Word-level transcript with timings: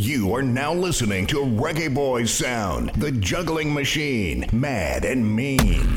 You 0.00 0.32
are 0.36 0.42
now 0.42 0.72
listening 0.72 1.26
to 1.26 1.38
Reggae 1.38 1.92
Boys 1.92 2.32
Sound, 2.32 2.90
the 2.90 3.10
juggling 3.10 3.74
machine, 3.74 4.46
mad 4.52 5.04
and 5.04 5.26
mean. 5.34 5.96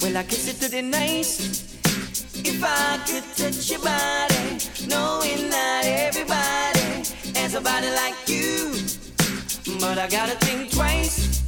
Well, 0.00 0.16
I 0.16 0.22
kiss 0.22 0.46
it 0.46 0.64
to 0.64 0.70
the 0.70 0.80
nice. 0.80 1.74
If 2.44 2.62
I 2.62 3.00
could 3.04 3.24
touch 3.36 3.68
your 3.68 3.80
body, 3.80 4.86
knowing 4.86 5.50
that 5.50 5.82
everybody 5.84 7.02
has 7.36 7.56
a 7.56 7.60
body 7.60 7.90
like 7.90 8.14
you. 8.28 8.76
But 9.80 9.98
I 9.98 10.06
gotta 10.08 10.36
think 10.46 10.70
twice 10.70 11.41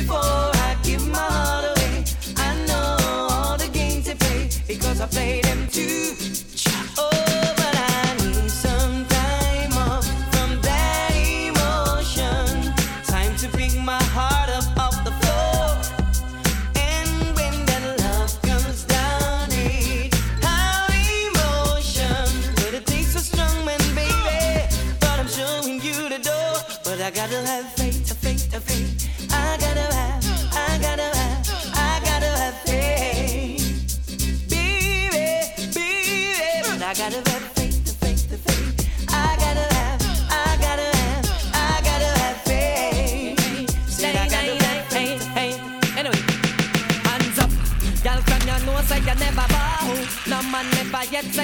before 0.00 0.50
I 0.66 0.76
give 0.84 1.06
my 1.08 1.18
heart 1.18 1.64
away. 1.72 2.04
I 2.36 2.54
know 2.66 2.96
all 3.30 3.56
the 3.58 3.68
games 3.68 4.04
they 4.06 4.14
play 4.14 4.48
because 4.66 5.00
I 5.00 5.06
play 5.06 5.40
them 5.40 5.66
too. 5.68 6.14
Oh, 6.98 7.27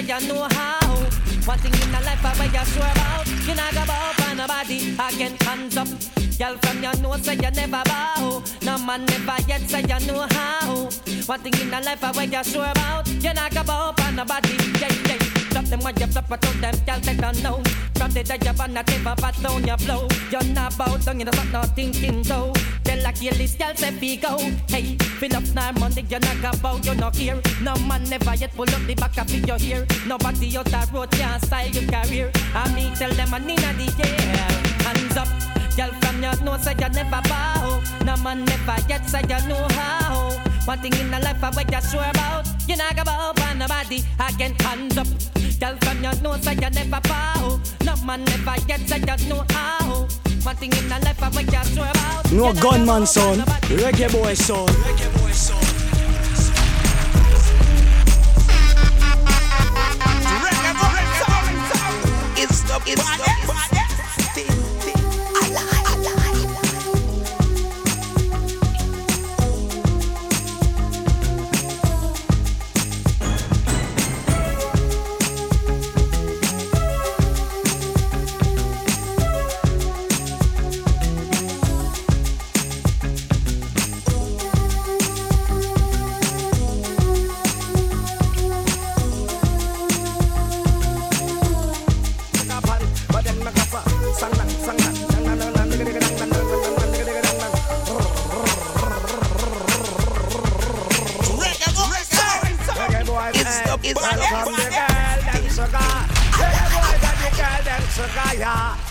you 0.06 0.28
know 0.28 0.47
how. 0.50 0.80
One 1.47 1.58
thing 1.58 1.72
in 1.74 1.92
the 1.92 2.00
life 2.05 2.24
I 2.24 2.33
where 2.38 2.48
you 2.48 2.64
sure 2.72 2.91
about, 2.92 3.27
you 3.47 3.55
not 3.55 3.74
go 3.74 3.84
bow 3.86 4.12
for 4.16 4.34
nobody 4.34 4.96
again. 4.98 5.36
Hands 5.41 5.77
up, 5.77 5.88
girl, 6.38 6.56
from 6.62 6.83
you 6.83 7.02
know 7.02 7.16
say 7.16 7.34
you 7.34 7.50
never 7.50 7.83
bow. 7.84 8.42
No 8.62 8.78
man 8.78 9.05
never 9.06 9.36
yet 9.48 9.62
say 9.69 9.80
you 9.80 10.06
know 10.06 10.27
how. 10.30 10.88
One 11.27 11.41
thing 11.41 11.55
in 11.61 11.70
the 11.70 11.80
life 11.80 12.02
I 12.02 12.12
where 12.12 12.24
you 12.27 12.44
sure 12.44 12.64
about, 12.70 13.08
you 13.08 13.33
not 13.34 13.52
go 13.55 13.62
bow 13.64 13.92
for 13.96 14.12
nobody. 14.12 14.56
Yeah, 14.80 14.92
yeah. 15.08 15.43
Drop 15.55 15.66
them 15.66 15.80
when 15.83 15.97
you 16.00 16.06
flip 16.08 16.33
it 16.33 16.42
to 16.42 16.58
them, 16.58 16.74
girl, 16.84 16.98
they 16.98 17.14
don't 17.14 17.41
know. 17.44 17.62
From 17.94 18.10
the 18.10 18.24
day 18.24 18.38
you're 18.42 18.60
on 18.60 18.74
the 18.74 18.83
table, 18.83 19.14
but 19.16 19.41
down 19.41 19.64
your 19.64 19.77
blow. 19.77 20.08
You're 20.28 20.42
not 20.52 20.77
bout 20.77 21.05
down, 21.05 21.20
you 21.20 21.27
know, 21.27 21.44
not 21.52 21.77
thinking 21.77 22.24
so. 22.24 22.52
Tell 22.83 23.06
a 23.06 23.12
kill 23.12 23.34
this 23.34 23.55
girl, 23.55 23.72
say 23.77 23.96
we 24.00 24.16
go. 24.16 24.36
Hey, 24.66 24.96
fill 24.98 25.36
up 25.36 25.44
now 25.55 25.70
money, 25.78 26.05
you're 26.11 26.19
not 26.19 26.58
about, 26.58 26.84
you're 26.84 26.96
not 26.96 27.14
here. 27.14 27.41
No 27.62 27.77
man 27.86 28.02
never 28.11 28.34
yet 28.34 28.52
pull 28.56 28.69
up 28.69 28.83
the 28.84 28.96
back 28.96 29.16
of 29.16 29.30
your 29.46 29.58
ear. 29.61 29.86
Nobody 30.08 30.56
out 30.56 30.64
that 30.74 30.92
road 30.92 31.12
can 31.12 31.38
style 31.38 31.68
your 31.68 31.89
career. 31.89 32.33
I 32.52 32.74
me 32.74 32.92
tell 32.96 33.12
them 33.12 33.33
I 33.33 33.39
need 33.39 33.61
a 33.61 33.72
the 33.78 33.94
air. 34.08 34.50
Hands 34.83 35.16
up, 35.16 35.28
girl 35.77 35.92
from 36.00 36.20
your 36.20 36.34
know 36.42 36.58
say 36.58 36.74
you 36.80 36.89
never 36.89 37.22
bow. 37.28 37.80
No 38.05 38.16
man 38.24 38.44
never 38.44 38.77
yet 38.89 39.08
say 39.08 39.20
you 39.20 39.48
know 39.48 39.68
how. 39.70 40.53
One 40.66 40.78
thing 40.78 40.94
in 40.94 41.10
the 41.10 41.18
life 41.18 41.44
I 41.44 41.50
bet 41.50 41.70
you 41.70 41.90
sure 41.90 42.08
about. 42.08 42.46
You 42.66 42.76
not 42.76 42.96
go 42.96 43.04
bow 43.04 43.32
for 43.36 43.54
nobody 43.54 44.02
again. 44.18 44.54
Hands 44.60 44.96
up, 44.96 45.06
girl 45.60 45.76
from 45.82 46.02
your 46.02 46.14
know 46.22 46.36
say 46.39 46.55
you 46.55 46.70
never 46.70 47.00
bow. 47.02 47.61
No 47.84 47.96
man 48.05 48.24
never 48.24 48.56
yet 48.66 48.80
say 48.89 48.98
you 48.98 49.28
know 49.28 49.44
how. 49.50 50.06
One 50.42 50.56
thing 50.56 50.72
in 50.72 50.89
the 50.89 50.98
life 51.05 51.22
I 51.22 51.28
bet 51.28 51.52
you 51.52 51.74
sure 51.74 51.84
about. 51.84 52.33
No 52.33 52.48
You 52.48 52.55
not 52.55 52.55
go 52.55 52.70
gunman 52.70 53.02
bow 53.02 53.06
for 53.06 53.06
son, 53.06 53.39
reggae 53.40 54.11
boy 54.11 54.33
son. 54.33 54.68
It's 62.36 62.62
the 62.62 62.80
it's 62.86 63.02
the 63.16 63.83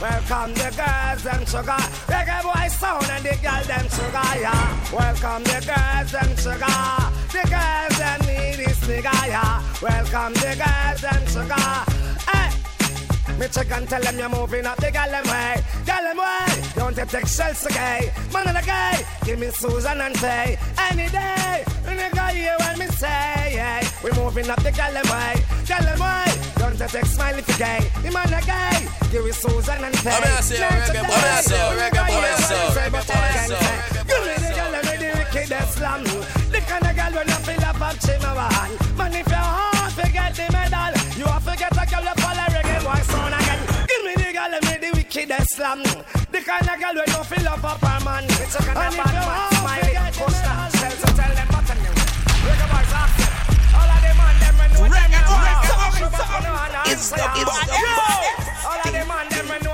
Welcome 0.03 0.53
the 0.55 0.69
girls, 0.75 1.23
them 1.23 1.45
sugar. 1.45 1.81
Reggae 2.11 2.43
boy 2.43 2.67
sound 2.67 3.09
and 3.09 3.23
the 3.23 3.37
girl, 3.41 3.63
them 3.63 3.87
sugar, 3.87 4.37
yeah. 4.37 4.91
Welcome 4.91 5.43
the 5.45 5.63
girls, 5.63 6.11
them 6.11 6.35
sugar. 6.35 6.83
The 7.31 7.43
girls, 7.47 7.97
them 7.97 8.19
need 8.27 8.65
this 8.65 8.79
nigga, 8.83 9.27
yeah. 9.27 9.63
Welcome 9.81 10.33
the 10.33 10.59
girls, 10.59 10.99
them 10.99 11.25
sugar. 11.27 12.12
Me 13.39 13.47
check 13.47 13.71
and 13.71 13.87
tell 13.89 14.01
them 14.01 14.17
you're 14.19 14.29
moving 14.29 14.65
up 14.65 14.77
the 14.77 14.91
gallem 14.91 15.25
way. 15.25 15.61
Gallem 15.85 16.17
way. 16.17 16.71
Don't 16.75 16.95
you 16.97 17.05
take 17.05 17.27
shells 17.27 17.65
gay. 17.67 18.11
Man 18.31 18.47
of 18.47 18.53
the 18.53 18.61
gay. 18.61 19.05
Give 19.25 19.39
me 19.39 19.47
Susan 19.49 20.01
and 20.01 20.15
say. 20.17 20.57
Any 20.89 21.09
day. 21.09 21.63
Nigga 21.83 22.29
hear 22.29 22.55
what 22.59 22.77
me 22.77 22.87
say. 22.87 23.53
Yeah. 23.55 23.87
We 24.03 24.11
moving 24.11 24.49
up 24.49 24.61
the 24.61 24.71
gallem 24.71 25.05
way. 25.11 25.41
Gallem 25.65 25.99
way. 25.99 26.53
Don't 26.57 26.79
you 26.79 26.87
take 26.87 27.05
smile 27.05 27.37
if 27.37 27.47
you 27.47 27.57
gay. 27.57 27.91
The 28.03 28.11
man 28.11 28.33
a 28.33 28.41
gay. 28.45 28.87
Give 29.11 29.25
me 29.25 29.31
Susan 29.31 29.83
and 29.83 29.95
say. 29.95 30.11
I'm 30.11 30.23
gonna 30.23 30.41
say, 30.41 30.59
Night 30.59 30.71
reggae 30.71 31.01
to 31.01 31.07
boy, 31.07 31.21
day. 31.21 31.41
so, 31.41 31.55
Nigga 31.55 31.79
reggae 31.81 32.07
boy, 32.07 32.13
hear 32.13 32.21
what 32.21 32.39
so, 32.39 32.55
me 32.55 32.73
say, 32.73 32.81
reggae 32.81 32.91
but 32.91 33.07
boy, 33.07 33.13
I 33.13 33.31
can't 33.33 33.49
so, 33.49 33.55
say. 33.55 33.77
Give 33.93 34.17
boy, 34.17 34.25
me 34.25 34.33
the 34.43 34.51
girl 34.57 34.71
with 34.73 34.99
the 35.01 35.09
wickedest 35.19 35.73
slam. 35.77 36.03
The 36.53 36.59
kind 36.69 36.85
of 36.85 36.95
girl 36.95 37.13
when 37.17 37.27
you 37.27 37.39
feel 37.45 37.65
up 37.65 37.81
up 37.81 37.95
of 37.97 38.37
a 38.37 38.53
hand. 38.53 38.97
Man, 38.97 39.13
if 39.13 39.27
your 39.27 39.62
wickedest 45.43 45.55
slam. 45.55 45.83
The 46.31 46.39
kind 46.41 46.67
of 46.69 46.79
girl 46.79 46.95
when 46.95 47.07
you 47.07 47.23
feel 47.23 47.47
up 47.47 47.63
up 47.63 47.81
man. 48.03 48.23
It's 48.25 48.55
a 48.55 48.59
kind 48.59 48.69
of 48.69 48.75
bad 48.75 48.95
man, 48.95 50.11
push 50.13 50.39
that, 50.43 50.71
tell 50.73 50.91
so 50.91 51.07
tell 51.15 51.33
them 51.35 51.47
what 51.51 51.65
to 51.67 51.73
do. 51.75 51.91
Reggae 52.47 52.67
boys. 52.71 52.93
All 53.73 53.89
of 53.89 53.99
them 54.01 54.17
man, 54.17 54.35
them 54.39 54.55
know 54.73 54.87
them 54.87 55.11
now. 55.11 55.27
Shove 55.97 56.13
up 56.13 56.29
on 56.33 56.43
the 56.43 56.49
hand 56.49 56.91
It's 56.91 57.09
the- 57.09 57.15
it's 57.15 57.51
ah, 57.53 57.65
Yo! 57.73 58.69
All 58.69 58.79
of 58.79 58.91
them 58.91 59.07
man, 59.07 59.25
them 59.29 59.47
know 59.63 59.72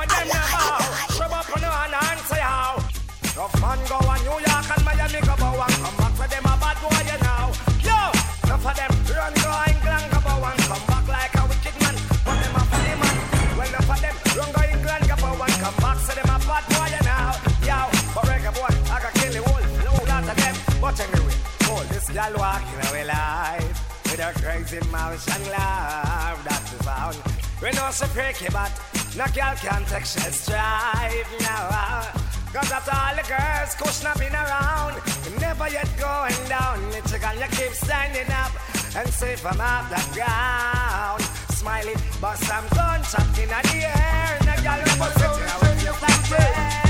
gal 22.19 22.33
walking 22.37 22.79
away 22.89 23.05
life 23.05 23.79
with 24.03 24.19
her 24.19 24.33
crazy 24.43 24.79
mouth 24.91 25.23
and 25.35 25.45
love 25.55 26.39
that 26.47 26.63
we 26.71 26.77
found. 26.83 27.15
We 27.61 27.71
know 27.77 27.91
so 27.91 28.07
freaky, 28.07 28.47
but 28.51 28.71
no 29.15 29.25
girl 29.31 29.55
can 29.63 29.85
take 29.85 30.03
shell 30.03 30.31
strive 30.31 31.29
now. 31.39 32.03
Cause 32.51 32.71
after 32.75 32.91
all 32.91 33.15
the 33.15 33.23
girls 33.23 33.71
kush 33.79 34.01
been 34.17 34.33
around 34.33 34.95
Never 35.39 35.69
yet 35.69 35.87
going 35.99 36.41
down. 36.49 36.77
Me 36.89 36.99
chicken 37.09 37.35
you 37.39 37.49
keep 37.57 37.73
standing 37.85 38.29
up 38.43 38.51
And 38.97 39.07
safe 39.07 39.39
from 39.39 39.61
off 39.61 39.85
the 39.93 40.01
ground. 40.15 41.21
Smiley 41.59 41.95
but 42.19 42.37
some 42.37 42.67
gunshot 42.75 43.37
in 43.37 43.49
the 43.53 43.61
air. 43.85 44.37
And 44.39 44.47
the 44.49 44.55
girl 44.65 44.81
will 44.81 44.97
put 44.97 45.21
it 45.21 45.61
when 45.61 46.88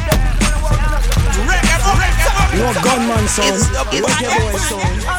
you 1.15 1.43
stand 1.49 1.65
there 1.65 2.57
You 2.57 2.65
a 2.65 2.73
gunman 2.83 3.27
son. 3.27 3.55
Reggae 3.91 4.29
boy 4.37 4.59
son. 4.59 5.09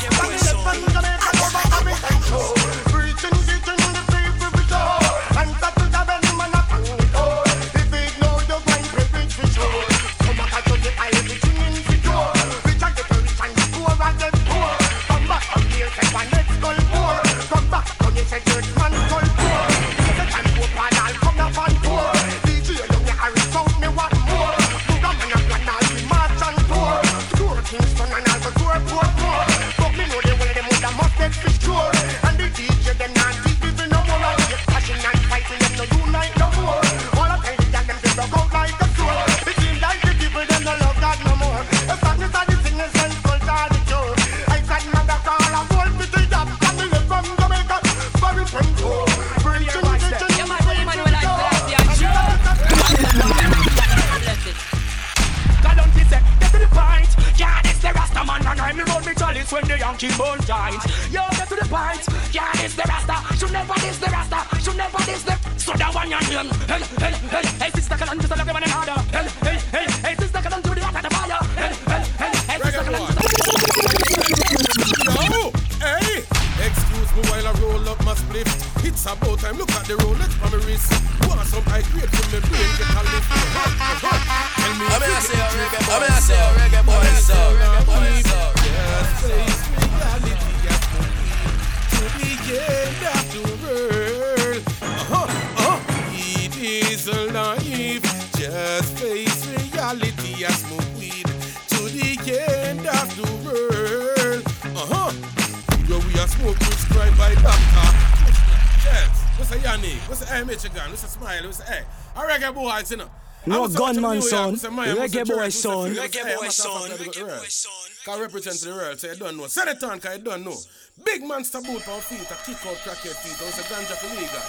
No 113.47 113.69
gunman 113.69 114.21
son. 114.23 114.57
Reggae 114.57 115.27
boy 115.27 115.49
son. 115.49 115.95
Reggae 115.95 116.37
boy 116.37 116.49
son. 116.49 116.91
Reggae 116.91 117.27
boy 117.27 117.47
son. 117.49 117.91
Can 118.05 118.21
represent 118.21 118.61
the 118.61 118.71
world, 118.71 119.01
so 119.01 119.09
you 119.09 119.17
don't 119.17 119.37
know. 119.37 119.47
Send 119.47 119.69
it 119.71 119.83
on, 119.83 120.01
cause 120.01 120.19
you 120.19 120.25
don't 120.25 120.45
know. 120.45 120.57
Big 121.05 121.23
monster 121.23 121.61
boot 121.61 121.87
on 121.89 122.01
feet, 122.01 122.21
a 122.21 122.35
kick 122.45 122.67
out 122.67 122.77
crackhead 122.85 123.17
feet, 123.21 123.41
or 123.41 123.49
it's 123.49 123.59
a 123.59 123.63
ganja 123.63 123.97
for 123.97 124.09
legal. 124.17 124.41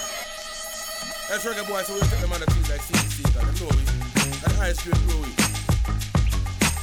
That's 1.30 1.46
reggae 1.46 1.68
boy, 1.68 1.82
so 1.84 1.94
we'll 1.94 2.04
take 2.04 2.20
them 2.20 2.34
on 2.34 2.40
the 2.40 2.52
feet 2.52 2.70
like 2.70 2.82
CDC, 2.82 3.24
cause 3.34 3.46
they 3.48 3.66
know 3.66 3.72
it. 3.72 3.88
And 4.44 4.62
ice 4.62 4.82
cream 4.82 5.00
grow 5.08 5.24
it. 5.24 5.36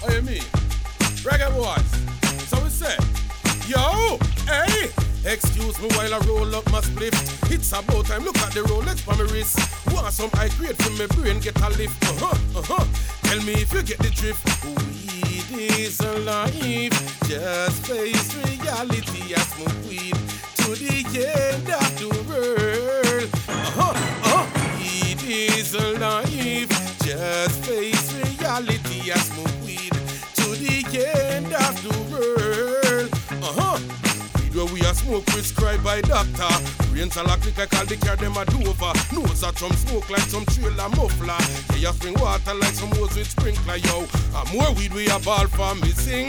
Oh, 0.04 0.12
you 0.14 0.22
mean? 0.22 0.44
Reggae 1.24 1.50
boys. 1.54 1.90
So 2.48 2.62
we 2.62 2.70
say, 2.70 2.96
yo, 3.68 4.18
hey. 4.46 4.90
Excuse 5.24 5.78
me 5.80 5.88
while 5.88 6.14
I 6.14 6.18
roll 6.26 6.54
up 6.54 6.70
my 6.70 6.80
split. 6.80 7.12
It's 7.50 7.72
about 7.72 8.06
time. 8.06 8.24
Look 8.24 8.38
at 8.38 8.52
the 8.52 8.60
Rolex 8.60 9.06
on 9.08 9.18
my 9.18 9.24
wrist. 9.32 9.58
Want 10.02 10.12
some 10.14 10.30
high 10.34 10.48
grade 10.56 10.76
from 10.82 10.96
my 10.96 11.06
brain? 11.06 11.40
Get 11.40 11.60
a 11.60 11.68
lift. 11.70 12.02
Uh 12.04 12.26
huh. 12.26 12.58
Uh 12.58 12.62
huh. 12.62 12.84
Tell 13.22 13.42
me 13.42 13.52
if 13.54 13.72
you 13.72 13.82
get 13.82 13.98
the 13.98 14.10
drift. 14.10 14.40
Weed 14.64 15.70
is 15.70 15.98
alive. 16.00 16.94
Just 17.26 17.86
face 17.86 18.34
reality. 18.46 19.34
I 19.34 19.40
smoke 19.40 19.78
weed 19.88 20.14
to 20.62 20.70
the 20.78 21.02
end 21.18 21.68
of 21.68 21.90
the 21.98 22.08
world. 22.28 23.28
Uh 23.48 23.70
huh. 23.74 23.92
Uh 24.22 24.28
huh. 24.30 24.78
Weed 24.78 25.20
is 25.26 25.74
alive. 25.74 26.68
Just 27.02 27.64
face 27.66 28.14
reality. 28.14 29.10
I 29.10 29.18
smoke 29.18 29.64
weed 29.66 29.92
to 30.38 30.46
the 30.62 30.78
end 31.34 31.52
of 31.52 31.74
the 31.82 31.96
world. 32.12 33.10
Uh 33.42 33.52
huh. 33.60 33.78
Where 34.54 34.72
we 34.72 34.80
are 34.86 34.94
smoke 34.94 35.26
prescribed 35.26 35.82
by 35.82 36.00
doctor. 36.02 36.77
Brains 36.98 37.16
are 37.16 37.22
like 37.22 37.56
I 37.56 37.66
call 37.66 37.86
the 37.86 37.96
car 37.96 38.16
them 38.16 38.36
a 38.36 38.44
dover. 38.44 38.90
Nose 39.14 39.44
a 39.44 39.52
from 39.52 39.70
smoke 39.70 40.10
like 40.10 40.26
some 40.26 40.44
trailer 40.46 40.88
muffler. 40.98 41.38
Yeah, 41.78 41.78
you 41.78 41.92
spring 41.94 42.14
water 42.18 42.54
like 42.54 42.74
some 42.74 42.90
hose 42.98 43.14
with 43.14 43.30
sprinkler, 43.30 43.76
yo. 43.76 44.02
And 44.34 44.50
more 44.52 44.72
weed 44.74 44.92
we 44.92 45.06
a 45.06 45.16
ball 45.20 45.46
for 45.46 45.76
missing. 45.76 46.26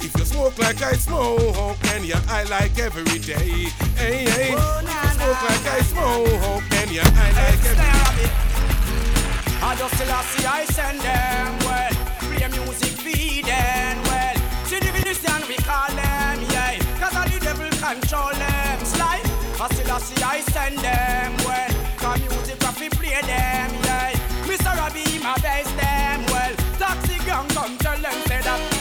If 0.00 0.16
you 0.16 0.24
smoke 0.24 0.56
like 0.56 0.80
I 0.80 0.94
smoke, 0.94 1.76
then 1.80 2.04
you 2.04 2.16
I 2.26 2.44
like 2.44 2.78
every 2.78 3.18
day. 3.18 3.68
Hey, 4.00 4.24
hey. 4.24 4.48
If 4.48 4.56
you 4.56 5.10
smoke 5.12 5.42
like 5.44 5.66
I 5.76 5.80
smoke, 5.84 6.64
then 6.72 6.88
you 6.88 7.04
I 7.04 7.28
like 7.36 7.64
every 7.68 7.76
day. 7.76 8.32
I 9.60 9.76
just 9.76 9.92
still 9.92 10.22
see 10.32 10.46
I 10.48 10.64
send 10.72 11.00
them 11.04 11.52
well. 11.68 11.92
Play 12.32 12.48
music 12.48 12.96
feed 13.04 13.44
them 13.44 14.02
well. 14.08 14.36
See 14.64 14.80
the 14.80 14.88
Philistine 14.88 15.44
we 15.46 15.56
call 15.68 15.92
them, 15.92 16.40
yeah. 16.48 16.80
Cause 16.96 17.14
all 17.14 17.28
the 17.28 17.38
devil 17.44 17.68
control 17.76 18.32
them. 18.32 18.47
See 19.98 20.22
I 20.22 20.40
send 20.40 20.78
them 20.78 21.34
well. 21.44 21.74
I 22.68 22.72
fi 22.72 22.88
play 22.88 23.20
them, 23.22 23.70
yeah. 23.82 24.12
Mr. 24.46 24.76
Robbie 24.76 25.18
my 25.18 25.36
best 25.42 25.76
them 25.76 26.24
well. 26.26 26.54
Taxi 26.78 27.18
gang 27.26 27.48
come 27.48 27.76
tell 27.78 27.98
them 27.98 28.12
say 28.26 28.40
that. 28.42 28.77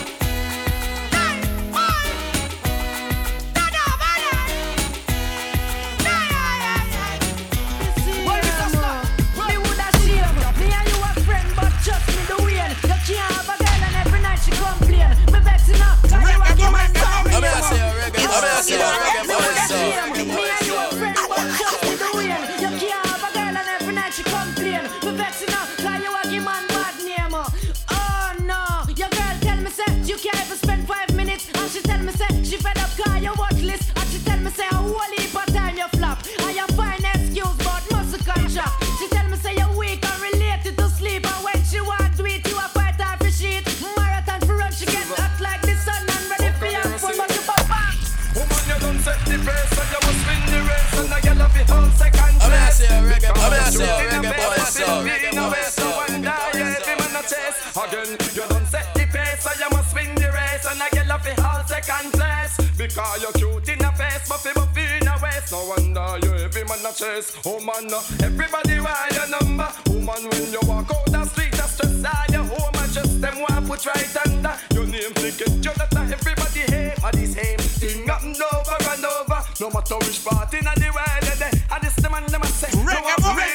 Because 62.87 63.21
you're 63.21 63.31
cute 63.33 63.69
in 63.69 63.79
the 63.79 63.91
face, 63.99 64.29
buffy 64.29 64.53
buffy 64.55 64.81
in 65.01 65.07
a 65.07 65.15
waist. 65.21 65.51
No 65.51 65.59
wonder 65.67 66.07
you 66.23 66.31
every 66.39 66.63
man 66.63 66.79
a 66.87 66.91
chase. 66.95 67.35
Oh 67.43 67.59
man, 67.59 67.91
everybody 68.23 68.79
want 68.79 69.11
your 69.11 69.27
number. 69.27 69.67
Woman, 69.91 70.23
when 70.31 70.51
you 70.55 70.63
walk 70.63 70.87
out 70.95 71.05
the 71.11 71.25
street, 71.25 71.51
just 71.51 71.83
all 71.83 72.25
your 72.31 72.47
home 72.47 72.75
and 72.79 72.91
just 72.93 73.19
them 73.19 73.43
want 73.43 73.67
put 73.67 73.85
right 73.85 74.15
under 74.23 74.55
your 74.71 74.87
name. 74.87 75.11
You 75.19 75.31
that 75.75 75.91
everybody 75.99 76.63
hate, 76.71 76.95
and 77.03 77.13
this 77.19 77.35
hate 77.35 77.59
thing 77.59 78.07
happen 78.07 78.39
over 78.39 78.79
and 78.79 79.03
over. 79.03 79.43
No 79.59 79.67
matter 79.69 79.99
which 80.07 80.23
part 80.23 80.53
in 80.55 80.63
the 80.63 80.87
world, 80.95 81.27
and 81.43 81.83
this 81.83 81.95
the 81.99 82.09
man 82.09 82.23
them 82.31 82.41
a 82.41 82.47
say. 82.47 82.71
you 82.71 82.87
want 82.87 83.19
to 83.19 83.35
read 83.35 83.51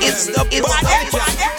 It's 0.00 0.26
the 0.32 0.32
Woman, 0.32 0.48
you 0.48 0.64
want 0.64 0.80
the 0.80 0.96
keys 0.96 1.12
for 1.12 1.20
the 1.20 1.36
locks, 1.36 1.44
that's 1.44 1.57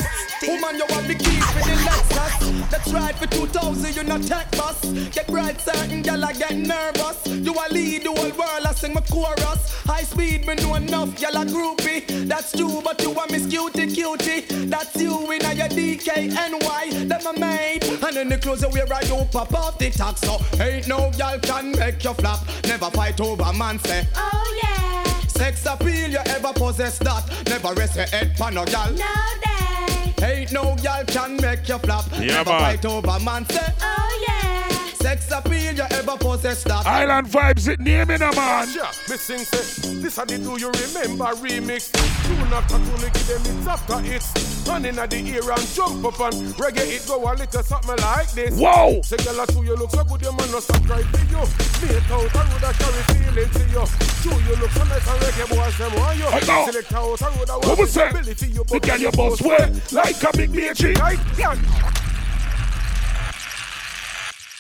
for 3.20 3.28
2000, 3.28 3.96
you 3.96 4.04
not 4.04 4.24
tech 4.24 4.50
bus. 4.52 4.82
Get 5.12 5.28
bright, 5.28 5.60
certain 5.60 6.02
gal 6.02 6.24
I 6.24 6.34
get 6.34 6.56
nervous. 6.56 7.28
You 7.28 7.54
a 7.54 7.66
lead 7.72 8.04
the 8.04 8.12
whole 8.12 8.32
world, 8.32 8.66
I 8.66 8.72
sing 8.74 8.94
my 8.94 9.02
chorus. 9.02 9.84
High 9.84 10.04
speed, 10.04 10.48
me 10.48 10.56
know 10.56 10.76
enough, 10.76 11.20
gal 11.20 11.36
a 11.36 11.46
groupie. 11.46 12.28
That's 12.28 12.52
true, 12.54 12.82
but 12.84 13.02
you 13.02 13.12
a 13.12 13.32
miss 13.32 13.48
cutie 13.48 13.94
cutie. 13.94 14.42
That's 14.66 14.96
you 14.96 15.32
in 15.32 15.46
a 15.46 15.54
your 15.54 15.68
DKNY. 15.68 17.10
Them 17.10 17.36
a 17.36 17.40
made, 17.40 17.84
and 17.84 18.16
then 18.16 18.30
the 18.30 18.38
clothes 18.38 18.66
wear, 18.68 18.92
I 18.94 19.02
do 19.02 19.26
pop 19.32 19.54
off 19.54 19.78
the 19.78 19.90
tax. 19.90 20.22
So 20.22 20.40
ain't 20.62 20.88
no 20.88 21.12
gal 21.18 21.40
can 21.40 21.72
make 21.72 22.04
you 22.04 22.14
flap. 22.14 22.40
Never 22.66 22.90
fight 22.92 23.20
over 23.20 23.52
man 23.54 23.80
say. 23.80 24.08
Oh 24.16 24.60
yeah. 24.64 25.09
Sex 25.40 25.66
appeal, 25.66 26.10
you 26.10 26.18
ever 26.26 26.52
possess 26.54 26.98
that? 27.00 27.24
Never 27.48 27.74
rest 27.74 27.96
your 27.96 28.06
head 28.08 28.36
pan 28.36 28.54
no 28.56 28.66
gal. 28.66 28.92
No 28.92 29.06
day. 29.42 30.14
Ain't 30.22 30.52
no 30.52 30.76
gal 30.84 31.06
can 31.06 31.38
make 31.38 31.68
you 31.70 31.78
flop. 31.80 32.06
Yeah, 32.20 32.34
Never 32.44 32.50
man. 32.52 32.60
fight 32.78 32.86
over 32.86 33.20
man 33.24 33.46
say. 33.50 33.74
Oh 33.82 34.26
yeah. 34.28 34.79
Sex 35.02 35.32
appeal, 35.32 35.74
you 35.76 35.84
ever 35.92 36.18
possess 36.18 36.64
that? 36.64 36.86
Island 36.86 37.28
vibes, 37.28 37.70
it 37.70 37.80
name 37.80 38.10
it, 38.10 38.22
a 38.22 38.36
man. 38.36 38.68
Yeah, 38.76 38.92
me 39.10 39.16
sing 39.16 39.40
say, 39.40 39.96
this 39.96 40.18
a 40.18 40.26
the 40.26 40.38
do 40.38 40.60
you 40.60 40.68
remember 40.68 41.32
remix. 41.40 41.88
Tune 42.28 42.54
after 42.54 42.76
tune, 42.76 43.08
give 43.08 43.28
them 43.28 43.58
it's 43.58 43.68
after 43.68 44.00
it's. 44.04 44.68
Man 44.68 44.86
at 45.00 45.10
the 45.10 45.18
ear 45.24 45.50
and 45.50 45.68
jump 45.74 46.04
up 46.04 46.20
and 46.20 46.36
reggae 46.60 47.00
it 47.00 47.08
go 47.08 47.24
a 47.24 47.32
little 47.32 47.64
something 47.64 47.96
like 47.96 48.30
this. 48.32 48.60
Whoa! 48.60 49.02
Say 49.02 49.18
girl, 49.24 49.46
two 49.48 49.64
you 49.64 49.76
look 49.76 49.90
so 49.90 50.04
good, 50.04 50.22
your 50.22 50.34
man 50.34 50.52
no 50.52 50.60
stop 50.60 50.84
cry 50.84 51.02
for 51.02 51.24
you. 51.32 51.42
Make 51.88 52.12
out 52.12 52.36
a 52.36 52.42
road 52.44 52.66
a 52.68 52.72
carry 52.76 53.04
feeling 53.08 53.50
to 53.56 53.64
you. 53.72 53.84
Two 54.20 54.36
you 54.36 54.56
look 54.60 54.72
so 54.76 54.84
nice 54.84 55.08
and 55.08 55.20
reggae 55.24 55.48
boys 55.48 55.78
them 55.80 55.94
want 55.96 56.18
you. 56.20 56.28
I 56.28 56.40
know. 56.44 56.66
Select 56.70 56.94
out 56.94 57.22
a 57.22 57.26
road 57.40 57.50
a 57.50 57.68
What 57.68 57.80
was 57.80 57.94
that? 57.96 58.14
you 58.28 58.64
The 58.68 58.80
girl 58.80 58.98
you 59.00 59.12
boss 59.12 59.42
well, 59.42 59.72
like 59.94 60.22
a 60.22 60.38
big 60.38 60.52
bitchy. 60.52 60.98
Right, 61.00 61.20
yeah. 61.38 62.09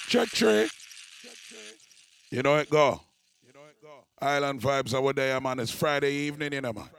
Check 0.09 0.27
tray. 0.29 0.67
You 2.31 2.41
know 2.41 2.55
it 2.55 2.67
go. 2.67 2.99
You 3.45 3.53
know 3.53 3.59
it 3.69 3.75
go. 3.79 4.05
Island 4.19 4.59
vibes 4.59 4.95
over 4.95 5.13
there, 5.13 5.39
man. 5.39 5.59
It's 5.59 5.69
Friday 5.69 6.11
evening, 6.11 6.51
you 6.53 6.61
know, 6.61 6.73
man. 6.73 6.89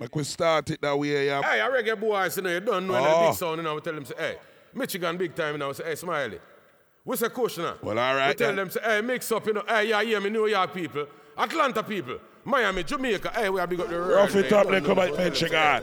Like 0.00 0.14
we 0.16 0.24
start 0.24 0.70
it 0.70 0.80
that 0.80 0.98
way, 0.98 1.26
yeah. 1.26 1.42
Hey, 1.42 1.60
a 1.60 1.68
reggae 1.68 2.00
boys, 2.00 2.34
you 2.38 2.42
know, 2.42 2.50
you 2.50 2.60
don't 2.60 2.86
know 2.86 2.94
Oh. 2.94 3.04
any 3.18 3.28
big 3.28 3.36
sound, 3.36 3.58
you 3.58 3.62
know, 3.62 3.74
we 3.74 3.80
tell 3.82 3.92
them, 3.92 4.06
say, 4.06 4.14
hey, 4.16 4.36
Michigan 4.72 5.18
big 5.18 5.34
time, 5.34 5.52
you 5.52 5.58
know, 5.58 5.72
say, 5.74 5.84
hey, 5.84 5.94
Smiley. 5.96 6.38
We 7.04 7.16
say, 7.16 7.28
Kush 7.28 7.58
now. 7.58 7.74
Well, 7.82 7.98
all 7.98 8.14
right 8.14 8.28
We 8.28 8.34
tell 8.34 8.48
then. 8.48 8.56
them, 8.56 8.70
say, 8.70 8.80
hey, 8.82 9.00
mix 9.02 9.30
up, 9.32 9.46
you 9.46 9.52
know, 9.52 9.62
hey, 9.68 9.90
yeah, 9.90 10.00
yeah, 10.00 10.18
me 10.18 10.30
New 10.30 10.46
York 10.46 10.72
people, 10.72 11.06
Atlanta 11.36 11.82
people, 11.82 12.18
Miami, 12.44 12.84
Jamaica, 12.84 13.32
hey, 13.34 13.50
we 13.50 13.60
are 13.60 13.66
big 13.66 13.80
up 13.80 13.88
the 13.88 13.98
Rough 14.00 14.34
it 14.34 14.50
up, 14.52 14.68
they 14.68 14.80
come 14.80 14.98
at 14.98 15.14
Michigan. 15.16 15.82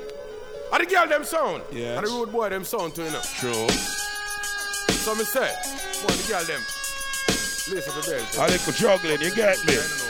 And 0.71 0.81
the 0.81 0.85
girl 0.87 1.07
them 1.07 1.23
sound. 1.23 1.61
Yes. 1.71 1.97
And 1.99 2.07
the 2.07 2.11
road 2.11 2.31
boy 2.31 2.49
them 2.49 2.63
sound 2.63 2.95
too, 2.95 3.03
you 3.03 3.11
know. 3.11 3.21
True. 3.21 3.67
So 5.03 5.13
me 5.15 5.25
say, 5.25 5.51
one 6.05 6.15
the 6.15 6.23
girl 6.29 6.43
them, 6.45 6.61
lace 7.67 7.89
up 7.89 7.95
the 8.01 8.09
belt. 8.09 8.37
A 8.37 8.47
little 8.49 8.71
juggling, 8.71 9.19
you 9.19 9.35
get 9.35 9.57
me? 9.65 10.02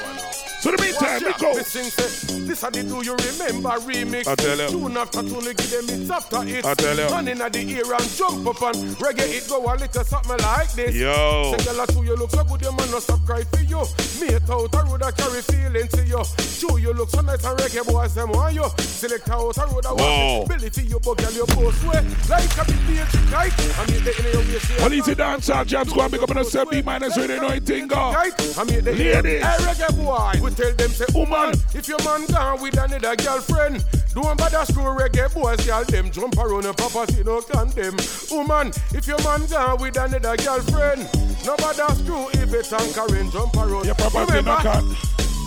So 0.63 0.72
the 0.72 0.82
meantime, 0.82 1.20
we 1.20 1.34
go. 1.43 1.53
Me 1.60 1.63
sing 1.63 1.91
say, 1.91 2.39
this 2.48 2.63
a 2.63 2.72
the 2.72 2.88
do 2.88 3.03
you 3.03 3.20
remember 3.20 3.75
remix. 3.84 4.25
I 4.32 4.36
tell 4.36 4.55
you. 4.55 4.70
Tune 4.72 4.96
after 4.96 5.20
tune, 5.20 5.43
give 5.43 5.70
them 5.75 5.91
it's 5.91 6.10
after 6.10 6.39
it's. 6.48 6.63
I 6.65 6.74
tell 6.74 6.96
you. 6.96 7.10
Man 7.12 7.27
inna 7.27 7.50
the 7.50 7.67
ear 7.67 7.84
and 7.84 8.10
jump 8.15 8.48
up 8.48 8.62
and 8.72 8.96
reggae 8.96 9.27
it 9.27 9.50
go 9.50 9.60
a 9.60 9.75
little 9.75 10.03
something 10.05 10.39
like 10.39 10.72
this. 10.72 10.96
Yo. 10.96 11.51
Say 11.58 11.67
girl 11.67 12.03
you 12.05 12.15
look 12.15 12.32
so 12.32 12.46
good, 12.46 12.62
your 12.62 12.72
man 12.72 12.89
no 12.91 13.00
stop 13.03 13.20
cry 13.25 13.43
for 13.43 13.60
you. 13.60 13.84
Mate 14.24 14.48
out 14.48 14.72
a 14.72 14.79
road 14.88 15.03
a 15.03 15.12
carry 15.12 15.43
feeling 15.43 15.88
to 15.91 16.01
you. 16.08 16.24
Two 16.55 16.79
you 16.79 16.93
look 16.93 17.10
so 17.10 17.20
nice 17.20 17.43
and 17.43 17.60
reggae 17.60 17.84
boys 17.84 18.15
them 18.15 18.32
want 18.32 18.55
you. 18.55 18.63
Select 18.79 19.27
out 19.32 19.58
a 19.58 19.67
road 19.67 19.84
Whoa. 19.84 20.48
want 20.48 20.48
Billy 20.48 20.70
for 20.70 20.79
you, 20.79 21.00
but 21.03 21.17
girl 21.20 21.34
you 21.34 21.46
post 21.51 21.84
way 21.84 22.00
like 22.32 22.55
a 22.55 22.63
big 22.63 22.79
bitch 22.88 23.12
tight. 23.27 23.51
I 23.51 23.84
mean 23.91 24.00
the 24.00 24.15
inner 24.15 24.32
your 24.32 24.48
waist. 24.48 24.79
Well, 24.79 24.93
easy 24.93 25.13
dance, 25.13 25.50
our 25.50 25.65
jams 25.65 25.91
go 25.91 26.03
and 26.03 26.12
make 26.13 26.24
up 26.24 26.32
on 26.32 26.38
a 26.38 26.46
step, 26.46 26.70
B 26.72 26.82
minus, 26.82 27.17
really 27.17 27.36
know 27.36 27.51
it, 27.51 27.65
thing 27.67 27.88
go. 27.88 28.13
Right? 28.15 28.32
I 28.58 28.63
mean, 28.63 28.79
the 28.79 28.93
Ladies. 28.93 29.43
Hey, 29.43 29.58
reggae 29.60 29.91
boy. 29.98 30.52
We 30.53 30.63
tell 30.65 30.75
them, 30.75 30.89
say, 30.91 31.05
woman, 31.15 31.55
if 31.74 31.88
your 31.88 31.98
man 32.03 32.27
gone 32.27 32.62
with 32.62 32.77
another 32.77 33.15
girlfriend, 33.15 33.83
don't 34.13 34.38
bother 34.38 34.63
screw 34.65 34.83
reggae 34.83 35.33
boys, 35.33 35.65
y'all 35.65 35.83
them 35.83 36.12
jump 36.12 36.38
around 36.38 36.65
and 36.65 36.77
papa 36.77 37.12
see 37.12 37.24
no 37.24 37.41
condemn. 37.41 37.98
Woman, 38.29 38.72
if 38.93 39.07
your 39.07 39.17
man 39.24 39.48
gone 39.48 39.81
with 39.81 39.98
another 39.98 40.38
girlfriend, 40.38 41.10
no 41.43 41.55
bother 41.57 41.91
screw 41.95 42.29
if 42.33 42.53
it 42.53 42.72
anchoring, 42.72 43.31
jump 43.31 43.55
around. 43.55 43.86
Your 43.86 43.95
papa 43.95 44.27
see 44.31 44.41
no 44.43 44.55
con- 44.57 44.95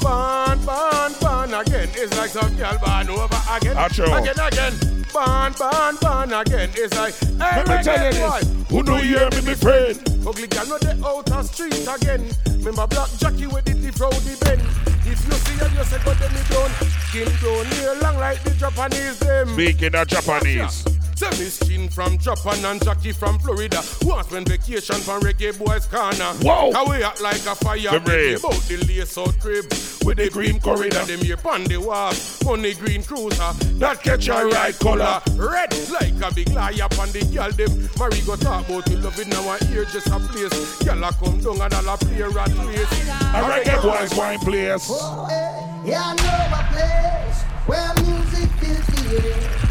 Born, 0.07 0.65
born, 0.65 1.13
born 1.21 1.55
again. 1.55 1.89
It's 1.95 2.17
like 2.17 2.31
some 2.31 2.55
girl 2.55 2.79
born 2.79 3.09
over 3.11 3.43
again. 3.57 3.91
True. 3.91 4.15
Again, 4.15 4.39
again. 4.39 4.75
Born, 5.13 5.53
born, 5.59 5.97
born 6.01 6.33
again. 6.33 6.71
It's 6.75 6.95
like, 6.97 7.15
hey, 7.15 7.65
Let 7.65 7.67
me 7.67 7.83
tell 7.83 8.05
you 8.05 8.13
this. 8.13 8.71
Who 8.71 8.83
know 8.85 8.99
you 8.99 9.19
hear 9.19 9.29
me, 9.31 9.41
my 9.43 9.55
friend? 9.55 9.99
Ugly 10.25 10.47
girl 10.47 10.67
know 10.67 10.79
the 10.79 10.95
outer 11.05 11.43
street 11.43 11.89
again. 11.91 12.31
Remember 12.59 12.87
Black 12.87 13.11
Jackie 13.19 13.49
with 13.49 13.65
the 13.65 13.75
deep 13.75 13.99
rowdy 13.99 14.37
bend. 14.43 14.63
If 15.03 15.27
you 15.27 15.33
see 15.43 15.59
her, 15.59 15.69
you 15.75 15.83
say 15.83 15.99
go 16.05 16.15
them 16.15 16.33
me 16.35 16.43
down. 16.51 16.71
Skin 17.11 17.27
down 17.43 17.67
here 17.75 17.95
long 18.01 18.19
like 18.19 18.41
the 18.45 18.51
Japanese 18.51 19.19
them. 19.19 19.49
Speaking 19.55 19.95
of 19.97 20.07
Japanese. 20.07 20.85
Say 21.17 21.31
me 21.31 21.49
skin 21.49 21.89
from 21.89 22.19
Japan 22.19 22.63
and 22.67 22.85
Jackie 22.85 23.13
from 23.13 23.39
Florida. 23.39 23.81
Want 24.03 24.27
spend 24.27 24.51
vacation 24.51 24.97
from 24.97 25.23
Reggae 25.23 25.59
Boys 25.59 25.87
Corner. 25.87 26.37
Whoa. 26.45 26.73
How 26.73 26.91
we 26.91 27.03
act 27.03 27.23
like 27.23 27.47
a 27.47 27.55
fire. 27.55 27.91
The 27.91 28.01
brave. 28.01 28.45
About 28.45 28.61
the 28.69 28.77
lace 28.87 29.17
out 29.17 29.33
crib. 29.41 29.65
With 30.05 30.19
the 30.19 30.29
green 30.31 30.61
corridor. 30.61 31.03
Them 31.07 31.21
here 31.21 31.39
on 31.47 31.65
the 31.65 31.79
wall. 31.79 32.13
Money 32.45 32.75
green 32.75 33.03
cruiser. 33.03 33.51
That 33.81 34.03
catch 34.03 34.29
a 34.29 34.45
right 34.45 34.79
color. 34.79 35.23
Red 35.37 35.73
like 35.91 36.21
a 36.21 36.35
big 36.35 36.51
liar 36.51 36.85
on 37.01 37.11
the 37.13 37.25
girl 37.33 37.51
them. 37.51 37.89
Marie 37.99 38.21
go 38.21 38.37
talk 38.37 38.69
about 38.69 38.87
you 38.91 38.99
love 38.99 39.19
it 39.19 39.29
now 39.29 39.51
and 39.53 39.63
here 39.71 39.87
just 39.87 40.09
a 40.09 40.19
place. 40.21 40.83
Girl 40.85 41.03
a 41.03 41.13
come 41.15 41.41
down 41.41 41.63
and 41.63 41.75
all 41.75 41.95
a 41.95 41.97
play 41.97 42.21
rat 42.21 42.53
race. 42.69 42.93
A 43.33 43.41
reggae 43.41 43.81
boys 43.81 44.15
wine 44.15 44.39
place. 44.41 44.87
Oh, 44.91 45.29
eh, 45.33 45.89
yeah, 45.89 46.03
I 46.05 46.15
know 46.21 46.53
a 46.53 46.63
place 46.77 47.43
where 47.65 47.95
music 48.05 48.51
feels 48.61 49.09
good. 49.09 49.66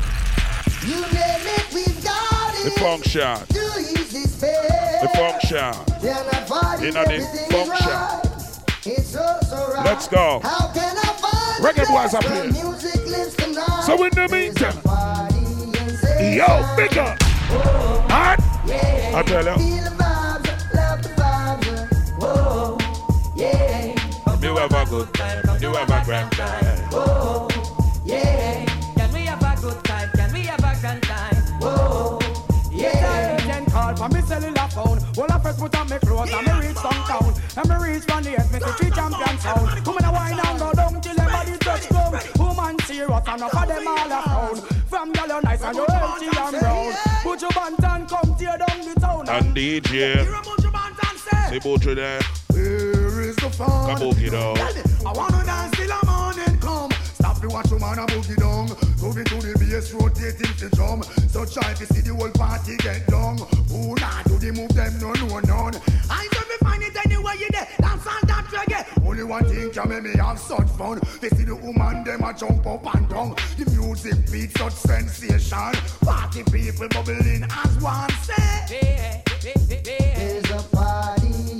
You 0.85 1.01
name 1.01 1.47
it, 1.57 1.73
we've 1.73 2.03
got 2.03 2.53
The 2.63 2.71
function. 2.79 3.37
Too 3.49 3.79
easy 3.79 4.23
space. 4.27 5.01
The 5.01 5.09
function. 5.15 5.73
They're 6.01 6.13
not 6.13 6.47
fighting 6.47 6.89
Inna 6.89 7.03
the 7.05 7.13
everything 7.13 7.49
function. 7.51 7.87
right. 7.87 8.21
It's 8.87 9.07
so, 9.07 9.37
so 9.49 9.73
right. 9.73 9.85
Let's 9.85 10.07
go. 10.07 10.39
How 10.43 10.67
can 10.73 10.95
I 10.97 11.01
find 11.23 11.65
Reggae 11.65 11.87
boys 11.87 12.11
place 12.11 12.13
are 12.13 12.21
where 12.29 12.49
playing. 12.51 12.53
music 12.53 13.05
lives 13.07 13.35
tonight? 13.35 13.81
So 13.85 14.03
in 14.03 14.11
the 14.11 14.27
meantime, 14.31 14.81
party 14.83 15.37
and 15.37 15.91
say 15.97 16.35
yo, 16.37 16.75
big 16.77 16.97
up. 16.97 17.17
Oh, 17.49 18.05
Hot. 18.09 18.39
I 18.67 19.23
tell 19.23 19.45
you. 19.45 19.55
Feel 19.55 19.83
the 19.83 19.89
vibes, 20.03 20.73
love 20.75 21.01
the 21.01 21.09
vibes. 21.09 22.21
Whoa, 22.21 22.77
yeah, 23.35 23.95
You 24.41 24.55
have 24.57 24.71
a 24.71 24.85
good 24.89 25.13
time. 25.13 25.61
You 25.61 25.73
have 25.73 25.89
a 25.89 26.05
grand 26.05 26.31
time. 26.33 26.77
whoa, 26.91 27.34
Well, 35.15 35.31
I 35.31 35.39
first 35.39 35.59
put 35.59 35.75
on 35.77 35.87
my 35.89 35.97
clothes 35.99 36.29
and 36.33 36.45
me 36.45 36.67
reach 36.67 36.75
downtown. 36.75 37.33
And 37.55 37.69
me 37.69 37.75
reach 37.87 38.03
from 38.03 38.23
the 38.23 38.37
end, 38.37 38.51
me 38.51 38.59
see 38.59 38.71
three 38.75 38.91
champion 38.91 39.39
sound. 39.39 39.85
Come 39.85 39.97
in 39.97 40.03
a 40.03 40.11
wine 40.11 40.39
and 40.39 40.59
go 40.59 40.73
down 40.73 40.99
till 40.99 41.15
them 41.15 41.31
body 41.31 41.57
touch 41.57 41.87
ground. 41.87 42.15
Woman 42.37 42.79
serious 42.79 43.23
and 43.27 43.41
up 43.43 43.53
of 43.55 43.67
them 43.67 43.87
all 43.87 44.11
a 44.11 44.21
frown. 44.23 44.55
From 44.91 45.13
girl 45.13 45.27
you 45.27 45.41
nice 45.41 45.61
and 45.63 45.75
you 45.77 45.85
healthy 45.89 46.25
and 46.25 46.59
brown. 46.59 46.93
Put 47.23 47.41
your 47.41 47.51
band 47.51 47.83
and 47.83 48.09
come 48.09 48.35
tear 48.35 48.57
down 48.57 48.79
the 48.83 48.99
town. 48.99 49.29
And 49.29 49.55
DJ. 49.55 50.25
Put 50.43 50.63
your 50.63 50.71
band 50.71 50.95
and 51.07 51.19
say, 51.19 51.49
They 51.49 51.59
both 51.59 51.83
through 51.83 51.95
there. 51.95 52.21
Where 52.51 53.21
is 53.21 53.35
the 53.37 53.49
fun? 53.49 53.95
Come 53.97 54.11
boogie 54.11 54.31
down. 54.31 54.57
I 54.57 55.11
wanna 55.13 55.45
dance 55.45 55.77
till 55.77 55.87
the 55.87 56.05
morning 56.05 56.54
come. 57.49 57.61
Stop 57.61 57.69
to 57.69 57.71
watch 57.71 57.71
your 57.71 57.79
man 57.79 57.99
a 57.99 58.05
boogie 58.07 58.37
down. 58.37 58.67
Move 59.01 59.17
it 59.17 59.27
to 59.27 59.35
the 59.35 59.57
bass, 59.59 59.93
rotating 59.93 60.55
the 60.59 60.69
drum. 60.75 61.03
So 61.29 61.45
try 61.45 61.73
to 61.73 61.85
see 61.85 62.01
the 62.01 62.13
whole 62.13 62.31
party 62.31 62.77
get 62.77 63.07
down. 63.07 63.37
Who 63.69 63.95
not 63.95 64.25
do 64.25 64.37
the 64.37 64.51
move 64.51 64.73
them 64.73 64.99
no 64.99 65.13
no 65.13 65.39
none. 65.39 65.75
I 66.09 66.27
don't 66.31 66.47
me 66.49 66.55
find 66.61 66.83
it 66.83 66.95
anywhere 67.05 67.35
you 67.35 67.47
there. 67.51 67.67
Dance 67.79 68.07
on 68.07 68.27
that 68.27 68.45
reggae. 68.51 69.05
Only 69.05 69.23
one 69.23 69.45
thing 69.45 69.71
can 69.71 69.89
make 69.89 70.03
me 70.03 70.11
have 70.17 70.39
such 70.39 70.69
fun. 70.71 71.01
They 71.21 71.29
see 71.29 71.43
the 71.43 71.55
woman 71.55 72.03
them 72.03 72.23
a 72.23 72.33
jump 72.33 72.65
up 72.65 72.95
and 72.95 73.09
down. 73.09 73.35
The 73.57 73.69
music 73.71 74.31
beat 74.31 74.57
such 74.57 74.73
sensation. 74.73 75.73
Party 76.01 76.43
people 76.43 76.87
bubbling 76.89 77.43
as 77.43 77.77
one 77.81 78.11
say. 78.23 79.23
There's 79.83 80.49
a 80.51 80.63
party 80.75 81.54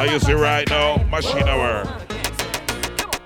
I 0.00 0.06
you 0.06 0.18
see 0.18 0.32
right 0.32 0.66
now, 0.70 0.96
machine 1.10 1.46
hour. 1.46 1.86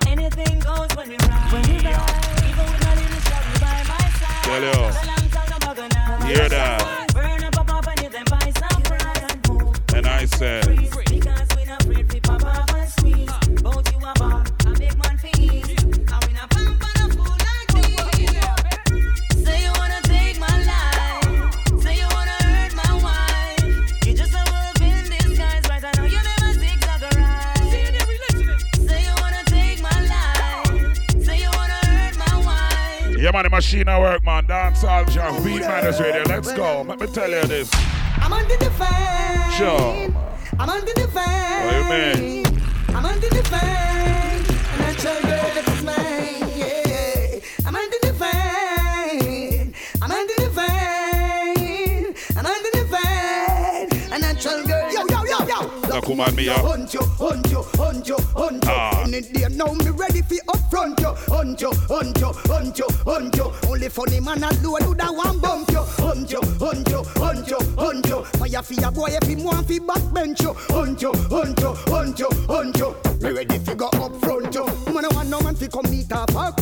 Anything 0.08 0.58
goes 0.58 0.88
when 0.96 1.08
we 1.08 1.16
ride. 1.18 1.52
When 1.52 1.62
we 1.70 1.78
ride. 1.78 2.42
Even 2.48 2.66
with 2.66 2.84
my 2.84 2.94
little 2.96 3.20
shawty 3.22 3.60
by 3.60 3.78
my 3.86 4.02
side. 4.18 4.42
Tell 4.42 4.60
you. 4.60 4.70
A 4.72 5.06
long 5.06 5.28
time 5.30 5.50
no 5.50 5.58
bugger 5.62 5.94
now. 5.94 6.26
Hear 6.26 6.48
that? 6.48 7.14
Burn 7.14 7.44
up, 7.44 7.60
up, 7.60 7.74
up, 7.74 7.86
and 7.86 8.12
then 8.12 8.24
buy 8.24 8.52
some 8.58 8.82
pride 8.82 9.04
and 9.94 10.06
I 10.08 10.24
said. 10.24 10.66
Because 10.66 11.06
we 11.12 11.64
not 11.64 11.80
afraid 11.80 12.10
fi 12.10 12.18
pop 12.18 12.44
off 12.44 12.74
and 12.74 12.90
squeeze. 12.90 13.62
Bout 13.62 13.92
you 13.92 13.98
a 14.04 14.43
machine 33.54 33.88
at 33.88 34.00
work, 34.00 34.24
man. 34.24 34.44
Dance 34.46 34.82
all 34.82 35.04
jam. 35.04 35.42
Beat 35.44 35.60
man 35.60 35.86
is 35.86 36.00
radio. 36.00 36.22
Let's 36.24 36.52
go. 36.52 36.82
Let 36.82 36.98
me 37.00 37.06
tell 37.06 37.30
you 37.30 37.42
this. 37.44 37.70
I'm 38.16 38.32
under 38.32 38.56
the 38.56 38.70
fan. 38.72 39.52
Sure. 39.52 40.12
I'm 40.58 40.68
under 40.68 40.92
the 40.92 41.08
fan. 41.08 41.66
What 41.66 42.16
you 42.16 42.24
mean? 42.24 42.62
I'm 42.88 43.06
under 43.06 43.28
the 43.28 43.44
fan. 43.44 43.83
Come 56.04 56.20
on, 56.20 56.34
me, 56.36 56.44
yeah. 56.44 56.60
Hunt 56.60 56.92
you, 56.92 57.00
hunt 57.02 57.50
you, 57.50 57.62
hunt 57.74 58.08
you, 58.08 58.16
hunt 58.34 58.64
you. 58.64 58.70
Ah. 58.70 59.04
The 59.06 59.20
day 59.20 59.46
now 59.54 59.72
me 59.72 59.90
ready 59.90 60.22
for 60.22 60.34
upfront 60.52 61.00
you. 61.00 61.14
Hunt 61.32 61.60
you, 61.60 61.72
hunt 61.88 62.18
you, 62.20 62.32
hunt 62.32 62.78
you, 62.78 62.86
hunt 63.04 63.36
you. 63.36 63.52
Only 63.68 63.88
funny 63.88 64.20
man 64.20 64.42
alone 64.44 64.80
do 64.80 64.94
that 64.94 65.14
one 65.14 65.38
bump 65.40 65.70
you. 65.70 65.82
Hunt 66.02 66.30
you, 66.30 66.40
hunt 66.58 66.88
you, 66.88 67.02
hunt 67.16 67.48
you, 67.48 67.58
hunt 67.78 68.06
you. 68.06 68.24
Fire 68.24 68.62
for 68.62 68.74
your 68.74 68.90
boy 68.90 69.08
if 69.10 69.24
him 69.28 69.44
want 69.44 69.66
fi 69.66 69.78
backbench 69.78 70.42
you. 70.42 70.52
Hunt 70.74 71.00
you, 71.02 71.12
hunt 71.12 71.60
you, 71.60 71.74
hunt 71.92 72.18
you, 72.18 72.28
hunt 72.46 72.78
you. 72.78 72.94
Me 73.20 73.30
ready 73.30 73.58
fi 73.58 73.74
go 73.74 73.88
upfront 73.90 74.54
you. 74.54 74.64
Woman 74.86 75.04
I 75.10 75.14
want 75.14 75.28
no 75.28 75.40
man 75.40 75.54
fi 75.54 75.68
come 75.68 75.90
meet 75.90 76.10
her 76.12 76.24
fuck. 76.32 76.60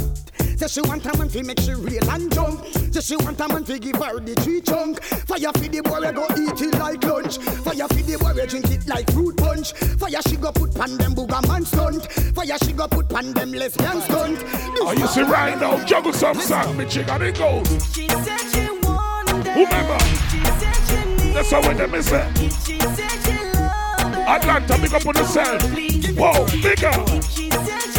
Say 0.63 0.81
she 0.81 0.89
want 0.89 1.05
a 1.05 1.19
man 1.19 1.29
fi 1.29 1.43
make 1.43 1.59
she 1.59 1.75
real 1.75 2.09
and 2.09 2.33
jump. 2.33 2.65
Say 2.93 3.01
she 3.01 3.17
want 3.17 3.41
a 3.41 3.49
man 3.49 3.65
fi 3.65 3.79
give 3.79 3.97
her 3.97 4.21
the 4.21 4.33
tree 4.45 4.61
chunk. 4.61 5.03
Fire 5.03 5.51
fi 5.55 5.67
the 5.67 5.83
boy 5.83 5.99
we 5.99 6.13
go 6.13 6.25
eat 6.39 6.63
it 6.63 6.79
like 6.79 7.03
lunch. 7.03 7.39
Fire 7.39 7.89
fi 7.89 8.03
the 8.03 8.17
boy 8.17 8.33
we 8.33 8.47
drink 8.47 8.71
it 8.71 8.87
like 8.87 9.11
fruit 9.11 9.37
punch. 9.37 9.73
Fire 9.73 10.23
she 10.29 10.37
go 10.37 10.53
put 10.53 10.73
pan 10.73 10.97
them 10.99 11.17
booger 11.17 11.43
man 11.49 11.65
stunt. 11.65 12.07
Fire 12.13 12.57
she 12.63 12.73
go 12.73 12.87
put 12.87 13.09
pan 13.09 13.33
them 13.33 13.51
lesbian 13.51 14.01
stunt. 14.03 14.39
Oh, 14.79 14.95
you 14.97 15.09
see 15.09 15.23
right 15.23 15.59
now, 15.59 15.85
juggle 15.85 16.13
some 16.13 16.39
song, 16.39 16.77
me 16.77 16.87
chick, 16.87 17.09
and 17.09 17.25
it 17.25 17.37
goes. 17.37 17.67
She 17.93 18.07
said 18.07 18.39
she 18.55 18.71
wanted. 18.87 19.45
Remember, 19.49 19.99
She 20.31 20.45
said 20.45 20.79
she 20.87 21.25
need. 21.27 21.35
that's 21.35 21.51
how 21.51 21.61
when 21.63 21.77
them 21.77 21.93
is 21.97 22.07
say. 22.07 22.31
She 22.39 22.79
said 22.79 23.11
she 23.27 23.35
loved. 23.59 24.15
Atlanta, 24.15 24.79
big 24.81 24.95
up 24.95 25.07
on 25.07 25.15
the 25.15 25.21
yourself. 25.23 25.63
Whoa, 26.17 26.47
bigger. 26.63 27.21
She 27.35 27.51
said 27.51 27.92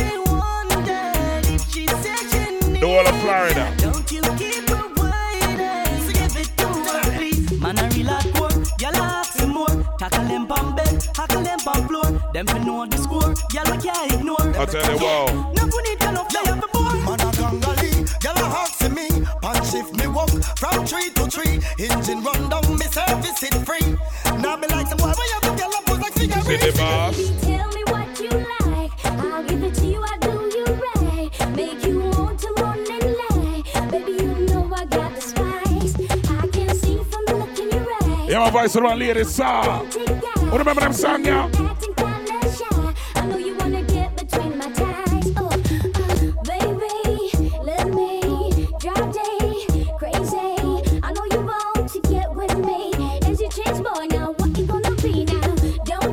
The 2.84 2.90
whole 2.90 3.08
of 3.08 3.16
Florida. 3.22 3.74
Don't 3.78 4.12
you 4.12 4.22
keep 4.36 4.68
her 4.68 4.84
waiting. 5.00 6.04
Give 6.12 6.36
it 6.36 6.52
to 6.60 6.68
her. 6.68 7.58
Man, 7.63 7.80
I 7.80 7.88
real 7.96 8.08
hardcore. 8.12 8.82
Y'all 8.82 8.96
ask 8.98 9.40
some 9.40 9.52
more. 9.52 9.72
Tackle 9.98 10.25
them 10.28 10.52
on 10.52 10.75
bed, 10.75 11.00
tackle 11.13 11.44
them 11.44 11.60
on 11.66 11.88
floor. 11.88 12.22
Them 12.34 12.46
fi 12.46 12.58
know 12.60 12.86
the 12.86 12.98
score. 12.98 13.34
Y'all 13.56 13.80
can't 13.80 14.12
ignore. 14.12 14.36
I 14.60 14.66
tell 14.66 14.84
you, 14.84 14.98
wow. 15.02 15.54
No 15.56 15.63
put 15.72 15.88
it 15.88 16.06
on 16.06 16.18
up, 16.18 16.28
play 16.28 16.52
up 16.52 16.60
the 16.60 16.68
board. 16.74 17.00
Man 17.08 17.22
a 17.24 17.32
gangali, 17.32 18.04
gyal 18.20 18.36
a 18.36 18.48
ask 18.52 18.92
me. 18.92 19.08
Pan 19.42 19.63
shift 19.63 19.96
me 19.96 20.08
walk 20.08 20.32
from 20.60 20.86
tree 20.86 21.10
to 21.16 21.24
tree. 21.32 21.63
Engine 21.80 22.22
run 22.22 22.50
down, 22.50 22.68
me 22.78 22.86
service 22.92 23.44
it 23.44 23.56
free. 23.63 23.96
Now 24.44 24.58
be 24.58 24.68
like 24.68 24.88
some 24.88 24.98
boy, 24.98 25.13
where 25.16 25.28
you 25.32 25.40
have 25.42 25.56
gyal 25.56 25.72
a 25.72 25.82
pose 25.88 26.00
like 26.00 26.13
See 26.16 26.28
cigarette. 26.28 26.60
the 26.60 26.78
boss? 26.78 27.43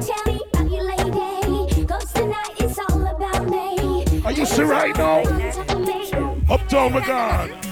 Tell 0.04 0.26
me 0.26 0.40
about 0.52 0.70
your 0.70 0.84
lady. 0.84 1.86
'Cause 1.86 2.12
tonight 2.12 2.54
it's 2.58 2.78
all 2.78 3.02
about 3.06 3.48
me. 3.48 4.22
Are 4.26 4.32
you 4.32 4.44
see 4.44 4.62
right 4.62 4.94
now? 4.94 5.22
Uptown, 6.50 6.92
we 6.92 7.00
gone. 7.00 7.69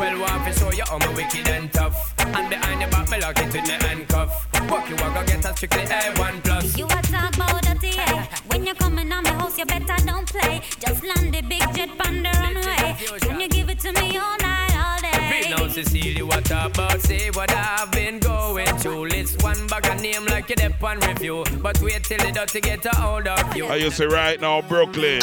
Well, 0.00 0.18
want 0.20 0.44
to 0.46 0.58
show 0.58 0.72
you 0.72 0.84
how 0.88 0.98
me 0.98 1.08
wicked 1.14 1.48
and 1.48 1.72
tough. 1.72 2.14
And 2.18 2.48
behind 2.48 2.80
your 2.80 2.90
back, 2.90 3.10
me 3.10 3.20
lock 3.20 3.38
it 3.38 3.52
with 3.52 3.66
me 3.68 3.76
handcuff. 3.86 4.48
Walk 4.70 4.88
you 4.88 4.96
walk, 4.96 5.14
go 5.14 5.24
get 5.26 5.44
a 5.44 5.56
strictly 5.56 5.84
A1 5.84 6.42
plus. 6.42 6.76
You 6.78 6.86
a 6.86 6.88
talk 6.88 7.36
about 7.36 7.62
dirty, 7.62 7.88
yeah. 7.96 8.24
When 8.48 8.64
you 8.66 8.74
coming 8.74 9.12
on 9.12 9.24
my 9.24 9.32
house, 9.32 9.58
you 9.58 9.66
better 9.66 9.96
don't 10.06 10.26
play. 10.26 10.62
Just 10.80 11.04
land 11.04 11.34
the 11.34 11.42
big 11.42 11.66
jet 11.74 11.90
on 12.06 12.22
the 12.22 12.30
runway. 12.30 12.96
Can 13.20 13.40
you 13.40 13.48
give 13.48 13.68
it 13.68 13.78
to 13.80 13.92
me 13.92 14.16
all 14.16 14.36
night, 14.38 14.74
all 14.74 14.98
Read 15.02 15.44
day? 15.44 15.50
now, 15.50 15.68
Cecilia, 15.68 16.24
what 16.24 16.50
about? 16.50 17.00
Say 17.02 17.30
what 17.30 17.52
I've 17.52 17.92
been 17.92 18.18
going 18.20 18.74
through. 18.78 19.08
List 19.08 19.42
one 19.42 19.66
bag 19.66 19.86
of 19.86 20.00
name 20.00 20.24
like 20.26 20.48
you 20.48 20.56
dep 20.56 20.82
on 20.82 20.98
review. 21.00 21.44
But 21.60 21.80
wait 21.82 22.04
till 22.04 22.18
the 22.18 22.32
dirty 22.32 22.60
get 22.60 22.86
a 22.86 22.96
hold 22.96 23.26
of 23.26 23.56
you. 23.56 23.66
Are 23.66 23.76
you 23.76 23.90
see 23.90 24.06
right 24.06 24.40
now, 24.40 24.62
Brooklyn? 24.62 25.20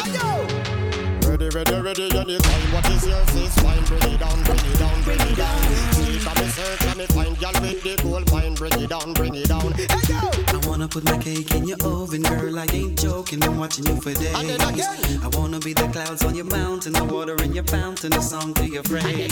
Ready, 1.37 1.55
ready, 1.55 1.81
ready, 1.81 2.17
anytime. 2.17 2.73
What 2.73 2.89
is 2.89 3.05
your 3.05 3.23
sis? 3.27 3.53
Fine, 3.59 3.83
bring 3.83 4.11
it 4.11 4.19
down, 4.19 4.43
bring 4.43 4.57
it 4.57 4.79
down, 4.79 5.03
bring 5.03 5.19
it 5.19 5.37
down. 5.37 5.61
See 5.93 6.17
from 6.17 6.33
me 6.33 6.49
search 6.49 6.81
and 6.81 6.97
me 6.97 7.05
find 7.05 7.37
gyal 7.37 7.61
with 7.61 7.83
the 7.83 7.95
gold 8.01 8.31
mine. 8.31 8.55
Bring 8.55 8.81
it 8.81 8.89
down, 8.89 9.13
bring 9.13 9.35
it 9.35 9.47
down. 9.47 9.71
Hey 9.73 9.85
yo! 10.09 10.17
I 10.17 10.67
wanna 10.67 10.87
put 10.87 11.03
my 11.03 11.15
cake 11.19 11.53
in 11.53 11.67
your 11.67 11.77
oven, 11.83 12.23
girl. 12.23 12.57
I 12.57 12.65
ain't 12.73 12.99
joking. 12.99 13.39
Been 13.39 13.55
watching 13.55 13.85
you 13.85 14.01
for 14.01 14.15
days. 14.15 14.33
And 14.33 14.49
then 14.49 14.61
again. 14.61 15.21
I 15.21 15.27
wanna 15.37 15.59
be 15.59 15.73
the 15.73 15.87
clouds 15.89 16.23
on 16.25 16.33
your 16.33 16.45
mountain, 16.45 16.93
the 16.93 17.03
water 17.03 17.35
in 17.43 17.53
your 17.53 17.65
fountain, 17.65 18.09
the 18.09 18.21
song 18.21 18.55
to 18.55 18.65
your 18.65 18.81
praise. 18.81 19.31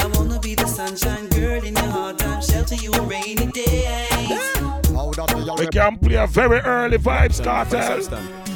I 0.00 0.06
wanna 0.12 0.38
be 0.40 0.54
the 0.54 0.66
sunshine, 0.66 1.28
girl, 1.28 1.64
in 1.64 1.74
your 1.74 1.90
hard 1.90 2.18
time, 2.18 2.42
shelter 2.42 2.74
you 2.74 2.92
on 2.92 3.08
rainy 3.08 3.46
days. 3.46 4.28
How 4.92 5.12
that 5.16 5.56
We 5.58 5.66
can 5.68 5.96
play 5.96 6.16
a 6.16 6.26
very 6.26 6.60
early 6.60 6.98
vibes 6.98 7.42
cartel. 7.42 8.47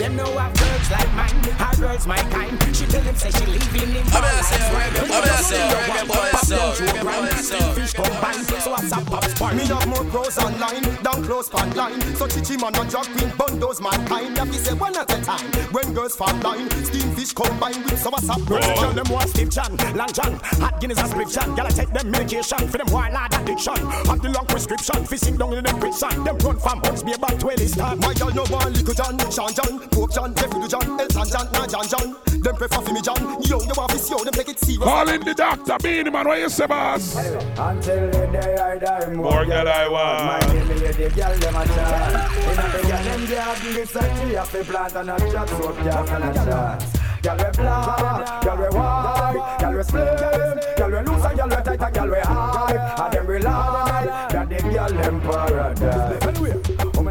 Them 0.00 0.16
know 0.16 0.32
have 0.38 0.54
girls 0.54 0.90
like 0.90 1.12
mine, 1.12 1.44
her 1.60 1.76
girls 1.76 2.06
my 2.06 2.16
kind. 2.32 2.56
She 2.74 2.86
tell 2.86 3.02
him 3.02 3.14
say 3.16 3.30
she 3.32 3.44
leaving 3.44 3.92
him. 3.92 4.06
I'm 4.16 4.24
gonna 4.24 4.42
say 4.42 4.56
reggae, 4.72 5.02
I'm 5.02 5.08
gonna 5.08 5.42
say 5.44 5.60
reggae 5.60 6.08
boy, 6.08 6.30
so 6.40 6.56
reggae 6.80 7.04
boy, 7.04 7.36
so. 7.36 7.58
Fish 7.76 7.92
combine, 7.92 8.44
so 8.44 8.70
what's 8.70 8.92
up, 8.92 9.04
pop 9.04 9.24
spark? 9.24 9.54
Me 9.56 9.66
have 9.66 9.86
more 9.86 10.04
pros 10.04 10.38
online 10.38 10.80
than 10.80 11.24
close 11.24 11.50
pan 11.50 11.70
line. 11.76 12.00
So 12.16 12.26
chichi 12.26 12.56
man 12.56 12.74
and 12.76 12.88
drag 12.88 13.04
queen 13.12 13.28
bundos 13.36 13.82
mankind. 13.82 14.38
Have 14.38 14.50
to 14.50 14.56
say 14.56 14.72
one 14.72 14.96
at 14.96 15.12
a 15.12 15.22
time. 15.22 15.44
When 15.70 15.92
girls 15.92 16.16
fall 16.16 16.34
line, 16.36 16.70
steam 16.82 17.14
fish 17.14 17.34
combine 17.34 17.82
with 17.84 17.98
some 17.98 18.14
up. 18.14 18.40
Girls 18.46 18.64
tell 18.64 18.92
them 18.92 19.06
want 19.10 19.28
Steve 19.28 19.50
Chan, 19.50 19.76
Long 19.94 20.12
John, 20.14 20.40
Hot 20.64 20.80
Guinness 20.80 20.98
and 20.98 21.30
Chan. 21.30 21.54
Gotta 21.54 21.76
take 21.76 21.92
them 21.92 22.10
medication 22.10 22.66
for 22.68 22.78
them 22.78 22.90
wild 22.90 23.34
addiction. 23.34 23.76
Have 24.08 24.22
the 24.22 24.30
long 24.30 24.46
prescription, 24.46 25.04
fi 25.04 25.16
sing 25.16 25.36
down 25.36 25.52
in 25.52 25.64
them 25.64 25.78
prison. 25.78 26.24
Them 26.24 26.38
run 26.38 26.58
from 26.58 26.80
huts, 26.80 27.04
me 27.04 27.12
about 27.12 27.38
20 27.38 27.66
star. 27.66 27.96
My 27.96 28.14
girl 28.14 28.32
no 28.32 28.44
want 28.48 28.72
Little 28.72 28.94
John, 28.94 29.18
Sean 29.30 29.52
John, 29.52 29.89
Pope 29.90 30.12
John, 30.12 30.34
Jeffrey 30.34 30.68
John, 30.68 31.00
Elton 31.00 31.28
John, 31.28 31.52
nah 31.52 31.66
John 31.66 31.86
John. 31.88 32.16
Them 32.40 32.56
prefer 32.56 32.80
for 32.80 32.92
me 32.92 33.02
John. 33.02 33.20
Yo, 33.42 33.60
you 33.60 33.72
want 33.76 33.90
to 33.92 33.98
see 33.98 34.14
how 34.14 34.24
them 34.24 34.32
take 34.32 34.48
it 34.48 34.58
serious. 34.58 34.82
Call 34.82 35.08
in 35.08 35.20
the 35.20 35.34
doctor, 35.34 35.76
Beenie 35.82 36.10
Man, 36.10 36.26
what 36.26 36.38
you 36.38 36.48
say, 36.48 36.66
boss? 36.66 37.16
Until 37.16 38.10
the 38.10 38.28
day 38.32 38.56
I 38.56 38.78
die, 38.78 39.12
More 39.12 39.44
girl 39.44 39.68
I 39.68 39.88
want. 39.88 40.24
My 40.24 40.54
name 40.54 40.70
is 40.70 40.96
the 40.96 41.10
girl 41.10 41.34
them 41.36 41.56
a 41.56 41.66
chat. 41.66 42.32
In 42.40 42.56
the 42.56 42.88
girl 42.88 43.02
them 43.04 43.26
garden, 43.26 43.74
this 43.74 43.96
a 43.96 44.22
tree 44.22 44.34
a 44.36 44.44
fi 44.44 44.62
plant 44.62 44.96
and 44.96 45.10
a 45.10 45.18
chat, 45.32 45.48
so 45.48 45.58
girl 45.58 46.08
and 46.08 46.24
a 46.24 46.32
chat. 46.34 47.00
Girl 47.22 47.36
we 47.36 47.50
black, 47.58 48.42
girl 48.42 48.56
we 48.56 48.68
white, 48.78 49.56
girl 49.60 49.76
we 49.76 49.82
slim, 49.82 50.58
girl 50.78 50.90
we 50.90 51.10
loose 51.10 51.24
and 51.26 51.36
girl 51.36 51.48
we 51.48 51.56
tight 51.62 51.82
and 51.82 51.94
girl 51.94 52.08
we 52.08 52.20
high. 52.20 53.04
And 53.04 53.12
them 53.12 53.26
rely 53.26 54.06
that 54.30 54.48
the 54.48 54.56
girl 54.62 54.88
them 54.88 55.20
paradise. 55.20 56.19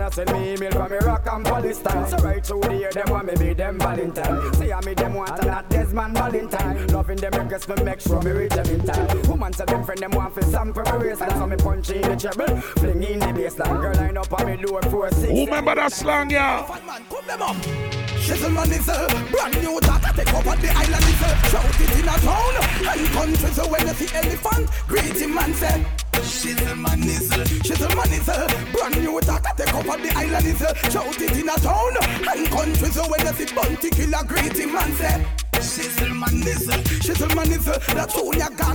A 0.09 0.11
send 0.11 0.31
me 0.31 0.53
email 0.53 0.71
from 0.71 0.91
Iraq 0.91 1.27
and 1.31 1.45
Palestine. 1.45 2.07
So 2.07 2.17
right 2.17 2.43
through 2.43 2.61
the 2.61 2.75
year 2.75 2.91
them 2.91 3.11
want 3.11 3.27
me 3.27 3.35
be 3.35 3.53
them 3.53 3.77
Valentine. 3.77 4.53
Say 4.55 4.73
I 4.73 4.81
me 4.81 4.93
them 4.95 5.13
want 5.13 5.29
and 5.29 5.45
not 5.45 5.69
Desmond 5.69 6.15
Valentine. 6.15 6.87
Loving 6.87 7.17
them 7.17 7.33
request 7.33 7.69
me 7.69 7.83
make 7.83 7.99
sure 7.99 8.21
me 8.23 8.31
reach 8.31 8.53
them 8.53 8.65
in 8.67 8.85
time. 8.85 9.21
Woman 9.23 9.53
say 9.53 9.65
them 9.65 9.83
friend 9.83 10.01
them 10.01 10.11
want 10.11 10.33
fi 10.33 10.41
sample 10.41 10.83
me 10.83 11.09
waistline. 11.09 11.29
So 11.31 11.45
me 11.45 11.57
punch 11.57 11.89
in 11.91 12.01
the 12.01 12.15
treble, 12.15 12.57
fling 12.57 13.03
in 13.03 13.19
the 13.19 13.25
baseline. 13.27 13.81
Girl 13.81 13.93
line 13.93 14.17
up 14.17 14.33
on 14.33 14.45
me 14.47 14.57
lower 14.65 14.81
four 14.83 15.11
six. 15.11 15.31
Who 15.31 15.45
remember 15.45 15.75
that 15.75 15.91
slang, 15.91 16.31
yeah? 16.31 16.63
Fat 16.63 16.85
man, 16.85 17.05
come 17.07 17.27
them 17.27 17.41
up. 17.43 18.18
Shizzle 18.19 18.53
man 18.53 18.71
is 18.71 18.87
a 18.87 19.07
brand 19.31 19.55
new 19.61 19.79
talk. 19.79 20.01
Take 20.15 20.33
over 20.33 20.55
the 20.55 20.69
island 20.69 21.05
is 21.07 21.21
a 21.21 21.29
shout 21.49 21.81
it 21.81 21.99
in 21.99 22.07
a 22.07 22.15
town 22.19 22.55
and 22.87 23.07
country. 23.15 23.51
So 23.51 23.67
when 23.67 23.87
you 23.87 23.93
see 23.93 24.15
elephant, 24.15 24.69
greet 24.87 25.17
him 25.17 25.37
and 25.37 25.55
say. 25.55 25.85
Shizzle 26.13 26.77
man 26.77 27.01
a, 27.01 27.43
shizzle 27.63 27.95
man 27.95 28.13
a 28.19 28.71
brand 28.71 29.01
new 29.01 29.19
talk. 29.21 29.57
Take 29.57 29.73
over 29.73 29.97
the 29.97 30.11
island 30.15 30.45
is 30.45 30.61
a 30.61 30.75
shout 30.91 31.21
it 31.21 31.37
in 31.37 31.49
a 31.49 31.55
town 31.55 31.95
and 32.01 32.47
country. 32.49 32.89
So 32.89 33.09
when 33.09 33.21
you 33.25 33.33
see 33.33 33.55
bounty 33.55 33.89
killer, 33.89 34.23
greet 34.27 34.57
him 34.57 34.75
and 34.75 34.93
say. 34.95 35.25
Shizzle 35.53 36.15
man 36.15 36.41
a, 36.43 36.83
shizzle 37.03 37.35
man 37.35 37.51
a. 37.51 37.93
That's 37.93 38.15
all 38.15 38.33
you 38.33 38.49
gone. 38.55 38.69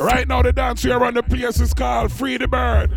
Right 0.00 0.26
now, 0.26 0.42
the 0.42 0.52
dance 0.52 0.82
here 0.82 1.02
on 1.02 1.14
the 1.14 1.22
place 1.22 1.60
is 1.60 1.72
called 1.72 2.10
Free 2.10 2.36
the 2.36 2.48
Bird. 2.48 2.90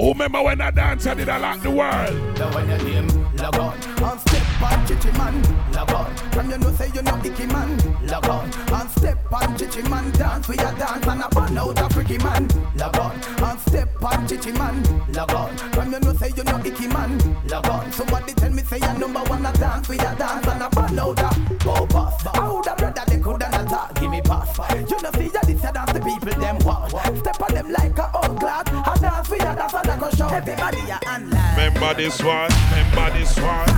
Oh, 0.00 0.12
remember 0.12 0.42
when 0.42 0.60
I 0.60 0.70
dance, 0.70 1.06
I 1.06 1.14
did 1.14 1.28
I 1.28 1.38
like 1.38 1.62
the 1.62 1.70
world. 1.70 2.38
Now 2.38 2.52
when 2.54 2.68
you 2.68 2.78
name 2.88 3.24
log 3.36 3.54
And 3.56 4.20
step 4.20 4.62
on 4.62 4.86
chichi 4.86 5.10
man 5.18 5.42
log 5.72 5.90
on 5.92 6.16
From 6.32 6.50
you 6.50 6.58
know 6.58 6.72
say 6.72 6.90
you 6.94 7.02
know 7.02 7.16
icky 7.24 7.46
man 7.46 7.76
log 8.06 8.28
on 8.28 8.50
And 8.72 8.90
step 8.90 9.32
on 9.32 9.56
chichi 9.56 9.82
man 9.88 10.10
dance 10.12 10.48
we 10.48 10.56
a 10.56 10.74
dance 10.78 11.06
and 11.06 11.22
a 11.22 11.28
burn 11.28 11.58
out 11.58 11.80
a 11.80 11.94
freaky 11.94 12.18
man 12.18 12.48
log 12.76 12.96
on 12.98 13.12
And 13.42 13.60
step 13.60 14.02
on 14.02 14.28
chichi 14.28 14.52
man 14.52 14.82
log 15.12 15.32
on 15.32 15.56
From 15.56 15.92
you 15.92 16.00
know 16.00 16.12
say 16.14 16.32
you 16.36 16.44
know 16.44 16.60
icky 16.64 16.86
man 16.88 17.18
log 17.48 17.66
on 17.68 17.92
Somebody 17.92 18.32
tell 18.34 18.50
me 18.50 18.62
say 18.62 18.78
you 18.78 18.98
number 18.98 19.20
one 19.20 19.46
a 19.46 19.52
dance 19.52 19.88
we 19.88 19.96
a 19.98 20.14
dance 20.16 20.46
and 20.46 20.62
a 20.62 20.68
burn 20.70 20.98
out 20.98 21.18
a 21.20 21.56
go 21.64 21.86
pass 21.86 22.22
How 22.34 22.62
the 22.62 22.74
brother 22.76 23.13
they 23.24 23.30
coulda 23.30 23.48
not 23.50 23.68
talk 23.68 23.94
give 24.00 24.10
me 24.10 24.20
pass 24.20 24.58
You 24.74 24.80
know 25.02 25.10
see 25.12 25.30
ya 25.32 25.40
this 25.46 25.60
dance 25.62 25.92
the 25.92 26.00
people 26.00 26.38
them 26.40 26.58
want 26.58 26.90
Step 26.90 27.40
on 27.42 27.54
them 27.54 27.72
like 27.72 27.96
a 27.98 28.10
old 28.16 28.38
glass 28.38 28.64
and 28.68 29.00
dance 29.00 29.30
we 29.30 29.38
a 29.38 29.40
dance 29.40 29.72
and 29.74 29.88
a 29.88 29.96
go 29.98 30.10
show 30.10 30.28
Everybody 30.28 30.78
a 30.90 30.98
online 31.08 31.56
Remember 31.56 31.94
this 31.94 32.22
one, 32.22 32.50
remember 32.70 33.10
this 33.18 33.36
one. 33.38 33.68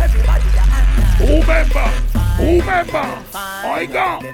Everybody 0.00 0.48
a 0.48 0.60
online 0.60 1.16
Who 1.18 1.40
remember? 1.40 1.88
Who 2.36 2.60
remember? 2.60 3.18
I 3.34 3.86
got. 3.86 4.24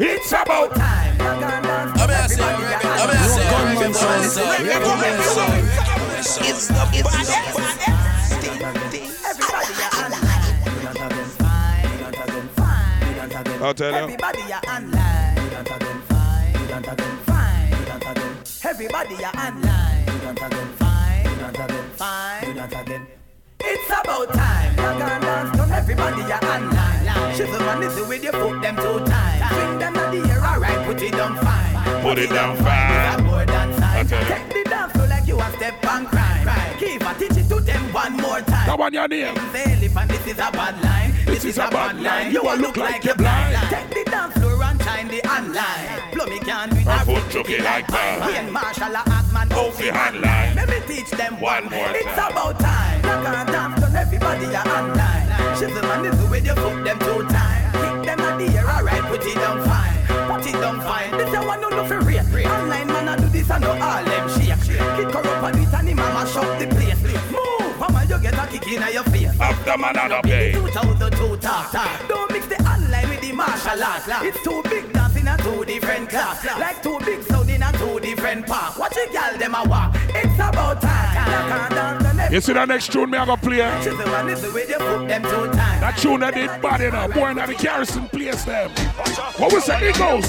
It's 0.00 0.30
about 0.30 0.76
time. 0.76 1.18
Gunman 1.18 1.92
sound, 3.94 4.24
sir. 4.24 4.78
Gunman 4.78 5.22
sound. 5.22 5.68
It's 6.40 6.68
the 6.68 6.88
it's 6.94 7.28
I'll 13.60 13.74
tell 13.74 13.90
you. 13.90 13.98
Everybody 13.98 14.40
a 14.52 14.58
online. 14.70 15.38
Everybody 18.64 19.14
a 19.14 19.30
online. 19.36 20.06
Fine. 21.96 22.56
It's 23.60 23.90
about 23.90 24.32
time. 24.32 24.76
Log 24.76 25.02
on 25.02 25.20
dance, 25.20 25.56
done 25.56 25.72
everybody 25.72 26.22
a 26.22 26.36
online. 26.36 27.34
Shizzle 27.34 27.58
man 27.60 27.82
is 27.82 27.96
with 28.06 28.22
you 28.22 28.30
put 28.30 28.62
them 28.62 28.76
two 28.76 29.04
times. 29.04 29.54
Swing 29.54 29.78
them 29.80 29.96
at 29.96 30.12
the 30.12 30.18
air, 30.30 30.44
alright, 30.44 30.86
put 30.86 31.02
it 31.02 31.12
down 31.12 31.36
fine. 31.38 32.02
Put 32.02 32.18
it 32.18 32.30
down 32.30 32.56
fine. 32.58 33.24
More 33.24 33.44
than 33.44 33.72
I 33.72 34.04
time. 34.04 34.06
tell 34.06 34.22
you. 34.22 34.28
Take 34.28 34.48
the 34.64 34.70
dance 34.70 34.92
floor 34.92 35.06
like 35.08 35.26
you 35.26 35.40
a 35.40 35.52
step 35.56 35.84
on 35.86 36.06
crime. 36.06 36.78
Keep 36.78 37.02
a 37.02 37.14
teach 37.18 37.36
it 37.36 37.48
to 37.48 37.60
them 37.60 37.77
one 37.98 38.14
more 38.22 38.40
time. 38.40 38.66
Come 38.66 38.80
on, 38.80 38.92
your 38.92 39.08
name. 39.08 39.34
And 39.36 40.10
this 40.10 40.26
is 40.26 40.38
a 40.38 40.50
bad 40.54 40.76
line. 40.84 41.12
This, 41.26 41.44
is, 41.44 41.58
a 41.58 41.68
bad 41.68 42.00
line. 42.00 42.32
You 42.32 42.42
a 42.42 42.54
look 42.54 42.76
like 42.76 43.02
you're 43.04 43.16
blind. 43.16 43.56
Take 43.70 43.90
the 43.90 44.10
dance 44.10 44.34
floor 44.38 44.62
and 44.62 44.80
shine 44.82 45.08
the 45.08 45.20
online. 45.26 46.14
Blow 46.14 46.26
me 46.26 46.38
can 46.38 46.70
with 46.70 46.86
A 46.86 46.98
foot 47.04 47.24
chucky 47.32 47.58
like 47.58 47.86
that. 47.88 48.30
Ian 48.30 48.52
Marshall 48.52 48.94
a 48.94 49.02
Atman 49.02 49.52
Off 49.58 49.76
the 49.78 49.90
handline. 49.90 50.54
Let 50.54 50.68
me 50.68 50.78
teach 50.86 51.10
them 51.10 51.40
One 51.40 51.64
one 51.64 51.72
more 51.74 51.90
It's 51.90 52.04
time. 52.14 52.32
about 52.32 52.60
time. 52.60 53.02
Rock 53.02 53.26
and 53.26 53.48
dance 53.50 53.80
done 53.80 53.96
everybody 53.96 54.46
a 54.46 54.62
online. 54.78 55.26
Shizzle 55.58 55.82
man 55.82 56.06
is 56.06 56.16
the 56.20 56.26
way 56.30 56.40
you 56.40 56.54
put 56.54 56.84
them 56.86 56.98
two 57.00 57.22
times. 57.34 57.66
Kick 57.82 57.98
them 58.06 58.20
at 58.20 58.34
the 58.38 58.46
air, 58.58 58.68
alright, 58.70 59.04
put 59.10 59.26
it 59.26 59.34
down 59.34 59.58
fine. 59.66 59.96
Put 60.30 60.46
it 60.46 60.56
down 60.62 60.80
fine. 60.80 61.10
This 61.18 61.34
a 61.34 61.40
one 61.44 61.60
no 61.60 61.68
no 61.70 61.84
for 61.84 61.98
real. 62.06 62.22
Online 62.46 62.86
man 62.86 63.08
a 63.08 63.16
do 63.20 63.26
this 63.28 63.50
and 63.50 63.62
no 63.64 63.72
all 63.72 64.04
them 64.04 64.24
shake. 64.30 64.62
Kick 64.96 65.10
her 65.10 65.22
up 65.26 65.42
and 65.50 65.58
it 65.58 65.74
and 65.74 65.88
him 65.88 65.96
mama 65.96 66.22
shut 66.30 66.58
the 66.60 66.66
kick 68.58 68.72
in 68.72 68.92
your 68.92 69.04
face. 69.04 69.40
After 69.40 69.78
man 69.78 69.96
and 69.96 70.12
a 70.12 70.22
pay. 70.22 70.52
Two 70.52 70.66
thousand 70.68 71.12
two 71.12 71.36
talk 71.38 71.70
talk. 71.72 72.08
Don't 72.08 72.30
mix 72.32 72.46
the 72.46 72.56
online 72.62 73.08
with 73.08 73.20
the 73.20 73.32
martial 73.32 73.82
arts. 73.82 74.06
It's 74.22 74.42
too 74.42 74.62
big 74.64 74.92
dance 74.92 75.16
in 75.16 75.28
a 75.28 75.36
two 75.38 75.64
different 75.64 76.08
class. 76.08 76.44
Like 76.58 76.82
two 76.82 76.98
big 77.04 77.22
sound 77.22 77.50
in 77.50 77.62
a 77.62 77.72
two 77.72 78.00
different 78.00 78.46
park. 78.46 78.78
Watch 78.78 78.96
a 78.96 79.12
gal 79.12 79.36
them 79.38 79.54
a 79.54 79.64
walk. 79.68 79.96
It's 80.08 80.34
about 80.34 80.80
time. 80.80 81.14
Like 81.50 81.70
a 81.70 81.74
dance 81.74 82.04
and 82.04 82.34
You 82.34 82.40
see 82.40 82.52
the 82.52 82.64
next 82.64 82.92
tune 82.92 83.10
me 83.10 83.18
I 83.18 83.26
gonna 83.26 83.40
play? 83.40 83.82
She's 83.82 83.96
the 83.96 84.10
one 84.10 84.28
is 84.28 84.42
the 84.42 84.52
way 84.52 84.66
they 84.66 84.74
put 84.74 85.08
them 85.08 85.22
two 85.22 85.46
times. 85.52 85.80
That 85.80 85.98
tune 85.98 86.20
that 86.20 86.34
did 86.34 86.62
bad 86.62 86.80
enough. 86.80 87.12
Boy, 87.14 87.32
now 87.32 87.46
the 87.46 87.54
Garrison 87.54 88.08
place 88.08 88.44
them. 88.44 88.70
What 89.36 89.52
was 89.52 89.66
that? 89.66 89.82
It 89.82 89.96
goes. 89.96 90.26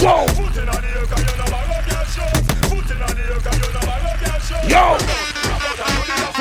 Whoa. 0.00 0.26
Yo. 4.68 5.27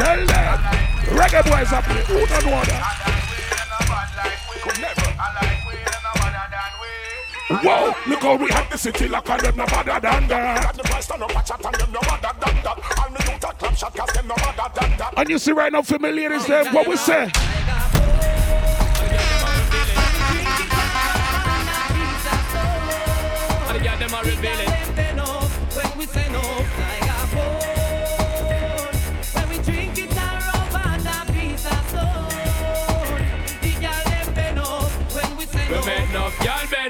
Tell 0.00 0.24
them. 0.24 0.58
Reggae 1.12 1.42
boys 1.44 1.72
are 1.74 1.82
play. 1.82 2.02
Who 2.04 2.26
don't 2.26 2.44
know 2.46 2.64
that? 2.64 3.00
Whoa, 7.62 7.94
look 8.08 8.22
how 8.22 8.36
we 8.36 8.48
have 8.50 8.70
the 8.70 8.78
city 8.78 9.08
like 9.08 9.28
a 9.28 9.36
them 9.36 9.56
no 9.56 9.66
better 9.66 10.00
than 10.00 10.28
that. 10.28 10.74
And 15.18 15.28
you 15.28 15.38
see 15.38 15.52
right 15.52 15.70
now, 15.70 15.82
familiar 15.82 16.32
is 16.32 16.46
them. 16.46 16.72
What 16.72 16.88
we 16.88 16.96
say? 16.96 17.30
And 23.68 23.84
them 23.84 24.14
a 24.14 24.22
reveal 24.24 24.60
it. 24.60 24.70
When 25.76 25.98
we 25.98 26.06
say 26.06 26.26
no, 26.32 26.59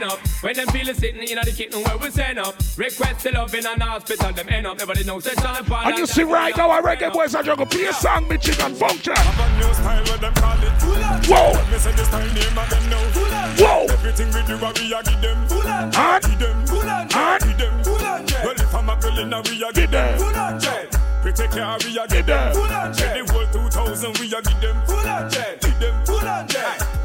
y'all 0.00 0.12
up. 0.12 0.18
When 0.42 0.54
them 0.56 0.66
feel 0.68 0.94
sitting 0.94 1.22
in 1.22 1.38
the 1.44 1.52
kitchen 1.56 1.82
where 1.82 1.98
we 1.98 2.10
send 2.10 2.38
up. 2.38 2.54
Request 2.76 3.24
the 3.24 3.32
love 3.32 3.54
in 3.54 3.66
an 3.66 3.80
hospital, 3.80 4.32
them 4.32 4.48
end 4.48 4.66
up. 4.66 4.78
Nobody 4.78 5.04
knows 5.04 5.24
they 5.24 5.32
stand 5.32 5.66
upon 5.66 5.86
And 5.86 5.98
you 5.98 6.06
see 6.06 6.22
right 6.22 6.56
now, 6.56 6.70
our 6.70 6.82
reggae 6.82 7.12
boys 7.12 7.34
are 7.34 7.42
juggle. 7.42 7.66
Play 7.66 7.86
a 7.86 7.92
song, 7.92 8.28
Michigan 8.28 8.74
function. 8.74 9.14
Whoa. 11.28 11.54
Whoa. 13.58 13.86
Everything 13.92 14.28
we 14.28 14.42
do, 14.46 14.56
we 14.56 14.94
a 14.94 15.02
give 15.02 15.20
them. 15.20 15.92
Hard. 15.92 16.22
Give 16.22 16.38
them. 16.38 16.66
Hard. 17.10 17.42
Give 17.42 17.58
them. 17.58 17.82
Well, 17.84 18.52
if 18.52 18.74
I'm 18.74 18.88
a 18.88 18.96
girl 18.96 19.18
in 19.18 19.32
a, 19.32 19.42
we 19.42 19.62
a 19.62 19.72
give 19.72 19.90
them. 19.90 20.18
We 21.22 21.32
take 21.32 21.50
care, 21.50 21.76
we 21.84 21.98
a 21.98 22.06
give 22.06 22.26
them. 22.26 22.54
The 22.54 23.26
whole 23.30 23.46
2000, 23.68 24.18
we 24.18 24.26
a 24.34 24.40
give 24.40 24.60
them. 24.60 24.76
Give 25.60 25.78
them. 25.78 26.99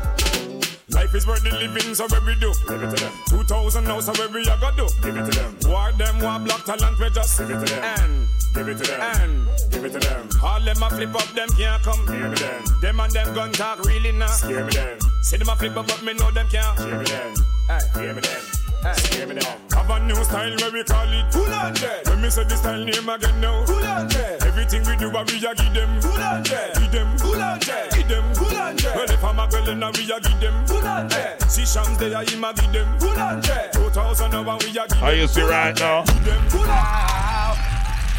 Life 0.96 1.14
is 1.14 1.28
worth 1.28 1.44
the 1.44 1.52
living, 1.52 1.94
so 1.94 2.08
what 2.08 2.26
we 2.26 2.36
do? 2.36 2.54
Give 2.70 2.82
it 2.82 2.96
to 2.96 3.04
them. 3.04 3.12
2000 3.28 3.84
now, 3.84 4.00
so 4.00 4.14
what 4.14 4.32
we 4.32 4.48
a 4.48 4.56
go 4.58 4.72
do? 4.78 4.88
Give 5.04 5.18
it 5.18 5.30
to 5.30 5.40
them. 5.40 5.52
War 5.68 5.92
them, 5.92 6.20
war 6.22 6.40
black 6.40 6.64
talent, 6.64 6.98
we 6.98 7.10
just 7.10 7.38
give 7.38 7.50
it 7.50 7.68
to 7.68 7.74
them. 7.76 7.84
And 7.84 8.28
give 8.56 8.70
it 8.70 8.78
to 8.78 8.84
them. 8.90 9.02
And 9.02 9.48
give 9.72 9.84
it 9.84 9.92
to 9.92 10.00
them. 10.00 10.30
All 10.42 10.62
them 10.62 10.82
a 10.82 10.90
flip 10.90 11.14
up, 11.14 11.28
them 11.36 11.50
can't 11.50 11.84
come. 11.84 12.08
Hear 12.08 12.30
me 12.30 12.36
them. 12.36 12.64
Them 12.82 13.00
and 13.02 13.12
them 13.12 13.34
gun 13.36 13.52
talk 13.52 13.84
really 13.84 14.14
now. 14.14 14.28
Scare 14.28 14.64
me 14.64 14.72
them. 14.72 14.98
See 15.22 15.36
them 15.36 15.50
a 15.50 15.56
flip 15.58 15.76
up, 15.76 15.86
but 15.86 16.02
me 16.02 16.14
know 16.14 16.32
them 16.32 16.48
can't. 16.48 16.80
Hear 16.80 16.98
me 16.98 17.04
them. 17.04 17.34
Hey, 17.68 18.00
hear 18.00 18.14
me 18.14 18.22
them. 18.22 18.65
Hey, 18.86 19.26
me 19.26 19.34
them. 19.34 19.58
Have 19.72 19.90
a 19.90 20.00
new 20.06 20.24
style 20.24 20.56
where 20.58 20.72
we 20.72 20.84
call 20.84 21.10
it. 21.10 21.34
Full 21.34 21.52
on 21.52 21.74
dead. 21.74 22.08
When 22.08 22.22
me 22.22 22.30
say 22.30 22.44
the 22.44 22.56
style 22.56 22.86
name 22.86 23.10
again 23.10 23.42
now. 23.42 23.66
Full 23.66 23.84
on 23.84 24.08
dead. 24.08 24.44
Everything 24.44 24.86
we 24.86 24.96
do, 24.96 25.10
we 25.10 25.18
a 25.18 25.56
give 25.56 25.74
them. 25.74 26.02
Full 26.02 26.22
on 26.22 26.44
dead. 26.44 26.76
Give 26.76 26.92
them. 26.92 27.18
Full 27.18 27.42
on 27.42 27.60
dead. 27.60 27.92
Give 27.94 28.08
them. 28.08 28.36
Full 28.36 28.56
on 28.56 28.76
dead. 28.76 28.96
Well, 28.96 29.10
if 29.10 29.24
I'm 29.24 29.40
a 29.40 29.48
girl, 29.48 29.66
then 29.66 29.80
we 29.80 30.12
a 30.12 30.20
give 30.20 30.40
them. 30.40 30.68
Full 30.68 30.86
on 30.86 31.08
dead. 31.08 31.42
See 31.50 31.66
Shams, 31.66 31.98
they 31.98 32.14
a 32.14 32.22
him 32.22 32.44
a 32.44 32.54
give 32.54 32.72
them. 32.72 33.00
Full 33.00 33.20
on 33.20 33.42
dead. 33.42 33.74
2000 33.74 34.32
now, 34.32 34.44
we 34.44 34.70
a 34.70 34.74
give 34.74 34.90
them. 34.90 34.98
How 35.00 35.10
you 35.10 35.28
see 35.28 35.42
right 35.42 35.80
now? 35.80 36.04
Give 36.06 36.26
them. 36.26 36.50
Full 36.50 36.62
on 36.62 37.58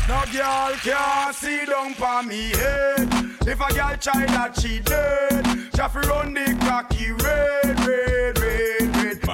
No 0.08 0.22
girl 0.32 0.72
can 0.82 1.32
see 1.32 1.64
down 1.64 1.94
for 1.94 2.22
me 2.24 2.50
head. 2.50 3.08
If 3.46 3.60
a 3.60 3.72
girl 3.72 3.96
try 4.00 4.26
that, 4.26 4.58
she 4.60 4.80
dead. 4.80 5.44
Jaffy 5.74 6.00
run 6.08 6.34
the 6.34 6.56
cocky 6.58 7.12
red, 7.12 7.78
red, 7.86 7.86
red, 7.86 8.38
red. 8.40 8.45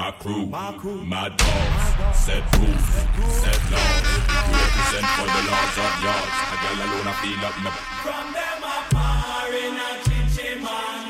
My 0.02 0.10
crew, 0.10 0.46
my, 0.46 0.72
crew. 0.72 1.04
my 1.04 1.28
dogs, 1.28 2.18
set 2.18 2.42
rules, 2.58 2.86
set 3.30 3.54
laws. 3.70 4.02
We 4.10 4.58
represent 4.58 5.06
for 5.14 5.28
the 5.30 5.42
laws 5.46 5.78
of 5.78 5.94
yards. 6.02 6.38
A 6.50 6.56
girl 6.58 6.78
alone, 6.82 7.06
I 7.06 7.14
feel 7.22 7.44
up 7.46 7.54
my. 7.62 7.70
From 8.02 8.26
them 8.34 8.62
par 8.90 9.52
in 9.54 9.76
a 9.76 9.90
chinchin 10.02 10.60
man. 10.64 11.01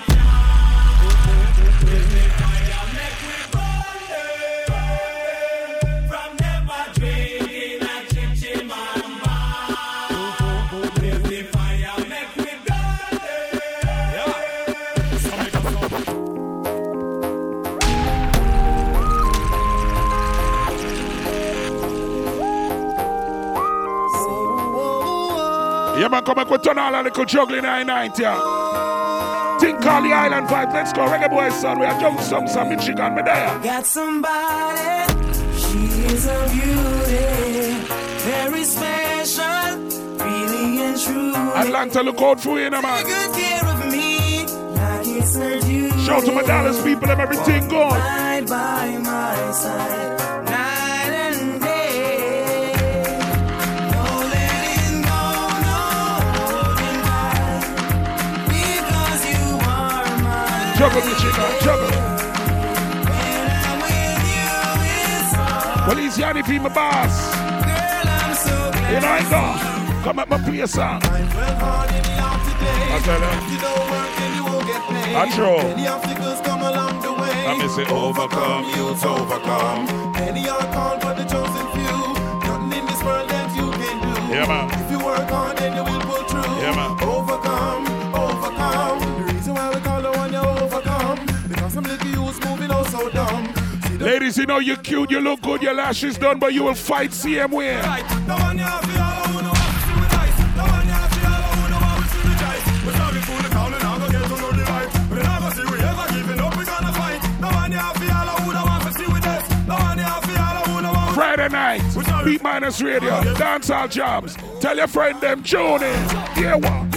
Yeah, 26.12 26.18
man, 26.18 26.24
come 26.26 26.34
back 26.34 26.50
with 26.50 26.62
turn 26.62 26.76
all 26.78 26.94
a 26.94 27.00
little 27.02 27.24
juggling 27.24 27.64
I 27.64 27.82
night, 27.84 28.18
yeah. 28.18 29.58
Think 29.58 29.80
call 29.80 30.02
the 30.02 30.12
island 30.12 30.46
vibe. 30.46 30.72
Let's 30.74 30.92
go, 30.92 31.06
reggae 31.06 31.30
boys, 31.30 31.58
son. 31.58 31.78
We 31.78 31.86
are 31.86 31.98
juggle 31.98 32.20
songs 32.20 32.52
from 32.52 32.68
Michigan, 32.68 33.14
me 33.14 33.22
there. 33.22 33.58
Got 33.60 33.86
somebody, 33.86 35.06
she 35.56 35.78
is 36.12 36.26
a 36.26 36.48
beauty, 36.52 37.80
very 38.28 38.64
special, 38.64 39.78
really 40.18 40.82
and 40.82 41.00
true. 41.00 41.34
Atlanta, 41.34 42.02
look 42.02 42.20
out 42.20 42.40
for 42.40 42.60
you, 42.60 42.68
now, 42.68 42.82
man. 42.82 43.06
Good 43.06 43.32
care 43.34 43.64
of 43.64 43.90
me, 43.90 44.44
like 44.44 45.06
it's 45.06 45.34
her 45.36 45.60
duty. 45.60 45.98
Shout 46.04 46.24
to 46.26 46.32
my 46.32 46.42
Dallas 46.42 46.82
people 46.84 47.10
and 47.10 47.20
everything 47.22 47.68
good. 47.68 47.92
Right 47.92 48.44
by 48.46 48.98
my 48.98 49.52
side, 49.52 50.20
Juggle, 60.82 61.06
Michigan, 61.06 61.46
juggle. 61.62 61.86
When 61.86 63.14
I'm 63.62 63.78
with 63.86 64.18
you, 64.34 64.50
it's 64.90 65.30
all. 65.38 65.86
Well, 65.86 65.96
he's 65.96 66.18
Yanni 66.18 66.42
P, 66.42 66.58
my 66.58 66.70
boss. 66.70 67.30
Girl, 67.30 68.10
I'm 68.10 68.34
so 68.34 68.50
glad 68.50 68.90
You 68.90 68.98
know, 68.98 69.06
I 69.06 69.22
go. 69.30 70.02
Come 70.02 70.18
at 70.18 70.28
my 70.28 70.38
place, 70.38 70.72
son. 70.72 71.00
I 71.00 71.06
tell 73.04 73.20
you. 73.22 73.30
you 73.54 73.60
don't 73.62 73.90
work 73.94 74.10
and 74.26 74.34
you 74.34 74.42
won't 74.42 74.66
get 74.66 74.82
paid. 74.90 75.14
I 75.14 75.30
true. 75.30 75.58
Any 75.70 75.86
obstacles 75.86 76.40
come 76.40 76.62
along 76.62 77.00
the 77.00 77.12
way. 77.12 77.30
I 77.30 77.56
miss 77.62 77.78
it, 77.78 77.88
overcome, 77.88 78.64
youth 78.74 79.06
overcome. 79.06 79.86
Any 80.16 80.48
are 80.48 80.66
called 80.74 81.00
but 81.00 81.14
the 81.14 81.22
chosen 81.22 81.64
few. 81.78 81.94
Nothing 82.42 82.72
in 82.74 82.86
this 82.86 83.00
world 83.04 83.30
that 83.30 83.54
you 83.54 83.70
can 83.70 84.02
do. 84.02 84.34
Yeah, 84.34 84.46
man. 84.48 84.81
Who 108.38 108.52
know 108.52 108.64
how 108.64 108.88
to 108.88 108.94
see 108.94 109.12
with 109.12 109.26
us. 109.26 109.48
The 109.48 109.74
one 109.74 109.98
you 109.98 110.04
have, 110.04 110.24
you 110.30 110.36
all 110.36 110.66
who 110.66 110.82
know 110.82 110.94
how 110.94 111.08
to 111.08 111.14
Friday 111.14 111.48
night, 111.48 112.24
Beat 112.24 112.42
Minus 112.42 112.80
Radio, 112.80 113.20
dancehall 113.34 113.90
jobs. 113.90 114.36
Tell 114.60 114.76
your 114.76 114.88
friend 114.88 115.20
them 115.20 115.42
tune 115.42 115.82
in. 115.82 116.08
Yeah, 116.36 116.56
what? 116.56 116.91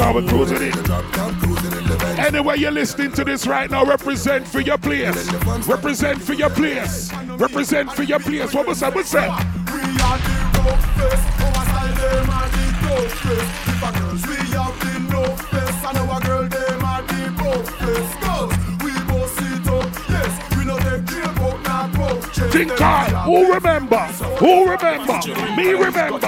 Because 0.00 0.14
we're 0.14 0.28
cruising 0.30 0.62
in. 0.62 2.18
Anyway, 2.18 2.56
you're 2.56 2.70
listening 2.70 3.12
to 3.12 3.22
this 3.22 3.46
right 3.46 3.70
now, 3.70 3.84
represent 3.84 4.48
for 4.48 4.60
your 4.60 4.78
place. 4.78 5.30
Represent 5.68 6.22
for 6.22 6.32
your 6.32 6.48
place. 6.48 7.12
Represent 7.36 7.92
for 7.92 8.04
your 8.04 8.18
place. 8.18 8.54
What 8.54 8.66
was 8.66 8.80
that? 8.80 8.94
What's 8.94 9.12
that? 9.12 9.28
We 9.28 9.78
are 10.00 10.16
the 10.24 10.40
road 10.56 10.80
face. 10.96 11.20
Our 11.44 11.64
style 11.68 11.94
them 12.00 12.30
are 12.30 12.48
the 12.48 12.64
dope 12.80 13.12
face. 13.12 13.50
If 13.68 13.82
a 13.82 13.90
girls 14.00 14.26
we 14.26 14.36
have 14.56 14.76
the 14.80 14.92
no 15.12 15.22
face, 15.36 15.84
and 15.84 15.98
our 15.98 16.20
girl 16.22 16.48
them 16.48 16.82
are 16.82 17.02
the 17.02 17.20
broke 17.36 17.68
face. 17.84 18.12
Girls, 18.24 18.56
we 18.82 18.92
both 19.04 19.30
sit 19.36 19.68
up. 19.68 19.84
Yes, 20.08 20.32
we 20.56 20.64
know 20.64 20.78
they 20.78 21.12
care 21.12 21.30
about 21.30 21.62
not 21.64 21.92
broke. 21.92 22.24
Think 22.50 22.72
hard. 22.78 23.12
Who 23.26 23.52
remember? 23.52 23.98
Who 24.38 24.64
remember? 24.64 25.20
Me 25.56 25.72
remember. 25.72 26.18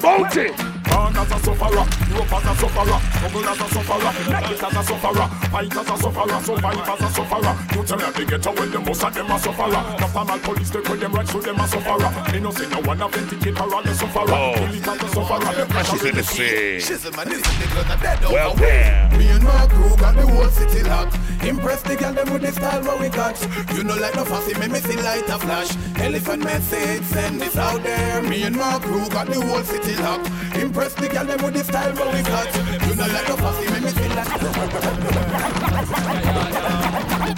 Bounty. 0.00 0.71
Born 0.92 1.16
as 1.16 1.32
a 1.32 1.38
sufferer, 1.40 1.84
grew 2.04 2.20
up 2.20 2.32
as 2.32 2.44
a 2.44 2.52
sufferer, 2.60 2.98
struggle 3.16 3.48
as 3.48 3.60
a 3.60 3.66
sufferer, 3.72 4.12
like 4.28 4.50
it 4.52 4.62
as 4.62 4.76
a 4.76 4.82
sufferer, 4.84 5.28
fight 5.48 5.76
as 5.76 5.88
a 5.88 5.96
sufferer, 5.96 6.40
survive 6.44 6.88
as 6.92 7.00
a 7.00 7.08
sufferer. 7.08 7.54
You 7.72 7.84
tell 7.84 7.96
me 7.96 8.04
they 8.12 8.24
get 8.26 8.46
away, 8.46 8.66
the 8.68 8.80
most 8.80 9.04
of 9.04 9.14
them 9.14 9.30
are 9.30 9.38
sufferer. 9.38 9.82
The 9.98 10.06
formal 10.12 10.38
police 10.40 10.70
take 10.70 10.88
with 10.88 11.00
them 11.00 11.12
right 11.12 11.28
through 11.28 11.42
them 11.42 11.60
a 11.60 11.66
sufferer. 11.66 12.32
Me 12.32 12.40
no 12.40 12.50
see 12.50 12.68
no 12.68 12.80
one 12.80 13.00
of 13.00 13.12
them 13.12 13.28
ticket 13.28 13.60
or 13.60 13.82
the 13.82 13.94
sufferer. 13.94 14.26
Kill 14.26 14.74
it 14.74 14.88
as 14.88 15.02
a 15.02 15.08
sufferer. 15.08 15.66
And 15.72 15.86
she's 15.86 16.04
in 16.04 16.14
the 16.14 16.22
sea. 16.22 16.76
Shizzle, 16.76 17.16
man, 17.16 17.28
this 17.28 17.40
is 17.40 17.58
the 17.58 17.74
girl 17.74 17.84
that 17.84 18.00
dead 18.02 18.24
over 18.24 18.34
Well, 18.34 18.54
damn. 18.56 19.18
Me 19.18 19.28
and 19.28 19.44
my 19.44 19.66
crew 19.66 19.96
got 19.96 20.14
the 20.14 20.26
whole 20.26 20.48
city 20.48 20.82
locked. 20.82 21.16
Impress 21.42 21.82
the 21.82 21.96
girl 21.96 22.12
them 22.12 22.32
with 22.32 22.42
the 22.42 22.52
style 22.52 22.82
what 22.84 23.00
we 23.00 23.08
got. 23.08 23.34
You 23.74 23.82
know 23.82 23.96
like 23.96 24.14
no 24.14 24.24
fussy, 24.24 24.54
me 24.54 24.78
see 24.78 24.96
light 24.96 25.28
a 25.28 25.38
flash. 25.38 25.74
Elephant 25.98 26.44
message, 26.44 27.02
send 27.04 27.40
this 27.40 27.56
out 27.56 27.82
there. 27.82 28.22
Me 28.22 28.42
and 28.44 28.56
my 28.56 28.78
crew 28.78 29.08
got 29.08 29.26
the 29.26 29.40
whole 29.40 29.62
city 29.62 29.96
locked. 29.96 30.30
Impress 30.56 30.81
the 30.90 31.08
girl 31.08 31.24
them 31.24 31.42
with 31.44 31.54
the 31.54 31.62
style 31.62 31.92
what 31.94 32.12
we 32.12 32.22
got. 32.22 32.46
You 32.54 32.94
know 32.96 33.06
like 33.06 33.28
no 33.28 33.36
fussy, 33.36 33.70
make 33.70 33.82
me 33.82 33.90
see 33.90 34.08
light. 34.08 34.26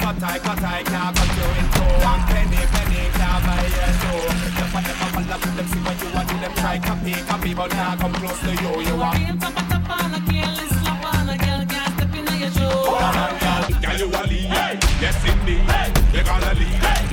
Cut 0.05 0.23
I, 0.23 0.39
cut 0.39 0.63
I, 0.65 0.83
can't 0.83 1.17
cut 1.17 1.31
you 1.37 1.49
in 1.61 1.67
two. 1.75 1.85
One 2.05 2.23
penny, 2.25 2.61
penny, 2.73 3.01
can't 3.13 3.45
buy 3.45 3.61
your 3.69 3.93
two. 4.01 4.17
The 4.57 4.65
fun 4.73 4.83
them 4.85 5.03
up 5.05 5.17
and 5.17 5.31
up 5.31 5.41
to 5.41 5.51
them, 5.57 5.67
see 5.69 5.81
what 5.85 5.97
you 6.01 6.09
want 6.15 6.29
to 6.29 6.37
them. 6.41 6.55
Try 6.55 6.79
copy, 6.79 7.13
copy, 7.29 7.55
but 7.55 7.71
now 7.73 7.97
come 7.97 8.15
close 8.15 8.41
to 8.41 8.51
you. 8.51 8.73
You 8.81 8.97
want 8.97 9.19
me 9.19 9.27
to 9.27 9.35
put 9.37 9.69
the 9.69 9.79
pan 9.85 10.15
and 10.15 10.25
kill 10.25 10.53
this 10.57 10.73
love? 10.85 11.03
Wanna 11.05 11.37
Girl, 13.85 13.99
you 13.99 14.09
a 14.09 14.23
lead, 14.25 14.81
yes 15.01 15.21
indeed. 15.29 15.69
You 16.17 16.25
gonna 16.25 16.55
lead. 16.55 17.04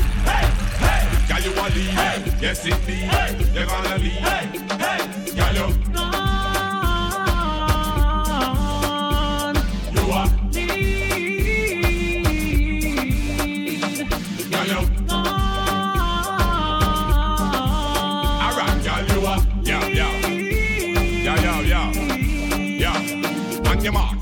You 1.52 2.34
yes 2.42 2.66
indeed. 2.66 3.12
You're 3.54 3.66
gonna 3.66 3.98
lead. 3.98 4.22
Girl, 5.36 6.26
you. 6.26 6.31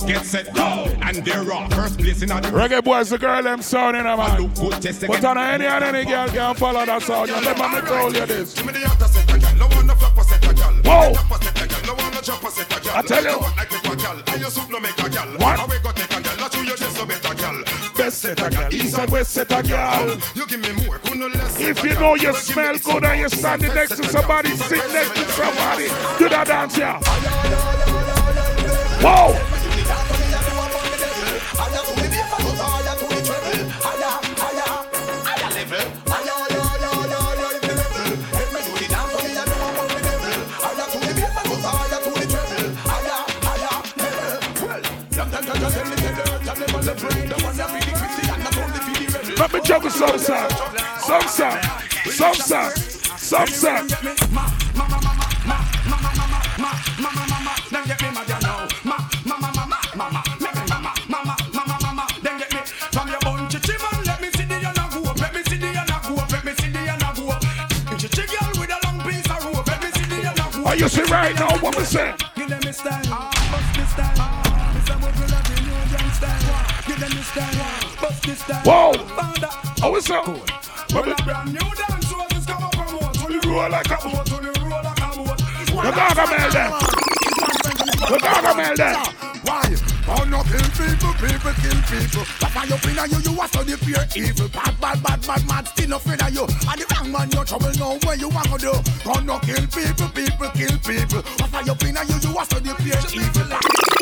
Get 0.09 0.25
set, 0.25 0.53
go, 0.55 0.85
and 1.01 1.17
they're 1.17 1.53
off. 1.53 1.71
First 1.73 1.99
place 1.99 2.21
in 2.21 2.29
the 2.29 2.35
Reggae 2.35 2.83
boys, 2.83 3.09
the 3.09 3.17
girl 3.17 3.43
them 3.43 3.61
sound 3.61 3.95
in 3.95 4.05
a 4.05 4.17
man. 4.17 4.41
look 4.41 4.55
good, 4.55 4.81
just 4.81 5.05
But 5.05 5.23
on 5.23 5.37
any 5.37 5.65
and 5.65 5.83
any 5.83 6.03
girl 6.05 6.27
can 6.27 6.55
follow 6.55 6.85
that 6.85 7.01
sound. 7.03 7.29
You 7.29 7.35
let 7.35 7.57
me 7.57 7.81
tell 7.87 8.13
you 8.13 8.25
this. 8.25 8.53
Give 8.53 8.65
me 8.65 8.73
the 8.73 8.85
after 8.85 9.05
set 9.05 9.31
a 9.31 9.39
gal, 9.39 9.55
no 9.55 9.67
one 9.67 9.85
no 9.85 9.93
flap 9.93 10.17
a 10.17 10.23
set 10.23 10.49
a 10.49 10.53
gal. 10.53 10.73
Whoa. 10.73 11.13
Flap 11.13 11.41
a 11.41 11.45
set 11.45 11.61
a 11.61 11.67
gal, 11.67 11.81
no 11.85 12.03
one 12.03 12.13
no 12.13 12.21
chop 12.21 12.43
a 12.43 12.51
set 12.51 12.77
a 12.77 12.83
gal. 12.83 12.97
I 12.97 13.01
tell 13.03 13.23
you. 13.23 13.29
No 13.29 13.37
one 13.37 13.55
like 13.55 13.71
a 13.71 13.95
gal, 13.95 14.23
and 14.27 14.41
your 14.41 14.49
soup 14.49 14.69
no 14.69 14.79
make 14.79 14.97
a 14.97 15.09
gal. 15.09 15.27
What? 15.37 15.59
How 15.59 15.67
we 15.67 15.79
go 15.79 15.91
take 15.91 16.17
a 16.17 16.21
gal, 16.21 16.37
that's 16.37 16.55
who 16.55 16.61
you 16.63 16.75
just 16.75 16.97
no 16.97 17.05
make 17.05 17.25
a 17.25 17.35
gal. 17.35 17.63
Best 17.95 18.21
set 18.21 18.41
a 18.41 18.49
girl, 18.49 18.73
east 18.73 18.97
and 18.97 19.11
west 19.11 19.31
set 19.31 19.51
a 19.51 19.61
girl. 19.61 20.17
You 20.33 20.47
give 20.47 20.61
me 20.61 20.85
more, 20.85 20.97
could 20.99 21.17
no 21.17 21.27
less. 21.27 21.59
If 21.59 21.83
you 21.83 21.93
know 21.93 22.15
you 22.15 22.33
smell 22.33 22.77
good 22.79 23.05
and 23.05 23.19
you're 23.19 23.29
standing 23.29 23.73
next 23.75 23.95
to 23.97 24.03
somebody, 24.09 24.49
sit 24.57 24.91
next 24.91 25.13
to 25.13 25.25
somebody, 25.37 25.87
do 26.17 26.29
that 26.29 26.47
dance 26.47 26.75
here. 26.75 26.97
Whoa! 29.01 29.58
See 69.89 70.05
the 70.07 70.15
yana 70.15 70.51
go 70.53 70.63
up. 70.63 70.67
Are 70.67 70.75
you 70.75 70.89
see 70.89 71.03
right 71.03 71.35
now 71.35 71.57
what 71.59 71.75
we 71.77 71.83
say? 71.83 72.15
Give 72.35 72.49
them 72.49 72.63
a 72.63 72.73
style. 72.73 73.01
Bust 73.51 73.73
this 73.75 73.89
style. 73.91 74.43
This 74.73 74.89
a 74.89 74.93
what 74.97 75.13
we 75.19 75.25
love 75.27 75.57
in 75.57 75.65
your 75.65 75.83
young 75.93 76.11
style. 76.11 76.83
Give 76.87 76.99
them 76.99 77.11
a 77.11 77.23
style. 77.23 77.88
Father. 78.19 79.49
Oh, 79.81 79.95
it's 79.95 80.09
up. 80.09 80.27
When 80.27 81.11
a 81.11 81.15
brand 81.23 81.53
new 81.53 81.59
dance 81.59 82.09
just 82.31 82.47
come 82.47 82.63
up 82.63 82.75
roll. 82.75 82.99
When 83.23 83.39
roll 83.49 83.69
like 83.69 83.85
a 83.87 83.97
boat. 84.03 84.29
When 84.31 84.43
you 84.43 84.53
roll 84.59 84.83
like 84.83 84.99
a 84.99 85.09
boat. 85.15 85.37
The 85.39 85.91
Gargamel 85.95 86.51
them. 86.51 86.71
The 88.09 88.17
Gargamel 88.19 88.75
them. 88.75 88.95
Why? 89.45 89.63
Oh 90.11 90.23
no, 90.25 90.43
kill 90.43 90.67
people, 90.75 91.13
people 91.15 91.53
kill 91.63 91.79
people. 91.87 92.25
That's 92.39 92.55
why 92.55 92.63
you 92.65 92.77
feel 92.77 93.05
you, 93.07 93.31
you 93.31 93.39
are 93.39 93.47
study 93.47 93.75
fear 93.77 94.05
evil. 94.15 94.49
Bad, 94.49 94.79
bad, 94.81 95.01
bad, 95.01 95.25
bad, 95.25 95.47
mad, 95.47 95.67
still 95.67 95.89
no 95.89 95.95
of 95.97 96.05
you. 96.05 96.43
And 96.43 96.81
the 96.81 96.85
wrong 96.91 97.11
man, 97.11 97.31
you 97.31 97.45
trouble 97.45 97.71
know 97.79 97.97
where 98.03 98.17
you 98.17 98.29
want 98.29 98.49
to 98.51 98.57
do. 98.57 98.73
Oh 99.05 99.21
no, 99.23 99.39
kill 99.39 99.65
people, 99.67 100.09
people 100.09 100.49
kill 100.51 100.77
people. 100.83 101.21
That's 101.37 101.53
why 101.53 101.61
you 101.61 101.75
feel 101.75 101.95
you, 102.03 102.29
you 102.29 102.37
are 102.37 102.45
study 102.45 102.73
fear 102.83 102.99
evil. 103.13 103.98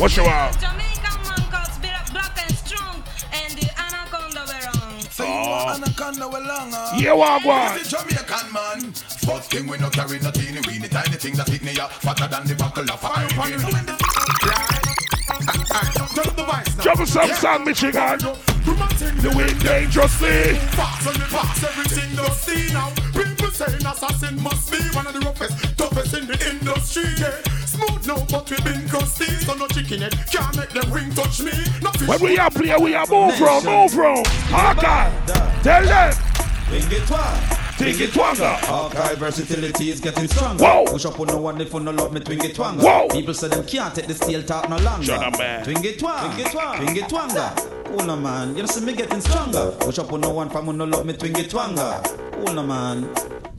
What 0.00 0.16
you 0.16 0.22
want? 0.22 0.58
Jamaican 0.58 1.20
man 1.28 1.44
called 1.52 1.76
Black 2.10 2.32
and 2.40 2.56
Strong 2.56 3.04
and 3.34 3.52
the 3.52 3.68
Anaconda 3.76 4.40
were 4.48 4.64
wrong. 4.64 5.00
So 5.10 5.24
you 5.24 5.30
oh. 5.30 5.66
want 5.66 5.82
anaconda 5.82 6.26
well 6.26 6.40
long, 6.40 6.72
huh? 6.72 6.96
Yeah, 6.96 7.12
what, 7.12 7.44
what? 7.44 7.74
This 7.74 7.92
is 7.92 7.92
Jamaican 7.92 8.50
man. 8.50 8.92
First 8.94 9.50
king 9.50 9.66
we 9.66 9.76
no 9.76 9.90
carry 9.90 10.18
no 10.20 10.30
teeny 10.30 10.60
weeny 10.66 10.88
tiny 10.88 11.18
thing 11.20 11.34
that 11.34 11.50
hit 11.50 11.62
me 11.62 11.78
up 11.78 11.92
fatter 11.92 12.26
than 12.28 12.46
the 12.46 12.54
buckle 12.54 12.90
of 12.90 13.04
a 13.04 13.08
iron. 13.08 13.28
Turn 16.08 16.28
up 16.28 16.34
the 16.34 16.44
voice 16.48 16.76
now. 16.78 16.82
Juggle 16.82 17.04
some 17.04 17.32
song, 17.34 17.64
Michigan. 17.66 18.18
The 19.20 19.32
wind 19.36 19.60
dangerously. 19.62 20.56
Fast 20.80 21.08
on 21.08 21.12
the 21.12 21.26
pass, 21.28 21.62
everything 21.62 22.16
dusty 22.16 22.72
now. 22.72 22.88
People 23.12 23.50
saying 23.52 23.84
assassin 23.84 24.42
must 24.42 24.72
be 24.72 24.78
one 24.96 25.06
of 25.06 25.12
the 25.12 25.20
roughest, 25.20 25.76
toughest 25.76 26.14
in 26.16 26.26
the 26.26 26.40
industry. 26.48 27.04
Yeah. 27.20 27.59
Smooth 27.70 28.04
now, 28.04 28.26
but 28.28 28.50
we 28.50 28.56
been 28.64 28.88
crusty. 28.88 29.26
So 29.26 29.54
no 29.54 29.68
chicken 29.68 30.00
head 30.00 30.12
can't 30.32 30.56
make 30.56 30.70
them 30.70 30.90
ring 30.90 31.08
touch 31.12 31.40
me. 31.40 31.52
No 31.80 31.92
fish 31.92 32.08
When 32.08 32.20
we 32.20 32.36
are 32.36 32.50
play, 32.50 32.74
we 32.76 32.94
are 32.96 33.06
move 33.06 33.36
from, 33.36 33.64
move 33.64 33.92
from. 33.92 34.24
Hawkeye. 34.50 35.62
Tell 35.62 35.84
them. 35.84 36.14
Bring 36.68 36.90
it 36.90 37.08
one. 37.08 37.59
Take 37.80 37.98
it 37.98 38.10
twanga. 38.10 38.62
Archive 38.68 39.16
versatility 39.16 39.88
is 39.88 40.00
getting 40.00 40.28
stronger. 40.28 40.62
Whoa. 40.62 40.84
Push 40.84 41.06
up 41.06 41.18
on 41.18 41.28
no 41.28 41.38
one 41.38 41.58
if 41.62 41.72
you 41.72 41.80
no 41.80 41.92
love 41.92 42.12
me, 42.12 42.20
twing 42.20 42.44
it 42.44 42.54
twanga. 42.54 42.82
Whoa. 42.82 43.08
People 43.08 43.32
say 43.32 43.48
them 43.48 43.64
can't 43.64 43.94
take 43.94 44.06
the 44.06 44.12
steel 44.12 44.42
talk 44.42 44.68
no 44.68 44.76
longer. 44.76 45.06
Shut 45.06 45.24
up, 45.24 45.38
man. 45.38 45.64
Twing 45.64 45.82
it 45.82 45.98
twang. 45.98 46.30
Twing 46.30 46.44
it 46.44 46.52
twang. 46.52 46.86
Twing 46.86 46.96
it 46.98 47.04
twanga. 47.04 47.56
Cool 47.86 48.02
oh, 48.02 48.04
no 48.04 48.16
man. 48.16 48.54
You 48.54 48.64
know 48.64 48.66
see 48.66 48.84
me 48.84 48.92
getting 48.92 49.22
stronger. 49.22 49.70
Push 49.80 49.98
up 49.98 50.12
on 50.12 50.20
no 50.20 50.28
one 50.28 50.50
from 50.50 50.66
who 50.66 50.74
no 50.74 50.84
love 50.84 51.06
me, 51.06 51.14
twing 51.14 51.38
it 51.38 51.50
twanga. 51.50 52.04
Cool 52.32 52.50
oh, 52.50 52.52
no 52.52 52.62
man. 52.62 53.08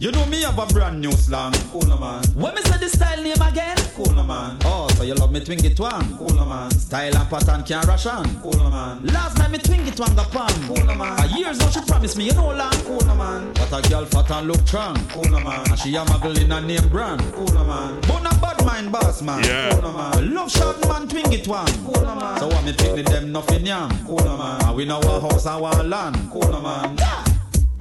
You 0.02 0.12
know 0.12 0.26
me 0.26 0.42
have 0.42 0.58
a 0.58 0.66
brand 0.66 1.00
new 1.00 1.12
slang. 1.12 1.54
Cool 1.72 1.84
no 1.84 1.96
man. 1.96 2.24
When 2.34 2.56
me 2.56 2.62
say 2.64 2.76
the 2.80 2.90
style 2.90 3.22
name 3.22 3.40
again? 3.40 3.78
Cool 3.96 4.12
no 4.16 4.24
man. 4.24 4.58
Oh, 4.66 4.88
so 4.98 5.04
you 5.04 5.14
love 5.14 5.32
me 5.32 5.42
twing 5.42 5.64
it 5.64 5.78
twang? 5.78 6.18
Cool 6.18 6.30
no 6.30 6.44
man. 6.44 6.72
Style 6.72 7.16
and 7.16 7.30
pattern 7.30 7.62
can't 7.64 7.86
rush 7.86 8.08
on. 8.08 8.26
Cool 8.42 8.54
no 8.54 8.72
man. 8.72 9.06
Last 9.06 9.38
night 9.38 9.52
me 9.52 9.60
twing 9.60 9.88
it 9.88 9.96
twang 9.96 10.18
a 10.18 10.24
pan. 10.24 10.50
Cool 10.66 10.84
no 10.88 10.96
man. 10.96 11.20
A 11.20 11.38
years 11.38 11.60
now 11.60 11.70
she 11.70 11.82
promised 11.82 12.18
me 12.18 12.26
you 12.26 12.34
know 12.34 12.48
long. 12.48 12.72
Cool 12.84 13.02
no 13.02 13.14
man. 13.14 13.54
But 13.54 13.86
a 13.86 13.90
girl 13.90 14.06
fat 14.12 14.32
and 14.32 14.48
look 14.48 14.68
strong. 14.68 14.96
Cool 15.10 15.30
man. 15.30 15.70
And 15.70 15.80
she 15.80 15.96
a 15.96 16.04
muggle 16.06 16.40
in 16.40 16.52
a 16.52 16.62
name 16.62 16.88
brand. 16.90 17.22
Cool 17.34 17.48
no 17.48 17.64
man. 17.66 18.00
But 18.02 18.22
not 18.22 18.42
bad 18.42 18.66
mind 18.66 18.92
boss 18.92 19.22
man. 19.22 19.44
Yeah. 19.44 19.72
Cool 19.80 19.94
man. 19.94 20.34
Love 20.34 20.52
shot 20.52 20.80
man 20.88 21.08
twing 21.08 21.32
it 21.34 21.46
twang. 21.46 21.68
Cool 21.86 22.04
man. 22.04 22.40
So 22.40 22.48
what 22.48 22.64
me 22.64 22.74
pick 22.74 22.94
with 22.94 23.08
them 23.08 23.32
nothing 23.32 23.66
yam. 23.66 23.90
Cool 24.06 24.24
man. 24.38 24.64
And 24.64 24.76
we 24.76 24.86
know 24.86 25.02
our 25.02 25.22
house 25.22 25.46
and 25.46 25.64
our 25.64 25.84
land. 25.84 26.30
Cool 26.32 26.52
no 26.52 26.62
man. 26.62 27.31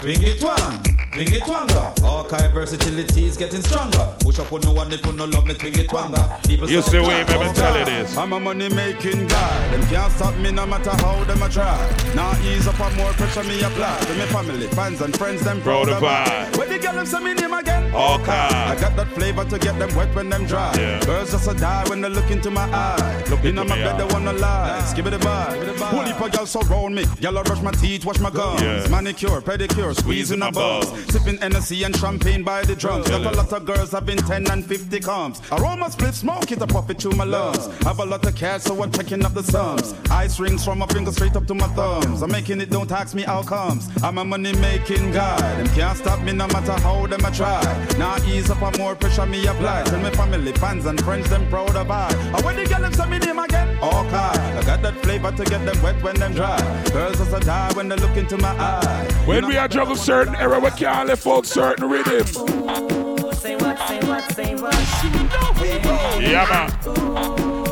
Twing 0.00 0.22
it 0.22 0.40
twang, 0.40 0.82
twing 1.12 1.30
it 1.30 1.42
twanga. 1.42 1.92
Archive 2.02 2.52
versatility 2.52 3.26
is 3.26 3.36
getting 3.36 3.60
stronger. 3.62 4.14
Push 4.20 4.38
up 4.38 4.50
on 4.50 4.62
no 4.62 4.72
one 4.72 4.90
if 4.92 5.04
you 5.04 5.12
no 5.12 5.26
love 5.26 5.44
me, 5.46 5.52
twing 5.52 5.76
it 5.76 5.88
twanga. 5.88 6.42
People 6.48 6.70
You 6.70 6.80
see 6.80 6.98
way, 7.00 7.22
"God, 7.24 7.26
baby, 7.26 7.52
tell 7.54 7.74
God." 7.74 7.88
it 7.88 7.88
is. 7.88 8.16
I'm 8.16 8.32
a 8.32 8.40
money 8.40 8.70
making 8.70 9.26
guy. 9.26 9.68
Them 9.70 9.86
can't 9.88 10.10
stop 10.14 10.34
me 10.36 10.52
no 10.52 10.64
matter 10.66 10.90
how 11.02 11.22
them 11.24 11.42
a 11.42 11.48
try. 11.50 11.76
Now 12.14 12.32
ease 12.42 12.66
up 12.66 12.80
on 12.80 12.96
more 12.96 13.12
pressure 13.12 13.44
me 13.44 13.60
apply. 13.60 13.98
To 13.98 14.14
me 14.14 14.24
family, 14.36 14.66
fans 14.68 15.02
and 15.02 15.14
friends, 15.18 15.42
them 15.44 15.60
Bro, 15.60 15.84
proud 15.84 15.88
the 15.88 15.96
of 15.98 16.04
I. 16.04 16.24
vibe. 16.24 16.56
Where 16.56 16.68
the 16.68 16.78
girl 16.78 16.94
them 16.94 17.06
say 17.06 17.20
me 17.20 17.34
name 17.34 17.52
again? 17.52 17.94
Okay. 17.94 18.32
I 18.72 18.76
got 18.80 18.96
that 18.96 19.08
flavor 19.12 19.44
to 19.44 19.58
get 19.58 19.78
them 19.78 19.94
wet 19.94 20.14
when 20.14 20.30
them 20.30 20.46
dry. 20.46 20.72
Yeah. 20.78 21.04
Girls 21.04 21.32
just 21.32 21.46
a 21.46 21.52
die 21.54 21.86
when 21.90 22.00
they 22.00 22.08
look 22.08 22.30
into 22.30 22.50
my 22.50 22.62
eye. 22.72 23.22
Look 23.28 23.40
in 23.40 23.48
into 23.58 23.64
my 23.64 23.76
bed, 23.76 23.98
they 23.98 24.04
wanna 24.14 24.32
lie. 24.32 24.92
Give 24.96 25.06
it 25.06 25.12
a 25.12 25.18
vibe. 25.18 25.76
Whole 25.90 26.04
heap 26.04 26.20
of 26.20 26.32
girls 26.32 26.50
surround 26.50 26.94
me. 26.94 27.04
Girl, 27.20 27.36
I 27.38 27.42
brush 27.42 27.60
my 27.60 27.72
teeth, 27.72 28.06
wash 28.06 28.18
my 28.20 28.30
gums. 28.30 28.62
Yeah. 28.62 28.86
Manicure, 28.88 29.40
pedicure, 29.42 29.89
squeezing 29.94 30.38
my 30.38 30.50
balls. 30.50 30.88
Sipping 31.12 31.38
Hennessy 31.38 31.82
and 31.84 31.96
champagne 31.96 32.42
by 32.42 32.62
the 32.62 32.74
drums. 32.74 33.08
Got 33.08 33.26
a 33.26 33.36
lot 33.36 33.52
of 33.52 33.64
girls 33.64 33.92
having 33.92 34.18
10 34.18 34.50
and 34.50 34.64
50 34.64 35.00
comes. 35.00 35.40
Aroma 35.52 35.90
split 35.90 36.14
smoke, 36.14 36.50
it 36.52 36.62
a 36.62 36.66
puff 36.66 36.90
it 36.90 37.00
through 37.00 37.12
my 37.12 37.24
lungs. 37.24 37.66
Have 37.84 38.00
a 38.00 38.04
lot 38.04 38.24
of 38.26 38.34
cash, 38.34 38.62
so 38.62 38.82
I'm 38.82 38.92
checking 38.92 39.24
up 39.24 39.34
the 39.34 39.42
sums. 39.42 39.94
Ice 40.10 40.38
rings 40.40 40.64
from 40.64 40.78
my 40.78 40.86
fingers 40.86 41.14
straight 41.16 41.36
up 41.36 41.46
to 41.46 41.54
my 41.54 41.68
thumbs. 41.68 42.22
I'm 42.22 42.30
making 42.30 42.60
it, 42.60 42.70
don't 42.70 42.90
ask 42.90 43.14
me 43.14 43.24
outcomes. 43.24 43.88
I'm 44.02 44.18
a 44.18 44.24
money 44.24 44.52
making 44.54 45.12
guy. 45.12 45.38
Them 45.56 45.66
can't 45.74 45.96
stop 45.96 46.20
me 46.22 46.32
no 46.32 46.46
matter 46.48 46.72
how 46.80 47.06
them 47.06 47.24
I 47.24 47.30
try. 47.30 47.62
Now 47.98 48.16
ease 48.26 48.50
up 48.50 48.62
on 48.62 48.76
more 48.78 48.94
pressure 48.94 49.26
me 49.26 49.46
apply. 49.46 49.84
Tell 49.84 50.00
me 50.00 50.10
family, 50.10 50.52
fans 50.52 50.86
and 50.86 51.02
friends, 51.04 51.28
them 51.30 51.48
proud 51.48 51.76
of 51.76 51.90
I. 51.90 52.12
And 52.34 52.44
when 52.44 52.56
the 52.56 52.66
girl 52.66 52.80
them 52.80 52.92
say 52.92 53.08
me 53.08 53.18
name 53.18 53.38
again, 53.38 53.78
okay. 53.78 54.16
I 54.16 54.62
got 54.64 54.82
that 54.82 54.94
flavor 55.02 55.32
to 55.32 55.44
get 55.44 55.64
them 55.64 55.82
wet 55.82 56.02
when 56.02 56.16
them 56.16 56.34
dry. 56.34 56.58
Girls 56.92 57.18
just 57.18 57.32
a 57.32 57.40
die 57.40 57.72
when 57.74 57.88
they 57.88 57.96
look 57.96 58.16
into 58.16 58.36
my 58.38 58.50
eye. 58.50 59.08
When 59.26 59.46
we 59.46 59.56
are 59.56 59.68
juggle 59.80 59.96
certain 59.96 60.34
era, 60.34 60.60
we 60.60 60.70
can't 60.72 61.08
let 61.08 61.18
folk 61.18 61.46
certain 61.46 61.88
rhythm. 61.88 62.26
Say 62.26 63.56
what, 63.56 63.78
say 63.88 63.98
what, 64.00 64.32
say 64.34 64.54
what. 64.54 64.74
Yeah, 66.20 66.44
man. 66.50 66.68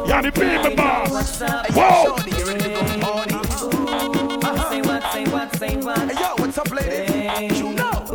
Yeah, 0.08 0.22
the 0.22 0.32
baby 0.32 0.74
boss. 0.74 1.40
Whoa. 1.72 2.16
Say 4.70 4.80
what, 4.80 5.02
say 5.12 5.24
what, 5.26 5.56
say 5.56 5.76
what. 5.76 5.98
Hey, 5.98 6.14
yo, 6.18 6.34
what's 6.38 6.56
up, 6.56 6.70
lady? 6.70 7.56
You 7.56 7.72
know. 7.74 8.06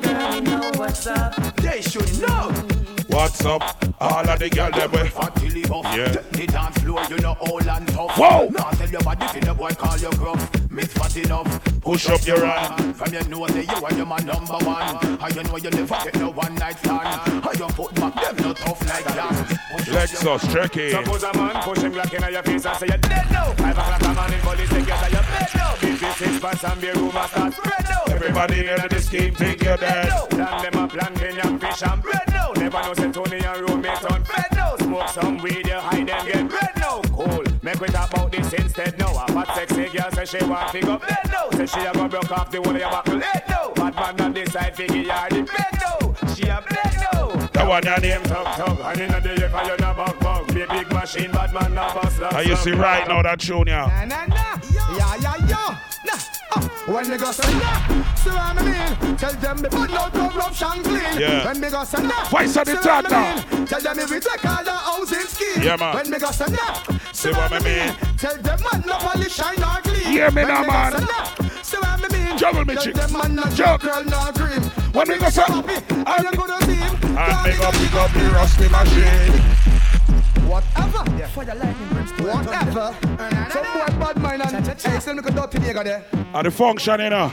Girl, 0.00 0.34
you 0.34 0.40
know 0.40 0.70
what's 0.76 1.06
up. 1.06 1.34
They 1.56 1.82
should 1.82 2.18
know. 2.18 2.69
What's 3.10 3.44
up? 3.44 3.62
All 4.00 4.28
of 4.28 4.38
the 4.38 4.48
girls 4.48 4.72
them 4.72 4.92
we. 4.92 5.08
Fat 5.08 5.34
till 5.36 5.50
he 5.50 5.62
buff. 5.62 5.84
Yeah. 5.84 6.08
The 6.08 6.46
dance 6.46 6.78
floor, 6.78 7.02
you 7.10 7.18
know, 7.18 7.36
all 7.40 7.68
and 7.68 7.88
tough. 7.88 8.16
Whoa. 8.16 8.48
Now 8.50 8.70
tell 8.70 8.88
your 8.88 9.00
body, 9.02 9.26
if 9.38 9.44
the 9.44 9.54
boy 9.54 9.70
call 9.70 9.98
your 9.98 10.12
gruff. 10.12 10.70
Miss 10.70 10.92
fat 10.92 11.16
enough. 11.16 11.80
Push 11.80 12.08
up 12.08 12.24
your 12.24 12.46
hand. 12.46 12.94
From 12.94 13.12
your 13.12 13.24
nose, 13.28 13.52
say 13.52 13.62
you 13.62 13.84
are 13.84 13.94
your 13.94 14.06
man 14.06 14.24
number 14.24 14.58
one. 14.64 14.96
And 15.04 15.34
you 15.34 15.42
know 15.42 15.56
you 15.56 15.70
never 15.70 15.98
get 16.04 16.14
no 16.20 16.30
one 16.30 16.54
night 16.54 16.78
stand. 16.78 17.44
And 17.44 17.58
your 17.58 17.70
foot 17.70 17.94
back, 17.96 18.14
them 18.14 18.36
no 18.36 18.52
tough 18.54 18.80
like 18.86 19.04
that. 19.04 19.58
Push 19.72 19.88
up 19.88 19.94
Lexus, 19.94 20.52
check 20.52 20.76
it. 20.76 20.92
Suppose 20.92 21.22
a 21.24 21.32
man 21.34 21.62
push 21.62 21.78
him 21.78 21.92
Glock 21.92 22.14
in 22.14 22.32
your 22.32 22.42
face 22.44 22.64
and 22.64 22.76
say 22.78 22.86
you're 22.86 22.98
dead 22.98 23.30
now. 23.32 23.52
Five 23.54 23.76
o'clock 23.76 24.02
a 24.02 24.14
man 24.14 24.32
in 24.32 24.40
police 24.40 24.68
take 24.70 24.86
you 24.86 24.94
to 24.94 25.10
your 25.10 25.22
bed 25.22 25.48
now. 25.56 25.89
Fifty 26.20 26.34
six 26.34 26.44
pants 26.44 26.64
and 26.64 26.80
beer 26.82 26.94
room 26.96 27.16
and 27.16 27.30
start 27.30 27.54
spread 27.54 27.84
now. 27.88 28.02
Everybody 28.14 28.68
in 28.68 28.88
the 28.90 29.00
scheme 29.00 29.34
think 29.34 29.62
you're 29.62 29.78
dead. 29.78 30.10
Plan 30.28 30.62
them 30.62 30.84
a 30.84 30.86
plan, 30.86 31.14
Kenyan 31.14 31.58
fish 31.58 31.82
and 31.82 32.02
bread 32.02 32.28
now. 32.28 32.52
Never 32.56 32.82
know 32.82 32.92
say 32.92 33.10
Tony 33.10 33.38
and 33.38 33.60
roommate 33.62 34.04
on 34.04 34.24
fed 34.24 34.46
now. 34.52 34.76
Smoke 34.76 35.08
some 35.08 35.38
weed, 35.38 35.66
you 35.66 35.72
hide 35.72 36.06
them 36.06 36.26
get 36.26 36.48
bread 36.50 36.72
now. 36.76 37.00
Cool. 37.14 37.44
Make 37.62 37.80
we 37.80 37.88
talk 37.88 38.12
about 38.12 38.32
this 38.32 38.52
instead 38.52 38.98
now. 38.98 39.12
A 39.12 39.32
fat 39.32 39.54
sexy 39.54 39.88
girl 39.88 40.10
say 40.12 40.24
she 40.26 40.44
want 40.44 40.70
to 40.72 40.80
go 40.80 40.98
bed 40.98 41.30
now. 41.32 41.50
Say 41.56 41.64
she 41.64 41.80
a 41.80 41.92
go 41.94 42.06
broke 42.06 42.32
off 42.32 42.50
the 42.50 42.58
whole 42.58 42.74
of 42.74 42.78
your 42.78 42.90
buckle 42.90 43.20
head 43.20 43.44
now. 43.48 43.70
Bad 43.70 43.94
man 43.94 44.20
on 44.20 44.32
this 44.34 44.52
side 44.52 44.76
figure 44.76 44.96
you 44.96 45.10
are 45.10 45.30
the 45.30 45.42
bed 45.42 45.72
now. 45.80 46.34
She 46.34 46.42
a 46.42 46.62
bed 46.68 46.96
now. 47.00 47.28
That 47.54 47.66
one 47.66 47.82
your 47.82 47.98
name. 47.98 48.22
Tug 48.24 48.46
tug, 48.56 48.78
and 48.78 49.00
inna 49.00 49.20
the 49.22 49.40
ear 49.40 49.48
you 49.48 49.76
no 49.78 49.94
bug 49.94 50.20
bug. 50.20 50.54
Be 50.54 50.60
a 50.60 50.66
big 50.66 50.92
machine, 50.92 51.30
bad 51.30 51.54
man 51.54 51.72
no 51.72 51.88
bust 51.94 52.20
love. 52.20 52.34
And 52.34 52.46
you 52.46 52.56
see 52.56 52.72
right 52.72 53.08
now 53.08 53.22
that 53.22 53.40
tune, 53.40 53.68
yeah. 53.68 54.04
Nah, 54.06 54.26
nah, 54.26 54.26
nah. 54.26 54.96
Yeah, 54.98 55.16
yeah, 55.16 55.46
yeah. 55.48 55.89
Nah. 56.06 56.18
Uh, 56.52 56.68
when 56.92 57.08
they 57.10 57.16
go 57.18 57.30
say 57.30 57.52
nah, 57.58 57.86
see 58.16 58.30
what 58.30 58.58
I 58.58 58.62
mean? 58.64 59.16
Tell 59.16 59.32
them 59.32 59.62
me 59.62 59.68
put 59.68 59.90
no 59.90 60.50
shank 60.52 60.82
clean. 60.84 61.20
Yeah. 61.20 61.44
When 61.46 61.60
me 61.60 61.70
go 61.70 61.84
say 61.84 62.02
nah, 62.02 62.24
Voice 62.28 62.56
of 62.56 62.64
the 62.66 62.74
Tata. 62.74 63.14
I 63.14 63.54
mean? 63.54 63.66
Tell 63.66 63.80
them 63.80 63.96
me 63.98 64.04
we 64.10 64.20
take 64.20 64.44
all 64.44 64.64
the 64.64 64.72
housing 64.72 65.20
scheme. 65.28 65.62
Yeah, 65.62 65.76
man. 65.76 65.94
When 65.94 66.10
me 66.10 66.18
go 66.18 66.30
say 66.30 66.46
nah, 66.50 66.74
See 67.12 67.30
what 67.30 67.52
I 67.52 67.60
mean? 67.60 67.94
Tell 68.16 68.36
them 68.36 68.58
man 68.72 68.82
no 68.86 68.94
polish 68.98 69.34
shine 69.34 69.62
or 69.62 69.80
clean. 69.82 70.16
Yeah, 70.16 70.30
me 70.30 70.42
nah, 70.42 70.64
man. 70.64 70.92
say 70.92 71.62
See 71.62 71.76
what 71.78 72.02
I 72.02 72.08
mean? 72.08 72.38
Juggle 72.38 72.64
me, 72.64 72.74
Tell 72.74 72.92
them 72.92 73.12
man 73.12 73.34
no 73.36 73.44
Jug. 73.54 73.80
girl 73.82 74.04
no 74.04 74.32
cream. 74.32 74.62
When 74.92 75.08
we 75.08 75.18
go 75.18 75.28
say- 75.30 75.42
happy, 75.42 75.76
I 76.06 76.16
am 76.16 76.34
gonna 76.34 76.58
team. 76.66 76.92
Make 77.44 77.60
up, 77.60 77.74
pick 77.74 77.94
up 77.94 78.10
the 78.12 78.30
rusty 78.34 78.68
machine. 78.68 79.69
Whatever. 80.50 81.04
Fire 81.28 81.54
lightning 81.54 81.88
brimstone. 81.90 82.26
Whatever. 82.26 82.96
Some 83.52 83.66
boy 83.72 83.86
bad 84.00 84.16
mind 84.20 84.42
and 84.42 84.66
hey, 84.66 84.98
still 84.98 85.14
me 85.14 85.22
could 85.22 85.36
dirty 85.36 85.58
nigga 85.58 85.84
there. 85.84 86.04
At 86.34 86.42
the 86.42 86.50
function, 86.50 87.00
you 87.00 87.10
know. 87.10 87.32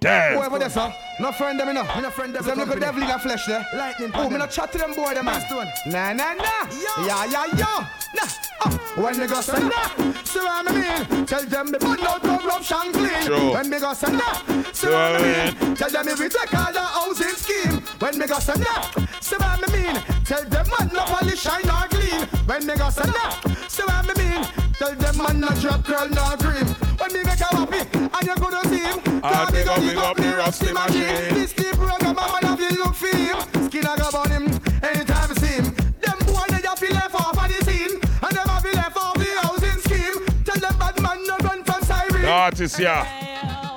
Damn. 0.00 0.36
Whoever 0.36 0.58
there, 0.58 0.68
sir. 0.68 0.92
No 1.18 1.32
friend 1.32 1.58
them, 1.58 1.68
you 1.68 1.74
know. 1.74 1.84
Me 1.84 2.02
no 2.02 2.10
friend 2.10 2.34
them. 2.34 2.44
Them 2.44 2.58
look 2.58 2.78
devil 2.78 3.02
in 3.02 3.08
a 3.08 3.18
flesh 3.18 3.46
there. 3.46 3.66
Lightning. 3.74 4.10
Oh, 4.12 4.28
me 4.28 4.36
no 4.36 4.46
chat 4.46 4.70
to 4.72 4.78
them 4.78 4.94
boy 4.94 5.14
them 5.14 5.24
man. 5.24 5.40
Nah, 5.86 6.12
nah, 6.12 6.34
nah. 6.34 6.68
Yeah, 7.06 7.24
yeah, 7.24 7.46
yeah. 7.56 7.88
Nah. 8.14 8.28
Oh, 8.60 9.02
when 9.02 9.18
me 9.18 9.26
go 9.26 9.40
send 9.40 9.70
that, 9.70 9.94
see 10.24 10.40
what 10.40 10.68
I 10.68 11.06
mean? 11.06 11.26
Tell 11.26 11.44
them 11.44 11.70
me 11.70 11.78
burn 11.78 12.00
out 12.00 12.24
no 12.24 12.38
glove 12.38 12.66
shank 12.66 12.92
clean. 12.92 13.22
Sure. 13.22 13.54
When 13.54 13.70
me 13.70 13.78
go 13.78 13.94
send 13.94 14.18
that, 14.18 14.42
see 14.72 14.88
what 14.88 14.96
I 14.96 15.54
mean? 15.54 15.76
Tell 15.76 15.90
them 15.90 16.06
me 16.06 16.12
we 16.18 16.28
take 16.28 16.54
all 16.54 16.72
the 16.72 16.80
housing 16.80 17.36
scheme. 17.38 17.82
When 18.00 18.18
me 18.18 18.26
go 18.26 18.38
send 18.40 18.62
that, 18.62 19.08
see 19.20 19.36
what 19.36 19.62
I 19.62 19.72
mean? 19.72 20.02
Tell 20.24 20.44
them 20.44 20.66
man 20.76 20.90
no 20.92 21.04
polish 21.04 21.40
shine 21.40 21.70
or 21.70 21.86
clean. 21.88 22.26
When 22.46 22.57
me 22.66 22.74
go 22.76 22.90
send 22.90 23.12
that, 23.12 23.40
see 23.68 23.82
what 23.82 24.04
I 24.08 24.14
mean? 24.18 24.44
Tell 24.74 24.94
them 24.94 25.16
man 25.18 25.40
no 25.40 25.48
drop 25.60 25.84
curl 25.84 26.08
nor 26.08 26.36
cream. 26.36 26.66
When 26.98 27.12
me 27.12 27.22
make 27.24 27.40
a 27.40 27.48
happy 27.50 27.80
and 27.98 28.26
you 28.26 28.36
gonna 28.36 28.62
see 28.68 28.82
him. 28.82 29.20
Ah, 29.22 29.44
Cause 29.46 29.52
me 29.54 29.64
go 29.64 29.76
big 29.80 29.96
up 29.98 30.16
the 30.16 30.36
rusty 30.36 30.72
machine. 30.72 31.34
This 31.34 31.52
the 31.52 31.64
program 31.76 32.14
man 32.16 32.42
have 32.42 32.60
you 32.60 32.70
look 32.82 32.94
for 32.94 33.14
him. 33.14 33.36
Skin 33.68 33.86
a 33.86 33.96
grab 33.96 34.14
on 34.14 34.30
him 34.30 34.44
anytime 34.82 35.30
I 35.30 35.34
see 35.34 35.54
him. 35.58 35.64
Them 36.00 36.18
boy 36.26 36.44
they 36.48 36.62
have 36.62 36.78
to 36.78 36.92
left 36.94 37.14
off 37.14 37.36
of 37.38 37.48
the 37.48 37.64
scene 37.64 37.94
and 38.00 38.32
them 38.36 38.48
have 38.48 38.62
to 38.62 38.70
left 38.76 38.96
off 38.96 39.14
the 39.14 39.30
housing 39.42 39.80
scheme. 39.82 40.18
Tell 40.44 40.58
them 40.62 40.78
bad 40.78 41.02
man 41.02 41.18
no 41.26 41.36
run 41.42 41.64
from 41.64 41.82
siren. 41.82 42.22
The 42.22 42.28
artist, 42.30 42.78
yeah. 42.78 43.27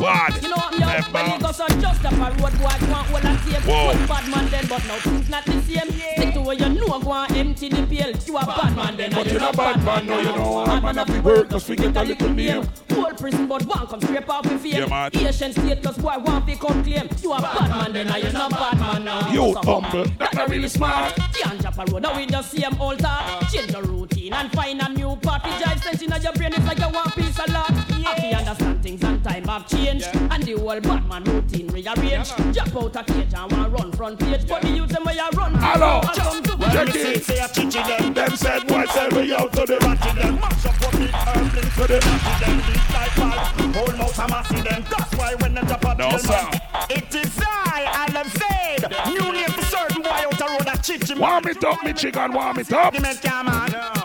Bad. 0.02 0.42
You 0.42 0.50
know 0.50 0.56
what, 0.56 0.74
yo, 0.80 0.86
when 0.88 1.04
Remember. 1.06 1.32
he 1.32 1.38
goes 1.44 1.60
on 1.60 1.82
just 1.82 2.06
up 2.06 2.14
a 2.14 2.18
road, 2.18 2.40
boy, 2.40 2.58
go 2.58 2.66
and 2.66 2.90
hold 2.90 3.26
and 3.26 3.40
tape. 3.46 3.64
Whoa. 3.64 3.88
Was 3.88 4.08
bad 4.10 4.30
man 4.32 4.50
then, 4.50 4.66
but 4.68 4.86
now 4.88 4.98
things 4.98 5.30
not 5.30 5.46
the 5.46 5.62
same. 5.62 5.92
Stick 5.92 6.34
to 6.34 6.42
what 6.42 6.60
you 6.60 6.70
know, 6.70 7.00
go 7.00 7.14
and 7.14 7.38
empty 7.38 7.70
the 7.70 7.86
pail. 7.86 8.12
You 8.26 8.38
a 8.38 8.46
bad 8.46 8.76
man 8.76 8.98
then, 8.98 9.12
But 9.12 9.20
and 9.20 9.32
you 9.32 9.40
not 9.40 9.56
bad 9.56 9.84
man, 9.86 10.06
no, 10.08 10.18
you 10.20 10.26
know. 10.26 10.66
Hard 10.66 10.84
Man, 10.84 10.96
man 10.96 11.08
have 11.08 11.16
to 11.16 11.22
work, 11.22 11.50
just 11.52 11.68
forget 11.68 11.96
a 11.96 12.04
little 12.04 12.30
name. 12.30 12.68
Whole 12.92 13.14
prison, 13.14 13.48
but 13.48 13.64
one 13.66 13.88
come 13.88 14.02
scrape 14.02 14.30
off 14.30 14.44
the 14.44 14.58
fame. 14.58 14.74
Yeah, 14.74 14.86
man. 14.88 15.12
Asian 15.14 15.54
status, 15.54 15.98
boy, 15.98 16.18
one 16.18 16.46
fi 16.46 16.56
come 16.56 16.84
claim. 16.84 17.08
You 17.22 17.34
a 17.34 17.42
bad 17.42 17.70
man 17.70 17.94
then, 17.94 18.08
and 18.08 18.24
you 18.24 18.32
not 18.32 18.50
bad 18.52 18.80
man 18.80 19.06
now. 19.06 19.32
You 19.32 19.54
humble, 19.54 20.06
that 20.18 20.34
not 20.34 20.50
really 20.50 20.68
smart. 20.68 21.16
Can't 21.34 21.62
drop 21.62 21.78
a 21.78 21.92
road, 21.92 22.02
now 22.02 22.18
we 22.18 22.26
just 22.26 22.52
same 22.52 22.82
old 22.82 23.00
talk. 23.00 23.44
Uh. 23.44 23.46
Change 23.52 23.72
your 23.72 23.84
routine 23.84 24.34
and 24.34 24.52
find 24.52 24.82
a 24.82 24.90
new 24.90 25.16
party. 25.18 25.50
Jive 25.50 25.84
sense 25.84 26.02
in 26.02 26.22
your 26.22 26.34
brain, 26.34 26.54
it's 26.54 26.66
like 26.66 26.80
you 26.80 26.90
want 26.90 27.14
piece 27.16 27.38
of 27.40 27.50
lot. 27.54 27.70
Happy 27.70 28.34
understand 28.34 28.82
things 28.82 29.01
and 29.26 29.46
time 29.46 29.48
have 29.48 29.68
changed. 29.68 30.08
And 30.14 30.44
the 30.44 30.54
whole 30.54 30.80
bad 30.80 31.08
man 31.08 31.24
routine 31.24 31.68
rearrange. 31.68 32.30
Jump 32.54 32.76
out 32.76 32.96
a 32.96 33.04
cage 33.04 33.34
and 33.34 33.52
want 33.52 33.74
run 33.74 33.92
front 33.92 34.20
page. 34.20 34.48
For 34.48 34.60
the 34.60 34.70
youth, 34.70 34.90
them 34.90 35.04
where 35.04 35.16
you 35.16 35.30
run. 35.36 35.54
Hello. 35.56 36.02
And 36.02 36.18
come 36.18 36.44
to 36.44 36.52
Check 36.72 36.96
it. 36.96 38.16
Them 38.16 38.36
said, 38.36 38.68
boy, 38.68 38.86
sell 38.86 39.10
me 39.12 39.34
out 39.34 39.54
to 39.54 39.66
the 39.66 39.78
ratty 39.82 40.22
them. 40.22 40.36
Mash 40.36 40.66
up 40.66 40.76
what 40.82 40.92
big 40.94 41.14
earthlings 41.14 41.76
to 41.76 41.88
the 41.88 42.00
natty 42.00 42.34
them 42.46 42.58
beat 42.66 42.86
like 42.94 43.16
ball. 43.16 43.40
Whole 43.74 43.98
mouth 43.98 44.20
a 44.20 44.28
massy 44.28 44.62
them. 44.62 44.84
That's 44.90 45.16
why 45.16 45.36
when 45.36 45.54
them 45.54 45.66
drop 45.66 45.86
a 45.86 45.96
No, 45.96 46.10
tail 46.10 46.20
sir. 46.20 46.32
man, 46.32 46.62
it 46.90 47.16
is 47.16 47.40
I, 47.42 48.08
Adam 48.08 48.28
Fade. 48.30 48.86
New 49.08 49.32
name 49.32 49.50
for 49.50 49.62
certain 49.64 50.02
boy 50.02 50.10
out 50.10 50.38
the 50.38 50.46
road 50.46 50.61
a 50.61 50.61
chichi. 50.82 51.14
Warm 51.16 51.48
it 51.48 51.64
up, 51.64 51.84
me 51.84 51.94
chicken, 51.94 52.34
warm 52.34 52.60
it 52.60 52.72
up. 52.74 52.94
The. 52.94 53.00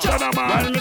Chana 0.00 0.34
man. 0.34 0.74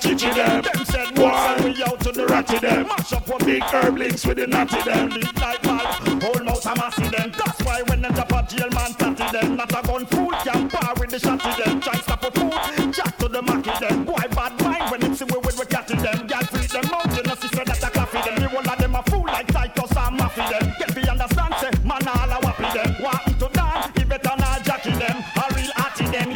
Chichi 0.00 0.30
them. 0.30 0.64
said 0.84 1.14
boy 1.14 1.54
we 1.64 1.82
out 1.82 2.00
to 2.00 2.12
the 2.12 2.26
ratty 2.28 2.58
them. 2.58 2.86
Mash 2.88 3.12
up 3.12 3.28
what 3.28 3.44
Big 3.44 3.62
herblings 3.62 4.26
with 4.26 4.38
the 4.38 4.46
natty 4.46 4.80
them. 4.82 5.10
like. 5.10 6.22
Whole 6.22 6.44
mouth 6.44 6.66
a 6.66 6.74
massy 6.76 7.08
them. 7.08 7.32
That's 7.36 7.62
why 7.62 7.82
when 7.82 8.02
them 8.02 8.12
drop 8.14 8.32
a 8.32 8.46
jail 8.48 8.70
man 8.70 8.92
tatty 8.94 9.26
them. 9.32 9.56
Not 9.56 9.72
a 9.72 9.86
gun 9.86 10.06
fool 10.06 10.32
can 10.44 10.68
par 10.68 10.94
with 10.98 11.10
the 11.10 11.18
shotty 11.18 11.64
them. 11.64 11.80
Try 11.80 11.94
stop 12.00 12.24
a 12.24 12.30
fool. 12.30 12.92
Jack 12.92 13.16
to 13.18 13.28
the 13.28 13.42
macky 13.42 13.72
them. 13.80 14.04
Boy 14.04 14.26
bad 14.30 14.60
mind 14.62 14.90
when 14.90 15.14
see 15.14 15.24
we 15.24 15.38
with 15.38 15.58
we 15.58 15.66
catty 15.66 15.96
them. 15.96 16.26
Girl 16.26 16.44
free 16.50 16.66
them 16.66 16.92
out. 16.92 17.16
You 17.16 17.22
know 17.22 17.34
see 17.34 17.48
say 17.48 17.64
that 17.64 17.82
a 17.82 17.90
coffee 17.90 18.22
them. 18.22 18.40
The 18.40 18.48
one 18.48 18.68
of 18.68 18.78
them 18.78 18.94
a 18.94 19.02
fool 19.04 19.24
like 19.24 19.46
Titus 19.48 19.96
and 19.96 20.18
Maffy 20.18 20.50
them. 20.50 20.65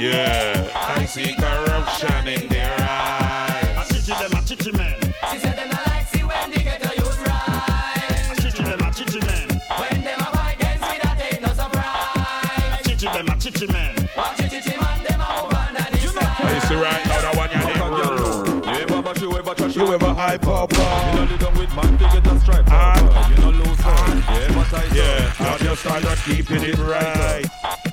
Yeah, 0.01 0.67
I 0.75 1.05
see 1.05 1.35
corruption 1.35 2.27
in 2.27 2.49
their 2.49 2.75
eyes. 2.81 3.91
A 3.91 3.93
chichi 3.93 4.13
them 4.13 4.33
a 4.33 4.43
chichi 4.47 4.73
man. 4.73 4.97
She 5.31 5.39
said 5.41 5.59
them 5.59 5.69
not 5.69 5.87
like 5.89 6.07
see 6.09 6.25
when 6.25 6.51
they 6.51 6.63
get 6.63 6.81
a 6.81 6.97
youth 6.97 7.21
right. 7.29 8.33
A 8.33 8.41
chichi 8.41 8.63
them 8.63 8.81
a 8.81 8.91
chichi 8.95 9.21
man. 9.27 9.61
When 9.77 10.01
them 10.01 10.21
a 10.21 10.25
fight 10.33 10.57
against 10.57 10.81
me, 10.89 10.97
that 11.05 11.21
ain't 11.21 11.43
no 11.43 11.53
surprise. 11.53 12.81
A 12.81 12.83
chichi 12.89 13.07
them 13.13 13.29
a 13.29 13.37
chichi 13.37 13.67
man. 13.67 14.09
Watch 14.17 14.41
it, 14.41 14.51
chichi 14.51 14.75
man, 14.81 15.05
them 15.05 15.21
a 15.21 15.29
move 15.37 15.53
under 15.53 15.85
the 15.93 15.99
sky. 16.09 16.55
You 16.55 16.61
see 16.65 16.77
right 16.81 17.05
now, 17.05 17.21
that 17.21 17.37
one 17.37 17.51
you 17.53 18.73
You 18.73 18.81
ever 18.81 19.03
bash, 19.03 19.21
you 19.21 19.37
ever 19.37 19.55
trash, 19.55 19.77
You 19.77 19.93
ever 19.93 20.15
hype 20.15 20.47
up, 20.47 20.73
You 20.73 20.79
know 20.79 20.85
uh, 20.85 21.27
they 21.27 21.37
done 21.37 21.59
with 21.59 21.75
man, 21.77 21.93
they 21.99 22.09
get 22.09 22.27
a 22.27 22.41
stripe. 22.41 22.65
Ah. 22.69 23.29
You 23.29 23.37
know 23.37 23.51
lose 23.51 23.81
out. 23.85 24.17
You 24.17 24.49
ever 24.49 24.65
tight 24.65 24.95
Yeah, 24.97 25.29
up. 25.41 25.41
I 25.43 25.59
just 25.63 25.83
started 25.83 26.19
keeping 26.25 26.63
it 26.63 26.79
right. 26.79 27.90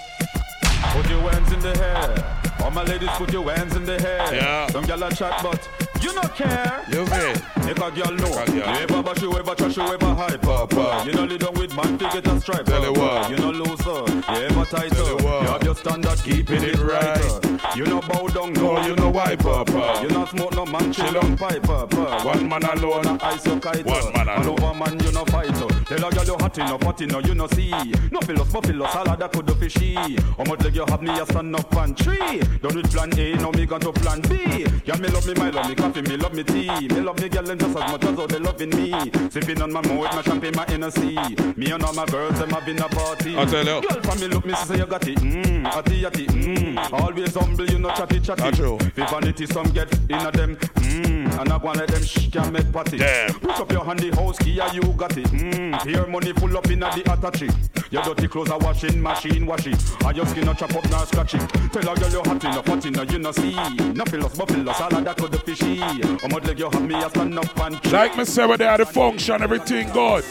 The 1.74 1.78
hair. 1.80 2.63
All 2.63 2.72
my 2.72 2.84
ladies, 2.84 3.09
put 3.11 3.32
your 3.32 3.49
hands 3.51 3.76
in 3.76 3.86
the 3.86 3.99
hair. 3.99 4.34
Yeah. 4.34 4.68
Some 4.68 4.86
gyal 4.86 5.09
a 5.09 5.15
chat, 5.15 5.41
but 5.43 5.70
you 6.01 6.13
no 6.13 6.22
care. 6.22 6.84
You 6.89 7.05
feel? 7.05 7.56
Make 7.68 7.80
a 7.80 7.91
girl 7.91 8.13
know. 8.13 8.45
You 8.53 8.61
ever 8.63 9.03
bash, 9.03 9.22
you 9.22 9.38
ever 9.38 9.53
trash, 9.53 9.76
you 9.76 9.84
ever 9.84 10.15
hype 10.15 10.47
up. 10.47 10.74
Up. 10.74 11.05
You 11.05 11.11
know 11.11 11.28
they 11.28 11.38
done 11.38 11.53
with 11.55 11.76
man, 11.76 11.97
they 11.97 12.09
get 12.09 12.26
a 12.26 12.39
stripe. 12.39 12.65
Tell 12.65 12.82
you 12.82 12.91
up. 12.93 12.97
Uh. 12.97 13.20
what. 13.20 13.30
You 13.32 13.38
know 13.38 13.51
lose 13.51 13.82
out. 13.88 14.07
You 14.09 14.45
ever 14.45 14.65
tight 14.65 14.91
Tell 14.91 15.05
you 15.07 15.15
up. 15.18 15.22
what. 15.24 15.41
You 15.43 15.47
have 15.49 15.63
your 15.63 15.76
standard, 15.76 16.18
keeping 16.20 16.63
it 16.63 16.80
right. 16.80 17.22
Uh. 17.43 17.57
You 17.76 17.84
know 17.86 17.99
bow 17.99 18.28
down, 18.30 18.53
No, 18.53 18.80
you 18.88 18.95
know 18.95 19.09
wipe 19.09 19.45
up. 19.45 19.70
uh. 19.72 19.99
You 20.01 20.07
not 20.09 20.30
smoke 20.30 20.55
no 20.55 20.65
man, 20.65 20.93
chill 20.93 21.18
on 21.18 21.36
pipe 21.38 21.68
up. 21.70 21.93
uh. 21.93 22.24
One 22.24 22.47
man 22.47 22.63
alone. 22.63 23.20
Ice 23.22 23.45
your 23.45 23.59
kite 23.59 23.86
One 23.86 24.13
man 24.13 24.30
alone. 24.30 24.47
over 24.63 24.74
man, 24.74 24.99
you 25.01 25.11
no 25.11 25.26
fight. 25.26 25.47
Tell 25.88 26.05
a 26.05 26.11
girl 26.11 26.26
you 26.26 26.36
hot 26.39 26.57
enough, 26.57 26.84
hot 26.84 27.01
enough, 27.01 27.26
you 27.28 27.36
no 27.36 27.47
see. 27.47 27.70
No 28.11 28.20
pillows, 28.22 28.53
no 28.53 28.61
pillows, 28.61 28.95
all 28.95 29.09
of 29.09 29.20
that 29.20 29.32
could 29.34 29.45
do 29.45 29.53
fishy. 29.55 29.95
How 29.95 30.43
much 30.45 30.61
leg 30.63 30.76
you 30.76 30.86
have 30.88 31.01
me 31.01 31.11
a 31.20 31.26
stand 31.26 31.55
up 31.55 31.95
tree? 31.95 32.39
Done 32.61 32.76
with 32.76 32.91
plan 32.91 33.18
A, 33.20 33.36
now 33.36 33.51
me 33.51 33.65
gone 33.65 33.80
to 33.82 33.91
plan 33.91 34.22
B. 34.22 34.63
Girl, 34.86 34.97
me 34.99 35.07
love 35.09 35.28
me, 35.28 35.34
my 35.36 35.49
love 35.49 35.68
me 35.70 35.76
coffee, 35.76 36.01
me 36.01 36.18
love 36.18 36.34
me 36.34 36.43
tea. 36.43 36.88
Me 36.88 37.01
love 37.01 37.20
me 37.22 37.30
girl 37.30 37.43
them 37.57 37.73
just 37.73 37.83
as 37.83 37.91
much 37.91 38.03
as 38.05 38.17
how 38.17 38.27
they 38.27 38.39
loving 38.39 38.69
me. 38.69 39.11
Sipping 39.29 39.61
on 39.61 39.71
my 39.71 39.81
mouth, 39.81 40.15
my 40.15 40.21
champagne, 40.21 40.53
my 40.55 40.65
Hennessy. 40.67 41.15
Me 41.55 41.71
and 41.71 41.83
all 41.83 41.93
my 41.93 42.05
girls, 42.05 42.39
them 42.39 42.49
having 42.49 42.79
a 42.79 42.87
party. 42.87 43.37
I 43.37 43.45
tell 43.45 43.65
you. 43.65 43.81
Girl, 43.87 44.01
from 44.01 44.19
me 44.19 44.27
look, 44.27 44.45
me 44.45 44.53
say 44.53 44.77
you 44.77 44.85
got 44.85 45.07
it. 45.07 45.17
Mmm, 45.17 45.65
atty, 45.65 46.05
atty, 46.05 46.27
mmm. 46.27 46.93
Always 46.93 47.35
humble, 47.35 47.65
you 47.65 47.79
know 47.79 47.89
chatty, 47.91 48.19
chatty. 48.19 48.41
That's 48.41 48.57
true. 48.57 48.77
If 48.81 49.09
vanity 49.09 49.45
some 49.45 49.67
get 49.71 49.91
in 50.09 50.15
a 50.15 50.31
them, 50.31 50.57
mmm. 51.03 51.39
And 51.39 51.51
I 51.51 51.57
want 51.57 51.77
let 51.77 51.89
them 51.89 52.03
shh 52.03 52.29
can 52.31 52.51
make 52.51 52.71
party. 52.71 52.97
Damn. 52.97 53.33
Put 53.39 53.59
up 53.59 53.71
your 53.71 53.85
handy 53.85 54.09
house 54.11 54.37
key, 54.39 54.59
and 54.59 54.73
you 54.73 54.81
got 54.93 55.17
it. 55.17 55.25
Mmm. 55.27 55.81
Here 55.83 56.05
money 56.07 56.33
full 56.33 56.57
up 56.57 56.69
in 56.69 56.83
a 56.83 56.89
the 56.95 57.11
attache. 57.11 57.49
Your 57.91 58.03
dirty 58.03 58.27
clothes 58.27 58.49
are 58.49 58.59
washing 58.59 59.01
machine, 59.01 59.45
wash 59.45 59.67
it. 59.67 59.81
And 60.05 60.17
your 60.17 60.25
skin 60.25 60.45
not 60.45 60.57
chop 60.57 60.75
up, 60.75 60.89
nor 60.89 61.05
scratch 61.05 61.35
it. 61.35 61.49
Tell 61.71 61.89
a 61.89 61.95
girl 61.95 62.11
you 62.11 62.19
hot 62.19 62.43
enough, 62.43 62.67
hot 62.67 62.85
enough, 62.85 63.11
you 63.11 63.19
no 63.19 63.31
see. 63.31 63.55
No 63.93 64.03
pillows, 64.03 64.37
but 64.37 64.47
pillows, 64.47 64.81
all 64.81 64.95
of 64.95 65.03
that 65.05 65.17
could 65.17 65.31
the 65.31 65.39
fishy. 65.39 65.77
How 65.77 66.27
much 66.27 66.43
leg 66.45 66.59
you 66.59 66.69
have 66.69 66.81
me, 66.81 66.95
a 66.95 67.09
stand 67.09 67.37
up 67.37 67.59
and 67.59 67.81
tree. 67.81 67.91
Like 67.91 68.17
me 68.17 68.25
say, 68.25 68.47
they 68.47 68.57
there 68.57 68.77
the 68.77 68.85
function, 68.85 69.41
everything 69.41 69.89
good. 69.91 70.25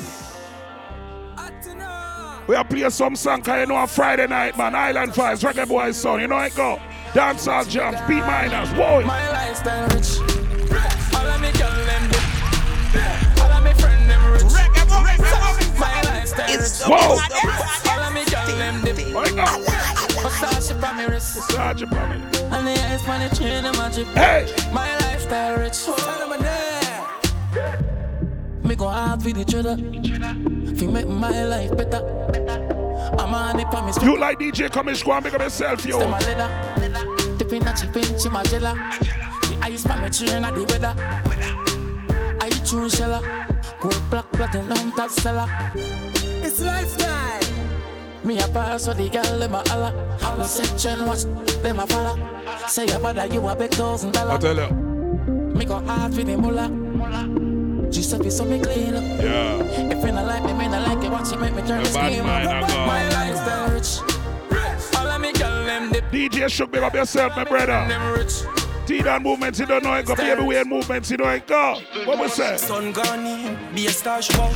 We 2.46 2.54
are 2.54 2.64
play 2.64 2.88
some 2.90 3.16
song, 3.16 3.42
cause 3.42 3.60
you 3.60 3.66
know 3.66 3.74
on 3.74 3.88
Friday 3.88 4.28
night, 4.28 4.56
man. 4.56 4.74
Island 4.74 5.12
Vibes, 5.12 5.42
Reggae 5.42 5.66
Boys 5.66 5.96
song, 5.96 6.20
you 6.20 6.28
know 6.28 6.38
it 6.38 6.54
go. 6.54 6.80
Dancehall 7.12 7.68
jams, 7.68 7.98
beat 8.06 8.20
miners, 8.20 8.70
whoa. 8.70 9.00
My 9.00 9.30
lifestyle 9.32 9.88
rich. 9.88 10.36
All 11.14 11.26
of 11.26 11.40
me 11.40 11.50
girl 11.52 11.70
them 11.86 12.10
dip. 12.10 12.24
All 13.42 13.52
of 13.52 13.62
me 13.64 13.72
friend 13.74 14.10
them 14.10 14.32
rich. 14.32 14.52
My 15.78 16.02
lifestyle 16.02 16.56
rich. 16.56 16.80
Whoa. 16.86 17.18
All 17.90 18.02
of 18.02 18.12
me 18.14 18.24
girl 18.24 18.46
them 18.56 18.84
dip. 18.84 18.96
Versace 20.22 20.74
pa 20.80 20.92
me 20.92 21.04
wrist. 21.06 21.36
Versace 21.36 21.86
pa 21.90 22.02
me. 22.08 22.16
And 22.54 22.66
the 22.66 22.72
ice 22.72 23.08
on 23.08 23.30
chain 23.36 23.62
them 23.64 23.74
a. 23.74 23.90
Hey. 24.18 24.46
My 24.72 24.96
lifestyle 24.98 25.58
rich. 25.58 25.84
Tell 25.84 25.96
them 25.96 26.36
Me 28.66 28.74
go 28.74 28.88
hard 28.88 29.22
for 29.22 29.30
the 29.32 29.44
cheddar. 29.44 29.76
Fi 30.76 30.86
make 30.86 31.08
my 31.08 31.44
life 31.44 31.76
better. 31.76 32.02
I'm 33.18 33.34
on 33.34 33.60
it 33.60 33.70
for 33.70 33.82
me. 33.82 33.92
You 34.04 34.18
like 34.18 34.38
DJ 34.38 34.68
Commish, 34.68 35.04
go 35.04 35.12
and 35.12 35.24
make 35.24 35.34
up 35.34 35.40
yourself, 35.40 35.86
yo. 35.86 35.98
Stem 35.98 36.12
a 36.12 36.18
leather. 36.18 37.36
Dipping 37.38 37.66
a 37.66 37.74
chip 37.76 37.96
in 37.96 38.02
chimajela. 38.14 38.74
The 38.98 39.25
ice 39.66 39.84
pa 39.84 39.96
me 40.00 40.08
train 40.10 40.44
at 40.44 40.54
the 40.54 40.62
weather. 40.70 40.94
I 42.40 42.48
true 42.64 42.88
shella. 42.88 43.20
Gold 43.80 44.02
black 44.10 44.30
platinum 44.32 44.92
top 44.92 45.10
seller. 45.10 45.46
It's 45.74 46.60
lifestyle. 46.60 47.40
Me 48.24 48.38
a 48.38 48.48
pass 48.48 48.84
so 48.84 48.92
the 48.94 49.08
girl 49.08 49.38
them 49.38 49.54
a 49.54 49.62
holla. 49.68 49.90
Holla 50.20 50.44
section 50.44 51.06
watch 51.06 51.24
them 51.62 51.78
a 51.80 51.86
follow. 51.86 52.16
Say 52.68 52.86
your 52.86 52.98
brother 53.00 53.26
you 53.26 53.46
a 53.48 53.54
big 53.56 53.70
thousand 53.72 54.12
dollar. 54.12 54.32
I 54.32 54.38
tell 54.38 54.56
you. 54.56 54.70
Me 55.56 55.64
go 55.64 55.80
hard 55.80 56.14
for 56.14 56.22
the 56.22 56.36
mullah. 56.36 56.68
Giuseppe 57.90 58.30
so 58.30 58.44
me 58.44 58.60
clean 58.60 58.94
up. 58.94 59.02
Yeah. 59.22 59.62
If 59.92 60.04
you 60.04 60.12
not 60.12 60.26
like 60.26 60.44
me, 60.44 60.52
me 60.54 60.68
not 60.68 60.86
like 60.88 61.04
it. 61.04 61.10
Watch 61.10 61.32
you 61.32 61.38
make 61.38 61.54
me 61.54 61.62
turn 61.62 61.82
The 61.82 61.88
the 61.88 61.94
bad 61.94 62.12
scheme. 62.12 62.26
mind 62.26 62.48
a 62.48 62.60
gone. 62.66 62.86
My 62.86 63.08
lifestyle 63.08 63.70
rich. 63.70 64.96
All 64.96 65.06
of 65.08 65.20
me 65.20 65.32
girl 65.32 65.64
them 65.64 65.92
dip. 65.92 66.04
DJ 66.10 66.48
Shook, 66.50 66.72
make 66.72 66.82
up 66.82 66.94
yourself, 66.94 67.34
my 67.36 67.44
brother. 67.44 67.84
Them 67.88 68.12
rich. 68.12 68.42
T-Down 68.87 69.22
movements, 69.24 69.59
you 69.59 69.66
don't 69.66 69.82
know 69.82 69.95
it 69.95 70.07
go. 70.07 70.14
Baby, 70.14 70.43
we 70.43 70.57
in 70.57 70.68
movements, 70.68 71.11
you 71.11 71.16
know 71.16 71.28
it 71.28 71.45
go. 71.47 71.80
What 72.05 72.20
we 72.20 72.28
say? 72.28 72.57
Sun 72.57 72.93
gone 72.93 73.26
in, 73.26 73.74
be 73.74 73.87
a 73.87 73.91
star 73.91 74.22
show. 74.22 74.47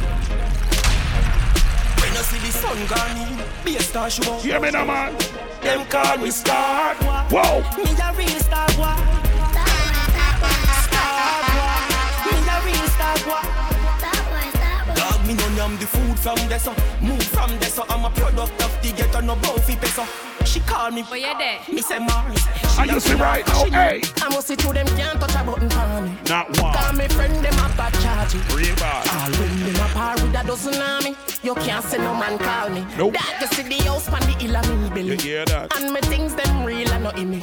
When 1.99 2.13
you 2.13 2.23
see 2.23 2.39
the 2.39 2.53
sun 2.53 2.87
gone 2.87 3.17
in, 3.17 3.65
be 3.65 3.77
a 3.77 3.81
star 3.81 4.09
show. 4.09 4.39
Hear 4.39 4.61
me 4.61 4.71
now, 4.71 4.85
man. 4.85 5.17
Them 5.63 5.85
call 5.87 6.19
me 6.19 6.31
star. 6.31 6.95
Whoa. 6.95 7.61
Me 7.77 7.91
a 7.91 8.13
real 8.17 8.41
star 8.41 8.69
boy. 8.79 8.97
Star 10.87 11.43
boy. 11.51 12.31
Me 12.31 12.35
a 12.47 12.63
real 12.65 12.89
star 12.89 13.17
boy. 13.27 13.80
Dog, 15.71 15.79
me 15.79 15.79
no 15.79 15.79
yam 15.79 15.79
the 15.79 15.87
food 15.87 16.19
from 16.19 16.49
there 16.49 16.59
so 16.59 16.75
Move 17.01 17.23
from 17.23 17.51
there 17.59 17.69
so 17.69 17.85
I'm 17.89 18.05
a 18.05 18.11
product 18.11 18.63
of 18.63 18.83
the 18.83 18.93
ghetto 18.93 19.21
no 19.21 19.37
bouncy 19.37 19.81
peso 19.81 20.05
She 20.45 20.61
call 20.61 20.91
me, 20.91 21.03
oh, 21.03 21.07
But 21.11 21.21
you 21.21 21.39
there? 21.39 21.59
me 21.73 21.83
say 21.83 21.99
Mars 21.99 22.47
I 22.79 22.85
you 22.85 23.01
see 23.01 23.15
right 23.15 23.47
now, 23.47 23.65
hey. 23.65 24.03
I 24.23 24.29
must 24.31 24.49
see 24.49 24.57
to 24.57 24.73
them 24.73 24.87
can't 24.89 25.21
touch 25.21 25.35
a 25.35 25.45
button 25.45 25.71
for 25.71 26.03
me 26.03 26.17
Not 26.29 26.61
one. 26.61 26.75
Call 26.75 26.93
me 26.95 27.09
friend 27.09 27.35
them 27.35 27.55
a 27.55 27.77
bad 27.77 27.93
charge 27.95 28.35
it. 28.35 28.55
Real 28.55 28.75
bad. 28.77 29.07
All 29.09 29.31
when 29.41 29.61
them 29.61 29.75
a 29.77 29.89
par 29.95 30.15
with 30.15 30.35
a 30.35 30.47
dozen 30.47 30.81
of 30.81 31.05
me 31.05 31.15
You 31.43 31.55
can't 31.55 31.85
say 31.85 31.99
no 31.99 32.15
man 32.15 32.39
call 32.39 32.71
me 32.71 32.85
Nope. 32.97 33.15
That 33.15 33.39
you 33.41 33.47
see 33.49 33.63
the 33.63 33.85
house 33.85 34.09
pan 34.09 34.21
the 34.23 34.39
hill 34.39 34.57
of 34.57 34.69
me 34.83 34.89
belly 34.91 35.11
You 35.11 35.17
hear 35.19 35.45
that? 35.47 35.77
And 35.77 35.93
me 35.93 36.01
things 36.03 36.35
them 36.35 36.65
real 36.65 36.91
and 36.91 37.05
not 37.05 37.19
in 37.19 37.31
me 37.31 37.41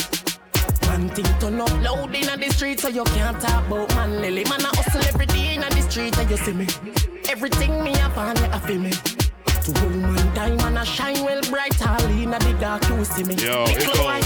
Man 0.88 1.10
thing 1.10 1.26
turn 1.40 1.62
up 1.62 1.72
loud 1.82 2.16
in 2.16 2.40
the 2.40 2.50
street 2.50 2.80
so 2.80 2.88
you 2.88 3.04
can't 3.04 3.40
talk 3.40 3.68
about 3.68 3.90
man. 3.96 4.22
Lily 4.22 4.44
Man 4.46 4.62
I 4.62 4.72
hustle 4.76 5.04
every 5.04 5.26
day 5.26 5.56
in 5.56 5.62
the 5.62 5.82
street 5.90 6.16
so 6.16 6.22
you 6.22 6.38
see 6.38 6.54
me. 6.54 6.68
Everything 7.30 7.84
me 7.84 7.94
up 7.96 8.18
on 8.18 8.36
you 8.38 8.46
a 8.46 8.60
feel 8.60 8.80
me. 8.80 8.92
To 8.92 9.72
woman 9.84 10.34
time 10.34 10.60
and 10.60 10.80
I 10.80 10.84
shine 10.84 11.24
well 11.26 11.42
bright 11.50 11.86
All 11.86 12.04
in 12.06 12.32
the 12.32 12.58
dark 12.60 12.88
you 12.90 13.04
see 13.06 13.24
me. 13.24 13.36
Yo, 13.36 13.66
Me 13.66 13.74
it 13.74 13.86
goes. 13.86 14.26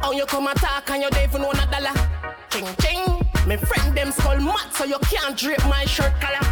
How 0.00 0.12
you 0.12 0.26
come 0.26 0.48
attack 0.48 0.90
and 0.90 1.02
you 1.02 1.10
don't 1.10 1.24
even 1.28 1.42
want 1.42 1.62
a 1.62 1.66
dollar? 1.70 1.94
Ching 2.50 2.66
ching. 2.82 3.24
My 3.46 3.56
friend 3.56 3.96
them 3.96 4.10
skull 4.10 4.40
mad 4.40 4.72
so 4.72 4.84
you 4.84 4.98
can't 5.10 5.36
drape 5.36 5.64
my 5.66 5.84
shirt 5.84 6.12
collar 6.20 6.44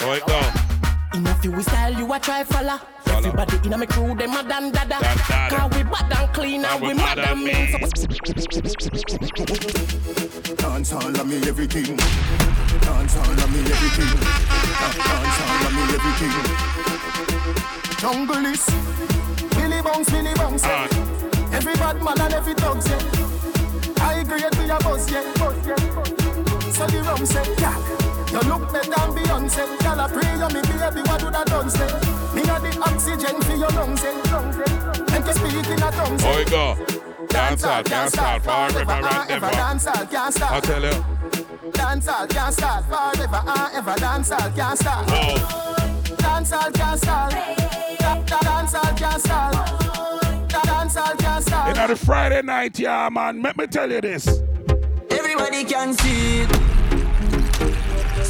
Oh, 0.00 0.12
it. 0.12 0.75
Enough 1.16 1.44
you 1.44 1.62
style 1.62 1.94
you 1.94 2.12
a 2.12 2.18
try 2.20 2.44
follow 2.44 2.78
Everybody 3.06 3.56
in 3.66 3.72
a 3.72 3.78
me 3.78 3.86
crew 3.86 4.14
them 4.14 4.36
a 4.36 4.42
dan 4.42 4.70
dada 4.70 4.98
Cause 5.48 5.70
we 5.74 5.82
bad 5.84 6.12
and 6.12 6.34
clean 6.34 6.64
and 6.64 6.82
we 6.82 6.92
mad 6.92 7.18
and 7.18 7.42
mean 7.42 7.72
so 7.72 7.78
Dance 10.76 10.92
all 10.92 11.08
of 11.08 11.26
me 11.26 11.36
everything. 11.48 11.96
Dance 11.96 13.16
all 13.16 13.32
of 13.32 13.50
me 13.50 13.60
everything. 13.60 14.12
Dance 14.76 15.40
all 15.40 15.64
of 15.66 15.72
me 15.72 15.82
everything. 15.96 16.36
Jungle 17.98 18.46
is 18.46 18.64
Billy 19.56 19.80
Bounce, 19.80 20.10
Billy 20.10 20.34
Bounce. 20.34 20.64
yeah. 20.64 20.86
Every 21.52 21.74
bad 21.74 22.02
man 22.02 22.20
and 22.20 22.34
every 22.34 22.54
dog 22.54 22.82
say. 22.82 22.98
I 24.00 24.20
agree 24.20 24.44
with 24.44 24.66
your 24.66 24.78
boss, 24.80 25.10
yeah. 25.10 25.22
So 26.72 26.86
the 26.86 27.02
rum 27.06 27.24
say, 27.24 27.44
yeah. 27.58 27.76
You 28.32 28.40
look 28.50 28.70
better 28.70 28.90
than 28.90 29.10
Beyonce. 29.16 29.85
Girl, 30.06 30.18
I 30.18 30.22
pray 30.22 30.32
you 30.38 30.48
me 30.54 30.62
baby, 30.62 31.08
what 31.08 31.20
do 31.20 31.30
that 31.30 31.46
done 31.46 31.70
say? 31.70 31.86
Me 32.34 32.42
a 32.42 32.60
the 32.60 32.78
oxygen 32.86 33.40
for 33.42 33.56
your 33.56 33.70
lungs, 33.70 34.04
eh. 34.04 35.14
And 35.14 35.24
to 35.24 35.32
speak 35.34 35.66
in 35.66 35.82
a 35.82 35.90
tongue, 35.90 36.12
Oh, 36.14 36.18
say. 36.18 36.42
it 36.42 36.50
go. 36.50 37.26
Dance 37.28 37.64
all, 37.64 37.82
can't 37.82 38.10
start 38.12 38.42
forever 38.42 38.92
and 38.92 39.30
ever. 39.30 39.50
Dance 39.50 39.86
all 39.86 40.06
can't 40.06 40.32
start. 40.34 40.52
I 40.52 40.60
tell 40.60 40.82
you. 40.82 41.72
Dance 41.72 42.08
all 42.08 42.26
can't 42.26 42.54
start 42.54 42.84
forever 42.84 43.42
and 43.46 43.74
ever. 43.74 43.94
Dance 43.96 44.30
all 44.30 44.50
can't 44.50 44.78
start. 44.78 45.10
Whoa. 45.10 46.16
Dance 46.16 46.52
all 46.52 46.70
can't 46.70 47.00
start. 47.00 47.32
Da- 47.98 48.22
da- 48.22 48.40
Dance 48.40 48.74
all 48.74 48.94
can't 48.96 49.20
start. 49.22 49.54
Da- 50.48 50.62
Dance 50.62 50.96
all 50.96 51.16
can't 51.16 51.44
start. 51.44 51.68
You 51.68 51.74
know 51.74 51.86
the 51.88 51.96
Friday 51.96 52.42
night, 52.42 52.78
yeah, 52.78 53.08
man. 53.10 53.42
Let 53.42 53.56
me 53.58 53.66
tell 53.66 53.90
you 53.90 54.00
this. 54.00 54.40
Everybody 55.10 55.64
can 55.64 55.94
see 55.94 56.42
it. 56.42 56.75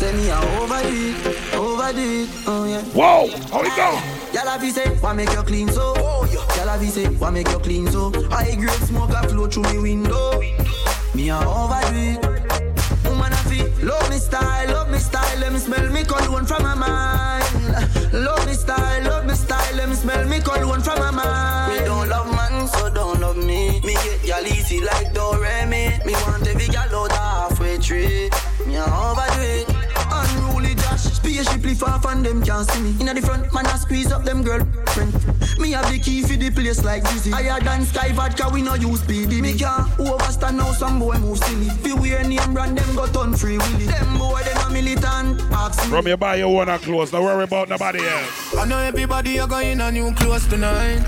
Say 0.06 0.14
me 0.14 0.28
a 0.28 0.38
overdo 0.38 0.88
it, 0.88 1.54
overdo 1.54 1.98
it, 1.98 2.28
oh 2.46 2.64
yeah. 2.64 2.80
Whoa, 2.94 3.26
how 3.50 3.60
it 3.62 3.74
go? 3.74 3.98
Y'all 4.32 4.46
have 4.46 4.62
say, 4.70 4.88
why 5.00 5.12
make 5.12 5.32
you 5.32 5.42
clean 5.42 5.68
so? 5.68 5.96
Y'all 5.96 6.68
have 6.68 6.88
say, 6.88 7.06
why 7.06 7.30
make 7.30 7.48
you 7.48 7.58
clean 7.58 7.88
so? 7.88 8.12
High 8.30 8.54
grade 8.54 8.70
smoke 8.86 9.10
a 9.10 9.28
flow 9.28 9.48
through 9.48 9.64
me 9.64 9.78
window. 9.80 10.40
Me 11.12 11.28
a 11.30 11.38
overdo 11.38 11.98
it. 11.98 12.24
Woman 13.02 13.32
a 13.32 13.36
feel, 13.50 13.66
love 13.82 14.08
me 14.08 14.18
style, 14.18 14.68
love 14.68 14.90
me 14.92 14.98
style, 14.98 15.38
let 15.40 15.52
me 15.52 15.58
smell 15.58 15.90
me 15.90 16.04
cologne 16.04 16.46
from 16.46 16.62
my 16.62 16.76
mind. 16.76 18.12
Love 18.12 18.46
me 18.46 18.52
style, 18.52 19.02
love 19.02 19.26
me 19.26 19.34
style, 19.34 19.74
let 19.74 19.88
me 19.88 19.96
smell 19.96 20.24
me 20.28 20.38
cologne 20.38 20.82
from 20.82 21.00
my 21.00 21.10
mind. 21.10 21.80
Me 21.80 21.84
don't 21.84 22.08
love 22.08 22.30
man, 22.30 22.68
so 22.68 22.94
don't 22.94 23.18
love 23.18 23.38
me. 23.38 23.80
Me 23.80 23.94
get 23.94 24.24
y'all 24.24 24.46
easy 24.46 24.80
like 24.82 25.12
Doremi. 25.12 26.06
Me 26.06 26.12
want 26.12 26.46
every 26.46 26.68
gal 26.68 26.94
out 26.94 27.10
halfway 27.10 27.76
tree. 27.78 28.30
Me 28.68 28.78
I 28.78 28.84
overdo 29.10 29.72
it. 29.72 29.75
Unruly 31.36 31.44
Josh, 31.44 31.54
spaceship 31.54 31.64
lift 31.64 31.82
off 31.82 32.04
and 32.06 32.24
them 32.24 32.42
can't 32.42 32.70
see 32.70 32.82
me. 32.82 32.96
Inna 33.00 33.14
the 33.14 33.22
front, 33.22 33.52
man 33.52 33.66
I 33.66 33.76
squeeze 33.76 34.12
up 34.12 34.24
them 34.24 34.42
girlfriend. 34.42 35.12
Me 35.58 35.72
have 35.72 35.90
the 35.90 35.98
key 35.98 36.22
for 36.22 36.34
the 36.36 36.50
place 36.50 36.82
like 36.84 37.02
Dizzy. 37.04 37.30
Higher 37.30 37.60
than 37.60 37.82
Skyy 37.82 38.12
Vodka, 38.12 38.48
we 38.52 38.62
no 38.62 38.74
use 38.74 39.00
PD. 39.02 39.40
Me 39.40 39.56
can't 39.56 39.86
overstand 39.98 40.56
now 40.58 40.72
some 40.72 40.98
boy 40.98 41.16
move 41.18 41.38
silly. 41.38 41.68
Fi 41.68 41.92
wear 41.94 42.24
name 42.24 42.54
brand, 42.54 42.78
them 42.78 42.94
got 42.96 43.16
on 43.16 43.34
free 43.34 43.58
willy. 43.58 43.86
Them 43.86 44.18
boy, 44.18 44.40
them 44.42 44.56
a 44.66 44.70
militant. 44.72 45.40
Ask 45.52 45.84
me. 45.84 45.90
From 45.90 46.06
you 46.06 46.16
buy 46.16 46.36
your 46.36 46.54
one 46.54 46.78
clothes, 46.78 47.10
don't 47.10 47.24
worry 47.24 47.44
about 47.44 47.68
nobody 47.68 48.00
else. 48.06 48.54
I 48.56 48.64
know 48.66 48.78
everybody 48.78 49.38
are 49.38 49.48
going 49.48 49.80
a 49.80 49.90
new 49.90 50.12
clothes 50.14 50.46
tonight. 50.46 51.00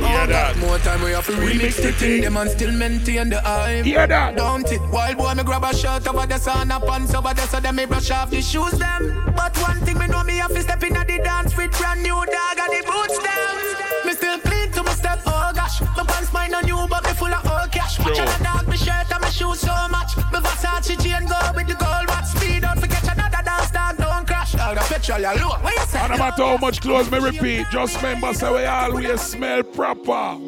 Hear 0.00 0.26
that? 0.26 0.56
More 0.58 0.78
time 0.78 1.02
we 1.02 1.10
have 1.12 1.26
to 1.26 1.32
remix, 1.32 1.52
Remix 1.52 1.76
the 1.76 1.82
the 1.82 1.92
thing. 1.92 1.92
thing. 1.92 2.20
Them 2.22 2.36
and 2.36 2.50
still 2.50 2.72
maintain 2.72 3.28
the 3.30 3.40
hype. 3.40 3.84
Hear 3.84 4.06
that? 4.06 4.36
Don't 4.36 4.70
it? 4.70 4.80
Wild 4.92 5.16
boy, 5.18 5.34
me 5.34 5.42
grab 5.42 5.64
a 5.64 5.74
shirt 5.74 6.06
over 6.08 6.26
the 6.26 6.38
sun, 6.38 6.70
a 6.70 6.80
pants 6.80 7.14
over 7.14 7.34
there, 7.34 7.46
so 7.46 7.60
them 7.60 7.76
me 7.76 7.86
brush 7.86 8.10
off 8.10 8.30
the 8.30 8.40
shoes 8.42 8.72
them. 8.72 9.32
But 9.36 9.56
one 9.74 9.84
thing 9.84 9.98
me 9.98 10.06
know 10.06 10.22
me 10.24 10.36
have 10.36 10.52
to 10.52 10.62
step 10.62 10.82
in 10.82 10.96
at 10.96 11.06
the 11.06 11.18
dance 11.18 11.56
with 11.56 11.70
brand 11.78 12.02
new 12.02 12.14
dog 12.14 12.58
and 12.58 12.72
the 12.72 12.82
boots 12.86 13.18
down. 13.18 14.06
Me 14.06 14.12
still 14.12 14.38
clean 14.40 14.70
to 14.72 14.82
my 14.82 14.92
step, 14.92 15.20
oh 15.26 15.52
gosh. 15.54 15.80
My 15.96 16.04
pants 16.04 16.32
mine 16.32 16.54
on 16.54 16.64
new, 16.64 16.86
but 16.88 17.02
me 17.04 17.12
full 17.12 17.32
of 17.32 17.44
old 17.46 17.70
cash. 17.72 17.98
Watch 17.98 18.18
out 18.18 18.38
the 18.38 18.44
dog, 18.44 18.68
me 18.68 18.76
shirt 18.76 19.10
and 19.10 19.20
my 19.20 19.30
shoes 19.30 19.60
so 19.60 19.74
much. 19.90 20.16
Me 20.16 20.38
Versace 20.44 20.94
chain 21.02 21.26
go 21.26 21.38
with 21.54 21.66
the 21.66 21.74
gold 21.74 22.06
watch. 22.08 22.26
Speed 22.26 22.64
out, 22.64 22.78
forget 22.78 23.02
another 23.04 23.42
dance, 23.44 23.70
dog, 23.70 23.96
don't 23.96 24.26
crash. 24.26 24.54
All 24.56 24.74
the 24.74 24.80
petrol, 24.80 25.20
you 25.20 25.34
low. 25.40 25.56
What 25.58 25.74
you 25.74 25.86
say? 25.86 25.98
And 25.98 26.12
no 26.12 26.18
matter 26.18 26.44
how 26.44 26.56
much 26.56 26.80
clothes 26.80 27.10
me 27.10 27.18
repeat, 27.18 27.66
just 27.70 27.96
remember 27.96 28.32
say 28.34 28.52
we 28.52 28.64
always 28.64 29.20
smell 29.20 29.62
proper. 29.62 30.38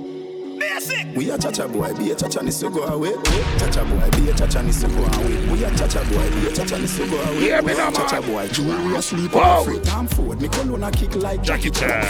We 1.15 1.31
a 1.31 1.39
chacha 1.39 1.69
boy, 1.69 1.93
be 1.95 2.11
a 2.13 2.15
chacha 2.15 2.43
ni 2.43 2.51
so 2.51 2.71
go 2.71 2.85
away. 2.85 3.13
Chacha 3.59 3.85
boy, 3.85 4.11
be 4.17 4.31
a 4.31 4.35
chacha 4.35 4.63
ni 4.63 4.73
so 4.73 4.89
go 4.89 5.05
away. 5.05 5.49
We 5.51 5.65
a 5.65 5.71
chacha 5.77 6.03
boy, 6.11 6.31
be 6.31 6.47
a 6.49 6.53
chacha 6.53 6.79
ni 6.79 6.87
so 6.87 7.07
go 7.09 7.21
away. 7.21 7.41
Hear 7.41 7.63
me 7.63 7.75
now, 7.75 7.91
Chacha 7.91 8.23
boy, 8.23 8.49
jewelry 8.49 8.97
a 8.97 9.03
sleep 9.03 9.33
Whoa. 9.33 9.41
on 9.41 9.65
free 9.65 9.81
time 9.81 10.07
forward. 10.07 10.41
Me 10.41 10.49
cologne 10.49 10.83
a 10.83 10.91
kick 10.91 11.15
like 11.17 11.43
Jackie 11.43 11.71
Chan. 11.71 12.03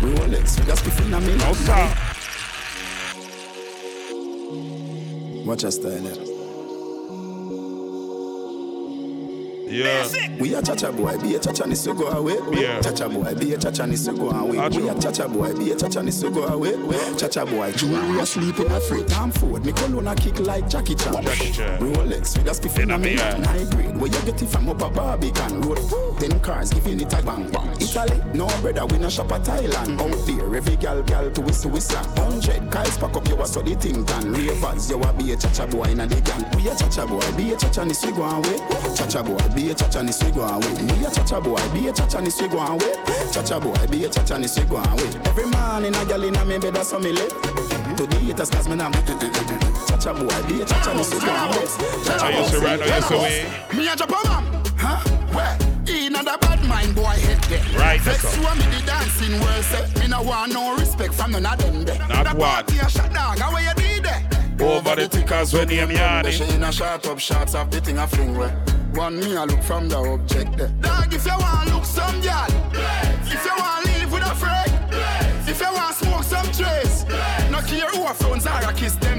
Rolex, 0.00 0.58
figure 0.58 0.76
stiff 0.76 1.06
in 1.06 1.14
a 1.14 1.20
me. 1.20 1.36
No, 1.36 1.52
sir. 1.54 1.94
Watch 5.46 5.64
a 5.64 5.72
style, 5.72 6.31
yeah. 9.72 10.08
Yeah. 10.12 10.36
We 10.38 10.54
a 10.54 10.62
chacha 10.62 10.92
boy, 10.92 11.18
be 11.18 11.34
a 11.34 11.38
chacha 11.38 11.66
ni 11.66 11.74
so 11.74 11.94
go 11.94 12.08
away. 12.08 12.36
Yeah. 12.52 12.80
Chacha 12.80 13.08
boy, 13.08 13.34
be 13.34 13.54
a 13.54 13.58
chacha 13.58 13.86
ni 13.86 13.96
so 13.96 14.12
go 14.12 14.30
away. 14.30 14.58
Ah, 14.58 14.68
We 14.68 14.76
true. 14.78 14.90
a 14.90 15.00
chacha 15.00 15.28
boy, 15.28 15.54
be 15.54 15.72
a 15.72 15.76
chacha 15.76 16.02
ni 16.02 16.10
so 16.10 16.30
go 16.30 16.44
away. 16.46 16.72
Chacha 17.16 17.46
boy, 17.46 17.72
jewelry 17.72 18.20
a 18.20 18.26
sleep 18.26 18.58
in 18.58 18.70
a 18.70 18.80
free 18.80 19.04
time 19.04 19.30
forward. 19.30 19.64
Me 19.64 19.72
cologne 19.72 20.06
a 20.08 20.14
kick 20.14 20.38
like 20.40 20.68
Jackie 20.68 20.94
Chan. 20.94 21.22
Jackie 21.22 21.52
Chan. 21.52 21.80
Rolex, 21.80 22.36
figure 22.36 22.54
stiff 22.54 22.78
in 22.78 22.90
a 22.90 22.98
me. 22.98 23.16
High 23.16 23.64
grade, 23.70 23.96
where 23.96 24.10
you 24.10 24.20
get 24.22 24.40
it 24.42 24.46
from 24.48 24.68
up 24.68 24.82
a 24.82 24.90
Barbican 24.90 25.60
road. 25.62 25.78
Ten 26.18 26.38
cars 26.40 26.72
giving 26.72 27.00
it 27.00 27.12
a 27.12 27.22
bang 27.22 27.50
bang. 27.50 27.70
Italy, 27.80 28.20
no 28.34 28.46
brother, 28.60 28.86
we 28.86 28.98
no 28.98 29.08
shop 29.08 29.32
at 29.32 29.42
Thailand. 29.42 30.00
Out 30.00 30.26
there, 30.26 30.56
every 30.56 30.76
gal 30.76 31.02
gal 31.02 31.30
to 31.30 31.40
whistle 31.40 31.70
whistle. 31.70 31.98
Hundred 32.16 32.70
guys 32.70 32.96
pack 32.98 33.14
up 33.16 33.26
your 33.28 33.44
so 33.46 33.62
the 33.62 33.74
thing 33.76 34.04
done. 34.04 34.32
Ravers, 34.32 34.90
you 34.90 35.00
a 35.00 35.12
be 35.12 35.32
a 35.32 35.36
chacha 35.36 35.66
boy 35.66 35.84
in 35.84 36.00
a 36.00 36.06
the 36.06 36.20
gang. 36.20 36.44
We 36.56 36.68
a 36.68 36.74
chacha 36.76 37.06
boy, 37.06 37.20
be 37.36 37.52
a 37.52 37.56
chacha 37.56 37.84
ni 37.84 37.94
swig 37.94 38.16
one 38.16 38.42
way. 38.42 38.58
Chacha 38.96 39.22
boy, 39.22 39.38
be 39.54 39.61
a 39.70 39.74
chacha 39.74 40.02
ni 40.02 40.12
swig 40.12 40.34
one 40.34 40.60
way. 40.60 40.74
We 40.98 41.06
a 41.06 41.10
chacha 41.10 41.40
boy, 41.40 41.56
be 41.72 41.88
a 41.88 41.92
chacha 41.92 42.20
ni 42.20 42.30
swig 42.30 42.52
one 42.52 42.78
way. 42.78 42.94
Chacha 43.32 43.60
boy, 43.60 43.74
be 43.90 44.04
a 44.04 44.08
chacha 44.08 44.38
ni 44.38 44.46
swig 44.46 44.70
one 44.70 44.96
way. 44.96 45.10
Every 45.24 45.46
man 45.46 45.84
in 45.84 45.94
a 45.94 46.04
gal 46.04 46.22
in 46.22 46.36
a 46.36 46.44
me 46.44 46.58
bed 46.58 46.76
a 46.76 46.84
so 46.84 46.98
me 46.98 47.12
live. 47.12 47.30
To 47.96 48.06
the 48.06 48.16
haters 48.16 48.50
cause 48.50 48.68
me 48.68 48.76
now 48.76 48.90
Chacha 48.90 50.12
boy, 50.14 50.42
be 50.48 50.62
a 50.62 50.66
chacha 50.66 50.94
ni 50.94 51.02
swig 51.04 51.22
one 51.22 51.50
way. 51.50 51.66
Chacha 52.04 52.24
I 52.26 52.38
used 52.38 52.50
to 52.52 52.60
ride, 52.60 52.80
I 52.82 52.96
used 52.96 53.08
to 53.08 53.16
win. 53.18 53.78
Me 53.78 53.88
a 53.88 53.96
Japan 53.96 54.22
man, 54.24 54.62
huh? 54.76 54.98
Where? 55.32 55.58
In 55.88 56.14
a 56.14 56.18
the 56.22 56.38
bad 56.40 56.64
mind 56.64 56.94
boy 56.94 57.02
head 57.02 57.42
there. 57.44 57.78
Right, 57.78 58.00
Vex 58.00 58.22
that's 58.22 58.38
all. 58.38 58.46
and 58.46 58.58
me 58.60 58.66
the 58.78 58.86
dancing 58.86 59.40
world 59.40 59.64
say. 59.64 60.00
Me 60.00 60.08
no 60.08 60.22
want 60.22 60.52
no 60.52 60.76
respect 60.76 61.14
from 61.14 61.32
none 61.32 61.44
of 61.46 61.58
them 61.58 61.84
there. 61.84 61.98
Not 62.08 62.24
the 62.30 62.36
what? 62.36 62.66
party 62.66 62.78
a 62.78 62.88
shot 62.88 63.12
dog, 63.12 63.38
how 63.38 63.56
you 63.58 63.74
did 63.74 64.04
there? 64.04 64.28
Over 64.60 64.94
the 64.94 65.08
tickers 65.08 65.52
when 65.52 65.68
name 65.68 65.88
yardy. 65.88 66.30
She 66.30 66.44
in 66.54 66.62
a 66.62 66.70
shot 66.72 67.06
up 67.06 67.18
shots 67.18 67.54
of 67.54 67.70
the 67.70 67.80
thing 67.80 67.98
a 67.98 68.06
fling 68.06 68.36
where. 68.36 68.71
One 68.94 69.18
me 69.18 69.34
a 69.34 69.46
look 69.46 69.62
from 69.62 69.88
the 69.88 69.96
object 69.96 70.56
there. 70.58 70.68
Dog, 70.80 71.12
if 71.14 71.24
you 71.24 71.32
want 71.38 71.72
look 71.72 71.84
some 71.84 72.20
girl, 72.20 72.46
if 73.24 73.44
you 73.44 73.54
want 73.56 73.86
live 73.86 74.12
with 74.12 74.22
a 74.22 74.34
friend, 74.34 74.70
if 75.48 75.60
you 75.60 75.72
want 75.72 75.96
smoke 75.96 76.22
some 76.24 76.46
trace, 76.52 77.04
no 77.50 77.60
care 77.62 77.88
who 77.88 78.06
a 78.06 78.14
phones 78.14 78.46
are 78.46 78.62
a 78.68 78.72
kiss 78.74 78.94
them 78.96 79.11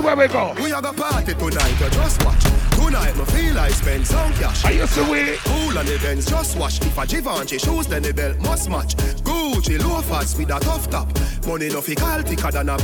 where 0.00 0.16
we 0.16 0.28
go. 0.28 0.54
We 0.62 0.72
are 0.72 0.82
gonna 0.82 0.96
party 0.96 1.34
tonight, 1.34 1.80
you 1.80 1.90
just 1.90 2.24
watch. 2.24 2.44
Tonight, 2.70 3.16
me 3.16 3.24
feel 3.26 3.58
I 3.58 3.68
spend 3.70 4.06
some 4.06 4.32
cash. 4.34 4.64
I 4.64 4.70
used 4.70 4.94
to 4.94 5.10
wait. 5.10 5.38
Cool 5.38 5.78
on 5.78 5.86
the 5.86 5.98
Benz, 6.02 6.26
just 6.26 6.58
wash. 6.58 6.80
If 6.80 6.98
a 6.98 7.06
Givenchy 7.06 7.58
shoes, 7.58 7.86
then 7.86 8.02
the 8.02 8.12
belt 8.12 8.38
must 8.38 8.70
match. 8.70 8.96
Gucci 9.24 9.78
loafers 9.82 10.36
with 10.36 10.50
a 10.50 10.60
tough 10.60 10.88
top. 10.90 11.08
Money 11.46 11.68
no 11.68 11.80
fi 11.80 11.94
call 11.94 12.22
thicker 12.22 12.50
than 12.50 12.68
a 12.68 12.76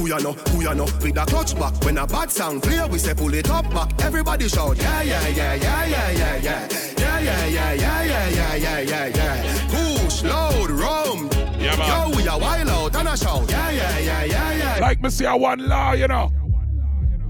who 0.00 0.08
ya 0.08 0.18
know, 0.18 0.32
who 0.32 0.62
ya 0.62 0.72
know, 0.72 0.86
with 1.02 1.16
a 1.16 1.26
clutch 1.26 1.58
back. 1.58 1.74
When 1.84 1.98
a 1.98 2.06
bad 2.06 2.30
sound 2.30 2.62
clear, 2.62 2.86
we 2.86 2.98
say 2.98 3.14
pull 3.14 3.34
it 3.34 3.50
up 3.50 3.68
back. 3.70 3.90
Everybody 4.02 4.48
shout, 4.48 4.76
yeah, 4.78 5.02
yeah, 5.02 5.28
yeah, 5.28 5.54
yeah, 5.54 5.84
yeah, 5.86 6.10
yeah, 6.10 6.36
yeah. 6.36 6.68
Yeah, 6.96 7.18
yeah, 7.20 7.46
yeah, 7.46 7.72
yeah, 7.72 8.02
yeah, 8.04 8.28
yeah, 8.28 8.54
yeah, 8.54 8.80
yeah, 8.80 9.06
yeah. 9.06 9.68
Push, 9.68 10.22
load, 10.22 10.70
rum. 10.70 11.28
Yeah. 11.58 12.08
Yo, 12.08 12.16
we 12.16 12.26
a 12.26 12.38
wild 12.38 12.68
out 12.68 12.96
and 12.96 13.08
a 13.08 13.16
shout, 13.16 13.50
yeah, 13.50 13.70
yeah, 13.70 13.98
yeah, 13.98 14.24
yeah, 14.24 14.52
yeah. 14.52 14.59
Like 14.80 15.02
me 15.02 15.10
say 15.10 15.26
a 15.26 15.36
one 15.36 15.68
law, 15.68 15.92
you 15.92 16.08
know. 16.08 16.32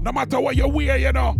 No 0.01 0.11
matter 0.11 0.39
what 0.39 0.55
you 0.55 0.67
wear, 0.67 0.97
you 0.97 1.11
know. 1.11 1.35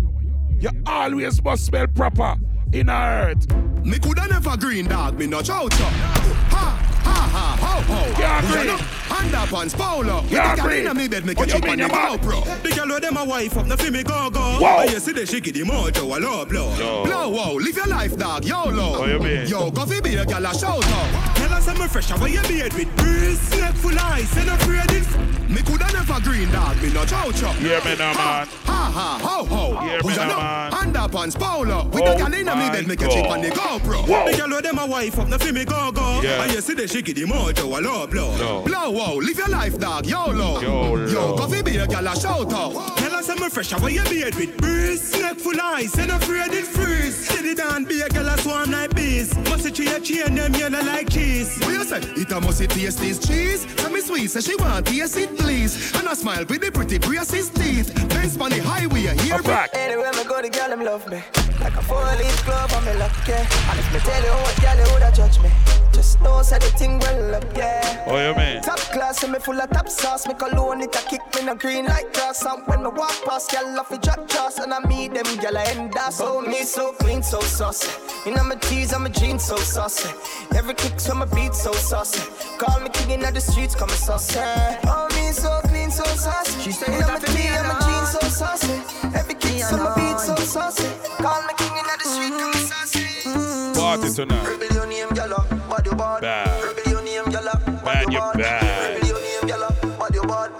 You 0.59 0.69
always 0.85 1.41
must 1.43 1.65
smell 1.65 1.87
proper 1.87 2.35
in 2.73 2.89
a 2.89 2.91
earth. 2.93 3.51
Me 3.85 3.97
coulda 3.97 4.27
never 4.27 4.55
green 4.57 4.87
dog, 4.87 5.17
me 5.17 5.25
no 5.25 5.41
chow 5.41 5.67
chow. 5.69 5.85
Ha, 5.85 7.01
ha, 7.03 7.11
ha, 7.33 7.57
ho, 7.59 7.93
ho. 7.93 8.19
Yeah, 8.19 8.41
You 8.45 8.53
green. 8.53 8.67
know, 8.67 8.77
Underpants, 9.11 9.73
polo. 9.75 10.21
With 10.21 10.31
Yeah, 10.31 10.55
the 10.55 10.61
girl 10.61 10.69
green. 10.69 10.81
inna 10.81 10.93
me 10.93 11.07
bed, 11.07 11.25
me 11.25 11.33
What 11.33 11.49
catch 11.49 11.57
you 11.63 11.63
on 11.71 11.77
mean, 11.77 11.79
the 11.79 11.95
you 11.95 11.99
mad? 11.99 12.21
GoPro. 12.21 12.61
The 12.63 12.69
girl 12.75 12.87
with 12.87 13.01
them 13.01 13.17
a 13.17 13.25
wife 13.25 13.57
up, 13.57 13.65
no 13.65 13.75
fi 13.77 13.89
me 13.89 14.03
go 14.03 14.29
go. 14.29 14.39
Whoa. 14.59 14.81
And 14.81 14.91
you 14.91 14.99
see 14.99 15.13
the 15.13 15.25
she 15.25 15.41
give 15.41 15.53
the 15.55 15.61
mojo 15.63 16.03
a 16.03 16.19
low 16.19 16.45
blow. 16.45 17.03
Blow, 17.03 17.29
wow, 17.29 17.53
live 17.53 17.75
your 17.75 17.87
life, 17.87 18.15
dog, 18.17 18.45
YOLO. 18.45 18.99
What 18.99 19.09
you 19.09 19.19
mean? 19.19 19.47
Yo, 19.47 19.71
go 19.71 19.85
fi 19.85 19.99
be 20.01 20.15
a 20.15 20.25
gal 20.25 20.45
a 20.45 20.53
shout 20.57 20.85
out. 20.85 21.40
Us 21.61 21.67
I'm 21.67 21.79
a 21.79 21.87
fresh, 21.87 22.09
how 22.09 22.25
you 22.25 22.41
beard 22.47 22.73
with 22.73 22.95
breeze, 22.97 23.39
snake 23.39 23.75
full 23.75 23.97
ice, 23.99 24.35
and 24.35 24.49
afraid 24.49 24.91
it. 24.93 25.05
Me 25.47 25.61
coulda 25.61 25.85
never 25.93 26.19
green 26.21 26.49
dog, 26.51 26.81
me 26.81 26.91
no 26.91 27.05
chow 27.05 27.29
chow. 27.31 27.53
Yeah, 27.59 27.79
me 27.85 27.95
no 27.97 28.11
ah, 28.15 28.47
man. 28.65 28.70
Ha, 28.81 28.89
ha, 28.89 29.19
ho, 29.21 29.45
ho. 29.45 29.85
Yeah, 29.85 29.99
Who 29.99 30.07
me 30.09 30.15
ya 30.15 30.25
know? 30.27 30.37
man. 30.37 30.71
Underpants, 30.71 31.37
polo. 31.37 31.85
With 31.85 32.01
Oh 32.01 32.11
the 32.13 32.17
gal 32.17 32.33
inna 32.33 32.55
me 32.55 32.61
my 32.67 32.71
bed, 32.71 32.87
me 32.87 32.95
catch 32.95 33.15
it 33.15 33.27
on 33.27 33.41
the 33.41 33.49
GoPro. 33.49 34.05
The 34.07 34.37
girl 34.37 34.49
with 34.49 34.63
them 34.63 34.79
a 34.79 34.87
wife 34.87 35.19
up, 35.19 35.27
no 35.27 35.37
fi 35.37 35.51
me 35.51 35.65
go 35.65 35.91
go. 35.91 36.19
Yeah. 36.21 36.41
And 36.43 36.51
you 36.53 36.61
see 36.61 36.73
the 36.73 36.87
she 36.87 37.01
give 37.03 37.15
the 37.15 37.25
mojo 37.25 37.65
a 37.77 37.79
low 37.81 38.07
blow. 38.07 38.63
Blow, 38.65 38.89
wow, 38.89 39.13
live 39.15 39.37
your 39.37 39.49
life, 39.49 39.77
dog, 39.77 40.07
YOLO. 40.07 40.59
YOLO. 40.61 41.05
Yo, 41.07 41.35
go 41.37 41.47
fi 41.47 41.61
be 41.61 41.77
a 41.77 41.85
gal 41.85 42.07
a 42.07 42.19
shout 42.19 42.51
out. 42.53 42.97
Tell 42.97 43.15
us 43.15 43.29
I'm 43.29 43.37
fresh, 43.51 43.69
how 43.71 43.85
you 43.87 44.03
beard 44.05 44.33
with 44.35 44.57
breeze, 44.57 45.13
snake 45.13 45.39
full 45.39 45.59
ice, 45.61 45.95
and 45.99 46.11
afraid 46.11 46.51
it 46.53 46.65
freeze. 46.65 47.27
Steady 47.27 47.53
down, 47.53 47.85
be 47.85 48.01
a 48.01 48.09
girl 48.09 48.27
a 48.29 48.37
swarm 48.39 48.71
like 48.71 48.95
bees. 48.95 49.37
Must 49.49 49.65
it 49.67 49.77
your 49.77 49.99
chain, 49.99 50.33
them 50.35 50.53
yellow 50.55 50.81
like 50.81 51.09
cheese. 51.09 51.59
What 51.59 51.73
you 51.73 51.83
say? 51.83 51.99
It 51.99 52.31
a 52.31 52.41
must 52.41 52.61
it 52.61 52.71
taste 52.71 52.99
this 52.99 53.19
cheese. 53.19 53.65
Tell 53.75 53.91
me 53.91 54.01
sweet, 54.01 54.27
say 54.31 54.41
she 54.41 54.55
want 54.55 54.87
taste 54.87 55.17
it 55.17 55.37
please. 55.37 55.93
And 55.95 56.07
I 56.07 56.13
smile 56.15 56.45
with 56.45 56.61
the 56.61 56.71
pretty 56.71 56.97
braces 56.97 57.49
teeth. 57.49 57.93
Benz 58.09 58.37
on 58.39 58.51
the 58.71 58.87
highway, 58.87 59.17
here 59.23 59.41
back. 59.43 59.69
Anywhere 59.73 60.11
me 60.13 60.23
go, 60.23 60.41
the 60.41 60.49
girl 60.49 60.69
them 60.69 60.83
love 60.83 61.09
me. 61.09 61.21
Like 61.59 61.75
a 61.75 61.81
four-leaf 61.81 62.45
glove, 62.45 62.73
I'm 62.73 62.99
lucky. 62.99 63.33
And 63.33 63.79
if 63.79 63.93
me 63.93 63.99
tell 63.99 64.23
you 64.23 64.31
what, 64.31 64.61
girl, 64.61 64.77
you 64.77 64.91
woulda 64.91 65.11
judge 65.15 65.39
me. 65.39 65.49
Just 65.93 66.21
know, 66.21 66.41
say 66.41 66.57
the 66.57 66.67
thing 66.77 66.99
well 66.99 67.35
up, 67.35 67.45
yeah. 67.55 68.05
Oh, 68.07 68.17
you 68.17 68.35
mean? 68.35 68.61
Top 68.63 68.79
class, 68.79 69.23
and 69.23 69.33
me 69.33 69.39
full 69.39 69.59
of 69.59 69.69
top 69.69 69.89
sauce. 69.89 70.27
Me 70.27 70.33
cologne, 70.33 70.81
it 70.81 70.95
a 70.95 70.99
kick 71.07 71.21
me 71.35 71.45
no 71.45 71.55
green 71.55 71.85
like 71.85 72.13
grass. 72.13 72.43
And 72.45 72.65
when 72.65 72.83
me 72.83 72.89
walk 72.89 73.13
past, 73.25 73.51
girl, 73.51 73.79
off 73.79 73.89
the 73.89 73.97
drop 73.97 74.27
toss. 74.27 74.57
And 74.57 74.73
I 74.73 74.79
meet 74.87 75.13
them, 75.13 75.35
girl, 75.37 75.57
I 75.57 75.63
end 75.65 75.95
us. 75.97 76.19
Oh, 76.21 76.41
me 76.41 76.63
so 76.63 76.93
clean, 76.93 77.21
so 77.21 77.41
saucy. 77.41 77.91
You 78.25 78.35
know 78.35 78.43
my 78.43 78.55
tees, 78.55 78.93
I'm 78.93 79.05
a 79.05 79.09
jeans, 79.09 79.43
so 79.43 79.57
saucy. 79.57 80.09
Every 80.55 80.73
kick, 80.73 80.99
so 80.99 81.13
my 81.13 81.25
beat, 81.25 81.53
so 81.53 81.73
saucy. 81.73 82.21
Call 82.57 82.79
me 82.79 82.89
king 82.89 83.11
in 83.11 83.21
the 83.21 83.41
streets, 83.41 83.75
come 83.75 83.89
saucy. 83.89 84.39
Oh, 84.85 85.07
me 85.15 85.31
so 85.31 85.59
clean, 85.65 85.80
so 85.91 86.03
saucy. 86.03 86.61
She 86.61 86.71
said, 86.71 86.93
you 86.93 86.99
know 87.01 87.07
my 87.07 87.15
I'm 87.15 87.23
a 87.23 87.79
jeans, 87.83 88.11
so 88.11 88.19
saucy. 88.29 88.73
Every 89.15 89.35
kick, 89.35 89.63
so 89.63 89.77
my 89.77 89.95
beat, 89.95 90.19
so 90.19 90.35
saucy. 90.35 90.87
Call 91.17 91.41
me 91.43 91.53
king 91.57 91.75
in 91.77 91.85
the 91.85 92.07
street, 92.07 92.33
come 92.39 92.53
saucy. 92.53 93.79
Party 93.79 94.09
tonight. 94.13 94.47
Rebel 94.47 94.75
your 94.75 94.87
name, 94.87 95.09
gyal, 95.09 95.33
uh, 95.33 95.69
bad 95.69 95.85
you 95.85 95.95
bad. 95.95 96.21
Bad. 96.21 96.63
Rebel 96.63 96.91
your 96.91 97.03
name, 97.03 97.25
gyal, 97.25 97.47
uh, 97.47 97.83
Bad, 97.83 98.13
you 98.13 98.19
bad. 98.19 98.93
Rebel 98.93 99.07
your 99.07 99.21
name, 99.21 99.49
gyal, 99.49 99.63
uh, 99.63 99.99
bad 99.99 100.15
you 100.15 100.23
bad. 100.23 100.51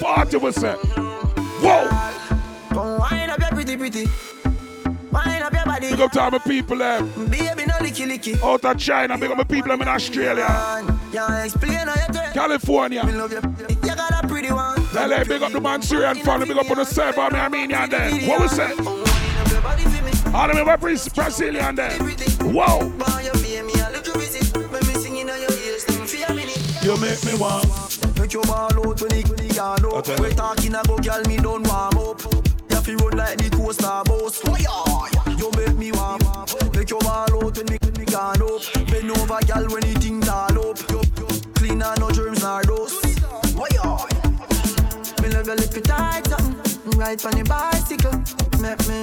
Party 0.00 0.36
was 0.36 0.54
set. 0.56 0.76
Whoa! 1.62 1.88
Come 2.70 2.98
wind 2.98 3.30
up 3.30 3.38
your 3.38 3.50
pretty 3.50 3.76
pretty. 3.76 4.08
Wind 5.12 5.42
up 5.42 5.52
your 5.52 5.64
body. 5.64 5.90
Big 5.90 6.00
up 6.00 6.12
to 6.12 6.20
all 6.20 6.30
my 6.30 6.38
people 6.38 6.78
them. 6.78 7.12
Baby, 7.28 7.66
no 7.66 7.74
licky 7.74 8.06
licky. 8.06 8.42
Out 8.42 8.64
of 8.64 8.78
China, 8.78 9.18
big 9.18 9.30
up 9.30 9.36
my 9.36 9.44
people 9.44 9.68
them 9.68 9.82
in 9.82 9.88
Australia. 9.88 10.46
Yeah, 11.12 11.44
explain 11.44 11.72
how 11.72 11.94
you 11.94 12.12
do 12.12 12.20
it. 12.20 12.32
California. 12.32 13.04
Me 13.04 13.12
love 13.12 13.32
you. 13.32 13.40
You 13.68 13.94
got 13.94 14.24
a 14.24 14.26
pretty 14.26 14.52
one. 14.52 14.79
Now 14.92 15.06
let 15.06 15.28
big 15.28 15.42
up 15.42 15.52
the 15.52 15.60
man, 15.60 15.82
Syrian, 15.82 16.16
family, 16.16 16.46
big 16.48 16.58
up 16.58 16.70
on 16.70 16.78
the 16.78 16.84
server, 16.84 17.20
I 17.20 17.48
mean, 17.48 17.72
and 17.72 17.92
then. 17.92 18.26
What 18.26 18.40
we 18.40 18.48
say? 18.48 18.72
All 20.34 20.48
the 20.48 20.64
way 20.64 20.96
Brazilian 21.14 21.74
then. 21.76 22.00
Whoa! 22.52 22.80
You 26.82 26.96
make 26.96 27.24
me 27.24 27.34
want. 27.38 28.18
Make 28.18 28.32
your 28.32 28.42
ball 28.44 28.72
out 28.72 29.00
when 29.00 29.14
you 29.14 29.60
all 29.60 29.96
out. 29.96 30.08
We're 30.18 30.30
talking 30.32 30.74
about 30.74 31.04
girl, 31.04 31.22
me 31.28 31.36
don't 31.36 31.66
warm 31.68 31.98
up. 31.98 32.22
You 32.70 32.80
feel 32.80 32.98
run 32.98 33.18
like 33.18 33.38
the 33.38 33.50
coaster 33.50 34.02
boss. 34.06 34.42
You 35.38 35.50
make 35.56 35.76
me 35.76 35.92
warm. 35.92 36.20
Make 36.74 36.90
your 36.90 37.00
ball 37.00 37.30
out 37.30 37.56
when 37.56 37.66
me 37.66 38.04
gone 38.06 38.42
up. 38.42 38.62
Bend 38.90 39.10
over, 39.10 39.38
girl, 39.46 39.68
when 39.68 39.82
the 39.82 39.94
things 40.00 40.28
all 40.28 40.70
up. 40.70 41.54
Clean 41.54 41.80
and 41.80 42.00
no 42.00 42.10
germs 42.10 42.42
nor 42.42 42.62
dust. 42.62 43.20
Why 43.54 43.68
your 45.50 45.56
lip 45.56 45.76
it 45.76 45.84
tight, 45.84 46.26
something. 46.26 46.98
Ride 46.98 47.24
on 47.26 47.32
the 47.32 47.44
bicycle, 47.44 48.14
make 48.62 48.78
me 48.86 49.02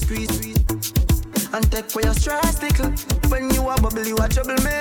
squeeze, 0.00 0.32
squeeze, 0.32 0.92
and 1.52 1.70
take 1.70 1.90
for 1.90 2.00
your 2.00 2.14
stress, 2.14 2.58
tickle. 2.58 2.90
When 3.28 3.52
you 3.52 3.68
a 3.68 3.74
bubble, 3.80 4.06
you 4.06 4.16
a 4.16 4.28
trouble 4.28 4.56
me. 4.64 4.80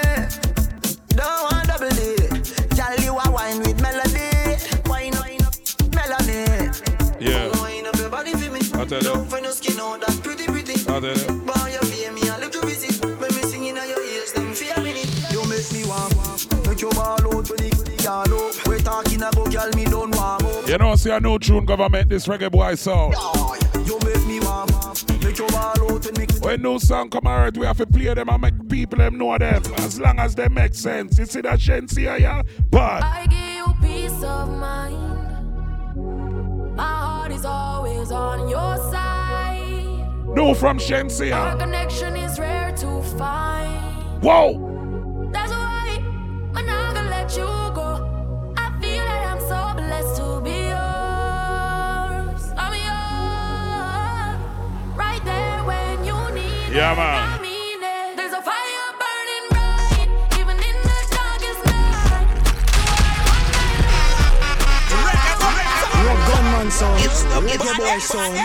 Don't 1.19 1.43
want 1.51 1.67
double 1.67 1.91
D. 1.99 2.15
Girl, 2.77 2.95
you 3.03 3.11
a 3.11 3.25
wine 3.27 3.59
with 3.59 3.81
melody. 3.81 4.55
Wine, 4.87 5.15
wine 5.19 5.43
up, 5.43 5.55
melody. 5.91 6.47
Yeah. 7.19 7.51
Wine 7.59 7.87
up 7.87 7.97
your 7.97 8.09
body 8.09 8.31
for 8.31 8.51
me. 8.51 8.61
I 8.79 8.85
tell 8.85 9.03
you. 9.03 9.11
Love 9.11 9.31
when 9.31 9.43
your 9.43 9.53
skin 9.53 9.79
out 9.79 9.99
that 9.99 10.15
pretty, 10.23 10.45
pretty. 10.45 10.79
I 10.87 10.99
tell 10.99 11.11
you. 11.11 11.27
Boy, 11.43 11.75
you 11.75 11.83
pay 11.91 12.07
me 12.15 12.23
a 12.29 12.37
little 12.39 12.63
visit. 12.63 13.03
When 13.03 13.31
me 13.35 13.43
singing 13.51 13.77
on 13.77 13.87
your 13.87 14.01
ears, 14.01 14.31
them 14.31 14.47
a 14.47 14.79
minute. 14.79 15.11
You 15.31 15.43
make 15.49 15.67
me 15.73 15.83
warm. 15.85 16.20
Make 16.81 16.95
your 16.95 17.03
ball 17.03 17.11
out 17.11 17.47
when 17.47 17.63
it 17.63 17.77
when 17.77 18.33
it. 18.33 18.67
We 18.67 18.77
talking 18.81 19.21
about 19.21 19.51
girl, 19.51 19.69
me 19.75 19.85
don't 19.85 20.15
warm 20.15 20.43
up. 20.43 20.67
You 20.67 20.79
know, 20.79 20.95
see 20.95 21.11
a 21.11 21.19
new 21.19 21.37
tune 21.37 21.63
government, 21.63 22.09
this 22.09 22.25
reggae 22.25 22.51
boy 22.51 22.73
sound. 22.73 23.13
You 23.85 23.99
make 23.99 24.25
me 24.25 24.39
warm. 24.39 24.67
Make 25.21 25.37
your 25.37 25.47
ball 25.49 25.79
out 25.79 26.03
when 26.03 26.13
me 26.15 26.25
When 26.39 26.63
new 26.63 26.79
song 26.79 27.11
come 27.11 27.27
out, 27.27 27.55
we 27.55 27.67
have 27.67 27.77
to 27.77 27.85
play 27.85 28.11
them 28.15 28.29
and 28.29 28.41
make 28.41 28.67
people 28.67 28.97
them 28.97 29.19
know 29.19 29.37
them. 29.37 29.61
As 29.77 29.99
long 29.99 30.17
as 30.17 30.33
they 30.33 30.47
make 30.47 30.73
sense. 30.73 31.19
You 31.19 31.27
see 31.27 31.41
that 31.41 31.59
Shensi 31.59 31.99
here, 31.99 32.17
yeah? 32.17 32.41
But 32.71 33.03
I 33.03 33.27
give 33.27 33.39
you 33.39 33.75
peace 33.79 34.23
of 34.23 34.49
mind. 34.49 35.17
My 36.75 36.83
heart 36.83 37.31
is 37.31 37.45
always 37.45 38.11
on 38.11 38.49
your 38.49 38.77
side. 38.91 40.33
new 40.35 40.55
from 40.55 40.79
Shensi 40.79 41.31
Our 41.31 41.57
connection 41.57 42.15
is 42.15 42.39
rare 42.39 42.75
to 42.77 43.03
find. 43.03 44.23
Whoa! 44.23 44.80
Yeah, 56.73 56.95
man. 56.95 57.03
I 57.03 57.41
mean 57.41 57.83
it. 57.83 58.15
There's 58.15 58.31
a 58.31 58.41
fire 58.41 58.93
burning 59.01 59.47
bright, 59.49 60.07
even 60.39 60.55
in 60.55 60.77
the 60.81 60.99
darkest 61.11 61.65
night. 61.65 62.27
Gunman 66.27 66.71
sound. 66.71 67.03
It's 67.03 67.23
the 67.23 67.41
boy 67.77 67.99
sound. 67.99 68.37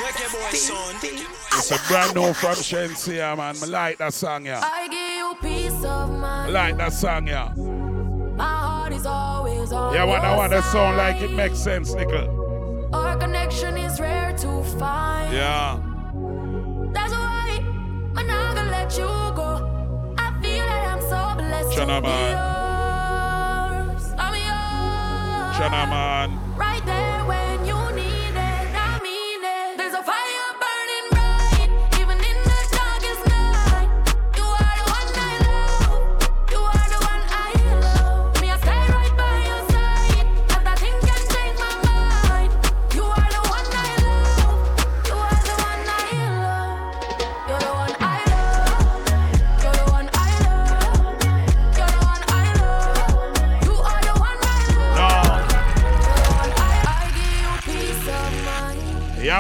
It's 1.53 1.71
a 1.71 1.79
brand 1.87 2.15
new 2.17 2.33
from 2.35 2.57
Shensi 2.57 3.13
here, 3.13 3.37
man. 3.37 3.55
I 3.63 3.67
like 3.67 3.99
that 3.99 4.13
song, 4.13 4.47
yeah. 4.47 4.61
I 4.63 4.89
give 4.89 5.17
you 5.19 5.35
peace 5.41 5.85
of 5.85 6.11
mind. 6.11 6.51
I 6.51 6.51
like 6.51 6.77
that 6.79 6.93
song, 6.93 7.29
yeah. 7.29 7.53
Always 9.07 9.73
on 9.73 9.95
Yeah, 9.95 10.05
what 10.05 10.23
I 10.23 10.37
want 10.37 10.51
that 10.51 10.65
sound 10.65 10.97
like 10.97 11.21
it 11.23 11.31
makes 11.33 11.59
sense, 11.59 11.95
nickel. 11.95 12.91
Our 12.93 13.17
connection 13.17 13.77
is 13.77 14.01
rare 14.01 14.33
to 14.39 14.63
find. 14.79 15.33
Yeah. 15.33 15.81
That's 16.93 17.13
why 17.13 17.59
I'm 18.17 18.27
not 18.27 18.55
gonna 18.57 18.71
let 18.71 18.97
you 18.99 19.07
go. 19.07 20.15
I 20.19 20.31
feel 20.43 20.65
that 20.67 20.89
I'm 20.93 21.01
so 21.01 21.21
blessed 21.43 21.79
Chana 21.79 21.97
to 21.97 22.03
be 22.03 22.09
man. 22.09 22.31
yours. 22.37 24.05
I'm 24.19 24.35
yours. 24.35 25.57
Chana 25.57 25.89
man. 25.89 26.57
Right 26.57 26.85
there 26.87 27.16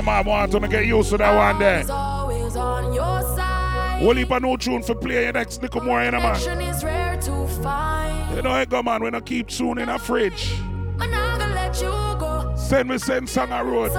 man, 0.07 0.24
want 0.24 0.52
to 0.52 0.68
get 0.68 0.86
used 0.86 1.11
to 1.11 1.18
that 1.18 1.36
one 1.36 1.59
there. 1.59 1.80
Is 1.80 1.90
always 1.90 2.57
on 2.57 2.94
your 2.94 3.22
side. 3.36 4.00
We'll 4.00 4.14
leave 4.14 4.30
a 4.30 4.40
new 4.40 4.57
tune 4.57 4.82
for 4.82 4.94
play 4.94 5.24
your 5.24 5.32
next 5.32 5.61
little 5.61 5.82
more, 5.82 6.02
you 6.02 6.11
know, 6.12 6.20
man. 6.20 6.61
Is 6.61 6.84
rare 6.84 7.20
to 7.22 7.48
find. 7.62 8.36
You 8.36 8.42
know, 8.42 8.54
it 8.57 8.68
go, 8.68 8.82
man, 8.82 9.02
we 9.02 9.11
don't 9.11 9.26
keep 9.26 9.48
tune 9.48 9.78
in 9.78 9.88
a 9.88 9.98
fridge. 9.98 10.54
I'm 10.98 11.11
not 11.11 11.40
gonna 11.40 11.54
let 11.54 11.76
you 11.80 11.90
go. 12.18 12.54
Send 12.57 12.88
me 12.88 12.98
send 12.98 13.28
song 13.28 13.50
a 13.50 13.64
road. 13.64 13.92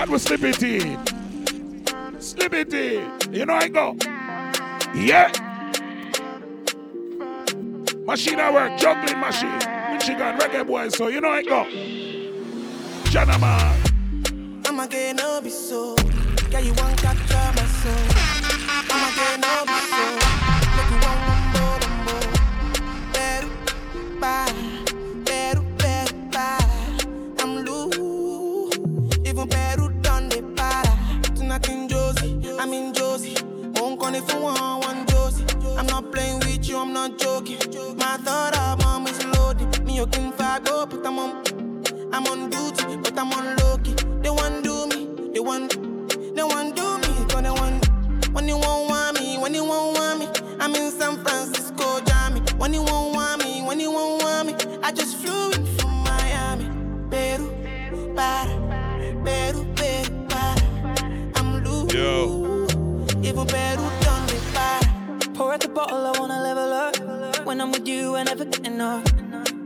That 0.00 0.08
was 0.08 0.22
Slippy 0.22 0.52
T. 0.52 0.78
You 3.36 3.44
know 3.44 3.52
I 3.52 3.68
go. 3.68 3.94
Yeah. 4.94 5.30
Machine 8.06 8.40
at 8.40 8.54
work, 8.54 8.78
juggling 8.78 9.20
machine. 9.20 9.58
Michigan 9.92 10.38
reggae 10.38 10.66
boy, 10.66 10.88
so 10.88 11.08
you 11.08 11.20
know 11.20 11.28
I 11.28 11.42
go. 11.42 11.66
Jana 13.10 13.38
man. 13.38 14.62
I'ma 14.64 14.86
get 14.86 15.16
no 15.16 15.42
be 15.42 15.50
so. 15.50 15.94
Girl, 16.50 16.62
you 16.62 16.72
want 16.72 16.96
capture 16.96 17.52
my 17.56 17.66
soul. 17.80 17.92
I'ma 18.88 19.10
get 19.16 19.40
no 19.40 19.66
be 19.66 19.80
so. 20.24 20.29
If 34.20 34.34
you 34.34 34.40
want 34.40 34.84
one 34.84 35.06
Josie. 35.06 35.44
I'm 35.78 35.86
not 35.86 36.12
playing 36.12 36.38
with 36.40 36.68
you, 36.68 36.76
I'm 36.78 36.92
not 36.92 37.18
joking. 37.18 37.58
My 37.96 38.16
thought 38.18 38.56
of 38.58 38.78
mom 38.84 39.06
is 39.06 39.24
loaded. 39.26 39.84
Me, 39.84 39.96
you 39.96 40.06
can 40.06 40.32
fag 40.32 40.68
up, 40.68 40.90
but 40.90 41.06
I'm 41.06 41.18
on. 41.18 41.30
I'm 42.12 42.26
on 42.26 42.50
duty, 42.50 42.96
but 42.96 43.18
I'm 43.18 43.32
on 43.32 43.56
low 43.56 43.78
key. 43.78 43.94
They 44.22 44.30
want 44.30 44.64
do 44.64 44.86
me, 44.88 45.30
they 45.32 45.40
want, 45.40 45.70
they 46.36 46.42
want 46.42 46.76
do 46.76 46.98
me, 46.98 47.10
cause 47.28 47.42
they 47.42 47.50
want. 47.50 47.86
When 48.32 48.46
you 48.46 48.58
won't 48.58 48.90
want 48.90 49.20
me, 49.20 49.38
when 49.38 49.54
you 49.54 49.64
won't 49.64 49.96
want 49.96 50.18
me, 50.20 50.26
I'm 50.58 50.74
in 50.74 50.90
San 50.90 51.16
Francisco, 51.24 52.00
Jammy. 52.04 52.40
When 52.58 52.74
you 52.74 52.82
won't 52.82 53.14
want 53.14 53.44
me, 53.44 53.62
when 53.62 53.80
you 53.80 53.90
won't 53.90 54.22
want 54.22 54.46
me, 54.48 54.54
I 54.82 54.92
just 54.92 55.16
flew 55.16 55.50
in 55.52 55.64
from 55.76 56.04
Miami. 56.04 56.66
Peru, 57.10 57.48
para, 58.14 58.52
Peru, 59.24 59.64
Peru, 59.74 60.26
para. 60.28 60.62
I'm 61.36 61.64
loose. 61.64 61.94
Yo. 61.94 62.66
Even 63.22 63.46
Peru 63.46 63.79
bottle, 65.80 66.06
I 66.06 66.12
wanna 66.18 66.40
level 66.42 66.72
up. 66.84 67.46
When 67.46 67.60
I'm 67.60 67.72
with 67.72 67.88
you, 67.88 68.16
I 68.16 68.22
never 68.22 68.44
get 68.44 68.66
enough. 68.66 69.04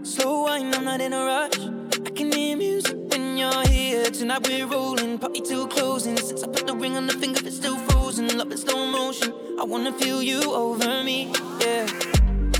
Slow 0.02 0.42
wine, 0.44 0.72
I'm 0.74 0.84
not 0.84 1.00
in 1.00 1.12
a 1.12 1.22
rush. 1.32 1.58
I 2.06 2.10
can 2.18 2.30
hear 2.30 2.56
music 2.56 2.96
when 3.10 3.36
you're 3.36 3.66
here. 3.66 4.04
Tonight 4.18 4.46
we're 4.46 4.66
rolling, 4.66 5.18
party 5.18 5.40
till 5.40 5.66
closing. 5.66 6.16
Since 6.16 6.44
I 6.44 6.46
put 6.46 6.66
the 6.68 6.76
ring 6.76 6.96
on 6.96 7.06
the 7.06 7.14
finger, 7.22 7.40
it's 7.44 7.56
still 7.56 7.78
frozen. 7.88 8.24
Love 8.38 8.52
in 8.52 8.58
slow 8.58 8.86
motion. 8.86 9.32
I 9.60 9.64
wanna 9.64 9.92
feel 9.92 10.22
you 10.22 10.40
over 10.64 11.02
me, 11.02 11.32
yeah. 11.60 11.86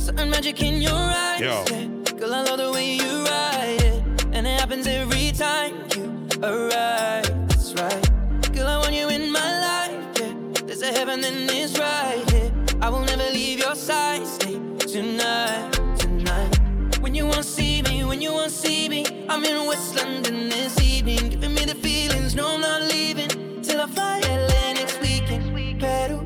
Certain 0.07 0.30
magic 0.30 0.61
in 0.61 0.82
your 0.82 1.02
eyes, 1.26 1.40
Yo. 1.40 1.64
yeah. 1.70 1.86
Girl, 2.18 2.34
I 2.34 2.42
love 2.48 2.59
the 2.59 2.72
way 2.72 2.88
you 3.02 3.12
ride 3.32 3.82
it, 3.90 4.24
and 4.34 4.46
it 4.46 4.59
happens 4.61 4.86
every 4.86 5.30
time 5.32 5.74
you 5.94 6.05
arrive. 6.42 7.24
When 17.35 17.43
you 17.43 17.43
won't 17.43 17.57
see 17.57 17.82
me, 17.82 18.05
when 18.05 18.22
you 18.22 18.32
won't 18.32 18.53
see 18.53 18.89
me, 18.89 19.05
I'm 19.28 19.45
in 19.45 19.66
West 19.66 19.97
London 19.97 20.49
this 20.51 20.80
evening, 20.80 21.30
giving 21.30 21.53
me 21.53 21.64
the 21.64 21.74
feelings. 21.74 22.37
No, 22.37 22.55
I'm 22.55 22.61
not 22.61 22.82
leaving 22.82 23.61
till 23.61 23.80
I 23.80 23.87
fly 23.89 24.20
LA 24.20 24.74
next 24.74 25.01
weekend. 25.01 25.80
Peru, 25.80 26.22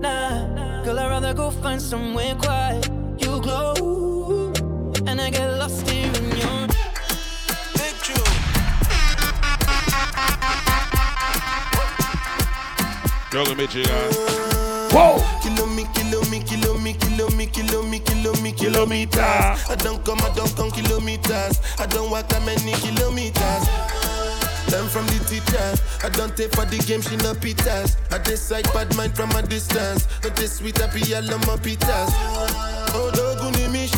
nah, 0.00 0.82
girl, 0.82 0.98
I'd 0.98 1.08
rather 1.08 1.34
go 1.34 1.52
find 1.52 1.80
somewhere 1.80 2.34
quiet. 2.34 2.84
You 3.18 3.40
glow, 3.40 4.52
and 5.06 5.20
I 5.20 5.30
get 5.30 5.46
lost 5.56 5.88
here 5.88 6.10
in 6.16 6.36
your. 6.36 6.66
Big 7.78 7.94
True. 8.02 8.24
Juggle 13.30 13.54
me, 13.54 13.68
chica. 13.68 14.10
Whoa. 14.90 15.39
Kilometers. 18.60 19.20
I 19.24 19.74
don't 19.78 20.04
come, 20.04 20.18
I 20.20 20.30
don't 20.34 20.54
come 20.54 20.70
kilometers. 20.70 21.60
I 21.78 21.86
don't 21.86 22.10
walk 22.10 22.28
that 22.28 22.44
many 22.44 22.72
kilometers. 22.84 23.64
Learn 24.70 24.86
from 24.86 25.06
the 25.06 25.24
teacher. 25.24 25.72
I 26.04 26.10
don't 26.10 26.36
take 26.36 26.54
for 26.54 26.66
the 26.66 26.76
game, 26.84 27.00
she 27.00 27.16
no 27.16 27.32
pitas. 27.32 27.96
I 28.12 28.18
decide 28.18 28.64
bad 28.74 28.94
mind 28.96 29.16
from 29.16 29.30
a 29.30 29.40
distance. 29.42 30.06
Not 30.22 30.36
this 30.36 30.58
sweet, 30.58 30.80
I 30.82 30.92
be 30.92 31.00
all 31.14 31.24
on 31.32 31.40
my 31.48 31.56
pitas. 31.56 32.12
Oh, 32.92 33.10
Doguni 33.14 33.29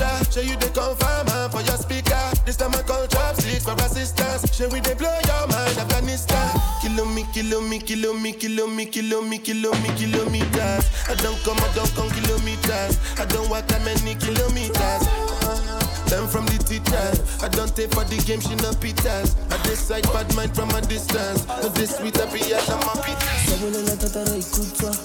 Misha, 0.03 0.31
show 0.33 0.41
you 0.41 0.57
the 0.57 0.69
confirm 0.75 1.51
for 1.51 1.61
your 1.63 1.77
speaker. 1.79 2.19
This 2.45 2.57
time 2.57 2.75
I 2.75 2.83
call 2.83 3.07
chopsticks 3.07 3.65
for 3.65 3.75
assistance. 3.75 4.55
Show 4.55 4.69
we 4.69 4.81
they 4.81 4.95
blow 4.95 5.15
your 5.27 5.47
mind, 5.49 5.79
Afghanistan. 5.79 6.51
Kilo 6.81 7.05
me, 7.05 7.25
kilo 7.33 7.61
me, 7.61 7.79
kilo 7.79 8.13
me, 8.15 8.33
kilo 8.33 8.67
me, 8.67 8.87
kilo 8.87 9.23
me, 9.23 9.39
kilo 9.39 9.71
me, 9.79 9.89
kilometers. 9.95 10.85
I 11.09 11.15
don't 11.23 11.39
come, 11.45 11.59
I 11.59 11.71
don't 11.75 11.93
come 11.95 12.11
kilometers. 12.11 12.99
I 13.19 13.25
don't 13.27 13.49
walk 13.49 13.67
that 13.69 13.83
many 13.85 14.15
kilometers. 14.19 15.03
Uh-huh. 15.07 16.11
Learn 16.11 16.27
from 16.29 16.47
the 16.47 16.59
teacher. 16.59 17.07
I 17.45 17.49
don't 17.49 17.75
take 17.75 17.91
for 17.95 18.05
the 18.05 18.19
game, 18.27 18.41
she 18.41 18.55
no 18.57 18.75
pitas. 18.83 19.39
I 19.53 19.57
decide 19.63 20.05
bad 20.13 20.35
mind 20.35 20.55
from 20.55 20.71
a 20.71 20.81
distance. 20.83 21.47
Not 21.47 21.75
this 21.75 21.97
sweet, 21.97 22.19
I 22.19 22.27
be 22.33 22.43
all 22.55 22.75
on 22.75 22.81
my 22.91 22.95
pitas. 23.07 23.47
Sabulela 23.47 23.97
tatara 23.97 24.37
ikutwa 24.37 24.97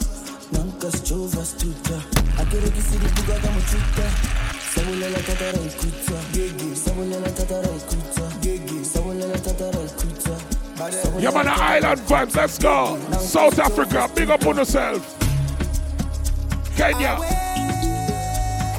Nanka 0.51 0.91
schova 0.91 1.45
stuta 1.45 2.01
Akere 2.39 2.69
kisiri 2.69 3.07
buga 3.15 3.39
kama 3.39 3.61
chuta 3.61 4.56
Sabulela 4.77 5.19
tatara 5.19 5.57
ikutwa 5.57 6.19
Gigi 6.33 6.75
Sabulela 6.75 7.29
tatara 7.29 7.67
ikutwa 7.67 8.31
Gigi 8.41 8.85
Sabulela 8.85 9.37
tatara 9.37 9.79
ikutwa 9.83 10.37
Yeah, 11.19 11.31
man, 11.31 11.45
the 11.45 11.51
island 11.51 11.99
vibes, 12.01 12.35
let's 12.35 12.59
go. 12.59 12.99
South 13.19 13.57
Africa, 13.57 14.07
big 14.13 14.29
up 14.29 14.45
on 14.45 14.57
yourself. 14.57 15.01
Kenya, 16.77 17.17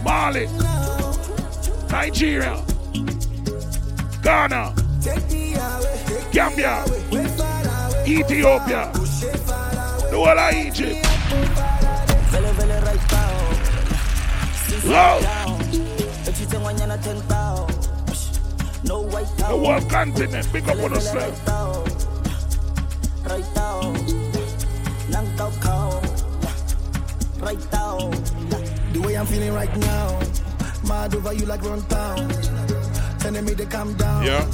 Mali, 0.04 0.46
Nigeria, 1.90 2.64
Ghana, 4.22 4.72
Gambia, 6.32 6.84
Ethiopia, 8.06 8.92
the 8.92 10.10
whole 10.12 10.28
of 10.28 10.54
Egypt. 10.54 11.04
Vele 16.68 16.88
right 16.88 16.98
now 16.98 16.98
Low, 16.98 16.98
Echitengwanyana 16.98 17.02
ten 17.02 17.20
tao 17.28 17.66
No 18.84 19.00
white 19.02 19.26
the 19.36 19.42
tao 19.42 19.58
whole 19.58 19.80
continent, 19.90 20.52
big 20.52 20.68
up 20.68 20.78
on 20.78 20.94
yourself. 20.94 21.48
Right 23.26 23.54
now 23.54 23.92
Nang 25.10 25.36
tao 25.36 25.50
kao 25.60 26.00
Right 27.40 27.72
now 27.72 28.10
The 28.92 29.00
way 29.00 29.16
I'm 29.16 29.26
feeling 29.26 29.52
right 29.52 29.76
now, 29.76 30.18
mad 30.88 31.14
over 31.14 31.32
you 31.32 31.46
like 31.46 31.62
run 31.62 31.82
town. 31.88 32.28
Telling 33.20 33.44
me 33.44 33.54
to 33.54 33.66
calm 33.66 33.94
down. 33.94 34.24
Yeah. 34.24 34.44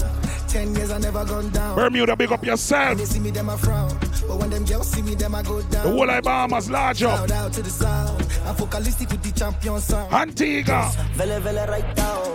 Ten 0.48 0.74
years 0.74 0.90
I 0.90 0.98
never 0.98 1.24
gone 1.24 1.50
down. 1.50 1.76
Bermuda, 1.76 2.16
big 2.16 2.32
up 2.32 2.44
yourself. 2.44 2.98
they 2.98 3.04
see 3.04 3.20
me, 3.20 3.30
them 3.30 3.50
I 3.50 3.56
frown. 3.56 3.90
But 4.28 4.38
when 4.38 4.50
them 4.50 4.64
girls 4.64 4.90
see 4.90 5.02
me, 5.02 5.14
them 5.14 5.34
I 5.34 5.42
go 5.42 5.60
down. 5.62 5.84
The 5.84 5.92
whole 5.92 6.10
of 6.10 6.24
Bahamas, 6.24 6.70
large 6.70 6.98
Shout 6.98 7.30
out 7.30 7.52
to 7.52 7.62
the 7.62 7.70
sound. 7.70 8.26
I'm 8.46 8.54
focalistic 8.54 9.10
with 9.10 9.22
the 9.22 9.32
champion 9.32 9.80
sound. 9.80 10.12
Antigua, 10.12 10.90
Vele 11.14 11.40
vele 11.40 11.66
right 11.68 11.96
now 11.96 12.34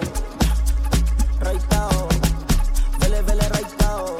right 1.42 1.72
now. 1.72 2.08
Vele, 3.00 3.22
vele, 3.24 3.48
right 3.50 3.80
now. 3.80 4.18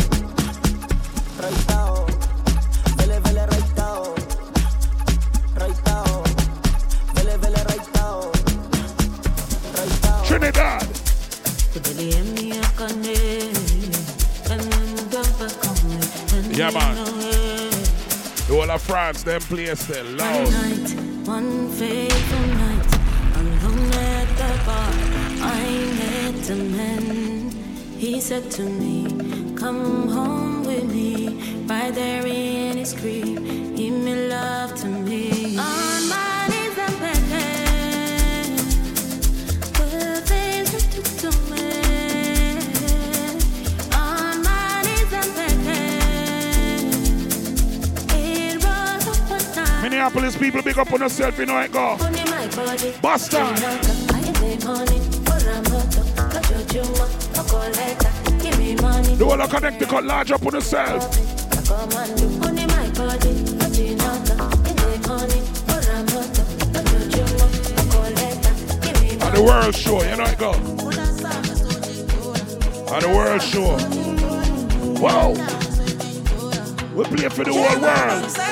Right 1.44 1.68
now. 1.68 2.06
Vele, 2.98 3.20
vele, 3.20 3.46
right 3.54 3.72
now. 3.78 4.16
Right 5.62 5.80
now. 5.86 6.24
Vele, 7.16 7.38
vele, 7.38 7.62
right 7.72 7.88
now. 7.96 8.32
Right 9.78 10.04
now. 10.04 10.24
Trinidad. 10.24 10.88
Yeah, 16.52 16.72
man. 16.72 17.39
The 18.50 18.56
whole 18.56 18.72
of 18.72 18.82
France, 18.82 19.22
them 19.22 19.42
place 19.42 19.86
they 19.86 20.02
loud. 20.02 20.48
One 21.28 21.70
fateful 21.70 22.48
night, 22.58 22.98
alone 23.36 23.94
at 23.94 24.28
the 24.40 24.66
bar, 24.66 24.92
I 25.46 25.70
met 26.00 26.50
a 26.50 26.56
man. 26.56 27.52
He 27.96 28.20
said 28.20 28.50
to 28.54 28.64
me, 28.64 29.54
Come 29.56 30.08
home 30.08 30.64
with 30.66 30.92
me. 30.92 31.64
Right 31.68 31.94
there 31.94 32.26
in 32.26 32.78
his 32.78 32.94
crib, 32.94 33.36
give 33.78 33.94
me 33.94 34.16
love 34.30 34.74
to 34.82 34.88
me. 34.88 35.56
On 35.56 36.10
my 36.10 36.39
Minneapolis 50.00 50.38
people, 50.38 50.62
big 50.62 50.78
up 50.78 50.94
on 50.94 51.02
yourself, 51.02 51.38
you 51.38 51.46
know 51.46 51.60
it 51.60 51.74
go. 51.74 51.98
Money 51.98 52.24
my 52.24 52.48
body. 52.56 52.94
Boston. 53.02 53.42
I 53.42 53.52
need 54.40 54.64
money 54.64 55.00
for 55.28 55.36
a 55.36 55.60
motor. 55.68 56.06
Got 56.16 56.50
your 56.50 56.64
juma, 56.72 57.04
a 57.36 57.44
collector. 57.44 58.14
Give 58.42 58.58
me 58.60 58.76
money. 58.76 59.16
The 59.16 59.26
whole 59.26 59.42
of 59.42 59.50
Connecticut, 59.50 60.06
large 60.06 60.32
up 60.32 60.46
on 60.46 60.54
yourself. 60.54 61.04
And 61.04 62.16
do 62.18 62.30
money 62.40 62.66
my 62.68 62.90
body. 62.92 63.44
A 63.60 63.68
chinata. 63.76 64.40
I 64.40 64.88
need 64.88 65.04
money 65.06 65.42
for 65.68 65.84
a 65.84 66.00
motor. 66.16 66.48
Got 66.72 66.88
your 66.94 67.04
juma, 67.12 67.46
a 67.76 67.84
collector. 67.92 68.54
Give 68.80 68.96
me 69.04 69.10
At 69.20 69.32
the 69.36 69.44
world 69.44 69.76
show, 69.76 70.02
you 70.02 70.16
know 70.16 70.24
it 70.24 70.38
go. 70.38 70.52
At 72.96 73.02
the 73.02 73.10
world 73.10 73.42
show. 73.42 73.76
Wow. 75.04 75.36
We 76.96 77.04
play 77.04 77.28
for 77.28 77.44
the 77.44 77.52
whole 77.52 77.82
world. 77.82 78.50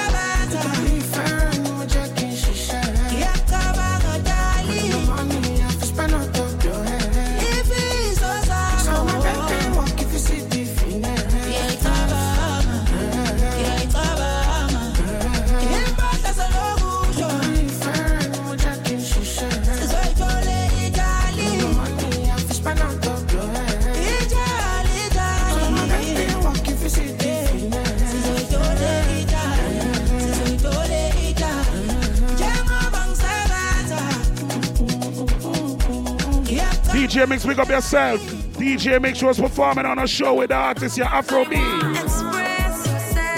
DJ 37.17 37.27
Mix, 37.27 37.45
pick 37.47 37.57
up 37.57 37.67
yourself. 37.67 38.21
DJ 38.59 39.01
Mix 39.01 39.23
was 39.23 39.39
performing 39.39 39.87
on 39.87 39.97
a 39.97 40.05
show 40.05 40.35
with 40.35 40.49
the 40.49 40.55
artist, 40.55 40.99
your 40.99 41.07
Afro 41.07 41.45
B. 41.45 41.55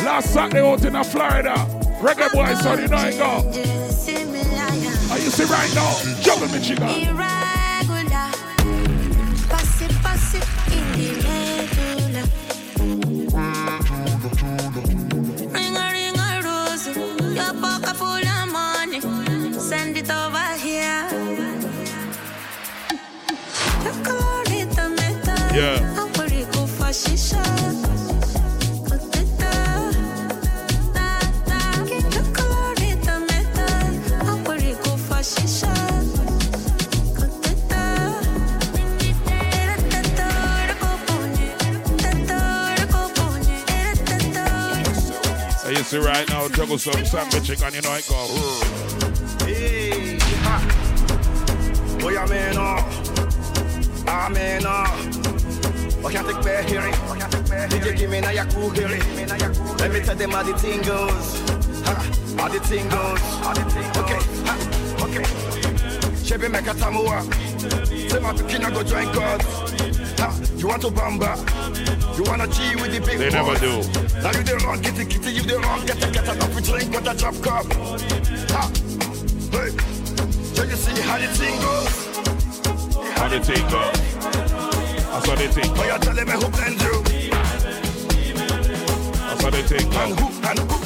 Last 0.04 0.34
Saturday 0.34 0.70
out 0.70 0.84
in 0.84 1.02
Florida. 1.06 1.54
Reggae 2.02 2.30
boy, 2.34 2.54
son, 2.56 2.82
you 2.82 2.90
know 2.90 2.98
it 2.98 3.18
go. 3.18 3.38
Are 5.14 5.18
you 5.18 5.30
see 5.30 5.46
right 5.46 5.74
now? 5.74 5.96
Juggle 6.20 6.50
me, 6.50 7.39
juggle 46.60 46.78
some 46.78 47.06
sandwich 47.06 47.46
chicken, 47.46 47.74
you 47.74 47.82
know 47.82 47.94
it 47.96 48.06
go. 48.10 48.20
Hey, 49.46 50.18
ha. 50.44 50.60
Boy, 52.02 52.18
I'm 52.18 52.32
in 52.34 52.58
awe. 52.58 52.84
I'm 54.06 54.36
in 54.36 54.66
awe. 54.66 56.06
I 56.06 56.12
can't 56.12 56.28
take 56.28 56.44
back 56.44 56.66
hearing. 56.66 56.94
DJ, 57.72 57.98
give 57.98 58.10
me 58.10 58.20
now 58.20 58.32
your 58.32 58.44
cool 58.48 58.70
hearing. 58.72 59.02
Let 59.80 59.94
me 59.94 60.02
tell 60.02 60.16
them 60.16 60.32
how 60.32 60.44
the 60.44 60.58
thing 60.58 60.82
goes. 60.82 61.40
Ha, 61.86 61.94
how 62.38 62.50
the 62.50 62.60
thing 62.60 62.90
goes. 62.90 63.22
Okay, 63.96 64.20
ha, 64.44 64.56
okay. 65.06 65.24
Chebe 66.28 66.50
meka 66.50 66.74
tamua. 66.74 67.24
Say 68.12 68.20
my 68.20 68.34
tukina 68.34 68.70
go 68.74 68.84
join 68.84 69.06
God. 69.14 69.42
Ha, 70.20 70.38
you 70.58 70.68
want 70.68 70.82
to 70.82 70.90
bamba? 70.90 71.89
You 72.20 72.26
wanna 72.26 72.48
G 72.48 72.76
with 72.76 72.92
the 72.92 73.00
big 73.00 73.18
They 73.18 73.30
never 73.30 73.56
do. 73.60 73.80
Now 74.20 74.32
you 74.36 74.44
the 74.44 74.62
wrong, 74.66 74.82
kitty 74.82 75.06
kitty, 75.06 75.32
you 75.36 75.42
the 75.42 75.58
wrong, 75.60 75.86
get 75.86 76.04
a 76.04 76.12
get 76.12 76.28
enough 76.28 76.54
to 76.54 76.62
drink 76.62 76.92
with 76.92 77.08
a 77.08 77.16
drop 77.16 77.36
cup. 77.42 77.66
Ha, 78.52 78.68
hey. 79.56 79.72
So 80.52 80.64
you 80.66 80.76
see 80.76 81.00
how 81.00 81.18
the 81.18 81.28
thing 81.40 81.56
goes. 81.62 81.96
How 83.16 83.30
the 83.30 83.40
thing 83.40 83.64
go? 83.72 83.92
That's 85.08 85.28
how 85.30 85.36
they 85.36 85.48
think. 85.48 85.72
Oh, 85.78 85.86
you 85.86 85.98
tell 86.00 86.14
them 86.14 86.28
who 86.28 86.50
blend 86.50 86.82
you. 86.82 87.04
That's 89.24 89.42
how 89.42 89.50
they 89.50 89.62
think. 89.62 89.96
And 89.96 90.20
who, 90.20 90.28
and 90.46 90.60
who. 90.60 90.79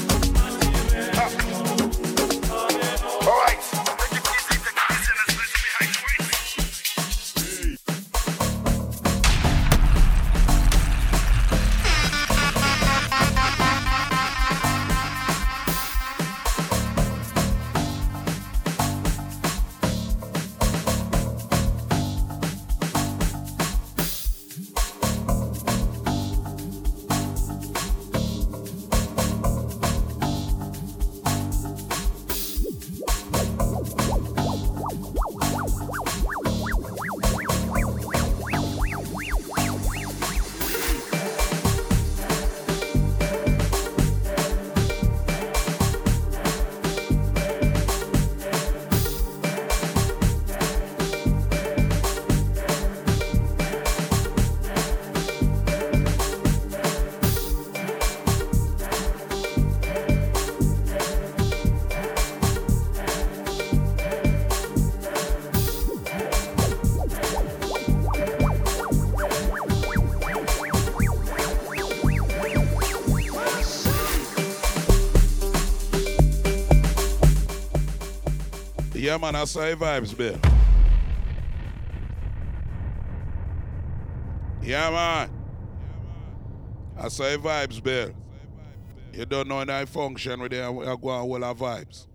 Yeah, 79.14 79.20
man, 79.20 79.34
that's 79.34 79.54
how 79.54 79.62
vibes, 79.76 80.18
man. 80.18 80.40
Yeah, 84.64 84.90
man. 84.90 85.30
I 86.98 87.10
say 87.10 87.38
vibes, 87.38 87.84
Bill. 87.84 88.10
You 89.14 89.28
don't 89.28 89.48
know 89.48 89.60
any 89.60 89.86
function 89.86 90.42
with 90.42 90.52
them. 90.52 90.80
I 90.80 90.96
go 91.00 91.10
on 91.10 91.30
all 91.30 91.44
our 91.44 91.54
vibes. 91.54 92.08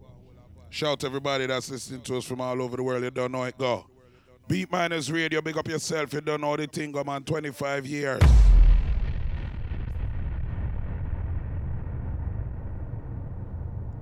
Shout 0.70 1.04
everybody 1.04 1.46
that's 1.46 1.70
listening 1.70 2.00
to 2.00 2.16
us 2.16 2.24
from 2.24 2.40
all 2.40 2.60
over 2.60 2.76
the 2.76 2.82
world. 2.82 3.04
You 3.04 3.12
don't 3.12 3.30
know 3.30 3.44
it 3.44 3.56
go. 3.56 3.86
Beat 4.48 4.72
Miners 4.72 5.12
Radio, 5.12 5.40
big 5.40 5.56
up 5.56 5.68
yourself. 5.68 6.12
You 6.12 6.20
don't 6.20 6.40
know 6.40 6.56
the 6.56 6.66
thing, 6.66 6.90
go 6.90 7.04
man. 7.04 7.22
25 7.22 7.86
years. 7.86 8.22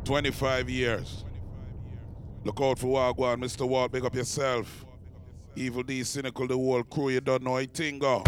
Twenty-five 0.04 0.70
years. 0.70 1.26
Look 2.46 2.60
out 2.60 2.78
for 2.78 2.86
Wagwan, 2.86 3.42
Mr. 3.42 3.66
Walt. 3.66 3.90
Big 3.90 4.04
up 4.04 4.14
yourself. 4.14 4.84
Evil 5.56 5.82
D, 5.82 6.04
cynical, 6.04 6.46
the 6.46 6.54
whole 6.54 6.84
crew. 6.84 7.08
You 7.08 7.20
don't 7.20 7.42
know 7.42 7.58
a 7.58 7.66
thing, 7.66 7.98
go. 7.98 8.22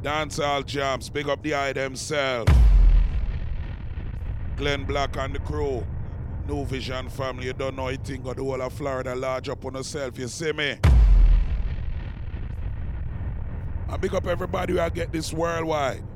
Dancehall 0.00 0.64
jams, 0.64 1.10
big 1.10 1.28
up 1.28 1.42
the 1.42 1.54
eye 1.54 1.72
themselves. 1.72 2.52
Glenn 4.56 4.84
Black 4.84 5.16
and 5.16 5.34
the 5.34 5.40
crew. 5.40 5.84
New 6.46 6.64
Vision 6.64 7.08
family, 7.08 7.46
you 7.46 7.54
don't 7.54 7.74
know 7.74 7.88
a 7.88 7.96
thing 7.96 8.24
of 8.28 8.36
the 8.36 8.44
whole 8.44 8.62
of 8.62 8.72
Florida 8.72 9.12
large 9.16 9.48
up 9.48 9.64
on 9.64 9.74
yourself, 9.74 10.16
you 10.16 10.28
see 10.28 10.52
me? 10.52 10.78
And 13.88 14.00
big 14.00 14.14
up 14.14 14.28
everybody 14.28 14.74
who 14.74 14.78
I 14.78 14.88
get 14.88 15.10
this 15.10 15.32
worldwide. 15.32 16.11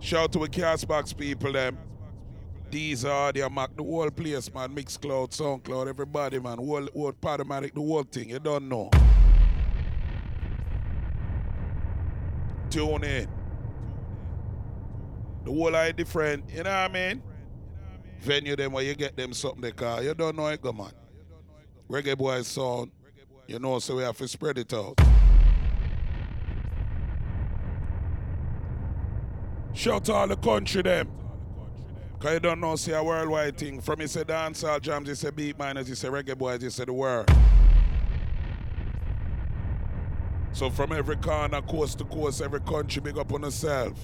Shout 0.00 0.32
to 0.32 0.38
the 0.38 0.48
Castbox 0.48 1.16
people 1.16 1.52
them. 1.52 1.78
These 2.70 3.04
are 3.04 3.32
the 3.32 3.48
Mac, 3.48 3.76
the 3.76 3.82
whole 3.82 4.10
place, 4.10 4.52
man. 4.52 4.74
Mixcloud, 4.74 5.30
Soundcloud, 5.30 5.88
everybody, 5.88 6.38
man. 6.38 6.58
Whole, 6.58 6.88
whole 6.92 7.12
Podomatic, 7.12 7.74
the 7.74 7.80
whole 7.80 8.02
thing. 8.02 8.30
You 8.30 8.38
don't 8.38 8.68
know. 8.68 8.90
Tune 12.70 13.04
in. 13.04 13.28
The 15.44 15.52
whole 15.52 15.76
are 15.76 15.92
different, 15.92 16.50
you 16.50 16.64
know 16.64 16.70
what 16.70 16.76
I 16.76 16.88
mean? 16.88 17.22
Venue 18.20 18.56
them 18.56 18.72
where 18.72 18.82
you 18.82 18.94
get 18.94 19.16
them 19.16 19.32
something 19.32 19.60
they 19.60 19.70
call. 19.70 20.02
You 20.02 20.12
don't 20.14 20.36
know 20.36 20.48
it, 20.48 20.60
go 20.60 20.72
man. 20.72 20.90
Reggae 21.88 22.18
boy 22.18 22.42
sound, 22.42 22.90
you 23.46 23.60
know, 23.60 23.78
so 23.78 23.96
we 23.96 24.02
have 24.02 24.16
to 24.18 24.26
spread 24.26 24.58
it 24.58 24.74
out. 24.74 24.98
Shout 29.76 30.06
to 30.06 30.14
all 30.14 30.26
the 30.26 30.36
country 30.36 30.80
them. 30.80 31.12
Cause 32.18 32.32
you 32.32 32.40
don't 32.40 32.60
know, 32.60 32.76
see 32.76 32.92
a 32.92 33.04
worldwide 33.04 33.58
thing. 33.58 33.82
From 33.82 34.00
you 34.00 34.06
say 34.06 34.24
dancehall 34.24 34.80
jams, 34.80 35.06
you 35.06 35.14
say 35.14 35.28
beat 35.28 35.58
miners, 35.58 35.86
you 35.86 35.94
say 35.94 36.08
reggae 36.08 36.36
boys, 36.36 36.62
you 36.62 36.70
say 36.70 36.86
the 36.86 36.94
world. 36.94 37.30
So 40.52 40.70
from 40.70 40.92
every 40.92 41.16
corner, 41.16 41.60
coast 41.60 41.98
to 41.98 42.06
coast, 42.06 42.40
every 42.40 42.60
country, 42.60 43.02
big 43.02 43.18
up 43.18 43.30
on 43.34 43.42
yourself. 43.42 43.98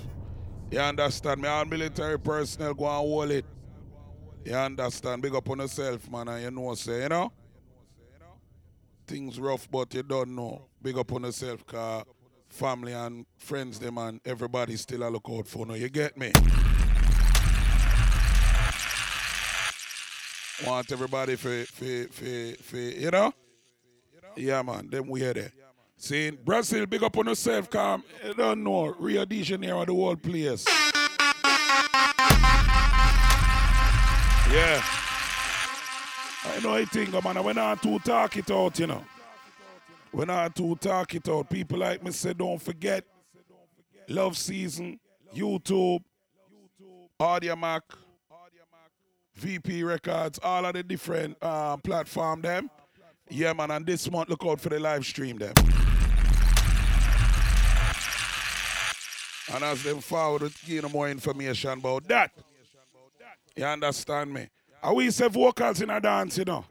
You 0.70 0.78
understand 0.78 1.40
me? 1.40 1.48
All 1.48 1.64
military 1.64 2.18
personnel 2.18 2.74
go 2.74 2.84
and 2.84 2.94
hold 2.94 3.30
it. 3.30 3.46
You 4.44 4.52
understand? 4.52 5.22
Big 5.22 5.34
up 5.34 5.48
on 5.48 5.60
yourself, 5.60 6.10
man, 6.10 6.28
and 6.28 6.42
you 6.42 6.50
know, 6.50 6.74
say, 6.74 7.04
you 7.04 7.08
know? 7.08 7.32
Things 9.06 9.40
rough, 9.40 9.66
but 9.70 9.94
you 9.94 10.02
don't 10.02 10.36
know. 10.36 10.66
Big 10.82 10.98
up 10.98 11.10
on 11.12 11.22
yourself, 11.22 11.66
cause 11.66 12.04
family 12.52 12.92
and 12.92 13.26
friends, 13.38 13.78
them 13.78 13.98
and 13.98 14.20
everybody 14.24 14.76
still 14.76 15.02
a 15.02 15.08
look 15.08 15.26
out 15.28 15.48
for 15.48 15.66
you. 15.68 15.74
You 15.74 15.88
get 15.88 16.16
me? 16.16 16.30
Want 20.66 20.92
everybody 20.92 21.36
for, 21.36 21.64
for, 21.64 22.06
for, 22.12 22.62
for, 22.62 22.76
you 22.76 23.10
know? 23.10 23.32
Yeah, 24.36 24.62
man, 24.62 24.88
them 24.88 25.08
we 25.08 25.24
are 25.24 25.32
there. 25.32 25.52
See, 25.96 26.30
Brazil, 26.30 26.86
big 26.86 27.02
up 27.02 27.16
on 27.16 27.26
yourself, 27.26 27.70
calm. 27.70 28.04
You 28.24 28.34
don't 28.34 28.62
know, 28.62 28.94
Rio 28.98 29.24
de 29.24 29.42
Janeiro, 29.42 29.84
the 29.84 29.92
whole 29.92 30.16
place. 30.16 30.66
Yeah. 34.50 34.82
I 36.44 36.60
know 36.62 36.74
I 36.74 36.84
think, 36.84 37.12
man, 37.24 37.42
when 37.42 37.56
I 37.56 37.74
too 37.76 37.98
talk 38.00 38.36
it 38.36 38.50
out, 38.50 38.78
you 38.78 38.86
know. 38.88 39.04
When 40.12 40.28
I 40.28 40.48
too 40.48 40.76
talk 40.76 41.14
it 41.14 41.26
out, 41.28 41.48
people 41.48 41.78
like 41.78 42.02
me 42.02 42.10
say, 42.10 42.34
don't 42.34 42.60
forget, 42.60 43.04
Love 44.08 44.36
Season, 44.36 45.00
YouTube, 45.34 46.02
Audiomack, 47.18 47.80
VP 49.34 49.82
Records, 49.84 50.38
all 50.42 50.66
of 50.66 50.74
the 50.74 50.82
different 50.82 51.36
uh, 51.40 51.78
platform 51.78 52.42
them. 52.42 52.70
Yeah, 53.30 53.54
man, 53.54 53.70
and 53.70 53.86
this 53.86 54.10
month, 54.10 54.28
look 54.28 54.44
out 54.44 54.60
for 54.60 54.68
the 54.68 54.78
live 54.78 55.06
stream 55.06 55.38
them. 55.38 55.54
And 59.54 59.64
as 59.64 59.82
them 59.82 60.00
forward, 60.00 60.42
with 60.42 60.64
give 60.66 60.92
more 60.92 61.08
information 61.08 61.70
about 61.70 62.06
that. 62.08 62.32
You 63.56 63.64
understand 63.64 64.32
me? 64.32 64.48
And 64.82 64.96
we 64.96 65.10
say 65.10 65.28
vocals 65.28 65.80
in 65.80 65.88
a 65.88 66.00
dance, 66.00 66.36
you 66.36 66.44
know. 66.44 66.64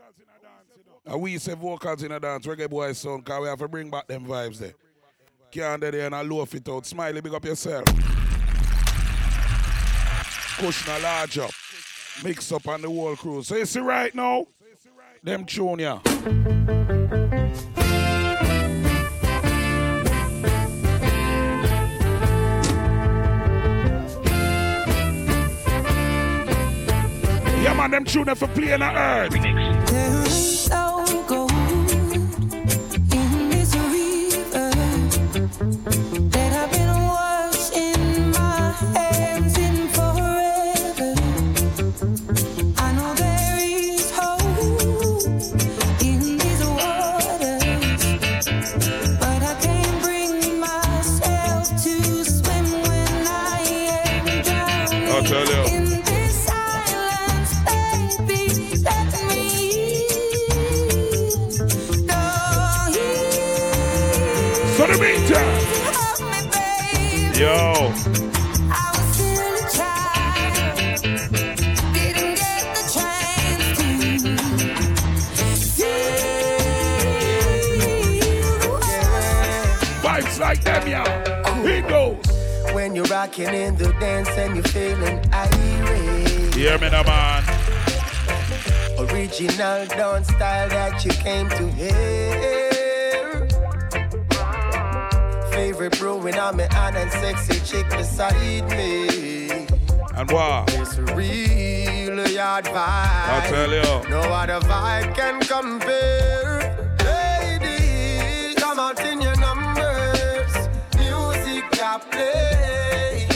And 1.06 1.20
we 1.20 1.38
say 1.40 1.56
vocals 1.56 2.04
in 2.04 2.12
a 2.12 2.20
dance, 2.20 2.46
reggae 2.46 2.70
boy 2.70 2.94
sound, 2.94 3.26
because 3.26 3.42
we 3.42 3.48
have 3.48 3.60
to 3.60 3.68
bring 3.68 3.90
back 3.90 4.08
them 4.08 4.26
vibes 4.26 4.60
there. 4.60 4.74
Can't 5.52 5.82
there 5.82 6.06
and 6.06 6.16
I 6.16 6.22
loaf 6.22 6.54
it 6.54 6.70
out. 6.70 6.86
Smiley, 6.86 7.22
big 7.22 7.34
up 7.34 7.44
yourself. 7.44 7.86
A 10.60 11.00
large 11.02 11.40
up. 11.40 11.50
Mix 12.24 12.52
up 12.52 12.68
on 12.68 12.84
the 12.84 12.88
whole 12.88 13.16
crew. 13.16 13.42
So 13.42 13.56
you 13.56 13.66
see 13.66 13.80
right 13.80 14.14
now, 14.14 14.46
them 15.24 15.44
tune 15.44 15.80
ya. 15.80 16.00
Yeah, 27.62 27.74
man, 27.76 27.92
them 27.92 28.06
tune 28.06 28.36
for 28.36 28.48
playing 28.48 28.80
the 28.80 28.92
earth. 28.96 29.32
There 29.32 29.91
like 80.52 80.64
them, 80.66 80.86
yeah. 80.88 81.64
Here 81.64 81.82
goes. 81.88 82.26
When 82.74 82.94
you're 82.94 83.06
rocking 83.06 83.54
in 83.54 83.78
the 83.78 83.94
dance 84.00 84.30
and 84.30 84.56
you're 84.56 84.66
feeling 84.66 85.20
irate. 85.34 86.54
Hear 86.56 86.78
me 86.78 86.90
now, 86.90 87.04
man. 87.04 87.44
Original 89.00 89.86
dance 89.88 90.28
style 90.28 90.70
that 90.70 91.06
you 91.06 91.12
came 91.12 91.48
to 91.50 91.66
hear. 91.72 93.48
Favorite 95.52 95.98
brewing 95.98 96.38
on 96.38 96.58
me 96.58 96.66
and 96.70 97.12
sexy 97.12 97.60
chick 97.70 97.90
beside 97.90 98.70
me. 98.70 99.50
And 100.18 100.30
what? 100.32 100.74
It's 100.74 100.98
a 100.98 101.04
real 101.16 102.28
yard 102.28 102.66
vibe. 102.66 102.76
I 102.76 103.48
tell 103.48 103.72
you. 103.72 104.10
No 104.10 104.20
other 104.20 104.60
vibe 104.68 105.16
can 105.16 105.40
compare. 105.54 106.60
Ladies, 107.06 108.56
come 108.56 108.80
out 108.80 109.00
in 109.00 109.22
your 109.22 109.31
numbers. 109.31 109.31
Music 109.31 109.31
that 109.31 109.31
play. 112.10 113.28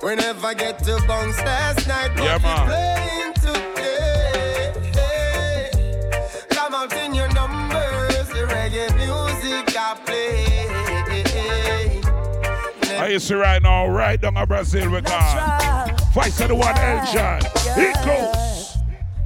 Whenever 0.00 0.46
I 0.48 0.54
get 0.54 0.78
to 0.84 1.00
bounce 1.06 1.38
last 1.38 1.86
night, 1.86 2.10
Yeah, 2.16 2.38
but 2.38 2.66
man. 2.66 2.66
playing 2.68 3.34
today. 4.84 5.70
Come 6.50 6.74
out 6.74 6.92
in 6.92 7.14
your 7.14 7.28
numbers. 7.32 8.28
The 8.28 8.46
reggae 8.50 8.90
music 8.96 9.66
that 9.74 10.04
play. 10.04 10.40
I 12.98 13.08
used 13.08 13.28
to 13.28 13.36
right 13.36 13.60
now, 13.62 13.86
right 13.88 14.20
down 14.20 14.36
in 14.36 14.46
Brazil, 14.46 14.90
we 14.90 15.00
got. 15.00 16.00
Voice 16.12 16.40
of 16.40 16.48
the 16.48 16.54
one, 16.54 16.76
El 16.78 17.04
John. 17.12 17.40
Here 17.74 17.92
goes. 18.04 18.76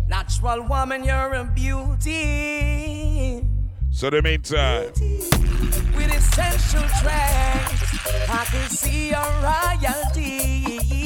Natural 0.08 0.62
woman, 0.62 1.02
you're 1.04 1.34
a 1.34 1.44
beauty. 1.44 3.42
So 3.90 4.08
the 4.10 4.22
meantime, 4.22 4.92
With 5.96 6.14
essential 6.14 6.86
tracks, 7.02 7.85
I 8.28 8.44
can 8.50 8.70
see 8.70 9.10
your 9.10 9.30
royalty. 9.42 10.96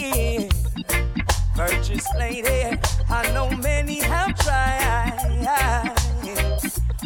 Virtuous 1.55 2.07
lady, 2.19 2.79
I 3.09 3.31
know 3.33 3.51
many 3.51 4.01
have 4.01 4.35
tried. 4.37 5.17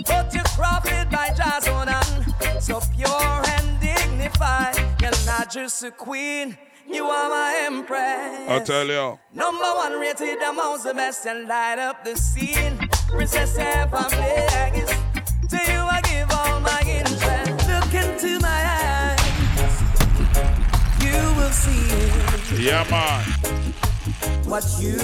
But 0.07 0.35
you're 0.35 0.45
crafted 0.45 1.11
by 1.11 1.29
Jazonan, 1.31 2.61
so 2.61 2.81
pure 2.95 3.43
and 3.57 3.81
dignified. 3.81 4.77
You're 5.01 5.25
not 5.27 5.51
just 5.51 5.83
a 5.85 5.91
queen, 5.91 6.57
you 6.87 7.05
are 7.05 7.29
my 7.31 7.55
empress. 7.67 8.49
I'll 8.49 8.65
tell 8.65 8.87
you. 8.87 9.19
Number 9.33 9.65
one 9.65 9.99
rated 10.01 10.43
amongst 10.43 10.85
the 10.85 10.95
best 10.95 11.27
and 11.27 11.49
light 11.49 11.79
up 11.79 12.05
the 12.05 12.17
scene. 12.17 12.79
Princess 13.09 13.57
ever 13.59 14.07
Vegas. 14.11 14.91
To 15.51 15.57
you 15.73 15.81
I 15.81 16.01
give 16.03 16.31
all 16.31 16.61
my 16.61 16.81
interest. 16.87 17.54
See 21.55 22.67
Yeah, 22.67 22.85
man. 22.91 23.23
what 24.45 24.65
you 24.81 24.99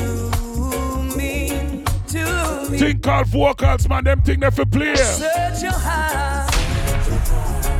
mean 1.16 1.84
to 2.08 2.68
me. 2.70 2.78
Think 2.78 3.02
called 3.02 3.28
vocals, 3.28 3.88
man. 3.88 4.04
Them 4.04 4.20
thing 4.22 4.40
they 4.40 4.50
for 4.50 4.66
play. 4.66 4.96
Search 4.96 5.62
your 5.62 5.72
heart. 5.72 6.52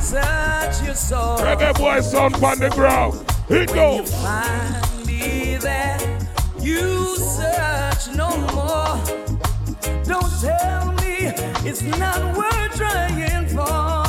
Search 0.01 0.87
your 0.87 0.95
soul. 0.95 1.39
Reggae 1.39 1.77
boy 1.77 2.01
sound 2.01 2.37
on 2.43 2.59
the 2.61 2.71
ground. 2.71 3.15
It 3.49 3.73
go. 3.75 4.05
Find 4.05 5.07
me 5.07 5.57
there. 5.57 5.99
You 6.61 7.17
search 7.17 8.15
no 8.17 8.31
more. 8.55 8.99
Don't 10.05 10.33
tell 10.41 10.93
me 11.03 11.33
it's 11.69 11.83
not 11.83 12.37
worth 12.37 12.77
trying 12.77 13.47
for. 13.49 14.00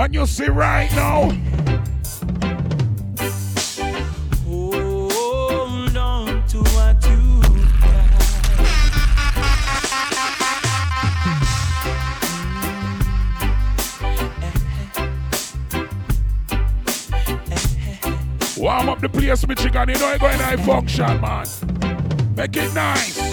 And 0.00 0.14
you 0.14 0.24
see 0.24 0.46
right 0.46 0.90
now. 0.92 1.28
Hold 4.46 5.94
on 5.94 6.46
to 6.48 6.58
what 6.72 7.04
you 7.04 7.42
Warm 18.56 18.88
up 18.88 19.00
the 19.00 19.08
place, 19.10 19.46
me 19.46 19.54
chicken. 19.54 19.90
You 19.90 19.96
know 19.96 20.12
you 20.14 20.18
going 20.18 20.38
to 20.38 20.56
function, 20.64 21.20
man. 21.20 21.46
Make 22.34 22.56
it 22.56 22.72
nice. 22.72 23.29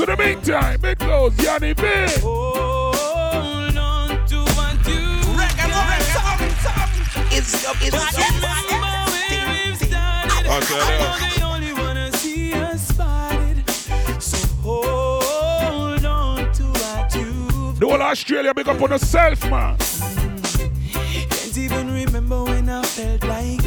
So 0.00 0.06
the 0.06 0.16
meantime, 0.16 0.82
it 0.82 0.98
goes 0.98 1.36
Yanni 1.44 1.74
B. 1.74 1.82
Hold 2.22 3.76
on 3.76 4.08
to 4.28 4.38
what 4.56 4.86
you 4.88 5.04
It's 7.36 7.66
up, 7.66 7.76
it's 7.82 7.94
up. 7.94 8.14
I'll 10.48 10.62
tell 10.62 10.78
you. 10.90 11.00
They 11.36 11.42
only 11.44 11.72
wanna 11.74 12.10
see 12.12 12.54
us 12.54 12.88
spotted. 12.88 13.68
So 14.22 14.38
hold 14.62 16.06
on 16.06 16.50
to 16.50 16.62
what 16.62 17.14
you've 17.14 17.78
The 17.78 17.86
whole 17.86 18.00
Australia 18.00 18.54
big 18.54 18.68
up 18.70 18.80
on 18.80 18.92
yourself, 18.92 19.50
man. 19.50 19.76
Can't 21.28 21.58
even 21.58 21.92
remember 21.92 22.42
when 22.44 22.70
I 22.70 22.82
felt 22.84 23.22
like 23.24 23.58
this. 23.58 23.59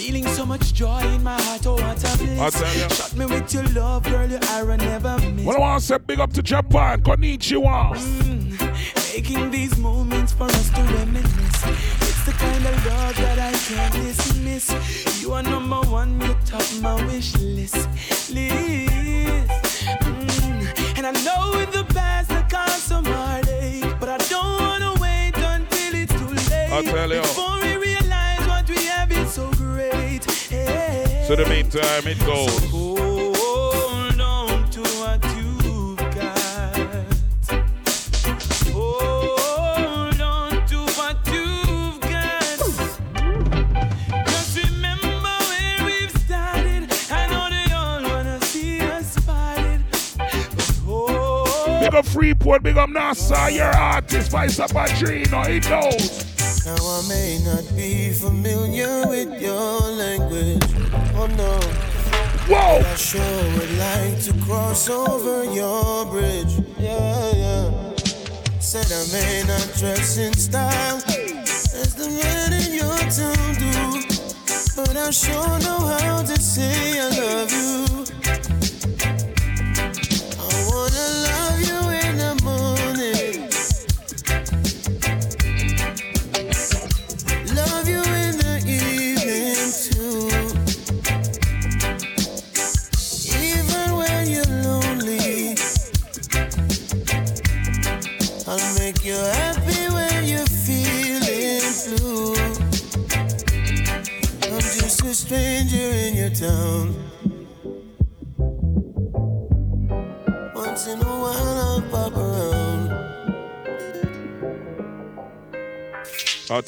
Feeling 0.00 0.26
so 0.28 0.46
much 0.46 0.72
joy 0.72 1.00
in 1.14 1.22
my 1.22 1.38
heart, 1.42 1.66
oh 1.66 1.74
what 1.74 1.98
a 1.98 2.16
bliss. 2.16 2.40
I'll 2.40 2.50
tell 2.50 2.74
ya. 2.74 2.88
Shot 2.88 3.14
me 3.16 3.26
with 3.26 3.52
your 3.52 3.64
love, 3.64 4.04
girl, 4.04 4.26
your 4.30 4.40
arrow 4.44 4.76
never 4.76 5.18
miss. 5.18 5.44
Well, 5.44 5.58
I 5.58 5.60
want 5.60 5.80
to 5.82 5.86
say 5.86 5.98
big 5.98 6.20
up 6.20 6.32
to 6.32 6.42
Japan. 6.42 7.02
Konnichiwa. 7.02 7.92
Making 9.14 9.50
these 9.50 9.76
moments 9.76 10.32
for 10.32 10.44
us 10.44 10.70
to 10.70 10.80
reminisce. 10.80 11.66
It's 12.00 12.24
the 12.24 12.32
kind 12.32 12.64
of 12.66 12.86
love 12.86 13.16
that 13.16 13.38
I 13.38 13.52
can't 13.52 13.92
dismiss. 13.92 15.20
You 15.20 15.34
are 15.34 15.42
number 15.42 15.82
one, 15.82 16.18
you 16.22 16.34
top 16.46 16.64
my 16.80 16.94
wish 17.04 17.36
list. 17.36 17.86
list. 18.32 18.32
Mm. 20.00 20.96
And 20.96 21.06
I 21.06 21.12
know 21.24 21.58
in 21.60 21.70
the 21.72 21.84
past 21.92 22.30
that 22.30 22.48
caused 22.48 22.72
some 22.72 23.04
heartache, 23.04 23.84
but 24.00 24.08
I 24.08 24.16
don't 24.30 24.60
wanna 24.62 24.94
wait 24.98 25.36
until 25.36 25.94
it's 25.94 26.14
too 26.14 26.32
late. 26.50 26.72
I'll 26.72 26.82
tell 26.84 27.12
you. 27.12 27.59
So 31.30 31.36
the 31.36 31.46
meantime, 31.48 32.08
it 32.08 32.18
goes. 32.26 32.58
Hold 32.72 34.20
on 34.20 34.68
to 34.70 34.80
what 34.80 35.24
you've 35.36 35.96
got. 35.96 36.76
Hold 38.72 40.20
on 40.20 40.66
to 40.66 40.78
what 40.98 41.16
you've 41.28 42.00
got. 42.00 42.58
Just 44.26 44.58
remember 44.58 45.36
where 45.46 45.84
we've 45.86 46.10
started. 46.10 46.90
I 47.12 47.28
know 47.28 47.48
they 47.48 47.72
all 47.74 48.02
wanna 48.02 48.40
see 48.42 48.80
us 48.80 49.14
spotted. 49.14 49.84
But 50.18 50.80
hold 50.84 51.80
Big 51.80 51.94
up 51.94 52.06
Freeport, 52.06 52.64
big 52.64 52.76
up 52.76 52.90
NASA, 52.90 53.54
your 53.54 53.66
artist, 53.66 54.32
Vice 54.32 54.58
up 54.58 54.74
a 54.74 54.88
tree, 54.96 55.22
no, 55.30 55.42
he 55.42 55.60
knows. 55.60 56.29
Now 56.66 56.76
I 56.76 57.02
may 57.08 57.38
not 57.42 57.64
be 57.74 58.12
familiar 58.12 59.06
with 59.06 59.40
your 59.40 59.80
language. 59.80 60.62
Oh 61.14 61.26
no. 61.26 61.58
Whoa! 62.50 62.78
But 62.78 62.86
I 62.86 62.94
sure 62.96 63.42
would 63.56 63.78
like 63.78 64.20
to 64.24 64.32
cross 64.44 64.90
over 64.90 65.44
your 65.44 66.04
bridge. 66.06 66.60
Yeah, 66.78 67.32
yeah. 67.34 67.94
Said 68.58 68.92
I 68.92 69.02
may 69.10 69.42
not 69.48 69.72
dress 69.78 70.18
in 70.18 70.34
style 70.34 70.96
as 71.06 71.94
the 71.94 72.08
men 72.10 72.52
in 72.52 72.74
your 72.74 72.98
town 73.08 73.54
do. 73.56 74.20
But 74.76 74.96
I 74.96 75.10
sure 75.10 75.58
know 75.60 75.80
how 75.98 76.22
to 76.22 76.40
say 76.40 77.00
I 77.00 77.08
love 77.08 77.52
you. 77.52 77.99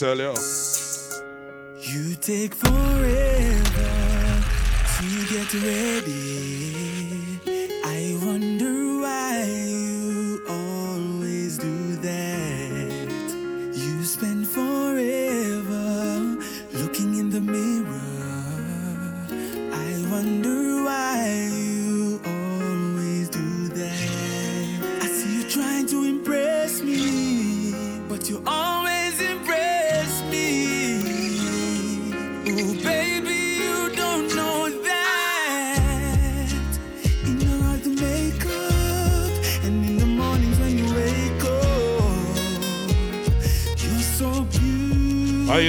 Tell 0.02 0.18
you. 0.18 0.34
You 1.78 2.16
take 2.16 2.54
forever 2.56 3.90
to 4.96 5.08
get 5.32 5.54
ready. 5.54 7.38
I 7.84 8.18
wonder 8.20 8.91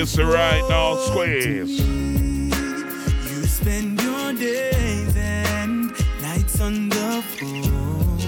I 0.03 0.05
used 0.05 0.15
to 0.15 0.25
right 0.25 0.67
now, 0.67 0.97
squeeze. 0.97 1.79
You 1.79 3.45
spend 3.45 4.01
your 4.01 4.33
days 4.33 5.15
and 5.15 5.93
nights 6.21 6.59
on 6.59 6.89
the 6.89 7.23
phone, 7.37 8.19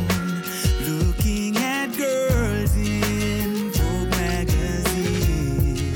looking 0.88 1.58
at 1.58 1.88
girls 1.98 2.74
in 2.78 3.74
Vogue 3.74 4.10
magazine. 4.12 5.92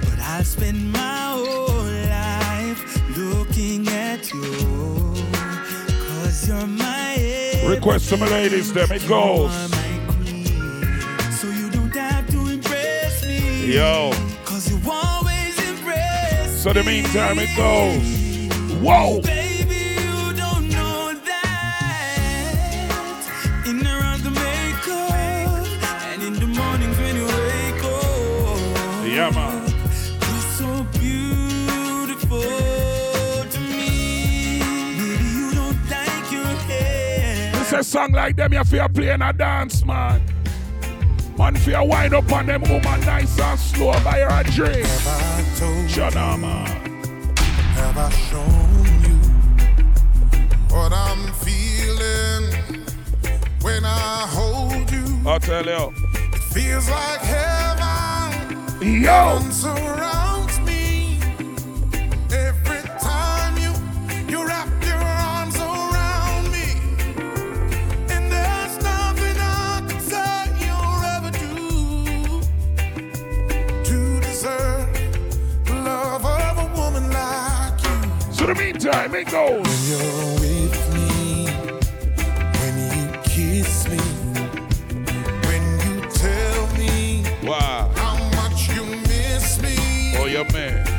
But 0.00 0.18
I'll 0.18 0.44
spend 0.44 0.92
my 0.94 1.32
whole 1.34 1.84
life 2.08 3.18
looking 3.18 3.86
at 3.88 4.32
you, 4.32 5.14
cause 6.08 6.48
you're 6.48 6.66
my 6.66 7.66
Request 7.66 8.08
to 8.08 8.16
my 8.16 8.28
ladies, 8.30 8.72
them 8.72 8.90
it 8.92 9.06
goes. 9.06 9.52
So 11.38 11.48
you 11.48 11.68
don't 11.68 11.94
have 11.94 12.26
to 12.30 12.48
impress 12.48 13.26
me. 13.26 13.74
Yo. 13.74 14.27
So 16.68 16.74
the 16.74 16.84
meantime 16.84 17.38
it 17.38 17.48
goes. 17.56 18.04
Whoa! 18.82 19.22
Baby, 19.22 19.96
you 20.04 20.34
don't 20.34 20.68
know 20.68 21.14
that. 21.24 22.44
In 23.66 23.78
the 23.78 24.30
makeup. 24.30 25.12
And 26.12 26.22
in 26.24 26.34
the 26.34 26.46
mornings 26.46 26.98
when 26.98 27.16
you 27.16 27.24
wake 27.24 27.82
up. 27.84 28.60
Yeah, 29.08 29.30
man. 29.30 29.64
You're 30.20 30.48
so 30.60 30.84
beautiful 30.98 32.42
to 33.48 33.60
me. 33.60 34.60
Maybe 34.98 35.24
you 35.24 35.48
don't 35.54 35.80
like 35.88 36.30
your 36.30 36.52
hair. 36.68 37.52
This 37.52 37.72
a 37.72 37.82
song 37.82 38.12
like 38.12 38.36
them 38.36 38.52
you 38.52 38.64
feel 38.64 38.90
playing 38.90 39.22
a 39.22 39.32
dance, 39.32 39.82
man. 39.86 40.20
Man, 41.50 41.62
feel 41.62 41.88
wind 41.88 42.12
up 42.12 42.30
on 42.30 42.44
them 42.44 42.60
woman 42.60 43.00
nice 43.06 43.40
and 43.40 43.58
slow 43.58 43.92
by 44.04 44.18
her 44.18 44.40
a 44.40 44.44
drink. 44.44 44.86
Shut 45.88 46.14
up, 46.14 46.38
man. 46.38 46.66
Have 47.72 47.96
I 47.96 48.10
shown 48.10 48.84
you 49.02 49.16
what 50.68 50.92
I'm 50.92 51.32
feeling 51.32 52.84
when 53.62 53.82
I 53.82 54.26
hold 54.28 54.92
you? 54.92 55.06
I'll 55.26 55.40
tell 55.40 55.64
you. 55.64 55.94
It 56.34 56.38
feels 56.52 56.90
like 56.90 57.20
heaven. 57.20 59.02
Yo. 59.02 59.38
Meantime 78.80 79.14
it 79.16 79.28
goes. 79.28 79.66
When 79.66 79.88
you're 79.88 80.34
with 80.38 80.94
me, 80.94 81.46
when 82.60 82.74
you 82.94 83.18
kiss 83.24 83.88
me, 83.88 83.98
when 85.48 85.62
you 85.80 86.08
tell 86.12 86.66
me 86.78 87.24
Wow. 87.42 87.90
how 87.96 88.16
much 88.36 88.68
you 88.68 88.84
miss 88.84 89.60
me. 89.60 90.14
Oh, 90.16 90.26
your 90.26 90.44
man. 90.52 90.97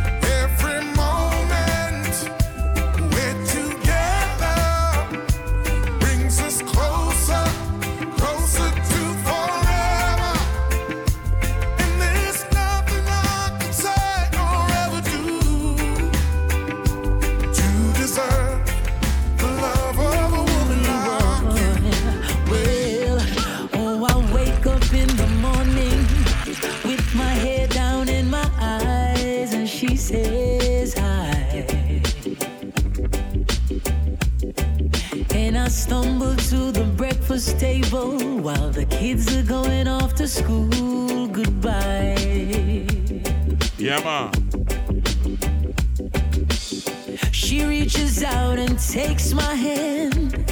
While 38.41 38.69
the 38.69 38.85
kids 38.85 39.35
are 39.35 39.43
going 39.43 39.87
off 39.87 40.15
to 40.15 40.27
school. 40.27 41.27
Goodbye. 41.27 42.15
Yeah, 43.77 43.99
man. 44.03 44.31
She 47.31 47.63
reaches 47.65 48.23
out 48.23 48.59
and 48.59 48.77
takes 48.79 49.33
my 49.33 49.53
hand, 49.55 50.45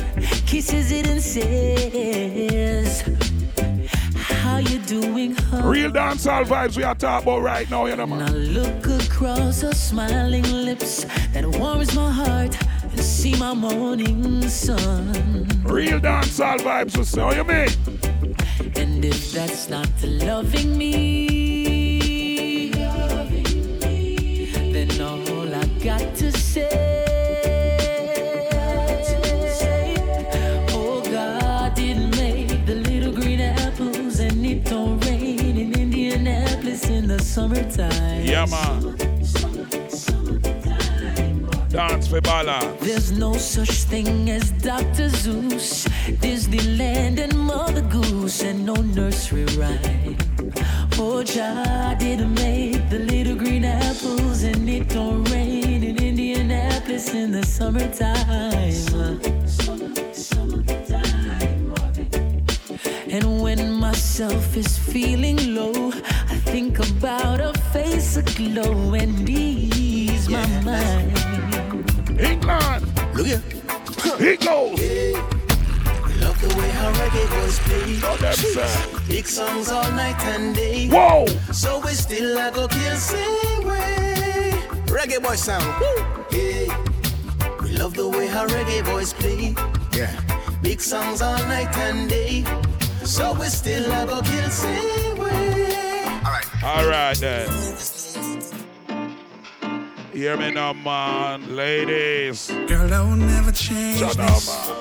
kisses 0.46 0.92
it 0.92 1.08
and 1.08 1.22
says, 1.22 3.02
How 4.16 4.58
you 4.58 4.80
doing, 4.80 5.36
honey? 5.36 5.68
Real 5.68 5.92
dancehall 5.92 6.46
vibes 6.46 6.78
we 6.78 6.84
are 6.84 6.96
talking 6.96 7.28
about 7.28 7.42
right 7.42 7.70
now, 7.70 7.86
you 7.86 7.96
know, 7.96 8.08
man. 8.08 8.22
I 8.22 8.32
look 8.32 8.88
across 9.04 9.62
her 9.62 9.74
smiling 9.74 10.44
lips 10.44 11.06
that 11.34 11.46
warms 11.46 11.94
my 11.96 12.12
heart 12.12 12.58
see 13.02 13.36
my 13.38 13.54
morning 13.54 14.48
sun. 14.50 15.12
Real 15.64 16.00
dancehall 16.00 16.60
vibes 16.60 17.06
say, 17.06 17.22
how 17.22 17.32
you 17.32 17.44
mean? 17.44 17.70
And 18.76 19.04
if 19.04 19.32
that's 19.32 19.70
not 19.70 19.90
loving 20.04 20.78
me, 20.78 22.72
then 24.72 25.02
all 25.02 25.54
I 25.54 25.66
got 25.84 26.16
to 26.16 26.32
say, 26.32 26.70
oh 30.72 31.02
God 31.12 31.76
didn't 31.76 32.16
make 32.18 32.66
the 32.66 32.76
little 32.76 33.12
green 33.12 33.42
apples, 33.42 34.20
and 34.20 34.46
it 34.46 34.64
don't 34.66 35.00
rain 35.06 35.58
in 35.58 35.74
Indianapolis 35.74 36.90
in 36.90 37.08
the 37.08 37.20
summertime. 37.20 38.26
Yeah, 38.26 38.46
man. 38.46 39.07
Dance 41.78 42.08
for 42.08 42.22
balance. 42.22 42.84
There's 42.84 43.12
no 43.12 43.34
such 43.34 43.84
thing 43.84 44.32
as 44.32 44.50
Dr. 44.50 45.10
Seuss, 45.10 45.88
Disneyland 46.24 47.20
and 47.20 47.38
Mother 47.38 47.84
Goose, 47.84 48.42
and 48.42 48.66
no 48.66 48.74
nursery 48.74 49.46
rhyme. 49.56 50.18
Oh, 50.98 51.22
child 51.22 52.00
didn't 52.00 52.34
make 52.34 52.90
the 52.90 52.98
little 52.98 53.36
green 53.36 53.64
apples, 53.64 54.42
and 54.42 54.68
it 54.68 54.90
don't 54.90 55.24
rain 55.26 55.84
in 55.84 56.02
Indianapolis 56.02 57.14
in 57.14 57.32
the 57.32 57.46
summertime. 57.46 59.20
And 63.12 63.40
when 63.40 63.74
myself 63.74 64.58
is 64.58 64.80
feeling 64.80 65.54
low, 65.54 65.92
I 65.92 66.38
think 66.52 66.80
about 66.80 67.40
a 67.40 67.54
face 67.72 68.18
aglow 68.18 68.96
and 68.96 69.30
ease 69.30 70.28
my 70.28 70.48
mind. 70.64 71.17
England. 72.20 72.86
Look 73.16 73.28
here. 73.28 73.44
He 74.18 74.38
goes. 74.38 74.80
Love 76.22 76.40
the 76.42 76.56
way 76.58 76.70
how 76.72 76.92
reggae 76.94 77.42
was 77.42 77.60
played. 77.60 78.04
Oh, 78.04 78.18
them 78.18 78.34
say. 78.34 79.08
Big 79.08 79.28
songs 79.28 79.70
all 79.70 79.92
night 79.92 80.20
and 80.26 80.56
day. 80.56 80.88
Whoa. 80.88 81.26
So 81.52 81.80
we 81.80 81.92
still 81.92 82.38
a 82.38 82.52
go 82.52 82.68
kill 82.68 82.96
same 82.96 83.68
way. 83.68 84.54
Reggae 84.88 85.22
boy 85.22 85.36
sound. 85.36 85.66
Woo. 85.80 86.38
Yeah. 86.38 86.76
We 87.62 87.78
love 87.78 87.94
the 87.94 88.10
way 88.10 88.28
how 88.28 88.48
reggae 88.48 88.84
boys 88.86 89.14
play. 89.14 89.56
Yeah. 89.94 90.12
Big 90.62 90.82
songs 90.82 91.22
all 91.22 91.38
night 91.48 91.76
and 91.78 92.10
day. 92.10 92.44
So 93.04 93.34
we 93.34 93.46
still 93.48 93.86
a 93.92 94.06
go 94.06 94.22
kill 94.22 94.50
same 94.50 95.18
way. 95.18 96.04
Alright. 96.26 96.64
All 96.64 96.88
right, 96.88 97.18
then. 97.18 97.48
Hear 100.18 100.36
me 100.36 100.50
now, 100.50 100.74
man. 100.74 101.56
Ladies. 101.56 102.48
Girl, 102.68 102.92
I 102.92 103.02
will 103.02 103.18
never 103.18 103.52
change 103.52 104.00
Shut 104.00 104.18
up, 104.20 104.30
this. 104.34 104.48
man. 104.50 104.76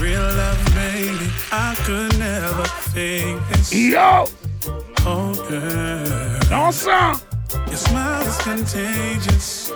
Real 0.00 0.22
love, 0.22 0.64
baby, 0.74 1.30
I 1.52 1.74
could 1.84 2.18
never 2.18 2.64
fake 2.64 3.36
this. 3.50 3.74
Yo! 3.74 4.24
Oh, 5.04 5.34
girl. 5.50 6.48
No, 6.50 6.70
sir. 6.70 7.20
Your 7.66 7.76
smile 7.76 8.22
is 8.26 8.38
contagious. 8.38 9.70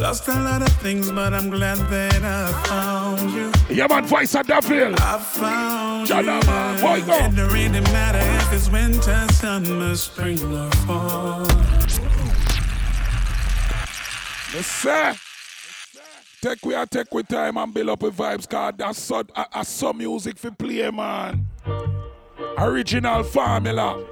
Lost 0.00 0.26
a 0.26 0.34
lot 0.34 0.62
of 0.62 0.72
things, 0.82 1.12
but 1.12 1.32
I'm 1.34 1.50
glad 1.50 1.78
that 1.78 2.22
I 2.24 2.52
found 2.66 3.30
you. 3.30 3.52
Yeah, 3.68 3.86
man, 3.88 4.04
voice 4.06 4.34
of 4.34 4.46
Deville. 4.48 4.94
I 4.98 5.18
found 5.18 6.08
Shut 6.08 6.24
you. 6.24 6.30
up, 6.32 6.46
man. 6.46 6.80
Boy, 6.80 7.00
go. 7.06 7.14
It 7.16 7.52
really 7.52 7.80
matter 7.92 8.18
if 8.42 8.52
it's 8.52 8.68
winter, 8.70 9.26
summer, 9.34 9.94
spring, 9.94 10.40
or 10.52 10.70
fall. 10.86 11.46
Yes, 14.54 14.66
sir. 14.66 15.14
Take 16.40 16.64
we 16.64 16.74
take 16.86 17.12
we 17.12 17.22
time 17.24 17.56
and 17.56 17.74
build 17.74 17.90
up 17.90 18.02
with 18.02 18.16
vibes, 18.16 18.48
cause 18.48 18.72
that's 18.76 18.98
so, 18.98 19.22
uh, 19.34 19.62
some 19.64 19.98
music 19.98 20.38
for 20.38 20.50
play, 20.52 20.90
man. 20.90 21.46
Original 22.56 23.24
formula. 23.24 24.02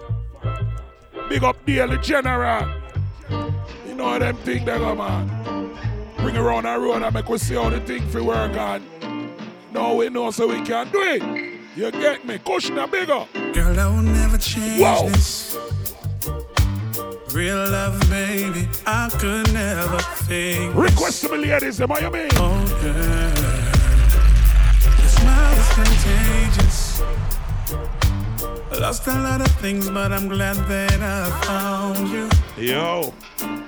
Big 1.29 1.43
up 1.43 1.57
Daily 1.65 1.99
General. 1.99 2.69
You 3.87 3.95
know 3.95 4.19
them 4.19 4.37
thing 4.39 4.65
they 4.65 4.79
go, 4.79 4.95
man. 4.95 5.77
bring 6.19 6.37
around 6.37 6.65
the 6.65 6.79
road 6.79 7.03
and 7.03 7.15
make 7.15 7.31
us 7.31 7.43
see 7.43 7.55
how 7.55 7.71
the 7.71 7.81
thing 7.81 8.07
fi 8.09 8.21
work 8.21 8.57
on. 8.57 8.83
Now 9.73 9.95
we 9.95 10.09
know 10.11 10.31
so 10.33 10.49
we 10.49 10.61
can 10.63 10.91
do 10.91 11.01
it. 11.01 11.23
You 11.77 11.91
get 11.93 12.27
me? 12.27 12.39
Cushion 12.39 12.79
a 12.79 12.87
bigger. 12.87 13.27
Girl, 13.53 13.81
I 13.81 13.87
will 13.87 14.03
never 14.03 14.39
change 14.39 14.81
Whoa. 14.81 15.09
this. 15.09 15.57
Real 17.37 17.69
love, 17.71 18.01
baby, 18.09 18.67
I 18.87 19.11
could 19.21 19.53
never 19.53 19.99
think. 20.25 20.75
Request 20.75 21.21
to 21.25 21.29
me, 21.37 21.45
ladies, 21.45 21.77
them, 21.77 21.91
what 21.91 22.01
you 22.01 22.11
mean? 22.11 22.31
Oh, 22.33 22.65
girl. 22.81 23.37
Your 24.99 25.09
smile 25.19 25.59
is 25.61 25.69
contagious. 25.77 27.03
Lost 28.81 29.07
a 29.07 29.13
lot 29.21 29.43
of 29.43 29.51
things, 29.61 29.91
but 29.91 30.13
I'm 30.13 30.29
glad 30.29 30.57
that 30.71 31.03
I 31.03 31.31
found 31.45 32.09
you. 32.09 32.31
Yo. 32.57 33.13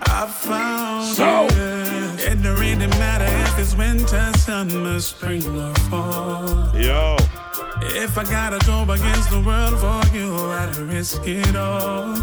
I 0.00 0.26
found 0.26 1.14
So? 1.14 1.42
you. 1.54 2.26
It 2.26 2.42
don't 2.42 2.58
really 2.58 2.86
matter 2.86 3.26
if 3.26 3.58
it's 3.58 3.74
winter, 3.76 4.32
summer, 4.38 4.98
spring, 4.98 5.44
or 5.46 5.74
fall. 5.90 6.74
Yo. 6.74 7.16
If 7.82 8.16
I 8.16 8.24
gotta 8.24 8.64
go 8.64 8.90
against 8.90 9.28
the 9.30 9.40
world 9.40 9.78
for 9.78 10.16
you, 10.16 10.34
I'd 10.34 10.74
risk 10.76 11.20
it 11.26 11.54
all. 11.54 12.16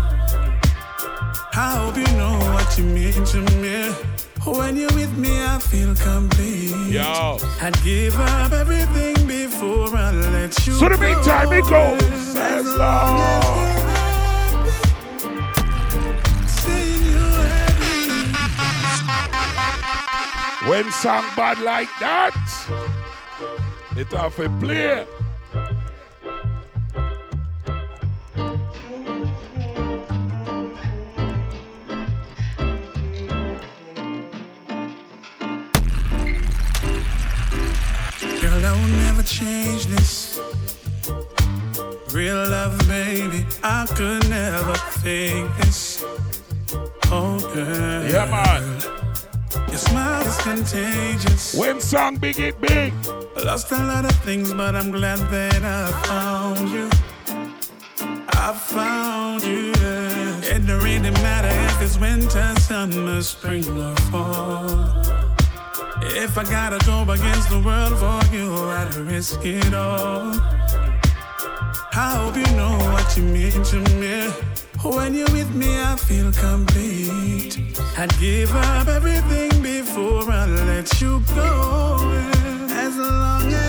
I 1.57 1.77
hope 1.77 1.95
you 1.95 2.17
know 2.17 2.37
what 2.53 2.77
you 2.77 2.83
mean 2.83 3.13
to 3.13 3.39
me. 3.61 3.89
When 4.45 4.75
you're 4.75 4.91
with 4.93 5.17
me, 5.17 5.41
I 5.41 5.57
feel 5.57 5.95
complete. 5.95 6.91
Yo. 6.91 7.37
I'd 7.61 7.81
give 7.81 8.19
up 8.19 8.51
everything 8.51 9.25
before 9.25 9.87
I 9.95 10.11
let 10.11 10.67
you 10.67 10.73
So 10.73 10.89
the 10.89 10.97
meantime, 10.97 11.53
it 11.53 11.63
goes 11.63 12.35
as 12.35 12.75
long. 12.75 13.95
When 20.69 20.91
song 20.91 21.23
bad 21.37 21.59
like 21.61 21.89
that, 22.01 22.35
it 23.95 24.13
off 24.13 24.39
a 24.39 24.49
play. 24.59 25.05
Will 38.75 38.95
never 39.05 39.23
change 39.23 39.85
this. 39.87 40.39
Real 42.11 42.35
love, 42.35 42.77
baby, 42.87 43.45
I 43.63 43.85
could 43.95 44.29
never 44.29 44.75
fake 44.75 45.49
this. 45.59 46.03
Oh, 47.11 47.39
girl. 47.53 48.03
Yeah, 48.09 48.25
man. 48.31 48.63
Your 49.67 49.77
smile 49.77 50.25
is 50.25 50.37
contagious. 50.37 51.55
When 51.55 51.79
song 51.81 52.17
big, 52.17 52.39
it 52.39 52.59
big. 52.61 52.93
Lost 53.43 53.71
a 53.71 53.77
lot 53.77 54.05
of 54.05 54.15
things, 54.23 54.53
but 54.53 54.75
I'm 54.75 54.91
glad 54.91 55.19
that 55.29 55.63
I 55.63 55.91
found 56.07 56.69
you. 56.69 56.89
I 58.29 58.53
found 58.53 59.43
you. 59.43 59.73
It 60.47 60.65
don't 60.65 60.83
really 60.83 61.11
matter 61.11 61.49
if 61.69 61.81
it's 61.81 61.97
winter, 61.97 62.55
summer, 62.61 63.21
spring, 63.21 63.67
or 63.77 63.95
fall. 64.11 65.34
If 66.17 66.37
I 66.37 66.43
gotta 66.45 66.79
go 66.85 67.01
against 67.11 67.49
the 67.49 67.59
world 67.59 67.99
for 67.99 68.33
you, 68.33 68.55
I'd 68.69 68.95
risk 68.95 69.43
it 69.43 69.73
all. 69.73 70.31
I 71.93 72.15
hope 72.15 72.37
you 72.37 72.55
know 72.55 72.71
what 72.93 73.17
you 73.17 73.23
mean 73.23 73.61
to 73.63 73.79
me. 73.99 74.29
When 74.81 75.13
you're 75.13 75.29
with 75.33 75.53
me, 75.53 75.77
I 75.77 75.97
feel 75.97 76.31
complete. 76.31 77.59
I'd 77.97 78.17
give 78.17 78.55
up 78.55 78.87
everything 78.87 79.61
before 79.61 80.31
I 80.31 80.45
let 80.45 81.01
you 81.01 81.21
go. 81.35 81.97
As 82.69 82.95
long 82.95 83.51
as 83.51 83.64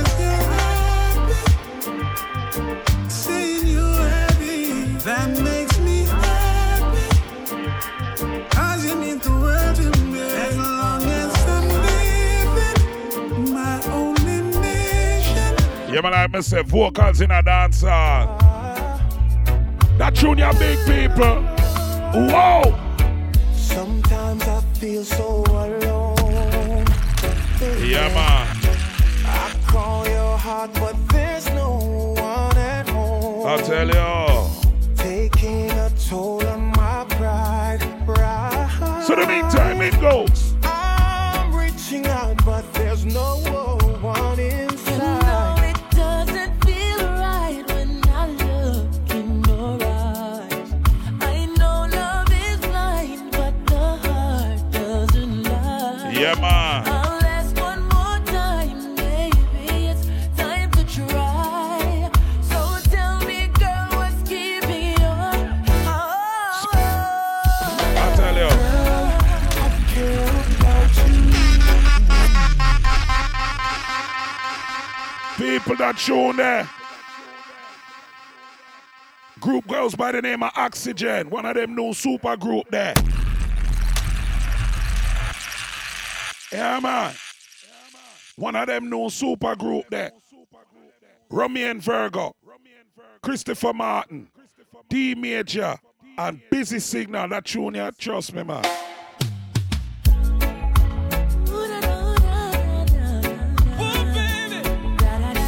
Yeah, 15.96 16.02
man, 16.02 16.12
I 16.12 16.26
must 16.26 16.50
say 16.50 16.60
vocals 16.62 17.22
in 17.22 17.30
a 17.30 17.42
dance 17.42 17.80
dancer. 17.80 17.88
That 19.96 20.14
tune 20.14 20.36
ya 20.36 20.52
big 20.52 20.76
people. 20.84 21.40
Whoa. 22.12 22.74
Sometimes 23.54 24.42
I 24.42 24.60
feel 24.78 25.02
so 25.06 25.42
alone. 25.48 26.84
Yeah, 27.80 28.12
man. 28.12 28.46
I 29.24 29.56
call 29.66 30.06
your 30.06 30.36
heart, 30.36 30.74
but 30.74 30.96
there's 31.08 31.48
no 31.54 31.78
one 32.18 32.58
at 32.58 32.86
home. 32.90 33.46
I 33.46 33.56
tell 33.62 33.88
you. 33.88 34.96
Taking 34.96 35.70
a 35.70 35.90
toll 36.10 36.46
on 36.46 36.72
my 36.72 37.06
pride. 37.08 37.80
pride. 38.04 39.02
So 39.06 39.14
the 39.14 39.26
meantime, 39.26 39.80
it 39.80 39.98
goes. 39.98 40.45
People 75.66 75.78
that 75.78 75.98
tune 75.98 76.36
there. 76.36 76.70
Group 79.40 79.66
girls 79.66 79.96
by 79.96 80.12
the 80.12 80.22
name 80.22 80.44
of 80.44 80.52
Oxygen. 80.54 81.28
One 81.28 81.44
of 81.44 81.56
them 81.56 81.74
new 81.74 81.92
super 81.92 82.36
group 82.36 82.70
there. 82.70 82.94
Yeah, 86.52 86.78
man. 86.78 87.14
One 88.36 88.54
of 88.54 88.68
them 88.68 88.88
new 88.88 89.10
super 89.10 89.56
group 89.56 89.90
there. 89.90 90.12
Romain 91.30 91.80
Virgo. 91.80 92.36
Christopher 93.20 93.72
Martin. 93.72 94.28
D 94.88 95.16
Major. 95.16 95.74
And 96.16 96.40
Busy 96.48 96.78
Signal. 96.78 97.28
That 97.30 97.44
tune 97.44 97.74
you 97.74 97.90
trust 97.98 98.32
me, 98.32 98.44
man. 98.44 98.64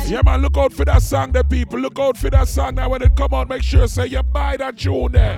Yeah, 0.08 0.22
man, 0.24 0.40
look 0.40 0.56
out 0.56 0.72
for 0.72 0.86
that 0.86 1.02
song, 1.02 1.32
the 1.32 1.44
people. 1.44 1.78
Look 1.78 1.98
out 1.98 2.16
for 2.16 2.30
that 2.30 2.48
song 2.48 2.76
now 2.76 2.88
when 2.88 3.02
it 3.02 3.14
come 3.14 3.34
out. 3.34 3.46
Make 3.50 3.62
sure 3.62 3.86
say 3.86 4.06
you 4.06 4.22
buy 4.22 4.56
that 4.56 4.78
tune 4.78 5.12
there. 5.12 5.36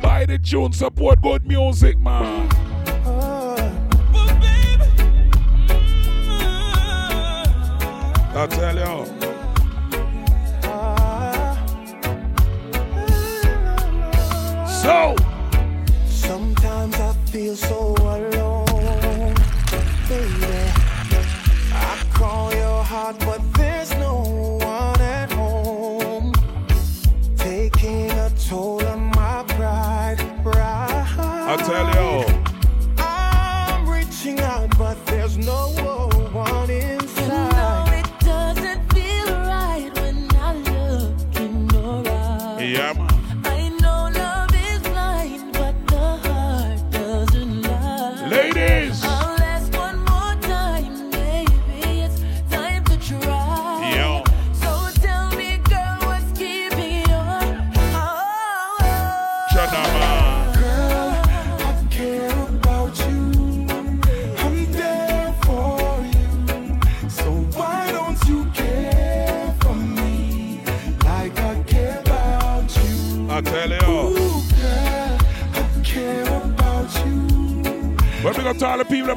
Buy 0.00 0.24
the 0.24 0.38
tune, 0.38 0.72
support 0.72 1.20
good 1.20 1.46
music, 1.46 2.00
man. 2.00 2.48
Mm-hmm. 2.48 2.70
I 8.38 8.46
tell 8.46 8.76
you. 8.76 9.04
So, 14.82 15.14
Sometimes 16.06 16.94
I 16.94 17.12
feel 17.30 17.56
so 17.56 17.79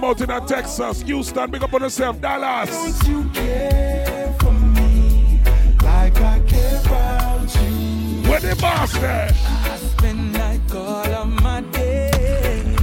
them 0.04 0.10
out 0.10 0.22
in 0.22 0.44
a 0.44 0.48
Texas, 0.48 1.02
Houston, 1.04 1.52
big 1.52 1.64
up 1.64 1.74
on 1.74 1.82
yourself, 1.82 2.20
Dallas. 2.20 2.70
Don't 2.70 3.08
you 3.08 3.30
care 3.30 4.36
for 4.40 4.52
me 4.52 5.40
like 5.82 6.20
I 6.20 6.42
care 6.48 6.80
about 6.86 7.56
you? 7.56 8.30
Where 8.30 8.40
the 8.40 8.56
boss 8.60 8.94
there? 8.94 9.32
I 9.32 9.78
spend 9.78 10.34
like 10.34 10.76
all 10.76 11.06
of 11.06 11.28
my 11.42 11.62
days. 11.62 12.78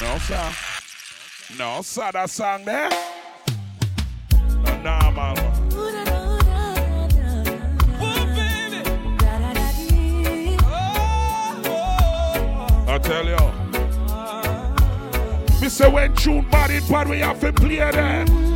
No, 0.00 0.18
sir. 0.18 0.50
No, 1.58 1.82
sir, 1.82 2.10
that 2.12 2.30
song 2.30 2.64
there. 2.64 2.90
tune 16.24 16.40
body 16.50 16.80
but 16.88 17.06
we 17.06 17.18
have 17.18 17.38
to 17.38 17.52
play 17.52 17.76
them. 17.90 18.53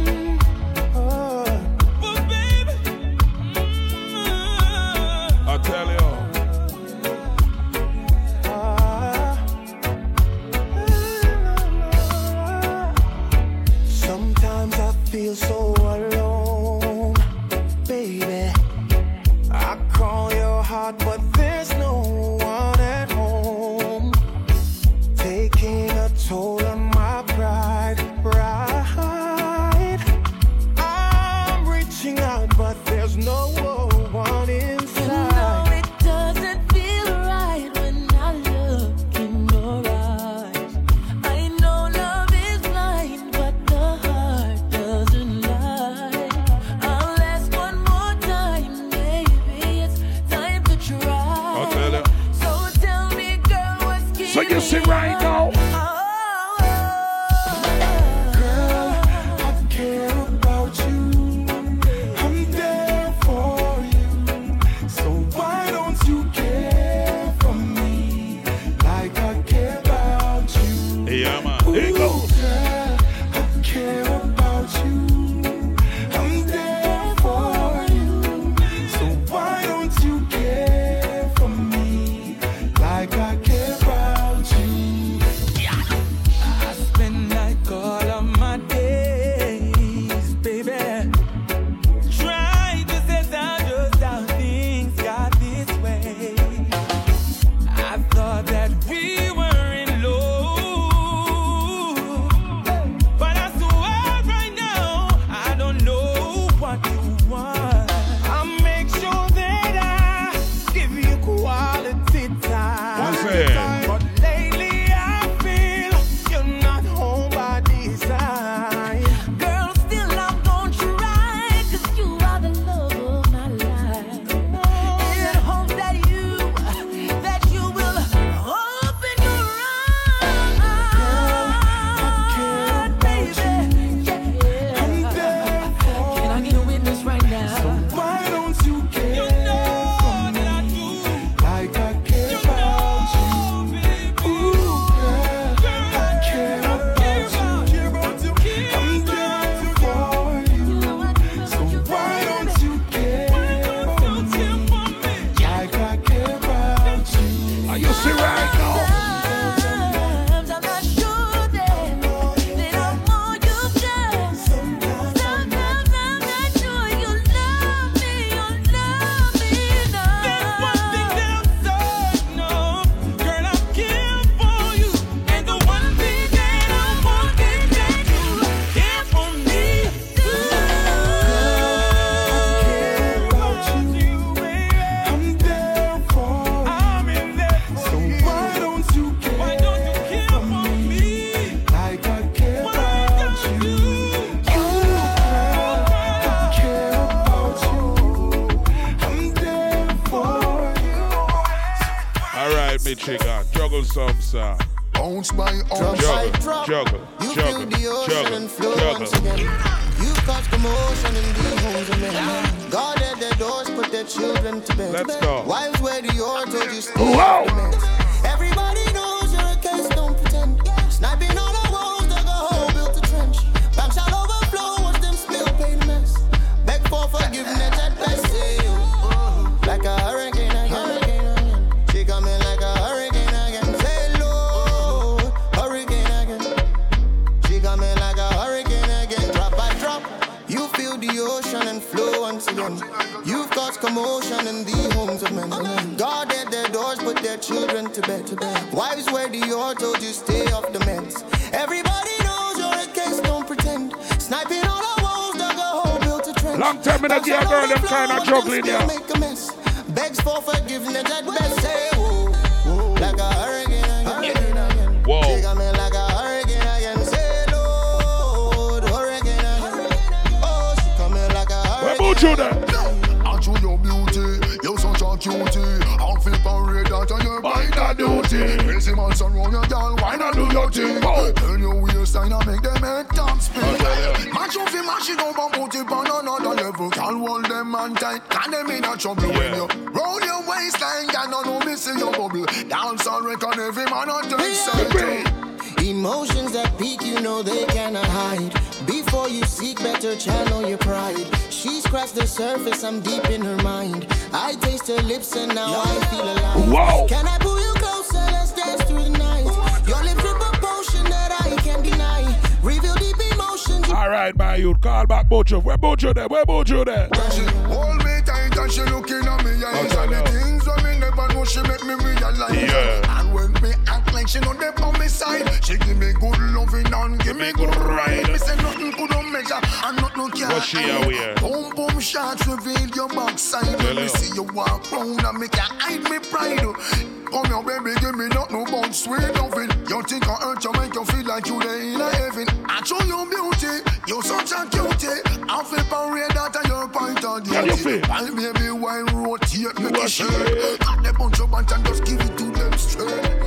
Rotate 349.28 349.78
make 349.80 349.94
it 349.94 350.10
shake 350.10 350.30
shake. 350.30 350.80
Got 350.80 351.02
the 351.04 351.12
bunch 351.18 351.40
of 351.40 351.50
bunch 351.50 351.72
and 351.72 351.84
just 351.86 352.04
give 352.04 352.20
it 352.20 352.38
to 352.38 352.44
them 352.50 352.72
straight 352.78 353.38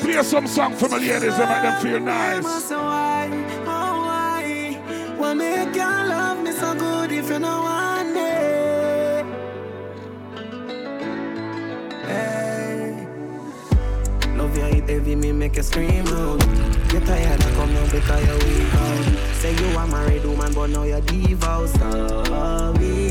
Play 0.00 0.22
some 0.22 0.46
song 0.46 0.74
for 0.74 0.88
my 0.88 0.98
ladies 0.98 1.38
and 1.38 1.48
make 1.50 1.62
them 1.62 1.82
feel 1.82 2.00
nice. 2.00 2.64
So 2.64 2.78
why, 2.78 3.28
oh 3.62 3.96
why, 4.06 4.78
why 5.16 5.34
make 5.34 5.74
you 5.74 5.82
love 5.82 6.42
me 6.42 6.52
so 6.52 6.74
good 6.74 7.10
if 7.10 7.30
you 7.30 7.38
know 7.38 7.62
one 7.62 8.12
day? 8.12 9.24
Hey, 12.06 13.06
love 14.36 14.56
you 14.56 14.64
hit 14.64 14.88
heavy, 14.90 15.16
me 15.16 15.32
make 15.32 15.56
you 15.56 15.62
scream 15.62 16.06
out. 16.08 16.73
Get 16.94 17.02
tired, 17.06 17.42
I 17.42 17.50
come 17.50 17.74
now 17.74 17.84
because 17.90 18.24
you're 18.24 18.38
weak 18.38 18.74
out. 18.74 19.04
Say 19.34 19.52
you 19.56 19.66
are 19.76 19.86
married 19.88 20.24
woman, 20.24 20.52
but 20.54 20.70
now 20.70 20.84
you're 20.84 21.00
divorced. 21.00 21.74
Sorry. 21.74 23.10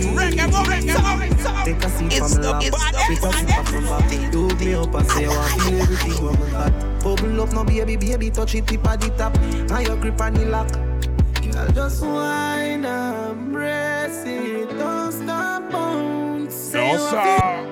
Take 1.65 1.83
a 1.83 1.89
seat 1.89 2.13
It's 2.13 2.17
from 2.17 2.31
the- 2.41 2.51
lap, 2.51 2.61
take 2.61 2.73
a 2.73 2.75
sip 2.79 3.23
of 3.23 3.33
my 3.73 3.81
back. 3.99 4.31
Do 4.31 4.47
me 4.55 4.73
up 4.73 4.93
and 4.95 5.05
say 5.11 5.23
you 5.23 5.29
want 5.29 5.51
feel 5.61 5.81
everything 5.81 6.25
when 6.25 6.35
got. 6.51 6.71
Bubble 7.03 7.41
up 7.41 7.51
now, 7.51 7.63
baby, 7.65 7.95
baby, 7.97 8.29
touch 8.31 8.55
it 8.55 8.65
tip 8.67 8.87
at 8.87 9.01
the 9.01 9.09
top. 9.17 9.35
And 9.37 9.85
your 9.85 9.97
grip 9.97 10.21
on 10.21 10.33
the 10.33 10.45
lock. 10.45 10.71
Girl, 10.71 11.67
just 11.73 12.01
whine 12.03 12.85
and 12.85 13.51
brace 13.51 14.23
it. 14.25 14.69
Don't 14.77 15.11
stop, 15.11 15.69
bounce. 15.69 16.53
Say 16.55 16.79
No, 16.79 16.93
you. 16.93 17.67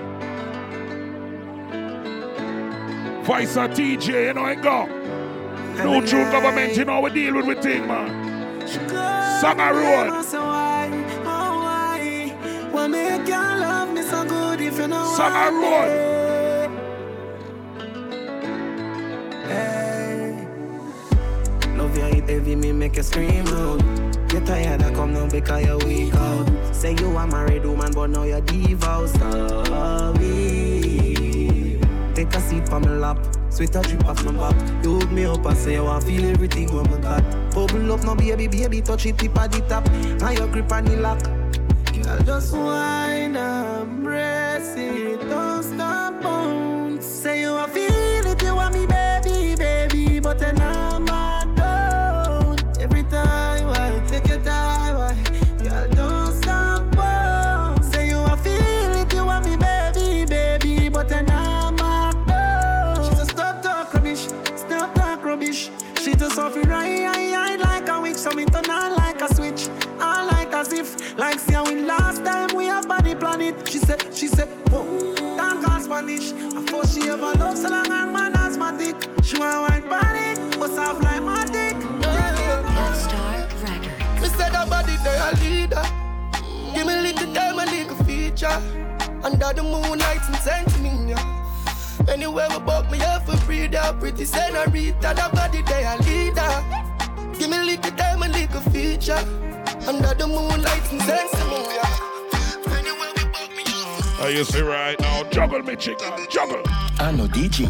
Vice 3.24 3.56
or 3.56 3.70
TJ, 3.70 4.26
you 4.28 4.34
know 4.34 4.46
it 4.48 4.62
go. 4.62 4.88
No 5.78 6.02
true 6.02 6.24
government, 6.32 6.76
you 6.76 6.86
know 6.86 7.02
we 7.02 7.10
deal 7.12 7.36
with 7.36 7.46
the 7.48 7.56
thing, 7.62 7.88
man. 7.88 8.32
A 9.44 9.74
road. 9.74 10.24
So 10.24 10.40
why, 10.40 10.88
oh, 11.26 11.64
why, 11.64 12.30
why 12.72 12.88
make 12.88 13.28
you 13.28 13.34
love 13.34 13.92
me 13.92 14.02
so 14.04 14.24
good 14.24 14.62
if 14.62 14.78
you 14.78 14.88
know 14.88 15.14
Song 15.16 15.34
a 15.34 15.52
one 15.52 15.62
road. 15.62 16.12
Love 21.78 21.98
you 21.98 22.04
hit 22.04 22.30
heavy, 22.30 22.56
me 22.56 22.72
make 22.72 22.96
you 22.98 23.04
scream 23.04 23.48
out. 23.48 23.82
Get 24.30 24.46
tired, 24.46 24.84
I 24.84 24.94
come 24.94 25.14
now 25.14 25.28
because 25.28 25.66
you're 25.66 25.80
weak 25.80 26.14
out. 26.14 26.48
Say 26.74 26.94
you 26.94 27.18
are 27.18 27.28
married 27.28 27.66
woman, 27.66 27.92
but 27.94 28.12
now 28.12 28.24
you're 28.24 28.42
divorced. 28.42 29.16
Sorry. 29.16 30.22
Take 32.14 32.34
a 32.36 32.40
seat 32.40 32.70
on 32.72 32.82
my 32.84 32.92
lap. 32.96 33.41
Sweet 33.52 33.76
a 33.76 33.82
drip 33.82 34.06
off 34.06 34.24
my 34.24 34.32
back. 34.32 34.84
You 34.84 35.00
hook 35.00 35.12
me 35.12 35.26
up 35.26 35.46
and 35.46 35.58
say 35.58 35.76
oh, 35.78 35.82
you 35.82 35.84
want 35.84 36.04
feel 36.06 36.26
everything 36.26 36.74
when 36.74 36.90
me 36.90 36.98
got. 37.02 37.22
Bubble 37.54 37.92
up 37.92 38.04
now, 38.06 38.16
baby, 38.16 38.48
baby, 38.48 38.82
touch 38.82 39.06
it 39.06 39.18
tip 39.18 39.38
at 39.38 39.52
the 39.52 39.60
top. 39.68 39.86
And 39.90 40.38
your 40.38 40.48
grip 40.48 40.72
on 40.72 40.86
the 40.86 40.96
lock. 40.96 41.22
Girl, 41.22 42.20
just 42.24 42.54
whine 42.54 43.36
and 43.36 44.04
brace 44.04 44.74
it. 44.78 45.11
So 77.62 77.70
long 77.70 77.92
and 77.92 78.12
man 78.12 78.36
asthmatic. 78.36 78.96
She 79.24 79.38
want 79.38 79.70
white 79.70 79.88
body, 79.88 80.58
but 80.58 80.72
soft 80.72 81.04
like 81.04 81.22
my 81.22 81.46
dick. 81.46 81.78
Star 82.96 83.38
Records. 83.38 84.22
Me 84.22 84.28
said 84.30 84.52
that 84.52 84.68
body 84.68 84.96
they 85.04 85.18
a 85.18 85.30
leader. 85.44 85.86
Give 86.74 86.88
me 86.88 86.94
a 86.94 87.02
little 87.02 87.34
time, 87.34 87.60
a 87.60 87.66
little 87.66 87.96
feature. 88.04 88.58
Under 89.24 89.54
the 89.54 89.62
moonlight 89.62 90.22
and 90.28 90.36
sentiment, 90.38 91.10
yeah. 91.10 92.08
Anywhere 92.10 92.48
we 92.50 92.60
buck 92.60 92.90
me 92.90 93.00
up 93.02 93.26
for 93.28 93.38
free, 93.38 93.68
that 93.68 94.00
pretty 94.00 94.26
senorita. 94.26 94.96
That 95.00 95.32
body 95.32 95.62
they 95.62 95.84
a 95.86 95.98
leader. 96.02 97.38
Give 97.38 97.50
me 97.52 97.58
a 97.58 97.64
little 97.64 97.92
time, 97.92 98.24
a 98.24 98.28
little 98.28 98.62
feature. 98.72 99.22
Under 99.88 100.14
the 100.16 100.26
moonlight 100.26 100.92
and 100.92 101.02
sentiment, 101.02 101.68
yeah. 101.70 102.02
Are 104.22 104.30
you 104.30 104.44
see 104.44 104.62
right 104.62 105.00
now? 105.00 105.24
Juggle 105.32 105.64
me, 105.64 105.76
chicken, 105.76 106.28
juggle. 106.30 106.62
I 107.02 107.12
know 107.12 107.26
DJ, 107.28 107.66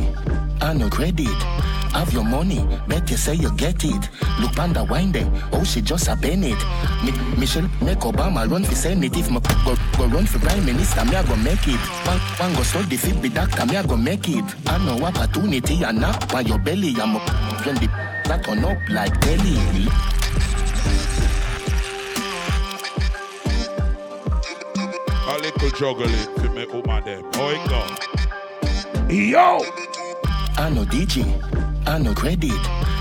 I 0.62 0.74
know 0.74 0.90
credit. 0.90 1.28
Have 1.94 2.12
your 2.12 2.26
money, 2.26 2.68
better 2.88 3.16
say 3.16 3.36
you 3.36 3.49
get 3.56 3.84
it. 3.86 4.10
Look 4.41 4.53
panda 4.56 4.84
wine 4.84 5.14
oh 5.53 5.64
she 5.64 5.82
just 5.82 6.10
a 6.10 6.18
Bennett. 6.18 6.58
Me, 7.03 7.12
Michelle 7.38 7.70
make 7.82 7.99
Obama 7.99 8.49
run 8.49 8.66
for 8.66 8.76
Senate. 8.76 9.16
If 9.16 9.32
me 9.32 9.40
go, 9.66 9.76
go 9.98 10.06
run 10.08 10.26
for 10.26 10.40
Prime 10.40 10.66
Minister, 10.66 11.06
me 11.06 11.16
I 11.16 11.24
go 11.24 11.38
make 11.38 11.66
it. 11.66 11.80
One, 12.06 12.20
one 12.20 12.53
go 12.56 12.64
study 12.64 12.98
fit 12.98 13.22
be 13.22 13.30
doctor, 13.30 13.66
me 13.66 13.78
I 13.78 13.84
go 13.84 13.95
make 13.95 14.28
it. 14.28 14.44
I 14.68 14.78
know 14.86 15.02
opportunity 15.06 15.82
and 15.84 16.02
now 16.02 16.20
while 16.30 16.44
your 16.44 16.60
belly 16.60 16.94
I'm 16.99 17.16
up. 17.16 17.66
When 17.66 17.76
the 17.76 17.88
that 18.26 18.44
turn 18.44 18.66
up 18.66 18.78
like 18.90 19.18
Delhi. 19.22 19.88
A 25.28 25.38
little 25.40 25.70
juggling 25.72 26.36
to 26.36 26.49
me 26.49 26.66
woman 26.66 27.03
them. 27.06 27.24
Oh, 27.36 27.49
it 27.49 27.70
go. 27.70 28.20
Yo! 29.12 29.60
I 30.56 30.70
know 30.70 30.86
DJ, 30.86 31.26
I 31.86 31.98
know 31.98 32.14
credit. 32.14 33.01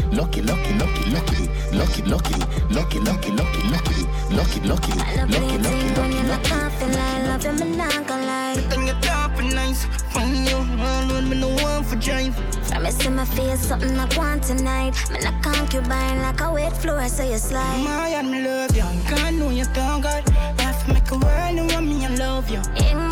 lucky, 0.11 0.41
lucky, 0.41 0.73
lucky, 0.73 1.09
lucky, 1.11 1.47
lucky, 1.73 2.01
lucky, 2.03 2.41
lucky, 2.71 2.99
lucky, 2.99 3.29
lucky, 3.31 3.61
lucky, 3.69 4.01
lucky, 4.31 4.59
lucky, 4.61 4.91
I 4.93 5.15
love 5.15 5.29
lucky, 5.29 5.39
playing 5.39 5.63
lucky, 5.63 5.77
team 5.79 5.93
when 5.95 6.11
you're 6.11 6.23
lucky, 6.23 6.27
not 6.27 6.43
confident. 6.43 6.97
I 6.97 7.27
love 7.27 7.41
them 7.43 7.61
and 7.61 7.77
not 7.77 8.07
gonna 8.07 8.25
lie. 8.25 8.55
Then 8.69 8.87
you 8.87 8.93
top 9.01 9.37
and 9.39 9.53
nice 9.53 9.85
from 10.11 10.33
you. 10.33 10.57
Alone, 10.57 11.29
me 11.29 11.39
no 11.39 11.49
one 11.63 11.83
for 11.83 11.95
drive. 11.95 12.35
From 12.67 12.83
me 12.83 12.91
see 12.91 13.09
my 13.09 13.25
face, 13.25 13.59
something 13.59 13.97
I 13.97 14.05
want 14.17 14.43
tonight. 14.43 14.93
Me 15.11 15.19
not 15.19 15.41
concubine 15.43 16.21
like 16.21 16.41
a 16.41 16.51
wet 16.51 16.75
floor, 16.75 17.07
so 17.07 17.23
you 17.23 17.37
slide. 17.37 17.83
My 17.83 18.07
and 18.09 18.31
me 18.31 18.41
love 18.43 18.75
you. 18.75 18.83
God 19.09 19.33
know 19.35 19.49
you 19.49 19.65
don't 19.73 20.01
got. 20.01 20.27
Have 20.59 20.85
to 20.85 20.93
make 20.93 21.11
a 21.11 21.17
world 21.17 21.59
and 21.59 21.71
want 21.71 21.87
me 21.87 22.05
and 22.05 22.17
love 22.17 22.49
you. 22.49 22.61
Ing 22.75 22.81
boss, 22.81 22.89
you 22.89 22.95
me 22.95 23.10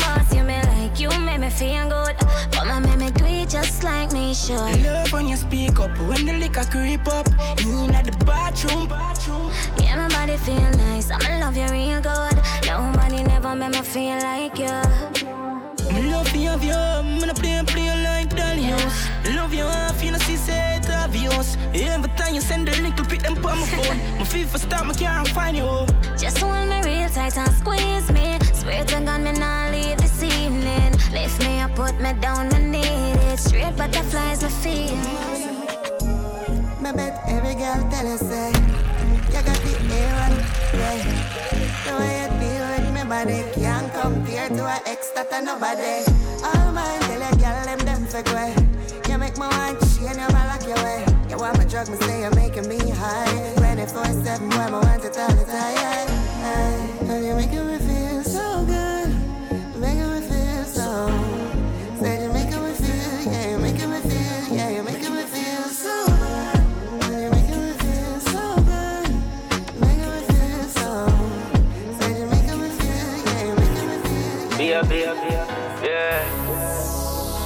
like 0.90 1.00
you 1.00 1.20
make 1.20 1.40
me 1.40 1.50
feel 1.50 1.88
good. 1.88 2.16
But 2.50 2.66
my 2.66 2.78
make 2.80 2.98
me 2.98 3.10
do 3.10 3.24
it 3.24 3.48
just 3.48 3.82
like 3.84 4.12
me 4.12 4.34
should. 4.34 4.82
Love 4.82 5.12
when 5.12 5.28
you 5.28 5.36
speak 5.36 5.78
up, 5.78 5.96
when 5.98 6.26
the 6.26 6.32
liquor 6.38 6.64
creep 6.64 7.06
up. 7.06 7.26
Need 7.58 7.84
in 7.84 7.94
at 7.94 8.04
the 8.04 8.24
bathroom. 8.24 8.88
Yeah, 9.78 9.96
my 9.96 10.08
body 10.08 10.36
feel 10.36 10.70
nice. 10.86 11.10
I'ma 11.10 11.38
love 11.40 11.56
you 11.56 11.68
real 11.68 12.00
good. 12.00 12.36
Nobody 12.66 13.22
never 13.22 13.54
made 13.54 13.72
me 13.72 13.82
feel 13.82 14.18
like 14.18 14.58
you. 14.58 14.80
Me 15.92 16.02
love 16.12 16.34
you, 16.34 16.48
have 16.48 16.64
you. 16.64 17.02
Me 17.02 17.26
no 17.26 17.34
play, 17.34 17.62
play 17.66 17.90
like 18.04 18.30
Dalios. 18.30 18.96
Love 19.34 19.54
you, 19.54 19.64
I 19.64 19.92
feel 19.92 20.14
see 20.20 20.36
say 20.36 20.76
it 20.76 20.90
obvious. 20.90 21.56
Every 21.74 22.10
time 22.16 22.34
you 22.34 22.40
send 22.40 22.68
a 22.68 22.82
link 22.82 22.96
to 22.96 23.04
pick 23.04 23.22
them 23.22 23.36
on 23.44 23.58
my 23.60 23.66
phone. 23.66 23.98
My 24.18 24.24
feet 24.24 24.46
for 24.48 24.58
stop, 24.58 24.86
me 24.86 24.94
can't 24.94 25.28
find 25.28 25.56
you. 25.56 25.86
Just 26.18 26.38
hold 26.38 26.68
me 26.68 26.80
real 26.82 27.08
tight 27.08 27.36
and 27.36 27.52
squeeze 27.54 28.10
me. 28.12 28.38
Swear 28.52 28.84
to 28.84 29.00
God, 29.00 29.20
me 29.22 29.32
not 29.32 29.72
leave. 29.72 29.99
Lift 31.20 31.38
me 31.40 31.60
up, 31.60 31.74
put 31.74 32.00
me 32.00 32.14
down, 32.14 32.48
I 32.54 32.58
need 32.58 33.20
it. 33.28 33.38
Straight 33.38 33.76
butterflies, 33.76 34.42
I 34.42 34.48
feel. 34.48 34.96
Me 36.80 36.90
bet 36.96 37.20
every 37.28 37.54
girl 37.60 37.80
tell 37.90 38.06
you 38.08 38.16
say 38.16 38.48
You 39.28 39.40
got 39.44 39.58
the 39.60 39.72
A1 40.00 40.32
way 40.80 41.00
The 41.84 41.92
way 42.00 42.12
you 42.22 42.28
deal 42.40 42.64
with 42.72 42.88
me 42.96 43.04
body 43.04 43.44
Can't 43.52 43.92
compare 43.92 44.48
to 44.48 44.64
an 44.64 44.80
ex 44.86 45.10
that 45.10 45.28
I 45.30 45.40
nobody. 45.40 46.08
All 46.42 46.72
mine 46.72 47.00
tell 47.00 47.20
you 47.20 47.36
girl 47.36 47.64
them 47.68 47.80
them 47.84 48.06
fake 48.06 48.32
way 48.32 48.56
You 49.10 49.18
make 49.18 49.36
my 49.36 49.48
want 49.48 49.78
chain 49.92 50.16
you 50.16 50.28
my 50.32 50.46
lock 50.48 50.64
your 50.66 50.82
way. 50.82 51.04
You 51.28 51.36
want 51.36 51.58
my 51.58 51.64
drug 51.64 51.90
me 51.90 51.96
say 51.98 52.20
you're 52.22 52.34
making 52.34 52.66
me 52.66 52.78
high. 52.90 53.52
24-7 53.60 54.40
when 54.40 54.60
I 54.60 54.70
want 54.72 55.04
it 55.04 55.18
all 55.18 55.34
the 55.36 55.44
time 55.44 56.08
And 57.12 57.24
you're 57.26 57.36
making 57.36 57.66
me 57.66 57.76
feel 57.76 57.99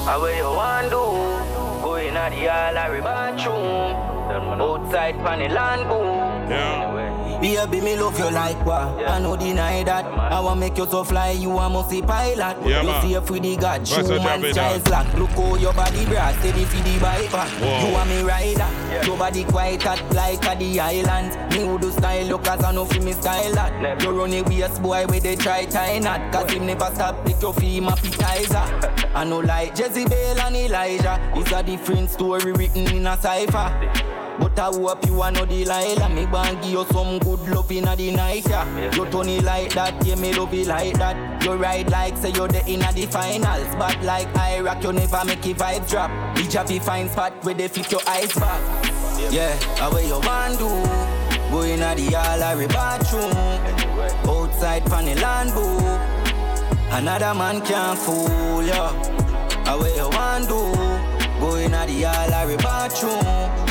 How 0.04 0.20
what 0.20 0.36
you 0.36 0.44
want 0.44 0.90
do? 0.90 1.00
Going 1.82 2.14
at 2.14 2.30
the 2.30 2.46
all 2.48 2.76
bathroom. 3.00 4.60
Outside 4.60 5.16
pan 5.24 5.38
the 5.38 5.48
land 5.48 5.88
boom. 5.88 6.50
Yeah. 6.50 7.03
Baby, 7.44 7.82
me 7.82 7.94
love 7.94 8.18
you 8.18 8.30
like 8.30 8.64
what? 8.64 9.06
I 9.06 9.18
no 9.18 9.36
deny 9.36 9.82
that. 9.82 10.06
I 10.06 10.40
want 10.40 10.60
make 10.60 10.78
you 10.78 10.86
so 10.86 11.04
fly, 11.04 11.32
you 11.32 11.50
a 11.58 11.68
musty 11.68 12.00
pilot. 12.00 12.56
Yeah, 12.64 12.80
you 12.80 12.88
man. 12.88 13.02
see 13.02 13.14
a 13.16 13.20
free 13.20 13.38
the 13.38 13.54
god, 13.58 13.84
the 13.84 14.18
man 14.18 14.42
in 14.42 14.54
styles 14.54 14.88
lock. 14.88 15.12
Look 15.12 15.28
how 15.32 15.54
your 15.56 15.74
body 15.74 16.06
brass, 16.06 16.38
steady 16.38 16.64
for 16.64 16.82
the 16.82 16.96
viper. 16.96 17.36
Whoa. 17.36 17.86
You 17.86 17.92
want 17.92 18.08
me 18.08 18.22
rider, 18.22 19.06
your 19.06 19.18
body 19.18 19.44
quiet 19.44 19.82
hot 19.82 20.02
like 20.14 20.42
a 20.46 20.58
the 20.58 20.80
island. 20.80 21.52
Me 21.52 21.66
who 21.66 21.78
do 21.78 21.90
style 21.90 22.26
look 22.28 22.44
cause 22.44 22.64
I 22.64 22.72
know 22.72 22.86
fi 22.86 23.00
me 23.00 23.12
style 23.12 23.52
that. 23.52 24.02
You 24.02 24.18
run 24.18 24.32
a 24.32 24.40
waist 24.40 24.80
boy 24.80 25.04
where 25.06 25.20
they 25.20 25.36
try 25.36 25.66
tie 25.66 25.98
knot. 25.98 26.32
Cause 26.32 26.50
him 26.50 26.64
never 26.64 26.90
stop 26.94 27.26
lick 27.26 27.42
your 27.42 27.52
fee 27.52 27.76
him 27.76 27.88
appetizer. 27.88 28.64
I 29.14 29.24
know 29.24 29.40
like 29.40 29.78
Jezebel 29.78 30.40
and 30.40 30.56
Elijah. 30.56 31.20
It's 31.34 31.52
a 31.52 31.62
different 31.62 32.08
story 32.08 32.52
written 32.52 32.86
in 32.86 33.06
a 33.06 33.20
cipher. 33.20 34.23
But 34.38 34.58
I 34.58 34.64
hope 34.64 35.06
you 35.06 35.20
are 35.20 35.30
no 35.30 35.46
Delilah 35.46 36.08
Me 36.08 36.26
want 36.26 36.60
give 36.62 36.72
you 36.72 36.84
some 36.86 37.18
good 37.20 37.40
love 37.48 37.70
in 37.70 37.84
the 37.84 38.10
night 38.10 38.48
yeah. 38.48 38.90
You 38.90 39.06
turn 39.06 39.28
it 39.28 39.44
like 39.44 39.72
that, 39.74 40.04
yeah 40.04 40.16
me 40.16 40.32
love 40.32 40.52
it 40.52 40.66
like 40.66 40.98
that. 40.98 41.44
You 41.44 41.52
ride 41.52 41.90
like 41.90 42.16
say 42.16 42.30
you're 42.30 42.48
the 42.48 42.64
inna 42.66 42.92
the 42.92 43.06
finals. 43.06 43.68
But 43.78 44.02
like 44.02 44.34
I 44.36 44.60
rock 44.60 44.82
you 44.82 44.92
never 44.92 45.24
make 45.24 45.46
your 45.46 45.54
vibe 45.54 45.88
drop. 45.88 46.10
A 46.36 46.80
fine 46.80 47.08
spot 47.08 47.32
where 47.44 47.54
they 47.54 47.68
fit 47.68 47.90
your 47.92 48.00
eyes 48.08 48.32
back. 48.34 48.60
Yeah, 49.30 49.54
how 49.76 49.92
where 49.92 50.04
you 50.04 50.20
want 50.20 50.58
do? 50.58 50.68
Go 51.50 51.62
inna 51.62 51.94
the 51.94 52.14
all 52.16 52.68
bathroom. 52.68 53.32
Outside 54.28 54.84
pan 54.86 55.04
the 55.04 55.14
land 55.20 55.52
book. 55.54 55.82
Another 56.90 57.34
man 57.34 57.60
can't 57.60 57.98
fool 57.98 58.62
ya. 58.62 58.92
How 59.64 59.78
where 59.78 59.94
you 59.94 60.08
want 60.08 60.48
do? 60.48 60.74
Go 61.40 61.56
inna 61.56 61.86
the 61.86 62.04
all 62.04 62.56
bathroom 62.58 63.63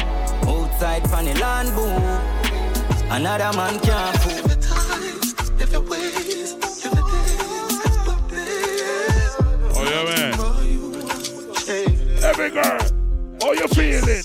Outside 0.84 1.10
from 1.10 1.24
the 1.24 1.34
land 1.40 1.74
boom 1.76 2.04
Another 3.10 3.58
man 3.58 3.80
can't 3.80 4.18
fool 4.20 4.52
Oh, 9.76 9.84
yeah, 9.86 10.04
man. 10.04 10.34
Every 12.24 12.50
girl, 12.50 12.80
how 13.42 13.52
you 13.54 13.68
feeling? 13.70 14.24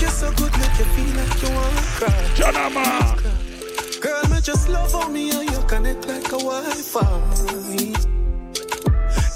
You're 0.00 0.10
so 0.10 0.32
good, 0.32 0.52
make 0.58 0.78
you 0.78 0.84
feel 0.94 1.14
like 1.16 1.42
you 1.42 1.50
want 1.54 1.76
to 1.76 1.82
cry. 1.96 2.20
Janama. 2.34 4.00
Girl, 4.00 4.24
me 4.30 4.40
just 4.40 4.68
love 4.68 4.92
how 4.92 5.08
me 5.08 5.30
and 5.30 5.48
you 5.48 5.62
connect 5.68 6.06
like 6.08 6.26
a 6.26 6.38
Wi-Fi. 6.38 7.00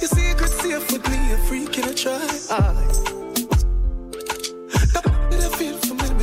Your 0.01 0.09
secret 0.09 0.51
safe 0.51 0.93
with 0.93 1.09
me, 1.09 1.33
a 1.33 1.37
freak 1.47 1.79
in 1.79 1.85
a 1.85 1.95
try. 1.95 2.19
That 5.31 5.41
I 5.43 5.57
feel 5.57 5.73
for 5.73 5.73
me, 5.73 5.74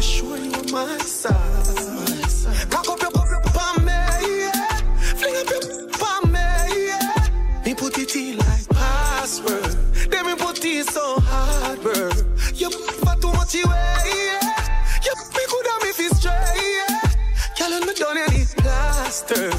be 0.01 0.07
sure 0.07 0.37
you 0.37 0.51
on 0.53 0.71
my 0.71 0.97
side. 0.97 2.71
Cock 2.71 2.89
up 2.89 3.01
your, 3.01 3.09
up 3.09 3.27
your 3.29 3.41
palm, 3.53 3.85
me, 3.85 3.91
yeah. 3.91 4.75
Fling 5.19 5.35
up 5.35 5.49
your 5.51 5.87
palm, 5.89 6.31
me, 6.31 6.87
yeah. 6.87 7.63
Me 7.63 7.75
put 7.75 7.97
it 7.99 8.15
in 8.15 8.37
like 8.37 8.67
password. 8.69 9.77
Then 10.09 10.25
me 10.25 10.35
put 10.35 10.65
it 10.65 10.89
so 10.89 11.19
hard, 11.19 11.81
bro. 11.83 12.09
You 12.55 12.71
for 12.71 13.15
too 13.21 13.31
much 13.33 13.53
away, 13.53 14.01
yeah. 14.31 14.73
You 15.05 15.13
me 15.35 15.43
could 15.51 15.67
have 15.67 15.83
me 15.83 15.91
feel 15.91 16.13
straight, 16.15 16.77
yeah. 16.77 17.11
Girl, 17.59 17.79
me 17.85 17.93
done 17.93 18.33
need 18.33 18.47
plaster. 18.57 19.51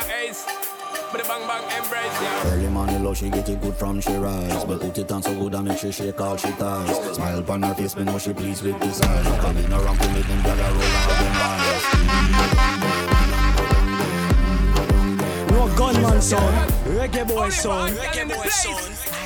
A 0.00 0.28
ace. 0.28 0.44
But 1.12 1.22
the 1.22 1.28
bang 1.28 1.46
bang 1.46 1.62
embrace, 1.82 2.22
yeah. 2.22 2.52
Early 2.52 2.68
morning 2.68 3.02
love, 3.02 3.16
she 3.16 3.30
get 3.30 3.48
it 3.48 3.60
good 3.60 3.74
from 3.74 4.00
she 4.00 4.14
rise 4.14 4.64
But 4.64 4.80
put 4.80 4.96
it 4.96 5.10
on 5.10 5.22
so 5.22 5.34
good 5.34 5.54
I 5.56 5.60
make 5.60 5.78
she 5.78 5.90
shake 5.90 6.20
all 6.20 6.36
she 6.36 6.50
ties 6.52 7.16
Smile 7.16 7.38
upon 7.40 7.62
her 7.62 7.74
face, 7.74 7.96
me 7.96 8.04
know 8.04 8.18
she 8.18 8.32
pleased 8.32 8.62
with 8.62 8.78
this 8.80 9.00
eyes 9.00 9.26
Coming 9.40 9.72
around 9.72 9.98
to 9.98 10.08
make 10.12 10.26
them 10.26 10.38
gyal 10.42 10.58
a 10.58 10.72
roll 10.72 10.82
out 10.82 11.18
them 11.20 11.36
eyes 11.36 12.80
No 15.50 15.68
gunman 15.76 16.22
sound, 16.22 16.70
reggae 16.84 17.26
boy 17.26 17.48
sound. 17.50 17.92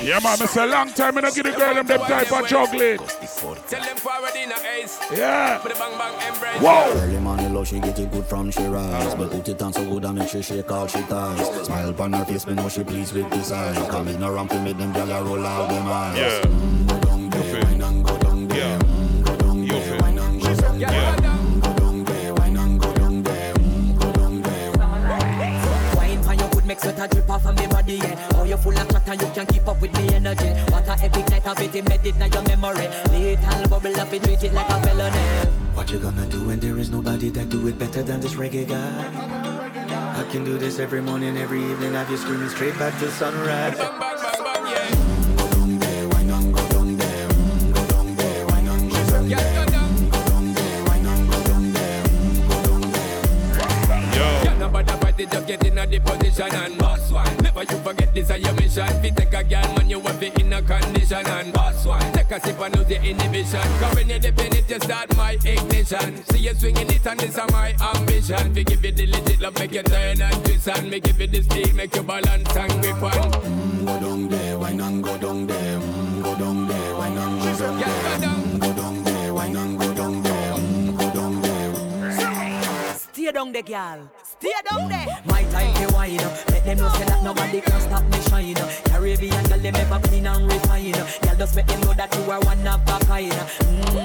Yeah, 0.01 0.19
man, 0.19 0.41
it's 0.41 0.55
a 0.57 0.65
long 0.65 0.89
time 0.89 1.17
I 1.17 1.21
don't 1.21 1.35
give 1.35 1.45
the 1.45 1.51
girl 1.51 1.73
them 1.75 1.87
them 1.87 1.99
type 2.01 2.31
of 2.31 2.47
juggling. 2.47 2.99
Tell 3.35 3.83
them 3.83 3.97
forward 3.97 4.31
in 4.35 4.51
a 4.51 4.55
ace. 4.79 4.97
Yeah. 5.11 5.59
But 5.61 5.73
the 5.73 5.79
bang 5.79 5.97
bang 5.97 6.33
embrace. 6.33 6.61
Whoa. 6.61 6.91
Early 7.01 7.19
morning 7.19 7.53
love, 7.53 7.67
she 7.67 7.79
get 7.79 7.99
it 7.99 8.11
good 8.11 8.25
from 8.25 8.49
she 8.51 8.63
rise 8.63 9.13
But 9.15 9.31
put 9.31 9.47
it 9.49 9.61
on 9.61 9.73
so 9.73 9.83
good 9.89 10.05
I 10.05 10.11
make 10.11 10.29
she 10.29 10.41
shake 10.41 10.71
all 10.71 10.87
she 10.87 11.01
ties 11.03 11.65
Smile 11.65 11.89
upon 11.89 12.13
her 12.13 12.25
face, 12.25 12.47
me 12.47 12.53
know 12.53 12.69
she 12.69 12.83
pleased 12.83 13.13
with 13.13 13.29
this 13.29 13.51
eyes 13.51 13.77
Coming 13.89 14.21
around 14.23 14.49
to 14.49 14.61
make 14.61 14.77
them 14.77 14.93
gyal 14.93 15.21
a 15.21 15.23
roll 15.23 15.45
out 15.45 15.69
them 15.69 15.87
eyes 15.87 16.17
Yeah. 16.17 16.41
Mm, 16.41 16.84
make 26.75 26.95
sweat 26.95 27.11
a 27.11 27.13
drip 27.13 27.29
off 27.29 27.45
of 27.45 27.57
me 27.57 27.67
body, 27.67 27.95
yeah. 27.95 28.29
Oh, 28.35 28.43
you 28.43 28.57
full 28.57 28.77
of 28.77 28.91
you 29.21 29.29
can 29.33 29.45
keep 29.47 29.67
up 29.67 29.81
with 29.81 29.93
me 29.97 30.13
energy. 30.13 30.49
What 30.71 30.87
a 30.87 31.03
epic 31.03 31.29
night 31.29 31.47
of 31.47 31.59
it 31.59 31.75
embedded 31.75 32.15
in 32.15 32.31
your 32.31 32.43
memory. 32.43 32.87
Little 33.11 33.69
bubble 33.69 33.95
it 34.13 34.23
treat 34.23 34.43
it 34.43 34.53
like 34.53 34.69
a 34.69 34.81
felony. 34.81 35.25
What 35.73 35.91
you 35.91 35.99
gonna 35.99 36.25
do 36.27 36.47
when 36.47 36.59
there 36.59 36.77
is 36.77 36.89
nobody 36.89 37.29
that 37.29 37.49
do 37.49 37.67
it 37.67 37.79
better 37.79 38.03
than 38.03 38.19
this 38.19 38.33
reggae 38.33 38.67
guy? 38.67 40.19
I 40.19 40.23
can 40.31 40.43
do 40.43 40.57
this 40.57 40.79
every 40.79 41.01
morning, 41.01 41.37
every 41.37 41.63
evening, 41.63 41.93
have 41.93 42.09
you 42.09 42.17
screaming 42.17 42.49
straight 42.49 42.77
back 42.79 42.97
to 42.99 43.09
sunrise. 43.11 44.14
It, 55.25 55.31
just 55.31 55.47
get 55.47 55.65
in 55.65 55.77
a 55.77 55.87
the 55.87 55.99
position 55.99 56.53
and 56.53 56.77
boss 56.77 57.11
one. 57.11 57.37
Never 57.37 57.63
you 57.63 57.77
forget 57.79 58.13
this 58.13 58.29
is 58.29 58.39
your 58.39 58.53
mission. 58.53 58.87
Fi 58.87 59.09
take 59.09 59.33
a 59.33 59.43
girl, 59.43 59.75
man, 59.75 59.89
you 59.89 59.99
want 59.99 60.19
fi 60.19 60.31
in 60.39 60.53
a 60.53 60.61
condition 60.61 61.25
and 61.25 61.53
boss 61.53 61.85
one. 61.85 62.11
Take 62.13 62.31
a 62.31 62.39
sip 62.39 62.59
and 62.59 62.75
lose 62.75 62.87
the 62.87 63.01
inhibition. 63.03 63.67
Cause 63.79 63.95
when 63.95 64.09
you 64.09 64.19
dip 64.19 64.39
in 64.39 64.55
it, 64.55 64.69
you 64.69 64.79
start 64.79 65.15
my 65.15 65.31
ignition. 65.43 66.23
See 66.25 66.39
you 66.39 66.53
swinging 66.55 66.89
it 66.89 67.05
and 67.05 67.19
this 67.19 67.37
is 67.37 67.51
my 67.51 67.75
ambition. 67.95 68.53
We 68.53 68.63
give 68.63 68.85
you 68.85 68.91
the 68.91 69.07
legit 69.07 69.41
love, 69.41 69.59
make 69.59 69.73
you 69.73 69.83
turn 69.83 70.21
and 70.21 70.45
twist 70.45 70.67
and 70.67 70.89
me 70.89 70.99
give 70.99 71.19
you 71.19 71.27
the 71.27 71.43
steel, 71.43 71.75
make 71.75 71.95
you 71.95 72.03
balance 72.03 72.55
and 72.55 72.81
grip 72.81 73.03
on. 73.03 73.31
Go 73.85 73.99
down 73.99 74.29
there, 74.29 74.59
why 74.59 74.73
not 74.73 75.01
go 75.01 75.17
down 75.17 75.47
there? 75.47 75.64
Stay 83.25 83.31
down 83.31 83.51
there, 83.51 83.63
girl. 83.63 84.11
Stay 84.23 84.53
down 84.69 84.87
there. 84.87 85.07
My 85.25 85.41
time 85.45 85.73
to 85.73 85.93
wine. 85.95 86.17
Let 86.17 86.63
them 86.63 86.77
know 86.77 86.89
say 86.89 87.05
that 87.05 87.23
nobody 87.23 87.59
can 87.59 87.81
stop 87.81 88.03
me 88.03 88.21
shine. 88.29 88.53
Caribbean 88.85 89.43
girl, 89.45 89.57
them 89.57 89.75
ever 89.77 89.99
clean 90.07 90.27
and 90.27 90.45
refine. 90.45 90.91
Girl, 90.91 91.35
just 91.35 91.55
make 91.55 91.65
them 91.65 91.81
know 91.81 91.93
that 91.93 92.15
you 92.15 92.29
are 92.29 92.39
one 92.41 92.67
of 92.67 92.81
a 92.81 92.99
kind. 93.05 93.31
Mm. 93.31 93.95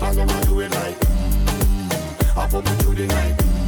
All 0.00 0.20
I'ma 0.20 0.40
do 0.42 0.60
it 0.60 0.70
like 0.70 1.00
mm, 1.00 2.36
I 2.36 2.46
pop 2.46 2.64
it 2.64 2.76
through 2.80 2.94
the 2.94 3.06
night 3.08 3.59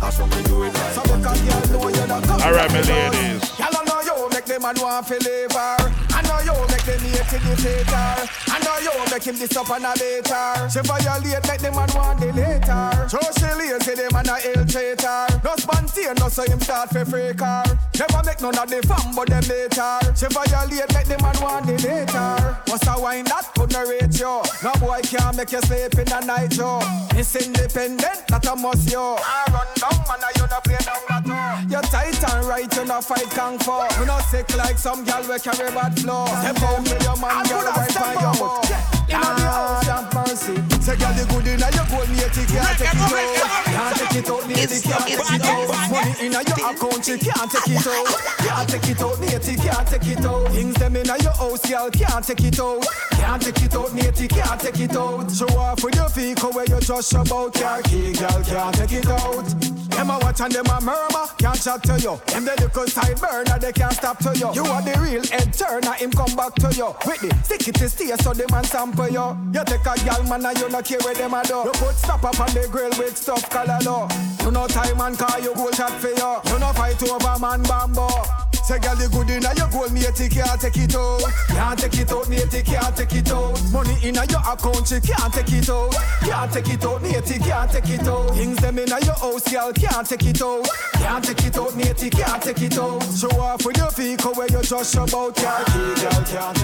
I 0.00 0.10
saw 0.10 0.26
me 0.26 0.42
do 0.44 0.62
it 0.62 0.74
like 0.74 0.92
So 0.94 1.02
because 1.02 1.42
you 1.42 1.72
know 1.72 1.88
you're 1.88 2.06
not 2.06 2.22
coming 2.22 2.46
All 2.46 2.52
right, 2.52 2.70
my 2.70 2.80
ladies. 2.82 3.58
Y'all 3.58 3.84
know 3.84 4.00
you 4.00 4.28
make 4.30 4.44
them 4.44 4.62
man 4.62 4.76
want 4.78 5.06
to 5.08 5.18
live 5.18 5.52
her. 5.52 5.76
I 6.14 6.22
know 6.22 6.38
you 6.46 6.54
make 6.70 6.86
them 6.86 7.00
hate 7.02 7.26
to 7.30 7.38
defeat 7.42 7.90
her. 7.90 8.28
I 8.46 8.58
know 8.62 8.78
you 8.78 8.94
make 9.10 9.24
him 9.24 9.36
this 9.36 9.56
up 9.56 9.70
and 9.70 9.84
a 9.84 9.92
later. 9.98 10.70
She 10.70 10.80
violate 10.86 11.42
make 11.48 11.60
them 11.60 11.74
man 11.74 11.90
want 11.94 12.20
the 12.20 12.30
later. 12.32 13.08
So 13.10 13.18
she 13.38 13.50
lazy 13.58 13.94
them 13.98 14.12
man 14.14 14.28
a 14.30 14.38
ill 14.54 14.64
traitor. 14.66 15.26
No 15.42 15.56
spontaneous 15.58 16.34
so 16.34 16.42
him 16.46 16.60
start 16.60 16.90
for 16.90 17.04
freak 17.04 17.40
her. 17.40 17.64
Never 17.98 18.22
make 18.22 18.40
none 18.40 18.58
of 18.58 18.70
the 18.70 18.78
fun 18.86 19.14
but 19.14 19.26
them 19.26 19.42
later. 19.50 19.98
She 20.14 20.26
violate 20.30 20.94
make 20.94 21.10
them 21.10 21.22
man 21.22 21.36
want 21.42 21.66
the 21.66 21.74
later. 21.82 22.58
What's 22.70 22.86
a 22.86 22.94
wine 23.00 23.24
that 23.26 23.50
could 23.54 23.72
not 23.72 23.88
rate 23.90 24.14
you? 24.14 24.42
No 24.62 24.72
boy 24.78 25.00
can't 25.02 25.36
make 25.36 25.50
you 25.50 25.60
sleep 25.66 25.98
in 25.98 26.06
the 26.06 26.20
night 26.22 26.54
yo. 26.54 26.78
It's 27.18 27.34
independent, 27.34 28.26
that 28.28 28.46
a 28.46 28.54
must 28.54 28.90
yo. 28.90 29.18
I 29.18 29.42
run 29.50 29.66
down 29.88 30.04
man 30.08 30.22
a 30.22 30.28
you 30.38 30.46
no 30.48 30.60
play 30.60 30.78
down 30.84 31.02
at 31.10 31.30
all. 31.30 31.62
You 31.68 31.82
tight 31.88 32.22
and 32.30 32.44
right, 32.46 32.76
you 32.76 32.84
no 32.84 33.00
fight 33.00 33.30
kung 33.30 33.58
fu. 33.58 33.72
You 33.98 34.06
no 34.06 34.18
sick 34.30 34.56
like 34.56 34.78
some 34.78 35.04
gal 35.04 35.22
we 35.22 35.38
carry 35.38 35.70
bad 35.72 35.98
flow. 35.98 36.26
Step 36.26 36.62
out 36.62 36.80
with 36.80 37.02
your 37.02 37.16
man, 37.16 37.44
girl, 37.46 37.64
right 37.64 37.94
by 37.94 38.12
your 38.20 38.34
butt. 38.36 38.98
Inna 39.08 39.20
the 39.20 39.48
house, 39.48 39.86
have 39.86 40.14
mercy. 40.14 40.56
Say, 40.84 40.96
girl, 40.96 41.12
the 41.16 41.24
good 41.28 41.46
inna 41.48 41.68
your 41.72 41.86
gold, 41.88 42.08
me 42.10 42.20
take 42.28 42.48
can't 42.48 42.76
take 42.76 42.92
it 42.92 43.00
out. 43.00 43.64
Can't 43.64 43.96
take 43.96 44.16
it 44.20 44.28
out, 44.28 44.46
me 44.48 44.54
can't 44.54 44.68
take 44.68 45.32
it 45.32 45.44
out. 45.44 45.90
Money 45.90 46.14
inna 46.20 46.40
your 46.44 46.60
account, 46.68 47.04
she 47.04 47.16
can't 47.18 47.50
take 47.50 47.72
it 47.72 47.86
out. 47.88 48.06
Can't 48.44 48.68
take 48.68 48.88
it 48.88 49.00
out, 49.00 49.20
me 49.20 49.28
can't 49.28 49.88
take 49.88 50.06
it 50.06 50.24
out. 50.24 50.48
Things 50.52 50.74
them 50.74 50.96
inna 50.96 51.16
your 51.22 51.32
house, 51.32 51.64
girl, 51.68 51.90
can't 51.90 52.24
take 52.24 52.44
it 52.44 52.60
out. 52.60 52.84
Can't 53.12 53.42
take 53.42 53.62
it 53.62 53.74
out, 53.74 53.94
me 53.94 54.02
can't 54.02 54.60
take 54.60 54.80
it 54.80 54.96
out. 54.96 55.30
Show 55.30 55.48
off 55.56 55.82
with 55.82 55.94
your 55.94 56.08
vehicle 56.10 56.52
where 56.52 56.66
you 56.66 56.80
just 56.80 57.12
about 57.14 57.54
car 57.54 57.82
key, 57.82 58.12
girl, 58.12 58.42
can't 58.44 58.74
take 58.74 58.92
it 58.92 59.08
out. 59.08 59.77
Them 59.90 60.10
a 60.10 60.18
watch 60.18 60.40
and 60.40 60.52
them 60.52 60.66
a 60.66 60.80
murmur, 60.80 61.26
can't 61.38 61.60
chat 61.60 61.82
to 61.84 61.98
you. 62.00 62.20
Them 62.26 62.44
the 62.44 62.54
little 62.60 62.86
side 62.86 63.20
burner, 63.20 63.58
they 63.58 63.72
can't 63.72 63.92
stop 63.92 64.18
to 64.18 64.36
you. 64.38 64.52
You 64.54 64.64
are 64.64 64.82
the 64.82 64.98
real 65.00 65.24
head 65.26 65.52
turner, 65.52 65.92
him 65.94 66.10
come 66.10 66.34
back 66.36 66.54
to 66.56 66.74
you. 66.74 66.94
With 67.06 67.20
the 67.20 67.34
stick 67.44 67.68
it 67.68 67.74
to 67.76 67.88
stay 67.88 68.14
so 68.16 68.32
the 68.32 68.46
man 68.50 68.64
sample 68.64 69.08
you. 69.08 69.36
You 69.52 69.64
take 69.64 69.86
a 69.86 69.94
gal 70.04 70.22
man 70.24 70.46
and 70.46 70.58
you 70.58 70.68
not 70.68 70.84
care 70.84 70.98
where 71.02 71.14
them 71.14 71.34
a 71.34 71.42
do. 71.44 71.62
You 71.64 71.72
put 71.74 71.94
stop 71.94 72.24
up 72.24 72.40
on 72.40 72.52
the 72.54 72.68
grill 72.70 72.90
with 72.98 73.16
stuff 73.16 73.48
color 73.50 73.78
low. 73.84 74.08
You 74.44 74.50
know 74.50 74.66
time 74.66 75.00
and 75.00 75.18
call 75.18 75.40
you 75.40 75.54
go 75.54 75.70
chat 75.70 75.92
for 75.92 76.08
you. 76.08 76.32
You 76.52 76.58
know 76.58 76.72
fight 76.72 77.02
over 77.02 77.38
man 77.38 77.62
bamboo. 77.62 78.47
Say 78.68 78.78
girl 78.80 79.00
you 79.00 79.08
good 79.08 79.30
inna 79.30 79.48
your 79.56 79.66
gold, 79.68 79.94
matey 79.94 80.28
can't 80.28 80.60
take 80.60 80.76
it 80.76 80.94
out. 80.94 81.22
Can't 81.48 81.78
take 81.78 82.00
it 82.00 82.12
out, 82.12 82.28
matey 82.28 82.62
can't 82.62 82.94
take 82.94 83.14
it 83.14 83.32
out. 83.32 83.56
Money 83.72 83.96
inna 84.02 84.26
your 84.28 84.40
account, 84.40 84.86
she 84.86 85.00
can't 85.00 85.32
take 85.32 85.52
it 85.54 85.70
out. 85.70 85.94
Can't 86.20 86.52
take 86.52 86.68
it 86.68 86.84
out, 86.84 87.00
matey 87.00 87.38
can't 87.38 87.72
take 87.72 87.88
it 87.88 88.06
out. 88.06 88.28
Things 88.34 88.58
them 88.58 88.78
inna 88.78 89.00
your 89.06 89.14
house, 89.14 89.50
girl 89.50 89.72
can't 89.72 90.06
take 90.06 90.26
it 90.26 90.42
out. 90.42 90.68
Can't 91.00 91.24
take 91.24 91.46
it 91.46 91.56
out, 91.56 91.74
matey 91.76 92.10
can't 92.10 92.42
take 92.42 92.60
it 92.60 92.76
out. 92.76 93.00
Show 93.04 93.30
off 93.40 93.64
with 93.64 93.78
your 93.78 93.90
vehicle 93.90 94.34
where 94.34 94.50
you 94.50 94.60
just 94.60 94.94
about 94.96 95.34
car 95.34 95.64
key, 95.64 95.94
girl 96.04 96.22
can't. 96.28 96.60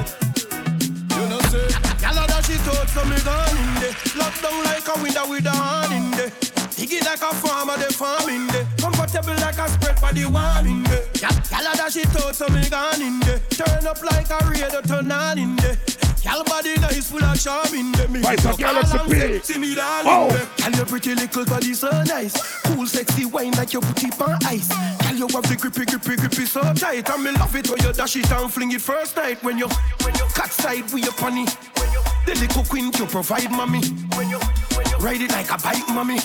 You 1.09 1.25
know 1.33 1.41
say, 1.49 1.73
gyal 2.05 2.23
a 2.23 2.27
dash 2.29 2.51
it 2.51 2.69
out 2.69 2.87
so 2.87 3.03
me 3.07 3.17
gone 3.25 3.57
in 3.57 3.75
there. 3.81 3.97
Lock 4.21 4.43
down 4.43 4.63
like 4.65 4.87
a 4.95 5.03
window 5.03 5.31
with 5.31 5.47
a 5.47 5.51
hand 5.57 5.95
in 5.95 6.11
there. 6.19 6.64
Dig 6.77 6.93
it 6.93 7.05
like 7.05 7.23
a 7.23 7.35
farmer, 7.35 7.77
the 7.79 7.93
farming 7.93 8.47
there. 8.49 8.67
Comfortable 8.79 9.35
like 9.41 9.59
a 9.59 9.69
spread 9.69 9.99
for 9.99 10.13
the 10.13 10.25
warming 10.27 10.83
there. 10.85 11.03
Gyal 11.15 11.73
a 11.73 11.77
dash 11.77 11.97
it 11.97 12.17
out 12.23 12.35
so 12.35 12.49
me 12.49 12.69
gone 12.69 13.01
in 13.01 13.21
there. 13.21 13.39
Turn 13.51 13.87
up 13.87 14.03
like 14.03 14.29
a 14.31 14.39
radio, 14.51 14.81
turn 14.83 15.11
on 15.13 15.39
in 15.39 15.57
there. 15.57 15.77
Gyal 16.25 16.45
body 16.47 16.75
nice, 16.81 17.11
full 17.11 17.23
of 17.23 17.41
charm 17.41 17.73
in 17.75 17.93
there. 17.93 18.09
Me 18.09 18.21
Right, 18.21 18.39
Galaxy 18.59 18.99
all 18.99 19.13
and. 19.13 19.45
See 19.45 19.59
me 19.59 19.73
Oh. 19.73 19.77
darling 19.77 20.29
there. 20.37 20.47
Gyal 20.59 20.77
your 20.77 20.87
pretty 20.87 21.15
little 21.15 21.45
body 21.45 21.75
so 21.75 21.91
nice. 22.05 22.35
Cool, 22.65 22.87
sexy 22.87 23.25
wine 23.27 23.53
like 23.53 23.73
you 23.73 23.81
put 23.81 24.03
it 24.03 24.21
on 24.21 24.39
ice. 24.45 24.69
Gyal 24.69 25.17
you 25.19 25.29
have 25.29 25.49
the 25.49 25.57
grippy, 25.57 25.85
grippy, 25.85 26.17
grippy 26.17 26.45
so 26.47 26.61
tight. 26.75 27.09
And 27.09 27.23
me 27.23 27.31
love 27.33 27.55
it 27.55 27.69
when 27.71 27.81
you 27.83 27.93
dash 27.93 28.17
it 28.17 28.31
and 28.33 28.53
fling 28.53 28.73
it 28.73 28.81
first 28.81 29.17
night. 29.17 29.43
When 29.45 29.59
you, 29.59 29.69
when 30.03 30.15
you 30.17 30.25
cut 30.35 30.51
side 30.51 30.91
with 30.93 31.05
your 31.05 31.13
punny. 31.15 31.47
The 32.27 32.35
little 32.35 32.65
queen 32.65 32.91
you 32.99 33.07
provide, 33.07 33.51
mommy. 33.53 33.81
When 34.17 34.29
you, 34.29 34.39
when 34.75 34.89
you 34.89 34.97
ride 34.99 35.21
it 35.21 35.31
like 35.31 35.51
a 35.51 35.59
bike, 35.63 35.87
mommy. 35.91 36.19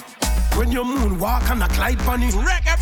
When 0.59 0.73
you 0.73 0.83
moon 0.83 1.17
walk 1.17 1.49
on 1.49 1.61
a 1.61 1.69
glide 1.69 1.99
bunny. 1.99 2.27
Reggae, 2.31 2.75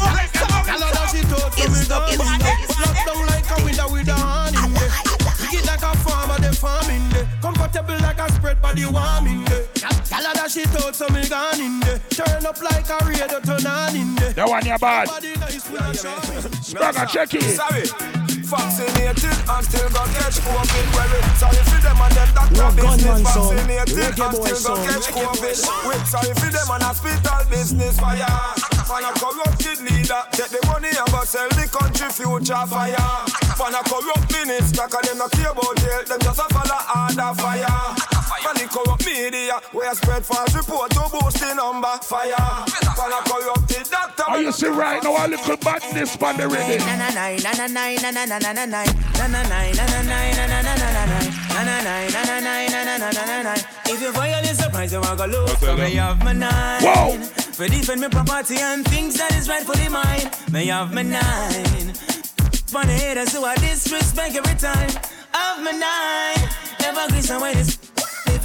Gyal 0.66 0.78
a 0.78 0.92
dash 0.96 1.14
it 1.14 1.32
out 1.32 1.54
so 1.54 1.70
me 1.70 1.86
darling 1.88 2.40
there. 2.40 2.58
Lock 2.82 3.06
down 3.06 3.28
like 3.28 3.52
a 3.52 3.64
window 3.64 3.92
with 3.94 4.08
a 4.08 4.16
hand 4.16 4.56
in 4.66 4.74
there. 4.74 4.90
Dig 5.38 5.60
it 5.60 5.66
like 5.68 5.84
a 5.84 5.96
farmer, 5.98 6.40
the 6.40 6.56
farming 6.56 7.08
there. 7.10 7.30
Comfortable 7.40 8.00
like 8.00 8.18
a 8.18 8.34
spread 8.34 8.60
body 8.64 8.86
warming 8.88 9.46
there. 9.46 9.66
Gyal 9.76 10.32
a 10.32 10.34
dash 10.34 10.58
it 10.58 10.84
out 10.84 10.96
so 10.96 11.08
me 11.10 11.30
gone 11.30 11.62
in 11.62 11.80
there. 11.82 12.00
Turn 12.10 12.44
up 12.48 12.60
like 12.64 12.90
a 12.90 12.98
radio, 13.06 13.40
turn 13.42 13.68
on 13.68 13.96
in 13.96 14.16
there. 14.16 14.34
That 14.34 14.50
one 14.50 14.66
you 14.66 14.78
bad. 14.80 15.08
Body 15.08 15.36
nice, 15.36 15.64
full 15.64 15.78
of 15.78 16.02
charm. 16.02 16.22
Spragga, 16.66 17.08
check 17.08 17.32
it. 17.36 17.44
Sorry. 17.44 18.27
Vaccinated 18.48 19.28
and 19.28 19.66
still 19.66 19.90
got 19.92 20.08
catch 20.16 20.40
COVID. 20.40 20.88
Well, 20.96 21.36
sorry 21.36 21.64
for 21.68 21.82
them 21.84 22.00
and 22.00 22.14
them 22.16 22.30
doctor 22.32 22.72
business. 22.80 23.22
Vaccinated 23.28 23.76
and 23.76 23.90
still 23.92 24.62
got 24.64 24.80
catch 24.88 25.08
COVID. 25.12 25.58
Wait, 25.84 26.04
sorry 26.08 26.34
for 26.34 26.48
them 26.48 26.68
and 26.72 26.84
hospital 26.84 27.44
business 27.52 28.00
fire. 28.00 28.56
For 28.88 29.04
a 29.04 29.12
corrupted 29.20 29.80
leader, 29.84 30.24
take 30.32 30.48
the 30.56 30.64
money 30.64 30.96
and 30.96 31.12
go 31.12 31.28
sell 31.28 31.50
the 31.50 31.68
country 31.68 32.08
future 32.08 32.66
fire. 32.72 33.28
For 33.60 33.68
a 33.68 33.82
corrupt 33.84 34.32
minister, 34.32 34.88
cause 34.88 35.04
them 35.04 35.18
not 35.18 35.32
care 35.32 35.52
about 35.52 35.76
jail, 35.84 36.04
them 36.08 36.20
just 36.24 36.40
a 36.40 36.48
follow 36.48 36.80
order 37.04 37.34
fire. 37.36 38.17
For 38.28 38.54
the 38.54 38.68
corrupt 38.68 39.06
media, 39.06 39.60
where 39.72 39.94
spread 39.96 40.26
false 40.26 40.54
report 40.56 40.92
to 40.92 41.04
boost 41.12 41.40
the 41.40 41.54
number 41.54 41.88
fire. 42.04 42.36
For 42.96 43.08
a 43.08 43.22
corrupted 43.24 43.90
doctor, 43.90 44.24
Are 44.28 44.42
you 44.42 44.52
see 44.52 44.68
right 44.68 45.02
now 45.04 45.26
a 45.26 45.28
little 45.28 45.58
badness 45.58 46.18
on 46.22 46.38
the 46.38 46.48
rhythm? 46.48 46.82
If 53.90 54.02
you 54.02 54.12
violate 54.12 54.56
surprise, 54.56 54.92
you 54.92 55.02
want 55.02 55.20
to 55.20 55.28
look 55.28 55.50
for 55.50 55.76
me 55.76 55.96
have 55.96 56.24
my 56.24 56.34
nine. 56.34 56.84
Whoa. 56.84 57.18
For 57.58 57.68
defend 57.68 58.02
my 58.02 58.10
property 58.10 58.58
and 58.58 58.86
things 58.88 59.18
that 59.18 59.34
is 59.36 59.48
rightfully 59.50 59.90
mine. 59.90 60.30
May 60.52 60.66
have 60.68 60.94
my 60.94 61.02
nine. 61.02 61.94
For 62.68 62.84
the 62.84 62.94
haters 62.94 63.34
who 63.34 63.44
I 63.44 63.56
disrespect 63.56 64.36
every 64.36 64.56
time. 64.56 64.92
Have 65.32 65.64
my 65.64 65.72
nine. 65.72 66.50
Never 66.82 67.08
agree 67.08 67.22
some 67.22 67.42
way 67.42 67.54
this. 67.54 67.78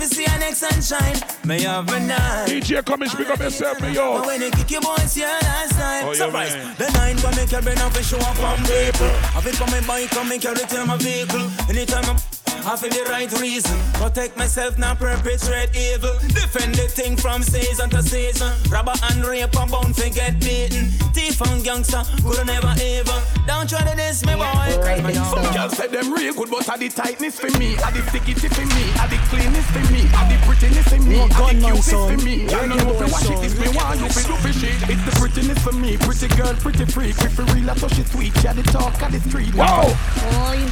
You 0.03 0.09
see 0.09 0.25
an 0.25 0.41
next 0.41 0.59
sunshine, 0.59 1.15
may 1.45 1.63
have 1.63 1.87
my 1.87 2.01
nine. 2.01 2.49
DJ, 2.49 2.85
come 2.85 3.03
and 3.03 3.11
speak 3.13 3.31
up 3.31 3.39
yourself, 3.39 3.81
me 3.81 3.87
But 3.91 3.95
yo. 3.95 4.27
when 4.27 4.41
they 4.41 4.51
kick 4.51 4.69
your 4.73 4.81
boys 4.81 5.15
here 5.15 5.29
last 5.29 5.79
time, 5.79 6.09
Oh, 6.09 6.13
surprise. 6.13 6.55
man. 6.55 6.75
The 6.77 6.91
nine 6.91 7.17
for 7.19 7.31
me 7.31 7.47
carry 7.47 7.73
up 7.77 7.95
and 7.95 8.05
show 8.05 8.19
up 8.19 8.39
on 8.43 8.59
people. 8.67 9.07
Have 9.31 9.47
it 9.47 9.55
for 9.55 9.71
me 9.71 9.87
bike 9.87 10.17
and 10.17 10.43
carry 10.43 10.81
in 10.81 10.89
my 10.89 10.97
vehicle. 10.97 11.49
Anytime 11.69 12.05
I'm 12.11 12.17
I 12.65 12.77
for 12.77 12.89
the 12.89 13.03
right 13.11 13.31
reason. 13.41 13.77
Protect 13.95 14.37
myself, 14.37 14.79
not 14.79 14.99
perpetrate 14.99 15.75
evil. 15.75 16.15
Defend 16.29 16.75
the 16.77 16.87
thing 16.87 17.17
from 17.17 17.43
season 17.43 17.91
to 17.91 18.03
season. 18.03 18.53
Robber 18.71 18.95
and 19.11 19.25
rape 19.27 19.55
and 19.57 19.71
bound 19.71 19.95
to 19.97 20.11
get 20.11 20.39
beaten. 20.39 20.87
Thief 21.13 21.41
and 21.43 21.65
gangster, 21.65 22.03
could 22.23 22.47
never 22.47 22.75
ever. 22.79 23.19
Don't 23.47 23.69
try 23.69 23.83
to 23.83 23.97
diss 23.97 24.25
me, 24.25 24.35
boy. 24.35 24.47
Cause 24.47 25.03
my 25.03 25.13
Some 25.13 25.53
girl 25.53 25.69
say 25.71 25.89
them 25.89 26.13
real 26.13 26.35
good, 26.35 26.51
but 26.51 26.69
are 26.69 26.79
the 26.79 26.89
tightness 26.89 27.39
for 27.39 27.51
me, 27.59 27.75
are 27.83 27.91
the 27.91 28.01
stickity 28.07 28.47
for 28.47 28.67
me, 28.67 28.85
are 29.03 29.11
the 29.11 29.19
cleanness 29.27 29.67
for 29.75 29.83
me, 29.91 30.07
are 30.15 30.29
the 30.31 30.39
prettiness 30.47 30.87
for 30.87 31.03
me, 31.03 31.17
No 31.17 31.23
are 31.23 31.29
the 31.29 31.35
gunman 31.35 31.61
cuteness 31.61 31.91
for 31.91 32.15
son. 32.15 32.25
me. 32.25 32.47
Girl, 32.47 32.67
no 32.69 32.77
know 32.77 32.91
if 32.95 33.01
you 33.01 33.13
wash 33.13 33.31
it, 33.31 33.39
this 33.43 33.59
me 33.59 33.69
want 33.75 33.99
you 33.99 34.09
fi 34.09 34.23
do 34.23 34.53
shit. 34.55 34.79
It's 34.87 35.03
the 35.03 35.15
prettiness 35.19 35.59
for 35.59 35.73
me, 35.73 35.97
pretty 35.99 36.29
girl, 36.39 36.55
pretty 36.55 36.87
freak. 36.87 37.19
If 37.19 37.39
you 37.39 37.45
real, 37.51 37.71
I 37.71 37.75
so 37.75 37.89
she 37.89 38.05
sweet. 38.05 38.33
Yeah, 38.45 38.53
the 38.55 38.63
talk 38.63 38.95
of 39.03 39.11
the 39.11 39.21
street. 39.29 39.55
Wow. 39.55 39.91
Clean, 40.23 40.71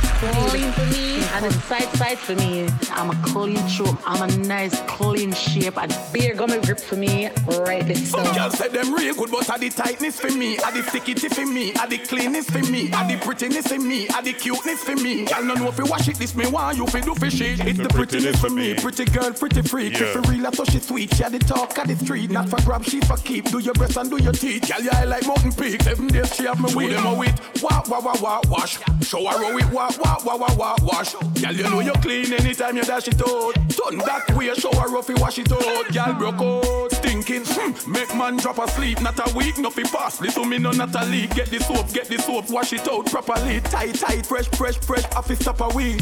clean 0.55 0.73
for 0.73 0.87
me, 0.87 1.19
and 1.35 1.47
a 1.47 1.51
sight, 1.81 1.97
sight 1.97 2.19
for 2.19 2.35
me. 2.35 2.69
I'm 2.93 3.11
a 3.11 3.23
clean 3.27 3.57
throat, 3.69 3.97
I'm 4.05 4.29
a 4.29 4.37
nice, 4.39 4.81
clean 4.83 5.33
shape, 5.33 5.77
a 5.77 5.89
beer 6.13 6.35
gummy 6.35 6.61
grip 6.61 6.81
for 6.81 6.97
me, 6.97 7.29
right 7.61 7.87
this 7.87 8.11
Some 8.11 8.25
girls 8.35 8.59
say 8.59 8.69
them 8.69 8.95
real 8.95 9.15
good, 9.15 9.31
but 9.31 9.49
are 9.51 9.59
the 9.59 9.71
tightness 9.71 10.19
for 10.21 10.31
me, 10.31 10.59
are 10.59 10.73
the 10.73 10.81
stickity 10.81 11.33
for 11.33 11.47
me, 11.47 11.75
are 11.75 11.87
the 11.87 11.99
cleanness 11.99 12.49
for 12.51 12.59
me, 12.71 12.93
are 12.93 13.07
the 13.09 13.17
prettiness 13.19 13.67
for 13.67 13.79
me, 13.79 14.09
are 14.09 14.23
the 14.23 14.33
cuteness 14.33 14.83
for 14.83 14.97
me. 14.97 15.25
Girl, 15.25 15.45
no 15.45 15.55
know 15.55 15.69
if 15.69 15.79
you 15.79 15.87
wash 15.87 16.09
it, 16.09 16.17
this 16.17 16.35
me 16.35 16.47
want 16.47 16.77
you 16.77 16.87
fi 16.87 17.01
do 17.01 17.15
fi 17.15 17.29
shit. 17.29 17.61
It's 17.61 17.79
the 17.79 17.89
prettiness 17.89 18.41
for 18.41 18.51
me, 18.51 18.75
pretty 18.75 19.05
girl, 19.07 19.33
pretty 19.33 19.63
freak. 19.63 19.95
If 19.95 20.15
you 20.15 20.21
real, 20.23 20.47
I 20.47 20.51
so 20.51 20.65
she 20.65 20.79
sweet. 20.79 21.19
Yeah, 21.19 21.29
the 21.29 21.39
talk 21.39 21.77
of 21.79 21.89
the 21.89 21.97
street, 21.97 22.31
not 22.31 22.49
for 22.49 22.61
grab, 22.63 22.85
she 22.85 23.01
for 23.01 23.17
keep. 23.17 23.51
Do 23.51 23.59
your 23.59 23.75
breast 23.75 23.97
and 23.97 24.11
do 24.11 24.23
your 24.23 24.33
teeth. 24.33 24.69
Girl, 24.69 24.81
yeah, 24.83 24.99
I 24.99 25.05
like 25.05 25.27
mountain 25.27 25.53
peak. 25.53 25.83
Seven 25.83 26.09
days 26.09 26.35
she 26.35 26.45
have 26.45 26.61
me 26.61 26.75
with 26.75 26.91
them 26.91 27.07
a 27.07 27.15
wit. 27.15 27.41
Wah 27.63 27.83
wah 27.89 28.01
wah 28.01 28.17
wah 28.21 28.41
wash. 28.49 28.79
Show 29.03 29.25
her 29.27 29.39
how 29.39 29.59
it 29.59 29.73
wah 29.73 29.91
wah 29.99 30.17
wah 30.25 30.37
wah 30.37 30.55
wah 30.57 30.77
wash. 30.83 31.15
Girl, 31.15 31.53
you 31.53 31.70
know 31.71 31.81
you 31.81 31.93
clean 31.93 32.33
anytime 32.33 32.77
you 32.77 32.83
dash 32.83 33.09
it 33.09 33.21
out. 33.21 33.55
Turn 33.55 33.99
that 33.99 34.25
way, 34.37 34.53
show 34.55 34.73
her 34.73 34.89
how 34.89 35.03
wash 35.21 35.39
it 35.39 35.53
out. 35.53 35.93
Girl, 35.93 36.15
broke 36.15 36.41
out, 36.41 36.93
stinking. 36.93 37.43
Hmm. 37.47 37.93
Make 37.93 38.15
man 38.15 38.37
drop 38.37 38.59
asleep, 38.59 39.01
not 39.01 39.19
a 39.19 39.37
week, 39.37 39.59
nothing 39.59 39.87
fast. 39.87 40.21
Listen 40.21 40.49
me 40.49 40.59
no 40.59 40.71
not 40.71 40.95
a 40.95 41.05
leak. 41.07 41.35
Get 41.35 41.51
the 41.51 41.61
soap, 41.61 41.93
get 41.93 42.07
the 42.09 42.19
soap, 42.19 42.51
wash 42.51 42.73
it 42.73 42.89
out 42.89 43.07
properly. 43.07 43.61
Tight, 43.61 43.95
tight, 43.95 44.27
fresh, 44.27 44.49
fresh, 44.49 44.79
fresh. 44.79 45.05
Off 45.15 45.31
it 45.31 45.41
stop 45.41 45.61
a 45.61 45.69
week. 45.75 46.01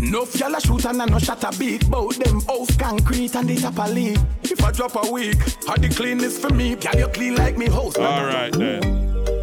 No 0.00 0.24
gyal 0.24 0.56
a 0.56 0.60
shoot 0.60 0.84
and 0.84 1.02
I 1.02 1.06
no 1.06 1.18
shot 1.18 1.42
a 1.44 1.58
beat. 1.58 1.88
Bout 1.90 2.14
them 2.14 2.40
house 2.42 2.76
concrete 2.76 3.34
and 3.34 3.48
they 3.48 3.56
tap 3.56 3.78
a 3.78 3.90
leak. 3.90 4.18
If 4.44 4.62
I 4.62 4.70
drop 4.72 4.96
a 5.04 5.10
week, 5.10 5.38
how 5.66 5.76
the 5.76 5.88
cleanness 5.88 6.38
for 6.38 6.50
me? 6.50 6.76
Girl, 6.76 6.94
you 6.96 7.08
clean 7.08 7.34
like 7.34 7.58
me 7.58 7.66
house. 7.66 7.96
All 7.96 8.24
right 8.24 8.52
then. 8.52 9.37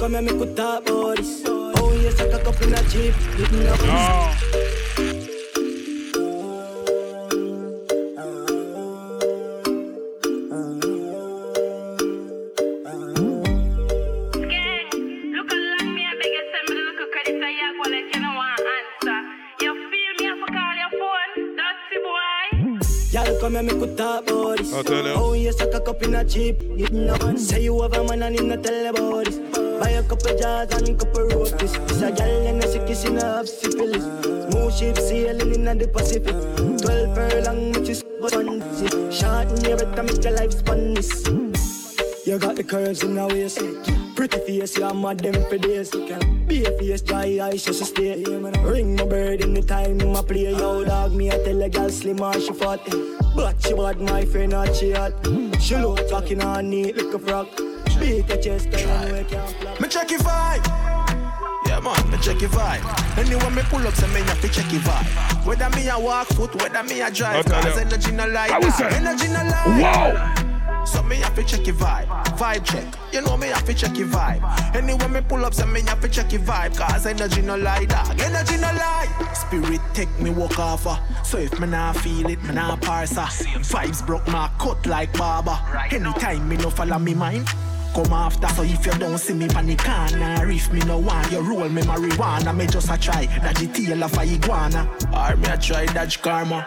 Come 0.00 0.26
could 0.26 0.56
talk 0.56 0.88
about 0.88 1.16
this. 1.18 1.42
Oh, 1.44 1.92
yes, 1.92 2.18
I 2.18 2.30
cock 2.30 2.46
up 2.46 2.62
in 2.62 2.72
a 2.72 2.82
jeep. 2.84 3.14
Getting 3.36 3.66
up. 3.68 3.80
Y'all 23.12 23.40
come 23.40 23.66
me 23.66 23.72
could 23.72 23.98
talk 23.98 24.30
about 24.30 24.56
this. 24.56 24.72
I 24.72 24.82
tell 24.82 25.04
you. 25.04 25.12
Oh, 25.12 25.34
yes, 25.34 25.60
I 25.60 25.70
cock 25.70 25.88
up 25.88 26.02
in 26.02 26.14
a 26.14 26.24
jeep. 26.24 26.58
Getting 26.78 27.10
up. 27.10 27.36
Say 27.36 27.64
you 27.64 27.82
have 27.82 27.92
a 27.92 28.04
man 28.04 28.22
and 28.22 28.38
him 28.38 28.48
not 28.48 28.64
tell 28.64 28.86
about. 28.86 29.49
Buy 29.80 29.90
a 29.96 30.02
couple 30.02 30.36
jars 30.36 30.70
and 30.72 30.98
couple 30.98 31.22
rotis. 31.28 31.72
This 31.72 32.02
a 32.02 32.12
gal 32.12 32.46
and 32.46 32.62
a 32.62 32.68
sick 32.68 32.86
kissing 32.86 33.16
have 33.16 33.48
syphilis. 33.48 34.04
Smooth 34.22 34.74
ship 34.76 34.98
sailing 34.98 35.54
in 35.54 35.78
the 35.78 35.88
Pacific. 35.88 36.36
Twelve 36.82 37.14
furlong, 37.14 37.72
which 37.72 37.88
is 37.88 38.04
one. 38.20 38.60
Short 39.10 39.48
in 39.48 39.64
your 39.64 39.78
breath, 39.78 40.04
make 40.04 40.22
your 40.22 40.34
life 40.34 40.52
span 40.52 40.92
this. 40.92 41.24
You 42.26 42.38
got 42.38 42.56
the 42.56 42.62
curves 42.62 43.02
in 43.02 43.14
the 43.14 43.26
waist. 43.26 43.58
Pretty 44.16 44.38
face, 44.40 44.76
you 44.76 44.92
mad 44.92 45.20
them 45.20 45.42
for 45.48 45.56
days. 45.56 45.90
Be 46.46 46.64
a 46.66 46.78
face, 46.78 47.00
dry 47.00 47.38
eyes, 47.40 47.64
just 47.64 47.82
stay. 47.82 48.22
Ring 48.22 48.96
my 48.96 49.04
bird 49.06 49.40
in 49.40 49.54
the 49.54 49.62
time, 49.62 49.96
my 50.12 50.20
play. 50.20 50.52
Yo, 50.52 50.84
dog, 50.84 51.14
me, 51.14 51.30
I 51.30 51.38
tell 51.42 51.62
a 51.62 51.70
girl 51.70 51.88
slim 51.88 52.20
or 52.20 52.38
she 52.38 52.52
fat. 52.52 52.80
But 53.34 53.62
she 53.62 53.72
bad, 53.72 53.98
my 53.98 54.26
friend, 54.26 54.52
not 54.52 54.76
she 54.76 54.92
hot. 54.92 55.14
She 55.58 55.76
look 55.76 56.06
talking 56.06 56.42
on 56.42 56.68
neat, 56.68 56.98
like 56.98 57.14
a 57.14 57.18
frog. 57.18 57.48
Beat 58.00 58.28
your 58.28 58.38
chest, 58.42 58.66
and 58.66 58.80
you 58.80 58.86
know 59.12 59.18
you 59.18 59.24
can't 59.26 59.50
flop. 59.56 59.80
Me 59.80 59.88
check 59.88 60.10
your 60.10 60.20
vibe. 60.20 60.64
Yeah, 61.66 61.80
man, 61.80 62.10
me 62.10 62.18
check 62.18 62.40
your 62.40 62.50
vibe. 62.50 63.18
Anyway, 63.18 63.50
me 63.50 63.62
pull 63.64 63.86
up, 63.86 63.94
say 63.94 64.06
me 64.08 64.20
have 64.26 64.40
to 64.40 64.48
check 64.48 64.72
your 64.72 64.80
vibe. 64.82 65.46
Whether 65.46 65.68
me 65.70 65.88
a 65.88 65.98
walk 65.98 66.28
foot, 66.28 66.54
whether 66.56 66.82
me 66.82 67.00
a 67.00 67.10
drive, 67.10 67.46
Okay, 67.46 67.60
cause 67.60 67.76
yeah. 67.76 67.82
energy 67.82 68.12
no 68.12 68.26
like 68.26 68.50
How 68.50 68.60
we 68.60 68.66
that. 68.66 68.92
Energy 68.94 69.28
no 69.28 69.42
like 69.44 69.82
Wow. 69.82 70.84
So 70.86 71.02
me 71.02 71.16
have 71.16 71.34
to 71.36 71.44
check 71.44 71.66
your 71.66 71.76
vibe, 71.76 72.06
vibe 72.38 72.64
check. 72.64 72.84
You 73.12 73.20
know 73.20 73.36
me 73.36 73.48
have 73.48 73.64
to 73.66 73.74
check 73.74 73.96
your 73.96 74.08
vibe. 74.08 74.42
Anyway, 74.74 75.06
me 75.08 75.20
pull 75.20 75.44
up, 75.44 75.52
say 75.54 75.66
me 75.66 75.82
have 75.82 76.00
to 76.00 76.08
check 76.08 76.32
your 76.32 76.40
vibe, 76.40 76.76
cause 76.76 77.06
energy 77.06 77.42
no 77.42 77.56
lie, 77.56 77.84
dog. 77.84 78.18
Energy 78.20 78.56
no 78.56 78.72
lie. 78.72 79.06
Spirit 79.34 79.80
take 79.94 80.08
me 80.18 80.30
walk 80.30 80.58
off, 80.58 80.86
uh. 80.86 80.98
so 81.22 81.38
if 81.38 81.60
me 81.60 81.66
nah 81.68 81.92
feel 81.92 82.28
it, 82.30 82.42
me 82.44 82.54
nah 82.54 82.76
parse. 82.76 83.16
uh. 83.18 83.26
Vibes 83.26 84.04
broke 84.04 84.26
my 84.28 84.50
cut 84.58 84.84
like 84.86 85.12
barber. 85.12 85.56
Anytime 85.92 86.48
me 86.48 86.56
no 86.56 86.70
follow 86.70 86.98
me 86.98 87.14
mind. 87.14 87.46
Come 87.94 88.12
after, 88.12 88.48
so 88.48 88.62
if 88.62 88.86
you 88.86 88.92
don't 88.92 89.18
see 89.18 89.34
me 89.34 89.48
panic 89.48 89.80
If 89.86 90.72
me 90.72 90.80
no 90.80 90.98
want 90.98 91.32
you 91.32 91.40
roll 91.40 91.68
me 91.68 91.82
marijuana. 91.82 92.56
Me 92.56 92.66
just 92.66 92.90
a 92.90 92.96
try 92.96 93.26
dodge 93.26 93.56
the 93.56 93.66
tail 93.66 94.04
of 94.04 94.16
a 94.16 94.22
iguana. 94.22 94.88
Or 95.12 95.36
me 95.36 95.48
a 95.48 95.56
try 95.56 95.86
dodge 95.86 96.22
karma 96.22 96.66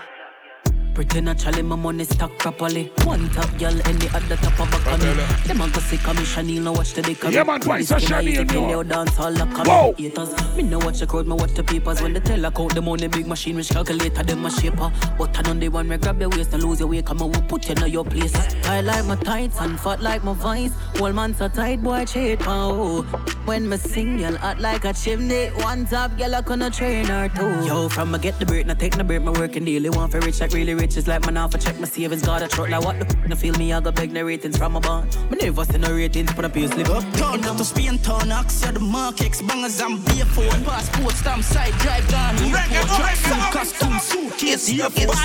Pretty 0.93 1.21
naturally, 1.21 1.63
my 1.63 1.75
money 1.75 2.03
stack 2.03 2.37
properly. 2.37 2.91
One 3.03 3.27
top 3.31 3.49
girl, 3.57 3.73
any 3.87 4.07
other 4.09 4.35
top 4.35 4.59
of 4.59 4.69
back 4.69 4.87
on 4.93 4.99
me. 4.99 5.23
Them 5.47 5.61
a 5.61 5.69
go 5.69 5.79
see 5.79 5.97
commission, 5.97 6.47
you 6.49 6.61
know 6.61 6.71
watch 6.71 6.93
the 6.93 7.01
dick 7.01 7.17
Yeah, 7.31 7.43
man, 7.43 7.61
why 7.63 7.81
so 7.81 7.97
shiny, 7.97 8.33
you 8.33 8.45
know? 8.45 8.83
dance 8.83 9.19
all 9.19 9.31
the 9.31 9.45
Whoa. 9.45 9.93
haters. 9.97 10.55
Me 10.55 10.61
no 10.61 10.77
watch 10.77 10.99
the 10.99 11.07
crowd, 11.07 11.25
me 11.25 11.33
watch 11.33 11.53
the 11.53 11.63
papers. 11.63 11.99
When 11.99 12.13
they 12.13 12.19
tell 12.19 12.45
account 12.45 12.75
the 12.75 12.81
money, 12.81 13.07
big 13.07 13.25
machine, 13.25 13.55
which 13.55 13.69
calculator, 13.69 14.21
them 14.21 14.45
a 14.45 14.51
shaper. 14.51 14.91
But 15.17 15.35
I 15.39 15.41
know 15.41 15.59
they 15.59 15.67
want 15.69 15.87
me 15.89 15.97
grab 15.97 16.19
your 16.19 16.29
waist 16.29 16.53
and 16.53 16.63
lose 16.63 16.79
your 16.79 16.89
way, 16.89 17.01
come 17.01 17.23
on, 17.23 17.31
we 17.31 17.41
put 17.41 17.67
you 17.69 17.75
in 17.83 17.91
your 17.91 18.05
place. 18.05 18.35
I 18.65 18.81
like 18.81 19.05
my 19.05 19.15
tights 19.15 19.59
and 19.61 19.79
fat 19.79 19.99
like 19.99 20.23
my 20.23 20.33
vice. 20.33 20.73
Whole 20.97 21.11
man 21.11 21.33
so 21.33 21.47
tight, 21.47 21.81
boy, 21.81 22.05
cheat, 22.05 22.39
oh. 22.45 23.01
When 23.45 23.67
me 23.67 23.77
sing, 23.77 24.17
girl, 24.19 24.35
hot 24.37 24.59
like 24.59 24.85
a 24.85 24.93
chimney. 24.93 25.47
One 25.47 25.87
top, 25.87 26.15
girl, 26.19 26.35
I 26.35 26.43
couldn't 26.43 26.71
train 26.73 27.05
her 27.05 27.29
too. 27.29 27.65
Yo, 27.65 27.89
from 27.89 28.11
me 28.11 28.19
get 28.19 28.37
the 28.37 28.45
break, 28.45 28.67
now 28.67 28.75
take 28.75 28.95
the 28.95 29.03
break, 29.03 29.23
my 29.23 29.31
working 29.31 29.65
daily. 29.65 29.89
Want 29.89 30.11
for 30.11 30.19
rich, 30.19 30.39
like 30.39 30.53
really 30.53 30.75
rich, 30.75 30.82
it's 30.83 31.07
like 31.07 31.25
man 31.25 31.37
off, 31.37 31.55
I 31.55 31.57
check 31.57 31.79
my 31.79 31.87
savings, 31.87 32.21
got 32.23 32.41
a 32.41 32.47
truck, 32.47 32.69
like 32.69 32.83
what 32.83 32.99
the 32.99 33.05
f- 33.05 33.27
no 33.27 33.35
feel 33.35 33.53
me, 33.55 33.71
I 33.73 33.79
got 33.79 33.95
beg 33.95 34.11
the 34.11 34.23
ratings 34.23 34.57
from 34.57 34.75
a 34.75 34.79
bond. 34.79 35.15
Me 35.29 35.37
never 35.41 35.65
see 35.65 35.77
no 35.77 35.93
ratings, 35.93 36.33
but 36.33 36.45
I 36.45 36.49
pay 36.49 36.67
slip. 36.67 36.87
Turn 36.87 37.43
up 37.45 37.57
to 37.57 37.63
Spain 37.63 37.97
town, 37.99 38.31
Ox, 38.31 38.61
the 38.61 38.79
markets, 38.79 39.41
bangers 39.41 39.79
and 39.79 40.03
barefoot. 40.05 40.63
Passport, 40.65 41.13
stamp, 41.13 41.43
side, 41.43 41.73
drive 41.79 42.07
down. 42.09 42.35
Airport, 42.37 42.87
track 42.99 43.15
suit, 43.15 43.51
costume, 43.51 43.99
suitcase, 43.99 44.69
airport. 44.79 45.17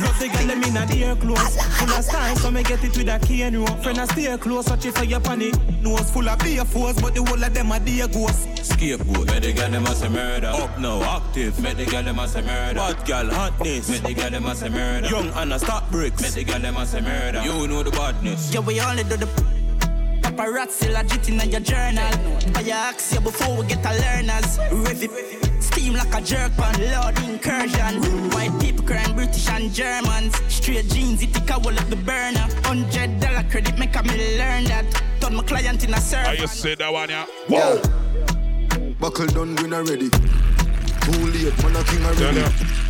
Love 0.00 0.18
the 0.18 0.28
girl, 0.32 0.46
them 0.46 0.62
in 0.62 0.76
a 0.76 0.86
dear 0.86 1.16
clothes. 1.16 1.56
Full 1.78 1.90
of 1.90 2.04
style, 2.04 2.36
so 2.36 2.50
me 2.50 2.62
get 2.62 2.82
it 2.84 2.96
with 2.96 3.08
a 3.08 3.18
cane 3.26 3.56
rope. 3.58 3.82
Friend, 3.82 3.98
I 3.98 4.04
stay 4.06 4.36
close, 4.38 4.68
watch 4.68 4.86
it 4.86 4.94
for 4.96 5.04
your 5.04 5.20
panic. 5.20 5.54
Nose 5.80 6.10
full 6.10 6.28
of 6.28 6.38
beer 6.40 6.64
force, 6.64 7.00
but 7.00 7.14
the 7.14 7.22
whole 7.22 7.42
of 7.42 7.54
them 7.54 7.72
are 7.72 7.80
dear 7.80 8.08
ghosts. 8.08 8.46
Scapegoat. 8.68 9.26
Make 9.26 9.42
the 9.42 9.52
girl 9.52 9.70
them 9.70 9.86
a 9.86 9.94
say 9.94 10.08
murder. 10.08 10.48
Up 10.48 10.78
now, 10.78 11.02
active. 11.02 11.58
Make 11.60 11.76
the 11.76 11.86
girl 11.86 12.02
them 12.02 12.18
a 12.18 12.28
say 12.28 12.42
murder. 12.42 12.74
Bad 12.74 13.06
girl, 13.06 13.30
hotness. 13.30 13.88
Make 13.88 14.02
the 14.02 14.14
girl 14.14 14.30
them 14.30 14.46
a 14.46 14.54
say 14.54 14.65
murder. 14.70 15.08
Young 15.08 15.28
Anna, 15.30 15.58
stop 15.58 15.90
bricks. 15.90 16.22
Make 16.22 16.32
the 16.32 16.44
girl 16.44 16.60
them 16.60 16.76
a 16.76 16.86
say 16.86 17.00
murder. 17.00 17.42
You 17.42 17.66
know 17.68 17.82
the 17.82 17.90
badness. 17.90 18.52
Yeah, 18.52 18.60
we 18.60 18.80
only 18.80 19.04
do 19.04 19.16
the 19.16 19.26
paparazzi 20.22 20.92
legit 20.92 21.28
in 21.28 21.50
your 21.50 21.60
journal. 21.60 22.10
But 22.52 22.64
you 22.66 22.72
ask 22.72 23.12
you 23.14 23.20
before 23.20 23.56
we 23.56 23.66
get 23.66 23.84
a 23.84 23.92
learners. 24.00 24.58
Rev 24.72 25.02
it, 25.02 25.62
steam 25.62 25.94
like 25.94 26.14
a 26.14 26.20
jerk 26.20 26.58
on 26.58 26.74
Lord 26.90 27.18
incursion. 27.24 28.30
White 28.30 28.58
people 28.60 28.84
crying 28.84 29.14
British 29.14 29.48
and 29.48 29.72
Germans. 29.72 30.36
Straight 30.52 30.88
jeans, 30.88 31.22
it 31.22 31.32
take 31.34 31.50
a 31.50 31.58
wall 31.58 31.76
of 31.76 31.88
the 31.90 31.96
burner. 31.96 32.46
Hundred 32.64 33.20
dollar 33.20 33.44
credit, 33.50 33.78
make 33.78 33.94
a 33.96 34.02
me 34.02 34.38
learn 34.38 34.64
that. 34.64 34.84
Turn 35.20 35.34
my 35.34 35.42
client 35.42 35.84
in 35.84 35.90
a 35.90 35.96
How 35.96 36.00
server. 36.00 36.34
you 36.34 36.46
say 36.46 36.74
that 36.76 36.92
one, 36.92 37.08
yeah? 37.08 37.26
Whoa. 37.48 37.80
Buckle 39.00 39.26
done, 39.26 39.54
win 39.56 39.72
already. 39.74 40.08
Too 40.10 41.12
late, 41.32 41.56
man, 41.62 41.76
a 41.76 41.84
king 41.84 42.04
already. 42.04 42.40
Millie 42.40 42.85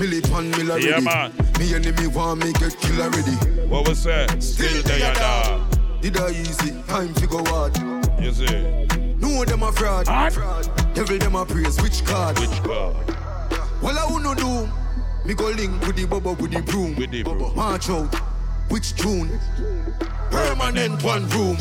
pan 0.00 0.50
mill 0.52 0.70
already. 0.72 0.86
Yeah, 0.86 1.00
man. 1.00 1.32
Me 1.58 1.74
enemy 1.74 2.06
want 2.06 2.42
me 2.42 2.52
get 2.54 2.78
kill 2.80 3.02
already. 3.02 3.32
What 3.68 3.88
was 3.88 4.04
that? 4.04 4.42
Still 4.42 4.82
there, 4.82 4.98
yeah, 4.98 5.14
dog. 5.14 5.76
Did 6.00 6.16
I 6.16 6.30
easy? 6.30 6.82
Time 6.88 7.12
to 7.14 7.26
go 7.26 7.44
hard. 7.44 7.76
You 8.20 8.32
see? 8.32 8.86
No 9.16 9.36
one 9.36 9.46
them 9.46 9.62
a 9.62 9.72
fraud. 9.72 10.06
fraud. 10.32 10.94
Devil 10.94 11.18
them 11.18 11.34
a 11.34 11.44
praise. 11.44 11.80
Which 11.82 12.04
card? 12.04 12.38
Which 12.38 12.62
card? 12.62 12.96
Well 13.82 13.98
I 13.98 14.06
wanna 14.10 14.34
do. 14.34 14.68
Me 15.26 15.34
go 15.34 15.48
link 15.50 15.86
with 15.86 15.96
the 15.96 16.06
bubble 16.06 16.34
with 16.34 16.52
the 16.52 16.62
broom. 16.62 16.96
With 16.96 17.10
the 17.10 17.22
broom. 17.22 17.54
March 17.54 17.90
out. 17.90 18.14
Which 18.70 18.94
tune? 18.94 19.38
Permanent 20.30 21.02
one 21.02 21.28
room. 21.28 21.56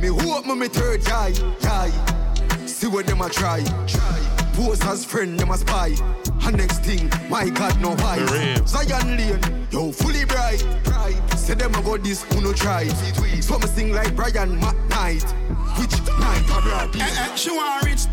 Me 0.00 0.08
hope 0.08 0.46
me 0.46 0.54
me 0.54 0.68
third 0.68 1.06
eye, 1.08 1.34
eye. 1.62 2.66
See 2.66 2.86
what 2.86 3.06
them 3.06 3.20
a 3.20 3.28
try, 3.28 3.62
try. 3.86 4.43
Pose 4.54 4.80
as 4.84 5.04
friend, 5.04 5.38
them 5.38 5.50
a 5.50 5.56
spy. 5.56 5.94
And 6.42 6.56
next 6.56 6.84
thing, 6.84 7.10
my 7.28 7.48
God, 7.50 7.80
no 7.80 7.96
why. 7.96 8.18
Zion 8.66 9.16
Lane, 9.16 9.66
yo, 9.70 9.90
fully 9.90 10.24
bright. 10.24 10.64
Say 11.36 11.54
them 11.54 11.74
about 11.74 12.02
this, 12.04 12.22
who 12.22 12.40
no 12.40 12.52
try. 12.52 12.86
So 13.40 13.58
me 13.58 13.66
sing 13.66 13.92
like 13.92 14.14
Brian 14.14 14.60
McKnight. 14.60 15.24
Which 15.78 15.92
night 16.18 16.44
I 16.50 16.60
brought 16.62 16.96
Eh, 16.96 17.00
eh, 17.02 17.34
she 17.34 17.50
want 17.50 17.84
rich. 17.84 18.06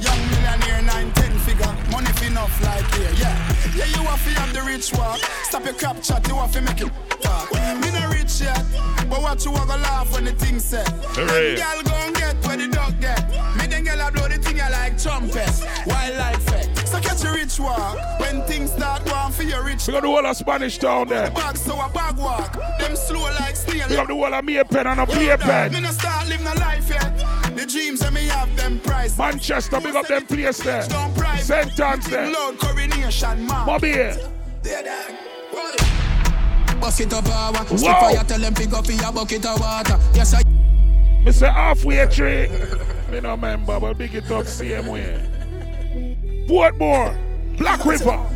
Young 0.00 0.18
millionaire, 0.30 0.82
nine, 0.82 1.12
ten 1.12 1.19
figure. 1.50 1.90
Money 1.90 2.12
fi 2.12 2.26
enough 2.26 2.62
like 2.62 2.94
here, 2.94 3.10
yeah. 3.18 3.36
Yeah, 3.74 3.86
you 3.86 4.02
want 4.04 4.20
fi 4.20 4.30
have 4.40 4.52
the 4.52 4.62
rich 4.62 4.92
walk. 4.92 5.18
Stop 5.44 5.64
your 5.64 5.74
crap 5.74 6.02
chat, 6.02 6.26
you 6.28 6.36
want 6.36 6.52
fi 6.52 6.60
make 6.60 6.80
it 6.80 6.92
talk. 7.20 7.52
Me 7.52 7.90
no 7.90 8.08
rich 8.08 8.40
yet, 8.40 8.64
but 9.08 9.22
what 9.22 9.44
you 9.44 9.50
want 9.52 9.70
to 9.70 9.76
laugh 9.76 10.12
when 10.12 10.24
the 10.24 10.32
thing 10.32 10.58
set. 10.58 10.88
Hooray. 11.16 11.56
Girl 11.56 11.82
go 11.82 11.94
and 12.06 12.14
get 12.14 12.36
where 12.46 12.56
the 12.56 12.68
dog 12.68 13.00
get. 13.00 13.28
Me 13.56 13.66
then 13.66 13.84
girl 13.84 14.00
I 14.00 14.10
blow 14.10 14.28
the 14.28 14.38
thing 14.38 14.60
I 14.60 14.70
like 14.70 14.98
trumpets. 15.02 15.64
Wildlife 15.86 16.36
effect. 16.36 16.88
So 16.88 17.00
catch 17.00 17.24
a 17.24 17.32
rich 17.32 17.58
walk. 17.58 17.96
When 18.20 18.42
things 18.42 18.72
start 18.72 19.04
going 19.04 19.32
for 19.32 19.42
your 19.42 19.64
rich 19.64 19.86
We 19.86 19.92
got 19.92 20.02
the 20.02 20.08
whole 20.08 20.26
of 20.26 20.36
Spanish 20.36 20.78
town 20.78 21.08
there. 21.08 21.30
bag, 21.30 21.56
so 21.56 21.74
a 21.74 21.88
bag 21.88 22.16
walk. 22.16 22.52
Them 22.78 22.96
slow 22.96 23.22
like 23.40 23.56
snail. 23.56 23.88
We 23.88 23.96
got 23.96 24.08
the 24.08 24.14
whole 24.14 24.34
of 24.34 24.44
me 24.44 24.56
a 24.58 24.64
pen 24.64 24.86
and 24.86 25.00
a 25.00 25.06
play 25.06 25.36
pen. 25.36 25.72
Me 25.72 25.80
no 25.80 25.90
start 25.90 26.28
living 26.28 26.46
a 26.46 26.54
life 26.54 26.88
yet. 26.88 27.19
The 27.60 27.66
dreams 27.66 28.00
that 28.00 28.14
me 28.14 28.26
have 28.28 28.56
them 28.56 28.80
price. 28.80 29.18
Manchester, 29.18 29.80
big 29.82 29.94
up 29.94 30.06
them 30.06 30.24
place 30.24 30.62
there. 30.62 30.80
Sentence 31.40 32.08
there. 32.08 32.32
Lord 32.32 32.58
coronation, 32.58 33.46
man. 33.46 33.66
Bobby 33.66 33.88
here. 33.88 34.16
It 36.98 37.12
up 37.12 37.24
ah, 37.28 37.52
power. 37.52 37.78
Fire, 37.78 38.24
tell 38.24 38.38
them 38.38 38.54
pick 38.54 38.72
up 38.72 38.86
your 38.86 39.12
bucket 39.12 39.44
of 39.44 39.60
water. 39.60 39.98
Yes, 40.14 40.32
I. 40.32 40.42
Say 41.30 41.48
halfway 41.48 42.06
tree. 42.06 42.48
Me 43.10 43.20
no 43.20 43.32
remember, 43.32 43.78
but 43.78 43.98
big 43.98 44.14
it 44.14 44.30
up 44.30 44.46
same 44.46 44.86
way. 44.86 45.22
Portmore, 46.48 47.14
Black 47.58 47.84
River. 47.84 48.26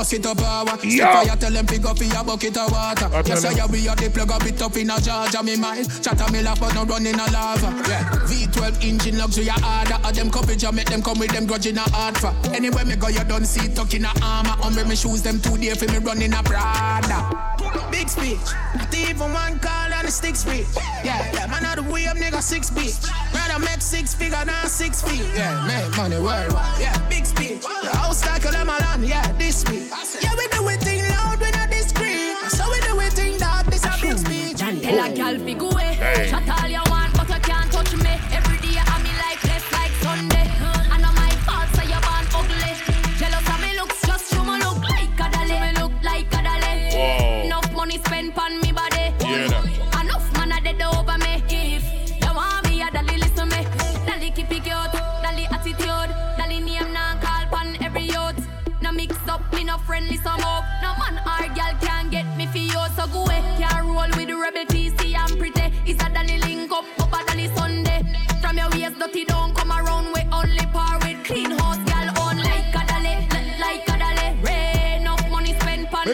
Bust 0.00 0.14
it 0.14 0.24
up 0.24 0.38
power. 0.38 0.78
Stick 0.78 0.92
Yo. 0.92 1.04
fire, 1.04 1.36
tell 1.36 1.52
them 1.52 1.66
pick 1.66 1.84
up 1.84 2.00
your 2.00 2.24
bucket 2.24 2.56
of 2.56 2.72
water. 2.72 3.04
I 3.12 3.22
Yes, 3.26 3.44
I 3.44 3.66
we 3.66 3.86
are 3.86 3.94
the 3.94 4.08
plug 4.08 4.30
up 4.30 4.46
it 4.46 4.62
up 4.62 4.74
in 4.78 4.88
a 4.88 4.98
Georgia, 4.98 5.42
me 5.42 5.56
mind. 5.56 5.92
Chatter 6.02 6.32
me 6.32 6.40
laugh, 6.40 6.58
but 6.58 6.74
no 6.74 6.84
running 6.84 7.20
a 7.20 7.30
lava. 7.30 7.68
Yeah. 7.86 8.08
V12 8.24 8.82
engine 8.82 9.18
luxury 9.18 9.48
harder. 9.48 10.00
Of 10.02 10.14
them 10.14 10.30
coverage, 10.30 10.64
I 10.64 10.70
make 10.70 10.88
them 10.88 11.02
come 11.02 11.18
with 11.18 11.32
them 11.32 11.44
grudge 11.44 11.66
in 11.66 11.76
a 11.76 11.82
hard 11.82 12.16
for. 12.16 12.32
Anywhere 12.54 12.86
me 12.86 12.96
go, 12.96 13.08
you 13.08 13.22
don't 13.24 13.44
see 13.44 13.68
tuck 13.74 13.92
in 13.92 14.06
a 14.06 14.12
armor. 14.22 14.56
On 14.64 14.74
me, 14.74 14.84
me 14.84 14.96
shoes 14.96 15.20
them 15.20 15.38
two 15.38 15.58
day 15.58 15.74
for 15.74 15.84
me 15.92 15.98
running 15.98 16.32
a 16.32 16.42
Prada. 16.44 17.59
Big 17.90 18.08
speech. 18.08 18.38
Not 18.76 18.94
even 18.94 19.32
one 19.32 19.58
call 19.58 19.92
on 19.92 20.04
the 20.04 20.10
stick 20.10 20.36
speech. 20.36 20.66
Yeah, 21.04 21.20
yeah, 21.32 21.46
man, 21.46 21.64
out 21.64 21.76
the 21.76 21.82
way 21.82 22.06
up, 22.06 22.16
nigga, 22.16 22.40
six 22.42 22.70
feet. 22.70 22.98
Rather 23.34 23.58
make 23.58 23.80
six 23.80 24.14
figure 24.14 24.44
than 24.44 24.66
six 24.68 25.02
feet. 25.02 25.24
Yeah, 25.34 25.66
make 25.66 25.96
money 25.96 26.16
worldwide. 26.16 26.80
Yeah, 26.80 26.96
big 27.08 27.26
speech. 27.26 27.62
The 27.62 27.90
house 27.96 28.24
like 28.26 28.44
a 28.44 28.50
lemon. 28.50 29.04
Yeah, 29.04 29.32
this 29.32 29.64
week. 29.70 29.90
Yeah, 30.22 30.34
we 30.36 30.46
do 30.48 30.68
it 30.68 30.80
thing 30.80 31.02
loud, 31.08 31.40
we 31.40 31.50
not 31.50 31.70
discreet. 31.70 32.36
So 32.48 32.64
we 32.70 32.80
do 32.80 33.00
it 33.00 33.12
thing 33.12 33.38
that 33.38 33.66
this 33.66 33.84
a 33.84 33.92
big 34.00 34.18
speech. 34.18 34.58
Tell 34.58 35.04
a 35.04 35.12
gal 35.14 35.38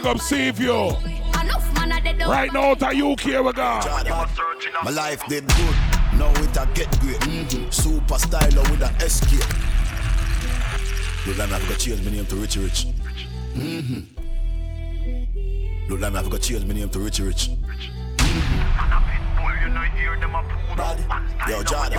up 0.07 0.19
Savior. 0.21 0.71
Enough 0.71 1.71
a 1.75 2.01
dead 2.01 2.23
over 2.23 2.31
Right 2.31 2.53
now, 2.53 2.75
to 2.75 2.87
UK 2.87 3.45
we 3.45 3.53
got. 3.53 4.07
My 4.85 4.91
life 4.91 5.25
did 5.27 5.47
good, 5.49 5.77
now 6.17 6.31
it 6.31 6.57
a 6.57 6.67
get 6.75 7.01
great. 7.01 7.19
Mm-hmm. 7.21 7.71
Super 7.71 8.15
styler 8.15 8.71
with 8.71 8.83
an 8.83 8.95
escape. 9.03 9.41
Look 11.27 11.39
like 11.39 11.49
me 11.49 11.55
have 11.59 11.69
got 11.69 11.79
change 11.79 12.05
my 12.05 12.11
name 12.13 12.27
to 12.27 12.37
Richie 12.37 12.61
Rich. 12.61 12.87
Mm-hmm. 13.55 14.01
Look 15.91 16.01
like 16.01 16.13
me 16.13 16.19
have 16.19 16.31
got 16.31 16.41
change 16.41 16.65
my 16.65 16.75
name 16.75 16.89
to 16.91 16.99
Richie 17.01 17.23
Rich. 17.25 17.51
Yo, 21.49 21.63
Jordan, 21.63 21.99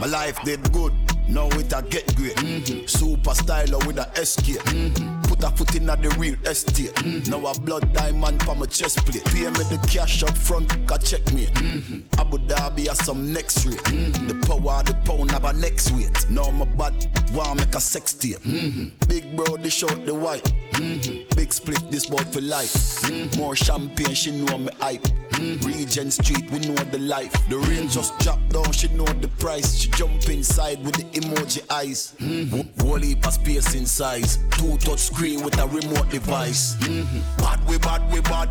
my 0.00 0.06
life 0.06 0.40
did 0.42 0.72
good. 0.72 0.92
Now 1.28 1.48
it 1.48 1.72
a 1.72 1.82
get 1.82 2.14
great. 2.16 2.36
Mm-hmm. 2.36 2.86
Super 2.86 3.30
styler 3.30 3.84
with 3.86 3.98
an 3.98 4.08
escape. 4.16 4.62
Mm-hmm. 4.62 5.25
Put 5.36 5.44
a 5.44 5.56
foot 5.56 5.74
in 5.76 5.90
at 5.90 6.02
the 6.02 6.08
real 6.18 6.34
estate. 6.44 6.94
Mm-hmm. 6.94 7.30
Now 7.30 7.50
a 7.50 7.60
blood 7.60 7.92
diamond 7.92 8.42
for 8.42 8.54
my 8.54 8.66
chest 8.66 9.04
plate. 9.06 9.24
Pay 9.26 9.44
me 9.44 9.64
the 9.68 9.78
cash 9.88 10.22
up 10.22 10.36
front, 10.36 10.68
can 10.86 11.00
check 11.00 11.32
me. 11.32 11.46
Mm-hmm. 11.46 12.20
Abu 12.20 12.38
Dhabi 12.38 12.88
has 12.88 13.04
some 13.04 13.32
next 13.32 13.66
rate. 13.66 13.76
Mm-hmm. 13.84 14.28
The 14.28 14.46
power 14.46 14.82
the 14.82 14.94
pound 15.04 15.30
have 15.32 15.44
a 15.44 15.52
next 15.52 15.92
weight. 15.92 16.30
Now 16.30 16.50
my 16.50 16.64
bad 16.64 16.94
want 17.34 17.60
make 17.60 17.74
a 17.74 17.80
sex 17.80 18.14
tape. 18.14 18.38
Mm-hmm. 18.38 19.08
Big 19.08 19.36
bro, 19.36 19.56
they 19.56 19.68
short 19.68 20.06
the 20.06 20.14
white. 20.14 20.44
Mm-hmm. 20.72 21.36
Big 21.36 21.52
split, 21.52 21.90
this 21.90 22.06
boy 22.06 22.18
for 22.18 22.40
life. 22.40 22.72
Mm-hmm. 23.02 23.40
More 23.40 23.56
champagne, 23.56 24.14
she 24.14 24.30
know 24.30 24.58
me 24.58 24.70
hype. 24.80 25.06
Mm-hmm. 25.36 25.66
Regent 25.66 26.12
Street, 26.12 26.50
we 26.50 26.60
know 26.60 26.74
the 26.74 26.98
life. 26.98 27.32
The 27.48 27.58
rain 27.58 27.88
just 27.88 28.18
drop 28.20 28.38
down, 28.48 28.72
she 28.72 28.88
know 28.88 29.04
the 29.04 29.28
price. 29.28 29.76
She 29.76 29.90
jump 29.90 30.28
inside 30.28 30.84
with 30.84 30.96
the 30.96 31.04
emoji 31.20 31.60
eyes. 31.70 32.14
Mm-hmm. 32.18 32.80
Whole 32.80 32.96
heap 32.96 33.26
of 33.26 33.34
space 33.34 33.74
in 33.74 33.84
size. 33.84 34.38
Two 34.52 34.76
touch 34.78 35.00
screen 35.00 35.42
with 35.44 35.58
a 35.58 35.66
remote 35.66 36.08
device. 36.08 36.76
Mm-hmm. 36.76 37.42
Bad 37.42 37.68
we 37.68 37.78
bad 37.78 38.12
we 38.12 38.20
bad. 38.22 38.48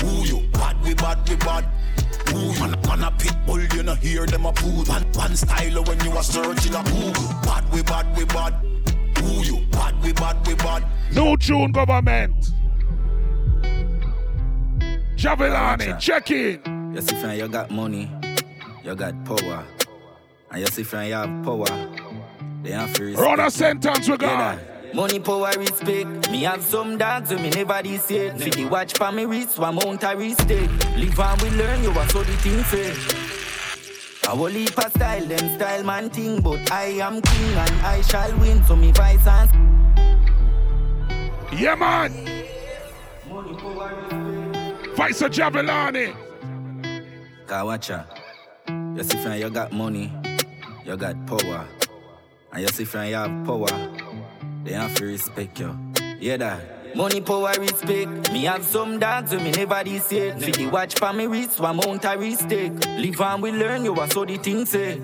Who 0.00 0.24
you? 0.24 0.48
Bad 0.52 0.80
we 0.84 0.94
bad 0.94 1.28
we 1.28 1.36
bad. 1.36 1.66
Ooh, 2.34 2.52
man, 2.60 2.70
man 2.86 3.02
a 3.02 3.10
pit 3.18 3.34
bull, 3.44 3.60
you 3.60 3.82
know 3.82 3.94
hear 3.94 4.24
them 4.26 4.46
a 4.46 4.52
poo. 4.52 4.84
One, 4.84 5.02
one 5.12 5.36
style 5.36 5.82
when 5.84 6.00
you 6.04 6.16
a 6.16 6.22
searching 6.22 6.74
a 6.74 6.82
Google. 6.84 7.28
Bad 7.42 7.70
we 7.72 7.82
bad 7.82 8.16
we 8.16 8.24
bad. 8.26 8.54
Who 9.18 9.42
you? 9.42 9.66
Bad 9.70 10.02
we 10.02 10.12
bad 10.12 10.46
we 10.46 10.54
bad. 10.54 10.86
No 11.14 11.36
tune 11.36 11.72
government. 11.72 12.52
Javelani, 15.22 15.96
check 16.00 16.32
in. 16.32 16.92
You 16.96 17.00
see, 17.00 17.14
friend, 17.14 17.38
you 17.38 17.46
got 17.46 17.70
money, 17.70 18.10
you 18.82 18.92
got 18.96 19.24
power. 19.24 19.64
And 20.50 20.60
you 20.60 20.66
see, 20.66 20.82
friend, 20.82 21.08
you 21.08 21.14
have 21.14 21.44
power. 21.44 21.88
They 22.64 22.72
have 22.72 22.90
free 22.96 23.14
Run 23.14 23.38
a 23.38 23.48
sentence 23.48 24.08
we 24.08 24.16
got. 24.16 24.58
Money, 24.92 25.20
power, 25.20 25.52
respect. 25.56 26.28
Me 26.32 26.42
have 26.42 26.60
some 26.60 26.98
dogs 26.98 27.30
when 27.30 27.40
me 27.40 27.50
never 27.50 27.80
this 27.84 28.10
yet. 28.10 28.40
See 28.40 28.50
the 28.50 28.64
watch 28.64 28.98
for 28.98 29.12
me 29.12 29.24
wrist, 29.24 29.60
one 29.60 29.76
mount 29.76 30.02
respect. 30.02 30.96
Live 30.96 31.20
and 31.20 31.40
we 31.42 31.50
learn, 31.50 31.84
you 31.84 31.92
are 31.92 32.08
so 32.08 32.24
the 32.24 32.32
thing 32.38 32.64
fair. 32.64 32.92
I 34.28 34.34
will 34.34 34.50
leave 34.50 34.76
a 34.76 34.90
style, 34.90 35.24
them 35.24 35.54
style 35.54 35.84
man 35.84 36.10
thing, 36.10 36.40
but 36.40 36.72
I 36.72 36.98
am 37.00 37.22
king 37.22 37.54
and 37.54 37.86
I 37.86 38.00
shall 38.00 38.36
win. 38.38 38.64
So 38.64 38.74
me 38.74 38.90
vice 38.90 39.24
and 39.24 39.50
Yeah, 41.52 41.76
man. 41.76 42.41
Vice 44.94 45.22
Javelani. 45.22 46.14
Kawacha. 47.46 48.06
You 48.96 49.02
see, 49.02 49.16
friend, 49.18 49.40
you 49.40 49.50
got 49.50 49.72
money, 49.72 50.12
you 50.84 50.96
got 50.96 51.26
power. 51.26 51.66
And 52.52 52.62
you 52.62 52.68
see, 52.68 52.84
friend, 52.84 53.08
you 53.08 53.16
have 53.16 53.46
power. 53.46 53.66
They 54.64 54.72
have 54.72 54.94
to 54.96 55.06
respect 55.06 55.58
you. 55.60 55.78
Yeah, 56.20 56.36
that. 56.36 56.94
Money, 56.94 57.22
power, 57.22 57.52
respect. 57.58 58.30
Me 58.32 58.44
have 58.44 58.64
some 58.64 58.98
dogs 58.98 59.32
when 59.32 59.44
me 59.44 59.50
never 59.50 59.82
this 59.82 60.12
yet. 60.12 60.40
See 60.40 60.50
the 60.52 60.66
watch 60.66 60.94
for 60.94 61.12
me 61.12 61.26
wrist, 61.26 61.58
one 61.58 61.76
mount 61.76 62.04
I 62.04 62.14
respect. 62.14 62.86
Live 62.86 63.20
and 63.20 63.42
we 63.42 63.50
learn, 63.50 63.84
you 63.84 63.94
are 63.94 64.10
so 64.10 64.24
the 64.26 64.36
thing 64.36 64.66
say. 64.66 65.00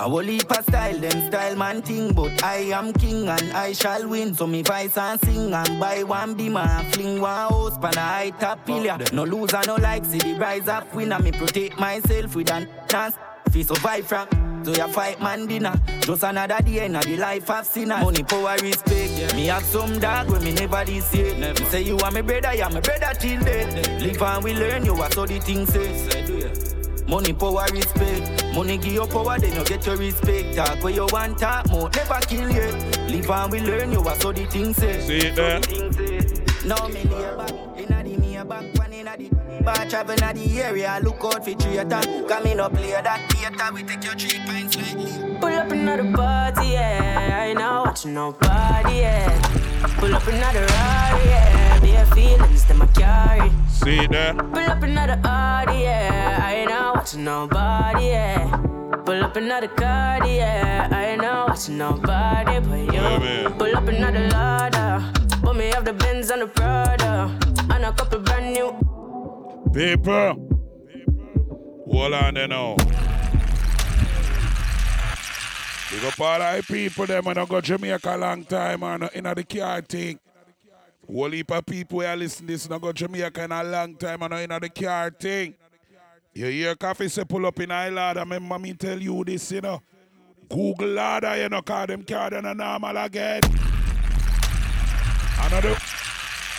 I 0.00 0.06
will 0.06 0.24
leap 0.24 0.50
a 0.50 0.62
style, 0.62 0.98
them 0.98 1.28
style 1.28 1.56
man 1.56 1.80
thing, 1.80 2.12
but 2.12 2.42
I 2.42 2.56
am 2.72 2.92
king 2.92 3.28
and 3.28 3.52
I 3.52 3.72
shall 3.72 4.08
win. 4.08 4.34
So 4.34 4.46
me 4.46 4.62
vice 4.62 4.96
and 4.98 5.20
sing 5.20 5.54
and 5.54 5.80
buy 5.80 6.02
one 6.02 6.34
beamer 6.34 6.60
and 6.60 6.92
fling 6.92 7.20
one 7.20 7.30
house 7.30 7.78
pan 7.78 7.96
a 7.96 8.00
high 8.00 8.30
top 8.30 8.66
pillar. 8.66 8.98
No 9.12 9.24
loser, 9.24 9.60
no 9.66 9.76
like, 9.76 10.04
see 10.04 10.18
the 10.18 10.34
rise 10.34 10.66
up 10.68 10.92
winner. 10.94 11.18
Me 11.20 11.30
protect 11.30 11.78
myself 11.78 12.34
with 12.34 12.50
an 12.50 12.68
dance. 12.88 13.16
Fi 13.50 13.62
survive 13.62 14.04
from 14.06 14.26
So 14.64 14.72
you 14.72 14.88
fight 14.88 15.20
man 15.20 15.46
dinner. 15.46 15.74
Just 16.00 16.24
another 16.24 16.58
day 16.62 16.86
in 16.86 16.92
the 16.92 17.16
life 17.16 17.48
of 17.48 17.64
sinner. 17.64 17.98
Money, 17.98 18.24
power, 18.24 18.56
respect. 18.60 19.34
Me 19.36 19.46
have 19.46 19.62
some 19.62 20.00
dog 20.00 20.28
when 20.28 20.42
me 20.42 20.52
never 20.52 20.84
this 20.84 21.14
year. 21.14 21.34
Me 21.36 21.54
say 21.66 21.82
you 21.82 21.96
are 21.98 22.10
my 22.10 22.20
brother, 22.20 22.52
you 22.52 22.64
are 22.64 22.70
my 22.70 22.80
brother 22.80 23.14
till 23.18 23.40
death. 23.42 24.02
Live 24.02 24.20
and 24.20 24.44
we 24.44 24.54
learn 24.54 24.84
you 24.84 24.94
what 24.94 25.12
so 25.12 25.24
the 25.24 25.38
thing 25.38 25.64
says. 25.66 26.74
Money, 27.06 27.32
power, 27.32 27.66
respect. 27.72 28.43
Money 28.54 28.78
give 28.78 28.92
you 28.92 29.06
power, 29.06 29.38
then 29.38 29.52
you 29.56 29.64
get 29.64 29.84
your 29.84 29.96
respect. 29.96 30.54
Talk 30.54 30.82
where 30.84 30.92
you 30.92 31.06
want 31.10 31.38
talk 31.38 31.68
more, 31.70 31.90
never 31.90 32.20
kill 32.20 32.48
you. 32.50 32.70
Live 33.08 33.30
and 33.30 33.52
we 33.52 33.60
learn 33.60 33.90
you 33.90 34.00
what 34.00 34.20
so 34.22 34.32
the 34.32 34.46
thing 34.46 34.72
says. 34.72 35.06
See 35.06 35.18
it 35.18 35.34
there? 35.34 35.60
Now 36.64 36.86
me 36.88 37.02
near 37.04 37.36
back, 37.36 37.52
inna 37.76 38.02
the 38.04 38.16
near 38.16 38.44
back, 38.44 38.64
one 38.78 38.92
inna 38.92 39.16
the 39.16 39.28
bar 39.64 39.86
travel 39.86 40.14
inna 40.14 40.32
the 40.32 40.62
area. 40.62 41.00
Look 41.02 41.24
out 41.24 41.44
for 41.44 41.54
traitor. 41.54 42.26
Come 42.28 42.46
in 42.46 42.60
up 42.60 42.72
play 42.72 42.92
that 42.92 43.32
theater. 43.32 43.74
We 43.74 43.82
take 43.82 44.04
your 44.04 44.14
three 44.14 44.38
pints 44.46 44.76
lightly. 44.76 45.38
Pull 45.40 45.52
up 45.52 45.70
another 45.72 46.12
party, 46.12 46.68
yeah. 46.68 47.40
I 47.42 47.46
ain't 47.46 47.58
not 47.58 47.86
watching 47.86 48.14
nobody, 48.14 48.98
yeah. 48.98 49.42
Pull 49.98 50.14
up 50.14 50.26
another 50.26 50.60
Rari, 50.60 51.24
yeah. 51.28 51.63
Bare 51.84 52.06
feelings 52.06 52.64
that 52.64 52.76
my 52.78 52.86
carry. 52.86 53.50
See 53.68 54.06
there? 54.06 54.32
Pull 54.32 54.58
up 54.74 54.82
another 54.82 55.20
Audi, 55.22 55.80
yeah. 55.80 56.40
I 56.42 56.54
ain't 56.54 56.70
not 56.70 56.96
watching 56.96 57.24
nobody, 57.24 58.06
yeah. 58.06 58.56
Pull 59.04 59.22
up 59.22 59.36
another 59.36 59.68
card, 59.68 60.26
yeah. 60.26 60.88
I 60.90 61.04
ain't 61.10 61.20
not 61.20 61.50
watching 61.50 61.76
nobody 61.76 62.58
but 62.60 62.78
you. 62.78 62.92
Yeah, 62.92 63.18
man. 63.18 63.52
Pull 63.58 63.76
up 63.76 63.86
another 63.86 64.28
Lada. 64.28 65.12
But 65.42 65.56
me 65.56 65.66
have 65.74 65.84
the 65.84 65.92
Benz 65.92 66.30
and 66.30 66.40
the 66.40 66.46
Prada. 66.46 67.38
And 67.70 67.84
a 67.84 67.92
couple 67.92 68.20
brand 68.20 68.54
new. 68.54 68.70
People. 69.74 70.48
Hold 71.86 72.14
on 72.14 72.32
there 72.32 72.48
now. 72.48 72.76
Big 75.90 76.04
up 76.04 76.18
all 76.18 76.40
our 76.40 76.62
people 76.62 77.06
them 77.06 77.28
I 77.28 77.44
go 77.44 77.60
Jamaica 77.60 78.16
a 78.16 78.16
long 78.16 78.44
time 78.44 78.82
and 78.82 79.10
in 79.12 79.24
the 79.24 79.44
car 79.44 79.82
thing. 79.82 80.18
Whole 81.06 81.30
heap 81.30 81.50
of 81.50 81.66
people 81.66 82.00
who 82.00 82.16
listen 82.16 82.46
this 82.46 82.70
I 82.70 82.78
go 82.78 82.92
Jamaica 82.92 83.44
in 83.44 83.52
a 83.52 83.62
long 83.62 83.94
time 83.96 84.22
and 84.22 84.34
in 84.34 84.60
the 84.60 84.68
car 84.68 85.10
thing. 85.10 85.54
You 86.32 86.46
hear 86.46 86.74
coffee 86.74 87.08
say 87.08 87.24
pull 87.24 87.46
up 87.46 87.60
in 87.60 87.70
Island. 87.70 88.18
I 88.18 88.22
remember 88.22 88.58
me 88.58 88.74
tell 88.74 89.00
you 89.00 89.22
this, 89.24 89.52
you 89.52 89.60
know. 89.60 89.80
Google 90.48 90.88
ladder, 90.88 91.36
you 91.36 91.48
know, 91.48 91.62
call 91.62 91.86
them 91.86 92.02
card 92.02 92.32
and 92.32 92.46
a 92.46 92.54
normal 92.54 92.96
again. 92.96 93.40
Another 95.42 95.76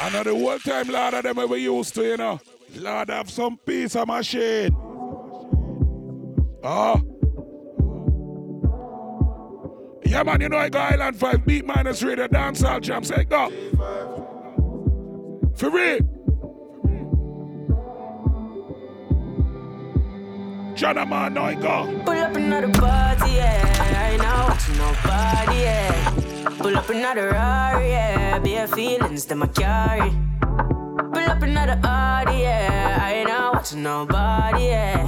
another 0.02 0.32
whole 0.32 0.60
time 0.60 0.90
ladder 0.90 1.22
them 1.22 1.50
we 1.50 1.64
used 1.64 1.94
to, 1.96 2.04
you 2.04 2.18
know. 2.18 2.40
Lord 2.78 3.10
have 3.10 3.30
some 3.30 3.58
piece 3.58 3.96
of 3.96 4.08
machine. 4.08 4.76
Ah. 6.64 7.02
Yeah, 10.06 10.24
man, 10.24 10.42
you 10.42 10.50
know 10.50 10.58
I 10.58 10.70
got 10.70 10.94
Island 10.94 11.18
5 11.18 11.46
beat 11.46 11.66
minus 11.66 12.02
radio 12.04 12.28
dancehall 12.28 12.82
jam. 12.82 13.04
Say 13.04 13.26
go. 13.26 14.25
For 15.56 15.70
real. 15.70 16.00
John 20.76 20.96
man, 21.10 21.34
now 21.34 21.46
I 21.46 21.56
go. 21.56 22.02
Pull 22.04 22.18
up 22.18 22.36
another 22.36 22.72
party, 22.74 23.32
yeah. 23.32 23.64
I 23.80 24.12
ain't 24.12 24.22
not 24.22 24.50
watching 24.50 24.78
nobody, 24.78 25.62
yeah. 25.62 26.10
Pull 26.60 26.78
up 26.78 26.90
another 26.90 27.30
Rari, 27.30 27.90
yeah. 27.90 28.40
Bare 28.40 28.68
feelings 28.68 29.24
that 29.26 29.38
my 29.38 29.48
carry. 29.48 30.12
Pull 31.14 31.30
up 31.32 31.42
another 31.42 31.80
Audi, 31.82 32.40
yeah. 32.40 33.00
I 33.02 33.14
ain't 33.14 33.30
not 33.30 33.54
watching 33.54 33.84
nobody, 33.84 34.66
yeah. 34.66 35.08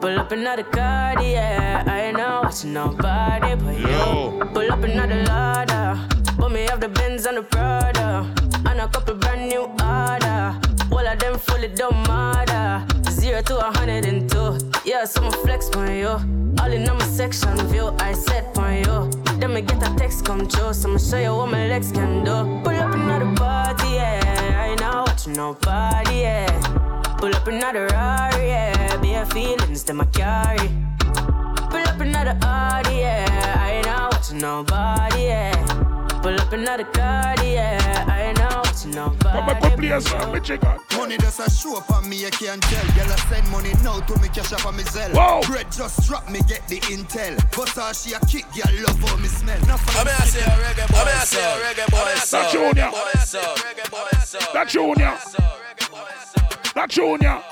Pull 0.00 0.18
up 0.18 0.32
another 0.32 0.62
card, 0.64 1.22
yeah. 1.22 1.84
I 1.86 2.00
ain't 2.00 2.16
not 2.16 2.44
watching 2.44 2.72
nobody 2.72 3.54
but 3.56 3.78
you. 3.78 4.46
Pull 4.54 4.72
up 4.72 4.82
another 4.82 5.22
Lada. 5.24 6.08
But 6.38 6.50
me 6.50 6.62
have 6.70 6.80
the 6.80 6.88
Benz 6.88 7.26
and 7.26 7.36
the 7.36 7.42
Prada. 7.42 8.41
And 8.66 8.80
a 8.80 8.88
couple 8.88 9.14
brand 9.14 9.48
new 9.48 9.62
order. 9.62 10.58
All 10.92 11.06
of 11.06 11.18
them 11.18 11.38
fully 11.38 11.68
don't 11.68 12.06
matter. 12.06 12.86
Zero 13.10 13.42
to 13.42 13.58
a 13.58 13.76
hundred 13.78 14.04
and 14.06 14.30
two. 14.30 14.58
Yeah, 14.84 15.04
so 15.04 15.22
I'ma 15.22 15.30
flex 15.30 15.70
on 15.70 15.94
you. 15.96 16.08
All 16.60 16.70
in 16.70 16.88
on 16.88 16.98
my 16.98 17.04
section 17.06 17.56
view, 17.68 17.94
I 17.98 18.12
set 18.12 18.56
on 18.58 18.76
you. 18.76 19.10
Then 19.38 19.54
me 19.54 19.62
get 19.62 19.82
a 19.82 19.94
text 19.96 20.24
come 20.24 20.46
true, 20.46 20.72
so 20.72 20.88
I'ma 20.88 20.98
show 20.98 21.18
you 21.18 21.34
what 21.34 21.50
my 21.50 21.66
legs 21.66 21.90
can 21.92 22.24
do. 22.24 22.62
Pull 22.62 22.76
up 22.76 22.94
another 22.94 23.34
party, 23.36 23.94
yeah. 23.94 24.20
I 24.56 24.68
ain't 24.70 24.80
not 24.80 25.08
watching 25.08 25.32
nobody, 25.32 26.20
yeah. 26.20 26.46
Pull 27.18 27.34
up 27.34 27.46
another 27.46 27.86
Rari, 27.88 28.48
yeah. 28.48 28.96
Bare 28.98 29.26
feelings 29.26 29.82
that 29.84 29.94
my 29.94 30.04
carry. 30.06 30.68
Pull 31.70 31.88
up 31.88 32.00
another 32.00 32.38
Audi, 32.42 32.96
yeah. 32.96 33.56
I 33.58 33.72
ain't 33.72 33.86
not 33.86 34.12
watching 34.12 34.38
nobody, 34.38 35.22
yeah. 35.22 35.91
Pull 36.22 36.40
up 36.40 36.52
another 36.52 36.84
card, 36.84 37.42
yeah. 37.42 38.04
I 38.08 38.22
ain't 38.28 38.38
not 38.38 38.64
watching 38.64 38.92
nobody. 38.92 39.88
Money 40.96 41.16
does 41.16 41.40
a 41.40 41.50
show 41.50 41.76
up 41.78 41.90
on 41.90 42.08
me, 42.08 42.24
I 42.24 42.30
can't 42.30 42.62
tell. 42.62 42.84
Girl, 42.94 43.12
I 43.12 43.16
send 43.28 43.48
money 43.50 43.72
now 43.82 43.98
to 43.98 44.20
me 44.20 44.28
cash 44.28 44.52
up 44.52 44.64
on 44.64 44.76
me 44.76 44.84
Zelle. 44.84 45.12
Whoa. 45.14 45.40
Bread 45.48 45.72
just 45.72 46.06
drop 46.06 46.30
me, 46.30 46.40
get 46.46 46.68
the 46.68 46.78
intel. 46.94 47.36
But 47.56 47.70
how 47.70 47.92
she 47.92 48.12
a 48.12 48.20
kick, 48.20 48.46
girl, 48.54 48.72
love 48.84 49.00
how 49.02 49.16
me 49.16 49.26
smell. 49.26 49.58
Now 49.66 49.78
for 49.78 49.98
I 49.98 50.04
mean, 50.04 50.14
I 50.16 50.24
say 50.24 50.40
a 50.40 50.50
reggae 50.62 50.86
boy, 50.92 50.98
I 50.98 51.04
mean, 51.06 51.16
I 51.16 51.24
say 51.24 51.42
a 51.42 51.58
reggae 51.58 51.90
boy, 51.90 51.98
That 52.30 52.52
Junior. 52.52 52.90
That 54.54 54.68
Junior. 54.68 55.18
That 56.74 56.88
Junior. 56.88 57.42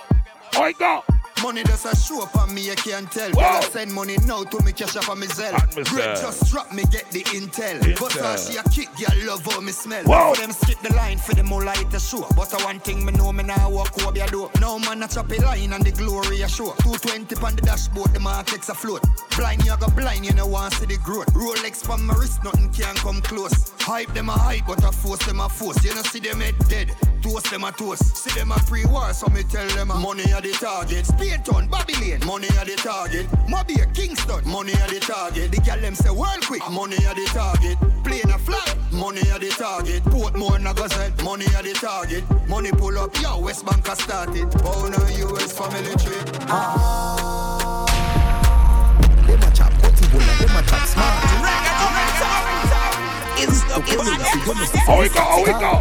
I 0.52 0.72
go. 0.72 1.19
Money 1.42 1.62
does 1.62 1.84
a 1.86 1.96
show 1.96 2.22
up 2.22 2.36
on 2.36 2.54
me, 2.54 2.70
I 2.70 2.74
can't 2.74 3.10
tell. 3.10 3.30
Girl, 3.30 3.40
I 3.40 3.60
send 3.60 3.92
money 3.92 4.16
now 4.26 4.44
to 4.44 4.62
me 4.62 4.72
cash 4.72 4.96
up 4.96 5.08
on 5.08 5.20
me 5.20 5.26
Zelle. 5.26 5.54
me 5.76 5.82
Bread 5.84 6.16
just 6.16 6.50
drop 6.50 6.72
me, 6.72 6.82
get 6.90 7.10
the 7.10 7.22
intel. 7.24 7.80
But 7.98 8.12
how 8.12 8.34
Intel. 8.34 8.50
she 8.50 8.58
a 8.58 8.62
kick, 8.64 8.88
girl, 8.96 9.26
love 9.26 9.44
how 9.46 9.60
me 9.60 9.72
smell. 9.72 10.04
For 10.04 10.40
them 10.40 10.52
skip 10.52 10.80
the 10.80 10.92
line 10.94 11.18
for 11.18 11.34
the 11.34 11.42
more 11.42 11.64
light 11.64 11.92
a 11.94 12.00
show. 12.00 12.26
But 12.36 12.52
I 12.54 12.64
one 12.64 12.80
thing 12.80 13.04
me 13.04 13.12
know 13.12 13.32
me 13.32 13.44
now 13.44 13.70
walk 13.70 13.96
over 14.04 14.16
your 14.16 14.26
door. 14.28 14.50
Now 14.60 14.78
man 14.78 15.02
a 15.02 15.08
chop 15.08 15.30
a 15.30 15.40
line 15.40 15.72
and 15.72 15.84
the 15.84 15.92
glory 15.92 16.42
a 16.42 16.48
show. 16.48 16.74
220 16.82 17.36
on 17.36 17.56
the 17.56 17.62
dashboard, 17.62 18.12
the 18.12 18.20
markets 18.20 18.68
afloat. 18.68 19.02
Blind 19.36 19.64
you 19.64 19.74
go 19.78 19.88
blind, 19.88 20.26
you 20.26 20.34
know 20.34 20.46
want 20.46 20.74
see 20.74 20.86
the 20.86 20.98
growth. 20.98 21.32
Rolex 21.32 21.84
from 21.84 22.06
my 22.06 22.14
wrist, 22.14 22.44
nothing 22.44 22.70
can 22.70 22.94
come 22.96 23.20
close. 23.22 23.72
Hype 23.80 24.12
them 24.12 24.28
a 24.28 24.32
hype, 24.32 24.66
but 24.66 24.84
I 24.84 24.90
force 24.90 25.24
them 25.24 25.40
a 25.40 25.48
force. 25.48 25.82
You 25.84 25.94
know 25.94 26.02
see 26.02 26.20
them 26.20 26.40
head 26.40 26.56
dead. 26.68 26.92
Toast 27.22 27.50
them 27.50 27.64
a 27.64 27.72
toast. 27.72 28.16
See 28.16 28.38
them 28.38 28.52
a 28.52 28.58
pre-war, 28.60 29.12
so 29.12 29.26
me 29.28 29.42
tell 29.42 29.66
them 29.68 29.90
a 29.90 29.94
money 29.94 30.32
are 30.32 30.40
the 30.40 30.52
target. 30.52 31.06
Spearton, 31.30 31.68
Babylon, 31.70 32.26
money 32.26 32.48
are 32.58 32.64
the 32.64 32.74
target. 32.76 33.26
Mobile, 33.48 33.86
Kingston, 33.94 34.42
money 34.50 34.72
are 34.72 34.88
the 34.88 34.98
target. 34.98 35.52
The 35.52 35.60
gal 35.60 35.78
them 35.78 35.94
say 35.94 36.10
world 36.10 36.44
quick, 36.44 36.66
uh, 36.66 36.70
money 36.70 36.96
are 37.06 37.14
the 37.14 37.24
target. 37.26 37.78
Playing 38.02 38.30
a 38.30 38.38
flag, 38.38 38.76
money 38.92 39.20
are 39.30 39.38
the 39.38 39.50
target. 39.50 40.02
Portmore, 40.04 40.58
Nagazette, 40.58 41.22
money 41.22 41.46
are 41.54 41.62
the 41.62 41.72
target. 41.74 42.24
Money 42.48 42.72
pull 42.72 42.98
up, 42.98 43.16
yo, 43.22 43.38
West 43.38 43.64
Bank 43.64 43.86
has 43.86 44.00
started. 44.00 44.48
Oh 44.64 44.90
no, 44.90 44.98
US 45.30 45.52
family 45.52 45.94
tree. 46.02 46.18
Ah. 46.48 47.86
Them 49.26 49.42
a 49.42 49.50
chop 49.54 49.72
cutty 49.78 50.06
bulla, 50.10 50.34
them 50.34 50.56
a 50.56 50.62
chop 50.66 50.86
smart. 50.86 51.30
It's 53.38 53.62
the 53.70 53.78
How 54.84 54.98
we 54.98 55.08
go, 55.08 55.20
how 55.20 55.38
we 55.46 55.52
go? 55.52 55.78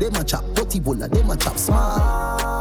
Them 0.00 0.14
a 0.20 0.24
chop 0.24 0.44
cutty 0.56 0.80
bulla, 0.80 1.08
them 1.08 1.30
a 1.30 1.36
chop 1.36 1.56
smart. 1.56 2.55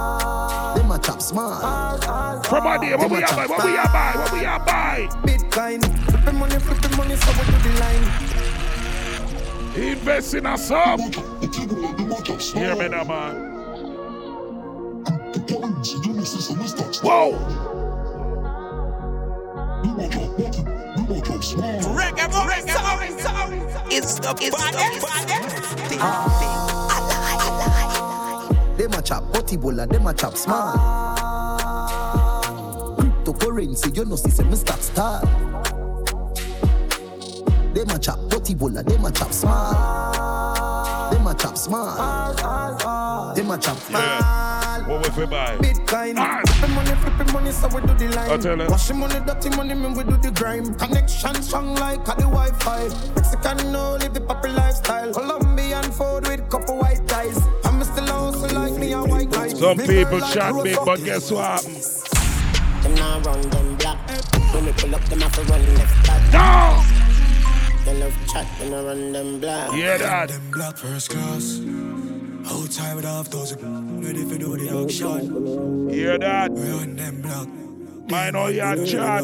Them 1.05 1.13
chop 1.13 1.21
smart. 1.21 2.45
From 2.45 2.67
our 2.67 2.79
day, 2.79 2.95
what 2.95 3.11
we 3.11 3.21
are 3.21 3.35
buy, 3.35 3.45
what 3.45 3.63
we 3.63 3.77
are 3.77 3.87
buy, 3.87 4.13
what 4.15 4.31
we 4.33 4.45
are 4.45 4.59
buy. 4.59 5.07
Bitcoin, 5.23 5.83
flipping 6.09 6.39
money, 6.39 6.59
flipping 6.59 6.97
money, 6.97 7.15
so 7.15 7.31
we 7.31 7.45
do 7.45 7.51
the 7.69 7.79
line. 7.79 8.05
Invest 9.75 10.33
in 10.33 10.45
a 10.45 10.57
sub. 10.57 10.99
Hear 10.99 12.75
me 12.75 12.87
now, 12.87 13.03
man. 13.03 13.53
Whoa. 17.03 17.33
Reggae 21.93 22.27
boy, 22.31 22.59
sorry, 22.71 23.09
sorry. 23.19 23.59
It's 23.91 24.19
the 24.19 24.33
Them 28.77 28.91
a 28.93 29.01
chop 29.01 29.33
cutty 29.33 29.55
bulla, 29.57 29.87
them 29.87 30.05
a 30.05 30.13
chop 30.13 30.35
smart. 30.35 30.75
Cryptocurrency, 32.99 33.95
you 33.95 34.03
know, 34.05 34.17
see, 34.17 34.43
me 34.43 34.55
start 34.55 34.81
start. 34.83 35.23
Them 37.73 37.89
a 37.89 37.99
chop 37.99 38.19
cutty 38.29 38.53
bulla, 38.53 38.83
them 38.83 39.05
a 39.05 39.11
chop 39.11 39.31
smart. 39.31 41.11
Them 41.13 41.27
a 41.27 41.33
chop 41.35 41.57
smart. 41.57 43.35
Them 43.35 43.51
a 43.51 43.57
chop 43.57 43.77
Yeah. 43.89 44.87
What 44.87 45.03
we 45.03 45.09
fi 45.09 45.25
buy? 45.25 45.57
Bitcoin, 45.57 46.15
flipping 46.47 46.75
money, 46.75 46.95
flipping 47.01 47.33
money, 47.33 47.51
so 47.51 47.67
we 47.69 47.81
do 47.81 47.93
the 47.95 48.07
line. 48.15 48.29
I 48.29 48.37
tell 48.37 48.57
you. 48.57 48.67
Washing 48.67 48.99
money, 48.99 49.19
dirty 49.25 49.49
money, 49.55 49.73
man, 49.73 49.93
we 49.93 50.03
do 50.03 50.17
the 50.17 50.31
grime. 50.31 50.75
Connection 50.75 51.41
strong 51.41 51.75
like 51.75 52.01
a 52.07 52.15
the 52.15 52.27
Wi-Fi. 52.27 52.89
Mexican 53.15 53.71
no 53.71 53.93
live 53.95 54.13
the 54.13 54.21
poppy 54.21 54.49
lifestyle. 54.49 55.13
Colombian 55.13 55.83
food 55.91 56.27
with 56.27 56.49
couple 56.49 56.77
white 56.77 57.07
ties. 57.07 57.39
Some 59.65 59.77
Big 59.77 59.87
people 59.87 60.19
girl 60.19 60.19
like 60.19 60.33
chat 60.35 60.63
big, 60.63 60.77
but 60.85 61.03
guess 61.03 61.31
what 61.31 61.43
happens? 61.43 62.03
Them 62.83 62.93
now 62.93 63.19
run 63.21 63.41
them 63.49 63.75
black. 63.77 63.97
When 64.53 64.65
we 64.65 64.71
pull 64.73 64.93
up, 64.93 65.01
them 65.05 65.21
have 65.21 65.33
to 65.33 65.41
run 65.41 65.75
left 65.75 66.05
back. 66.05 66.21
No. 66.31 67.83
They 67.83 67.99
love 67.99 68.15
chat, 68.31 68.45
them 68.59 68.73
a 68.73 68.83
run 68.83 69.11
them 69.11 69.39
black. 69.39 69.71
Yeah, 69.73 69.97
that. 69.97 70.29
Them 70.29 70.51
black 70.51 70.77
first 70.77 71.09
class. 71.09 71.61
Outside 72.45 72.95
with 72.95 73.05
half 73.05 73.31
dozen. 73.31 74.01
Ready 74.01 74.23
for 74.25 74.37
do 74.37 74.55
the 74.55 74.83
action. 74.83 75.89
Hear 75.89 76.19
that? 76.19 76.51
We 76.51 76.69
on 76.69 76.95
them 76.95 77.23
black. 77.23 77.47
I 78.13 78.29
know 78.29 78.45
you 78.49 78.61
Ready 78.61 78.85
chat. 78.85 79.23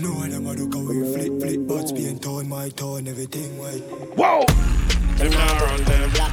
No 0.00 0.12
one 0.14 0.30
them 0.30 0.46
a 0.46 0.52
look 0.52 0.74
how 0.74 0.80
we 0.80 1.12
flip, 1.12 1.40
flip, 1.40 1.66
but 1.66 1.94
being 1.94 2.18
tone, 2.18 2.48
my 2.48 2.68
tone, 2.70 3.08
everything 3.08 3.58
white. 3.58 3.82
Whoa! 4.16 4.44
Them 5.16 5.30
now 5.30 5.64
run 5.64 5.84
them 5.84 6.10
black. 6.10 6.32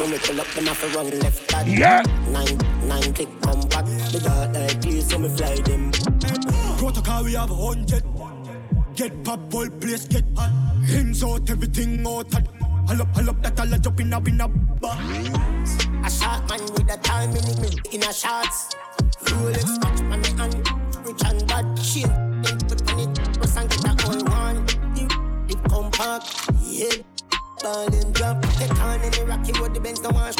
When 0.00 0.10
we 0.10 0.18
pull 0.18 0.40
up, 0.40 0.46
them 0.48 0.66
have 0.66 0.80
to 0.80 0.88
run 0.96 1.18
left 1.20 1.52
back. 1.52 1.66
Yeah. 1.66 2.02
Nine, 2.28 2.58
nine 2.88 3.12
click 3.14 3.28
come 3.42 3.60
back. 3.68 3.84
The 3.84 4.20
dark 4.24 4.54
like 4.54 4.82
please, 4.82 5.08
so 5.08 5.18
me 5.18 5.28
fly 5.28 5.56
them. 5.56 5.92
Protocol 6.78 7.24
we 7.24 7.34
have 7.34 7.50
a 7.50 7.54
hundred. 7.54 8.02
Get 8.94 9.24
pop 9.24 9.52
whole 9.52 9.68
place 9.68 10.06
get 10.06 10.24
hot. 10.36 10.50
Hands 10.84 11.22
out 11.24 11.50
everything 11.50 12.06
out. 12.06 12.32
hot. 12.32 12.46
Hull 12.88 13.02
up, 13.02 13.14
hull 13.14 13.30
up 13.30 13.42
that 13.42 13.60
all 13.60 13.72
a 13.72 13.78
jump 13.78 14.00
in 14.00 14.12
a 14.12 14.18
in 14.20 14.40
a. 14.40 14.46
A 16.04 16.10
shot 16.10 16.48
man 16.48 16.60
with 16.60 16.92
a 16.92 16.96
time 17.02 17.30
in 17.30 17.60
me 17.60 17.68
in 17.92 18.02
a 18.02 18.12
shots. 18.12 18.74
Rolex 19.24 19.82
watch 19.82 20.00
on 20.00 20.20
me 20.20 20.28
hand. 20.38 21.06
Rich 21.06 21.22
and 21.24 21.46
bad 21.46 21.78
shit. 21.78 22.55
Yeah. 26.06 27.02
Ball 27.62 27.92
and 27.92 28.14
drop. 28.14 28.40
Take 28.58 28.80
on 28.80 29.00
in 29.02 29.10
the 29.10 29.26
rocky 29.26 29.52
road. 29.58 29.74
The 29.74 29.80
Benz 29.80 29.98
don't 29.98 30.14
wash. 30.14 30.36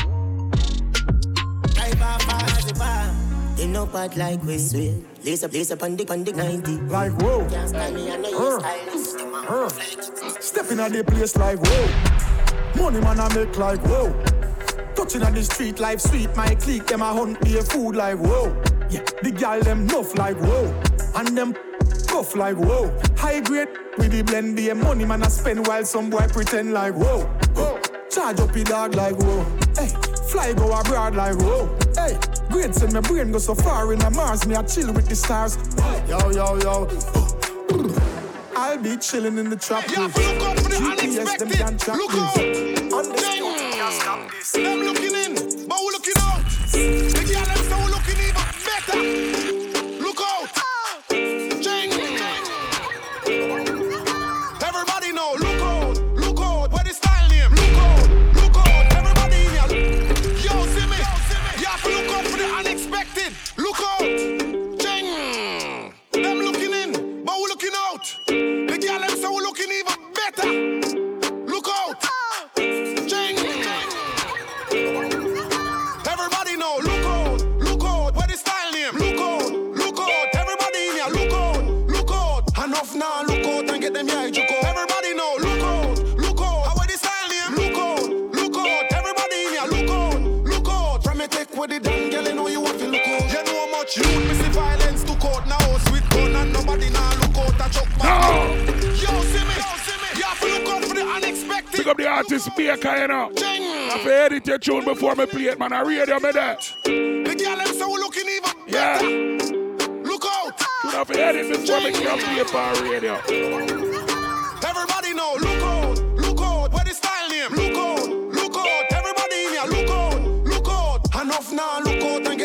Drive 1.75 2.03
off 2.03 2.23
fast 2.23 2.79
bar. 2.79 3.13
They 3.57 3.67
know 3.67 3.87
bad 3.87 4.17
like 4.17 4.43
we 4.45 4.59
swear. 4.59 4.95
Lace 5.25 5.43
up, 5.43 5.53
lace 5.53 5.73
up 5.73 5.83
on 5.83 5.97
the, 5.97 6.09
on 6.13 6.23
the 6.23 6.33
90. 6.33 6.73
Like 6.83 7.13
whoa. 7.21 7.49
Can't 7.51 7.69
style 7.69 7.93
me, 7.93 8.11
I 8.13 8.17
know 8.17 8.29
you 8.29 8.61
stylist. 8.61 9.19
Them 9.19 9.35
a 9.35 9.39
Uh, 9.39 9.69
Stepping 10.41 10.79
at 10.79 10.93
the 10.93 11.03
place 11.03 11.37
like 11.37 11.59
whoa. 11.59 12.83
Money 12.83 13.01
man 13.01 13.19
I 13.19 13.35
make 13.35 13.59
like 13.59 13.81
whoa. 13.87 14.13
Touching 14.95 15.23
on 15.25 15.35
the 15.35 15.43
street 15.43 15.81
life 15.81 16.01
sweet. 16.01 16.35
My 16.37 16.55
clique 16.55 16.87
them 16.87 17.03
a 17.03 17.13
hunt 17.13 17.41
be 17.41 17.59
a 17.59 17.63
food 17.63 17.97
like 17.97 18.19
whoa. 18.19 18.55
Yeah, 18.89 19.03
the 19.21 19.33
gal 19.33 19.61
them 19.61 19.87
nuff 19.87 20.15
like 20.17 20.37
whoa. 20.37 20.73
And 21.17 21.37
them 21.37 21.55
puff 22.17 22.35
like 22.35 22.57
whoa. 22.57 22.91
High 23.19 23.41
grade 23.41 23.69
with 23.99 24.11
the 24.11 24.23
blend 24.23 24.59
a 24.59 24.75
money 24.75 25.05
man 25.05 25.23
I 25.23 25.29
spend 25.29 25.67
while 25.67 25.85
some 25.85 26.09
boy 26.09 26.27
pretend 26.29 26.73
like 26.73 26.95
whoa. 26.95 27.25
whoa. 27.55 27.79
Charge 28.11 28.41
up 28.41 28.53
the 28.53 28.65
dog 28.65 28.95
like 28.95 29.17
whoa. 29.17 29.45
Hey, 29.77 29.89
fly 30.31 30.55
go 30.55 30.73
abroad 30.73 31.15
like 31.15 31.37
whoa. 31.37 31.69
Hey, 31.95 32.17
great 32.49 32.75
send 32.75 32.95
my 32.95 33.01
brain 33.01 33.33
go 33.33 33.39
so 33.39 33.55
far 33.55 33.93
in 33.93 34.01
a 34.01 34.11
Mars. 34.11 34.47
Me 34.47 34.55
I 34.55 34.63
chill 34.63 34.93
with 34.95 35.09
the 35.09 35.15
stars. 35.15 35.59
Yo 36.09 36.31
yo 36.31 36.57
yo. 36.65 36.89
I'll 38.57 38.79
be 38.79 38.97
chilling 38.97 39.37
in 39.37 39.51
the 39.51 39.57
trap. 39.57 39.85
Yeah, 39.91 40.05
look 40.05 40.17
out 40.17 40.59
for 40.61 40.71
the 40.71 40.77
GPS 40.77 41.39
them 41.39 41.49
unexpected. 41.49 41.59
can 41.59 41.79
track 41.79 41.99
Look 41.99 42.13
this. 42.13 42.21
out. 42.23 43.17
Dang. 43.21 44.65
Them 44.65 44.79
looking 44.89 45.15
in, 45.15 45.35
but 45.69 45.79
we 45.85 45.89
looking 45.93 46.19
out. 46.21 46.41
The 46.73 47.23
girl 47.29 47.45
them 47.45 47.61
say 47.69 47.77
we 47.85 47.91
looking 47.93 48.21
even 48.25 48.47
better. 48.65 49.56
Them 83.97 84.09
yeah, 84.09 84.27
you 84.27 84.49
go. 84.49 84.59
Everybody 84.61 85.15
know, 85.15 85.37
look 85.41 85.63
out, 85.63 85.99
look 86.19 86.41
out. 86.41 86.77
What 86.77 86.89
the 86.89 86.97
style 86.99 87.29
name? 87.29 87.55
Look 87.57 87.79
out, 87.79 88.11
look 88.35 88.57
out. 88.57 88.93
Everybody 88.93 89.37
in 89.45 89.53
here, 89.57 89.69
look 89.73 89.91
out, 89.91 90.21
look 90.45 90.69
out. 90.69 91.03
From 91.03 91.19
me 91.19 91.27
take 91.29 91.57
with 91.57 91.71
the 91.71 91.81
damn 91.81 92.11
girl, 92.11 92.25
you 92.25 92.35
know 92.35 92.49
you 92.49 92.61
want 92.61 92.79
to 92.79 92.87
look 92.87 93.07
out. 93.09 93.25
You 93.25 93.45
know 93.45 93.67
how 93.67 93.71
much 93.71 93.97
you 93.97 94.05
me 94.05 94.35
see 94.35 94.51
violence 94.51 95.03
to 95.05 95.15
court 95.17 95.47
now. 95.47 95.79
Sweet 95.89 96.09
gun 96.11 96.37
and 96.37 96.53
nobody 96.53 96.91
now 96.91 97.11
look 97.21 97.37
out 97.39 97.55
a 97.55 97.73
chuck 97.73 97.89
back. 97.99 98.69
Yo, 99.01 99.13
see 99.33 99.45
me, 99.49 99.55
yo, 99.57 99.71
see 99.87 99.97
me. 100.03 100.09
You 100.17 100.25
have 100.25 100.41
to 100.41 100.47
look 100.47 100.69
out 100.69 100.85
for 100.85 100.95
the 100.95 101.07
unexpected. 101.07 101.79
Pick 101.79 101.87
up 101.87 101.97
the 101.97 102.07
artist 102.07 102.51
Baker, 102.57 102.97
you 102.97 103.09
know. 103.09 103.33
I 103.39 103.99
have 103.99 104.07
edit 104.07 104.47
your 104.47 104.59
tune 104.59 104.85
before 104.85 105.15
me 105.15 105.25
play 105.27 105.45
it, 105.45 105.59
man. 105.59 105.73
I 105.73 105.81
radio 105.81 106.21
me 106.21 106.33
that. 106.33 106.71
The 106.85 107.35
girl 107.39 107.57
them 107.57 107.91
we 107.91 107.99
looking 107.99 108.29
even 108.29 108.53
Yeah. 108.69 109.01
Look 110.05 110.25
out. 110.27 110.61
Should 110.83 110.93
have 110.93 111.11
edit 111.11 111.49
before 111.49 111.81
me 111.81 111.93
play 111.93 112.41
it 112.41 112.55
on 112.55 112.91
radio. 112.91 113.86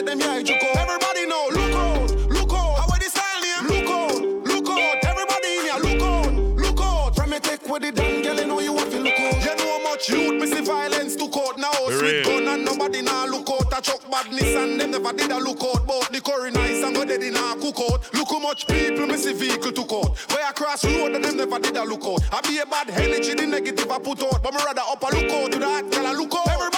Get 0.02 0.18
them 0.18 0.20
yeah, 0.20 0.38
you 0.38 0.60
go. 0.60 0.72
Everybody 0.74 1.26
know, 1.28 1.50
look 1.52 1.76
out, 1.76 2.12
look 2.30 2.54
out. 2.54 2.88
What 2.90 3.00
the 3.00 3.10
style 3.10 3.42
name? 3.42 3.68
Look 3.68 3.90
out, 3.90 4.22
look 4.22 4.70
out. 4.70 5.04
Everybody 5.04 5.58
in 5.58 5.64
here, 5.66 5.80
look 5.86 6.02
out, 6.02 6.34
look 6.34 6.82
out. 6.82 7.16
From 7.16 7.30
me 7.30 7.40
take 7.40 7.68
with 7.70 7.84
the 7.84 7.92
damn 7.92 8.22
girl, 8.24 8.36
you 8.36 8.48
know 8.48 8.60
you 8.60 8.74
want 8.74 8.92
to 8.92 9.00
look 9.00 9.20
out. 9.20 9.44
You 9.44 9.56
know 9.58 9.78
how 9.78 9.84
much 9.84 10.10
youth 10.10 10.42
me 10.42 10.48
see 10.48 10.62
violence 10.62 11.16
to 11.16 11.28
court 11.30 11.58
now. 11.58 11.72
Sweet 11.88 12.24
gun 12.24 12.48
and 12.48 12.66
nobody 12.66 13.02
now 13.02 13.26
look 13.28 13.50
out. 13.50 13.78
A 13.78 13.82
chuck 13.82 14.02
badness 14.10 14.56
and 14.56 14.80
them 14.80 14.92
never 14.92 15.14
did 15.14 15.32
a 15.32 15.38
look 15.38 15.62
out. 15.64 15.86
But 15.86 16.12
the 16.12 16.22
curry 16.22 16.52
nice 16.52 16.84
and 16.84 16.96
go 16.96 17.06
dead 17.06 17.22
in 17.22 17.36
a 17.36 17.56
cook 17.60 17.80
out. 17.80 18.14
Look 18.14 18.30
how 18.30 18.40
much 18.40 18.68
people 18.68 19.06
me 19.06 19.18
see 19.18 19.34
vehicle 19.34 19.72
to 19.72 19.86
court. 19.86 20.18
Where 20.32 20.46
I 20.46 20.52
cross 20.52 20.84
road 20.86 21.16
and 21.16 21.24
them 21.24 21.38
never 21.38 21.60
did 21.60 21.78
a 21.78 21.84
look 21.84 22.06
out. 22.06 22.22
I 22.32 22.42
be 22.42 22.60
a 22.60 22.66
bad 22.66 22.90
energy, 22.90 23.34
the 23.34 23.46
negative 23.46 23.92
I 23.92 24.00
put 24.00 24.22
out. 24.24 24.42
But 24.42 24.54
me 24.54 24.60
rather 24.66 24.82
up 24.82 25.02
a 25.02 25.06
look 25.16 25.32
out 25.32 25.52
to 25.52 25.60
that 25.60 25.92
girl 25.92 26.12
a 26.12 26.14
look 26.14 26.34
out. 26.34 26.48
Everybody 26.48 26.71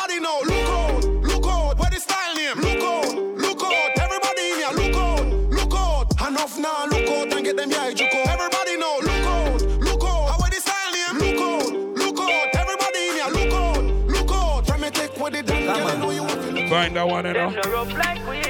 Find 16.73 16.95
that 16.95 17.07
one, 17.07 17.23
you 17.27 17.33
know. 17.33 17.51
Them 17.51 17.61
no 17.63 17.71
rough 17.71 17.93
like 17.93 18.27
we. 18.27 18.41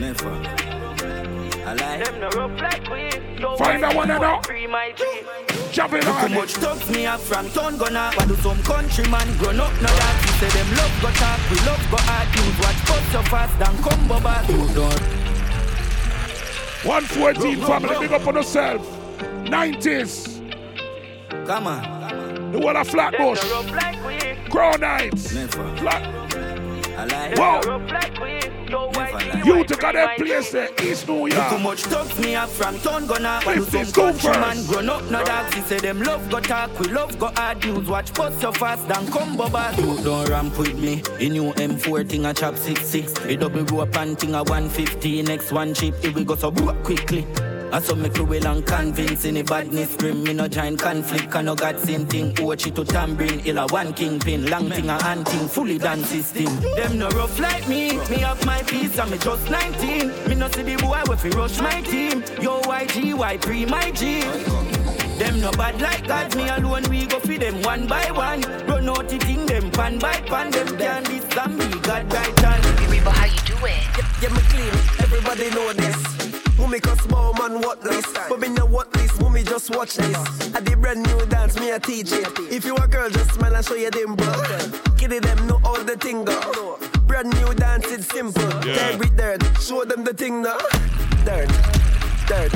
Never. 0.00 0.30
I 1.64 1.74
like. 1.74 2.04
Them 2.04 2.18
no 2.18 2.28
rough 2.30 2.60
like 2.60 2.90
we. 2.90 3.36
Don't 3.38 3.56
Find 3.56 3.84
that 3.84 3.94
one, 3.94 4.08
you 4.08 4.18
know. 4.18 4.40
Free 4.42 4.66
my 4.66 4.92
G. 4.96 5.04
Chop 5.70 5.92
it 5.92 6.04
Look 6.04 6.12
how 6.16 6.24
on. 6.24 6.34
much 6.34 6.54
thugs 6.54 6.90
me 6.90 7.02
have 7.02 7.20
from 7.20 7.48
town 7.50 7.78
gonna 7.78 8.10
But 8.16 8.26
do 8.26 8.34
some 8.34 8.60
countryman 8.64 9.36
grown 9.38 9.60
up 9.60 9.72
no 9.74 9.86
that 9.86 10.22
We 10.22 10.30
say 10.38 10.58
them 10.58 10.68
love 10.76 11.02
go 11.02 11.10
talk, 11.10 11.38
we 11.50 11.56
love 11.66 11.86
go 11.90 11.96
hard 11.98 12.28
News 12.34 12.58
watch 12.58 12.80
cut 12.86 13.02
so 13.12 13.22
fast 13.30 13.58
than 13.60 13.76
combo 13.82 14.20
back 14.20 14.48
You 14.48 14.74
don't 14.74 15.24
114 16.84 17.60
family, 17.64 17.98
big 18.00 18.12
up 18.12 18.26
on 18.26 18.34
yourself. 18.34 18.82
90s. 19.46 20.42
Come 21.46 21.66
on. 21.68 22.52
The 22.52 22.58
one 22.58 22.76
of 22.76 22.88
Flatbush. 22.88 23.40
Them 23.40 23.66
like. 23.68 24.50
Crown 24.50 24.82
Heights. 24.82 25.32
Never. 25.34 25.76
Flat. 25.76 26.53
I 26.96 27.04
like. 27.04 27.38
Whoa. 27.38 27.60
Them 27.60 27.70
no 27.70 27.78
rough 27.78 27.90
like 27.90 28.20
we. 28.20 28.40
Don't 28.66 28.96
Never 28.96 29.12
white 29.12 29.28
like. 29.28 29.44
You 29.44 29.64
took 29.64 29.78
a 29.82 29.92
that 29.92 30.16
place 30.16 30.50
there, 30.52 30.68
East 30.82 31.06
New 31.06 31.24
Look 31.28 31.32
how 31.34 31.50
York. 31.50 31.62
much 31.62 31.82
thugs 31.82 32.18
me 32.18 32.34
up 32.34 32.48
from 32.48 32.78
town 32.80 33.06
gonna 33.06 33.40
But 33.44 33.54
do 33.56 33.64
50 33.64 33.70
some 33.78 33.84
school 33.84 34.04
countryman 34.12 34.66
grown 34.66 34.88
up 34.88 35.02
no 35.10 35.22
that 35.24 35.54
We 35.54 35.60
say 35.62 35.78
them 35.78 36.00
love 36.02 36.28
go 36.30 36.40
talk, 36.40 36.78
we 36.80 36.88
love 36.88 37.18
go 37.18 37.26
hard 37.28 37.62
News 37.64 37.88
watch 37.88 38.12
post 38.14 38.40
so 38.40 38.52
fast 38.52 38.88
than 38.88 39.06
combo 39.12 39.48
back 39.50 39.76
You 39.78 39.96
don't 40.02 40.28
ramp 40.30 40.58
with 40.58 40.78
me 40.78 41.02
The 41.18 41.28
new 41.28 41.52
M4 41.52 42.08
thing 42.08 42.24
a 42.24 42.32
chop 42.34 42.56
66 42.56 43.12
The 43.12 43.36
double 43.36 43.64
rope 43.64 43.96
and 43.98 44.18
thing 44.18 44.34
a 44.34 44.42
150 44.42 45.22
Next 45.22 45.52
one 45.52 45.74
chip, 45.74 45.94
it 46.02 46.14
will 46.14 46.24
go 46.24 46.34
so 46.34 46.50
boop 46.50 46.82
quickly 46.84 47.26
I 47.74 47.80
saw 47.80 47.96
me 47.96 48.08
cruel 48.08 48.46
and 48.46 48.64
convince 48.64 49.24
Any 49.24 49.42
badness 49.42 49.94
scream, 49.94 50.22
me 50.22 50.32
no 50.32 50.46
join 50.46 50.76
conflict 50.76 51.32
Can 51.32 51.46
no 51.46 51.56
God 51.56 51.80
same 51.80 52.06
thing, 52.06 52.32
Ochi 52.34 52.72
to 52.72 52.84
tambourine 52.84 53.40
Illa 53.40 53.66
one 53.66 53.92
kingpin, 53.92 54.48
long 54.48 54.70
thing 54.70 54.88
a 54.88 55.02
hunting 55.02 55.48
Fully 55.48 55.78
done 55.78 56.04
system 56.04 56.44
Them 56.76 57.00
no 57.00 57.08
rough 57.08 57.36
like 57.40 57.66
me, 57.66 57.98
me 58.10 58.18
have 58.18 58.46
my 58.46 58.62
peace 58.62 58.96
And 58.96 59.10
me 59.10 59.18
just 59.18 59.50
19 59.50 60.28
Me 60.28 60.36
no 60.36 60.48
see 60.50 60.62
the 60.62 60.76
boy 60.76 61.02
if 61.08 61.24
he 61.24 61.30
rush 61.30 61.60
my 61.60 61.80
team 61.80 62.22
Yo 62.40 62.60
YG, 62.60 63.12
why 63.14 63.38
pre 63.38 63.66
my 63.66 63.90
G 63.90 64.22
them 65.18 65.40
no 65.40 65.52
bad 65.52 65.80
like 65.80 66.08
God, 66.08 66.34
me 66.34 66.48
alone 66.48 66.82
we 66.90 67.06
go 67.06 67.20
feed 67.20 67.42
them 67.42 67.62
one 67.62 67.86
by 67.86 68.10
one. 68.10 68.40
Run 68.66 68.88
out 68.88 69.08
the 69.08 69.16
thing, 69.18 69.46
them 69.46 69.70
pan 69.70 69.96
by 70.00 70.20
pan, 70.22 70.50
them 70.50 70.76
can 70.76 71.04
this 71.04 71.24
and 71.38 71.56
me 71.56 71.68
God 71.82 72.12
right 72.12 72.38
hand. 72.40 72.90
Reba, 72.90 73.12
how 73.12 73.26
you 73.26 73.38
doing? 73.46 73.82
Yeah, 74.20 74.30
me 74.30 74.40
clean, 74.50 74.74
everybody 74.98 75.50
know 75.50 75.72
this. 75.72 76.33
Who 76.56 76.66
me 76.68 76.74
me 76.74 76.80
cause 76.80 77.08
more 77.08 77.32
man 77.34 77.60
what 77.60 77.80
this. 77.82 78.04
But 78.28 78.40
me 78.40 78.48
know 78.48 78.66
what 78.66 78.92
this, 78.92 79.18
mommy 79.20 79.44
just 79.44 79.74
watch 79.74 79.94
this. 79.94 80.54
I 80.54 80.60
did 80.60 80.80
brand 80.80 81.06
new 81.06 81.26
dance, 81.26 81.58
me 81.58 81.70
a 81.70 81.78
teach 81.78 82.10
it. 82.12 82.26
If 82.50 82.64
you 82.64 82.74
a 82.76 82.88
girl, 82.88 83.08
just 83.08 83.32
smile 83.34 83.54
and 83.54 83.64
show 83.64 83.74
you 83.74 83.90
them 83.90 84.16
bro. 84.16 84.32
Kitty 84.96 85.20
them 85.20 85.46
know 85.46 85.60
all 85.64 85.82
the 85.82 85.96
thing 85.96 86.24
go. 86.24 86.78
Brand 87.06 87.32
new 87.34 87.54
dance, 87.54 87.86
it's 87.86 88.08
simple. 88.08 88.42
Yeah. 88.66 88.96
Dirt 88.96 89.16
dirt, 89.16 89.62
show 89.62 89.84
them 89.84 90.02
the 90.02 90.12
thing 90.12 90.42
now. 90.42 90.58
Dirt, 91.24 91.48
dirt, 92.26 92.50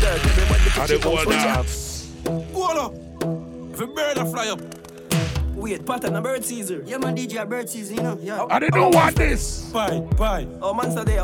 dirt. 0.00 0.20
Everybody 0.26 0.70
How 0.70 0.80
put 0.80 0.88
they 0.88 0.94
your 0.94 1.02
go 1.02 1.16
on 2.62 2.78
up. 2.78 2.94
If 3.72 3.80
a 3.80 3.86
bird 3.86 4.18
a 4.18 4.26
fly 4.26 4.48
up. 4.48 4.60
Wait, 5.54 5.86
pattern 5.86 6.16
a 6.16 6.20
bird 6.20 6.44
Caesar. 6.44 6.82
Yeah, 6.86 6.98
man, 6.98 7.16
DJ 7.16 7.40
a 7.40 7.46
bird 7.46 7.68
Caesar, 7.68 7.94
you 7.94 8.02
know. 8.02 8.18
Yeah. 8.20 8.46
I 8.50 8.58
didn't 8.58 8.74
know 8.74 8.88
what 8.88 9.14
this. 9.14 9.70
Bye, 9.70 10.00
bye. 10.16 10.46
Oh, 10.60 10.74
man, 10.74 10.90
so 10.90 11.04
they 11.04 11.18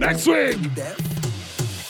Next 0.00 0.26
week. 0.26 0.56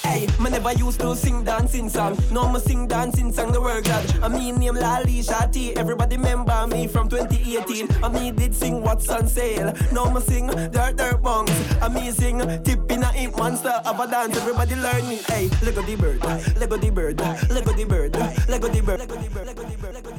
Hey, 0.03 0.27
me 0.43 0.51
never 0.51 0.73
used 0.73 0.99
to 0.99 1.15
sing 1.15 1.45
dancing 1.45 1.89
song. 1.89 2.19
No, 2.33 2.51
me 2.51 2.59
sing 2.59 2.89
dancing 2.89 3.33
song, 3.33 3.53
the 3.53 3.61
word 3.61 3.85
God. 3.85 4.05
I 4.21 4.27
mean, 4.27 4.57
name 4.57 4.75
Lali 4.75 5.21
Shati. 5.23 5.77
Everybody 5.77 6.17
remember 6.17 6.67
me 6.67 6.89
from 6.89 7.09
2018. 7.09 7.89
I 8.03 8.09
me 8.09 8.33
did 8.33 8.53
sing 8.53 8.83
What's 8.83 9.09
on 9.09 9.29
Sale. 9.29 9.73
No, 9.93 10.11
me 10.11 10.21
sing 10.23 10.49
Dirt 10.49 10.97
Dirt 10.97 11.23
Bongs. 11.23 11.55
I 11.81 11.87
me 11.87 12.11
sing 12.11 12.41
Tip 12.65 12.91
in 12.91 13.05
a 13.05 13.13
Imp 13.15 13.39
Monster 13.39 13.81
of 13.87 14.01
a 14.01 14.09
dance. 14.09 14.37
Everybody. 14.37 14.75
Hey, 14.75 15.49
Lego 15.63 15.83
the 15.83 15.95
bird, 15.95 16.21
Lego 16.59 16.77
the 16.77 16.91
bird, 16.91 17.21
Lego 17.49 17.73
the 17.73 17.85
bird, 17.85 18.17
Lego 18.17 18.39
the 18.41 18.41
bird, 18.41 18.49
Lego 18.49 18.69
the 18.69 18.81
bird, 18.81 18.99
Lego 18.99 19.15
the 19.15 19.29
bird, 19.31 19.47
Lego 19.47 19.63
the 19.63 19.77
bird. 19.77 20.10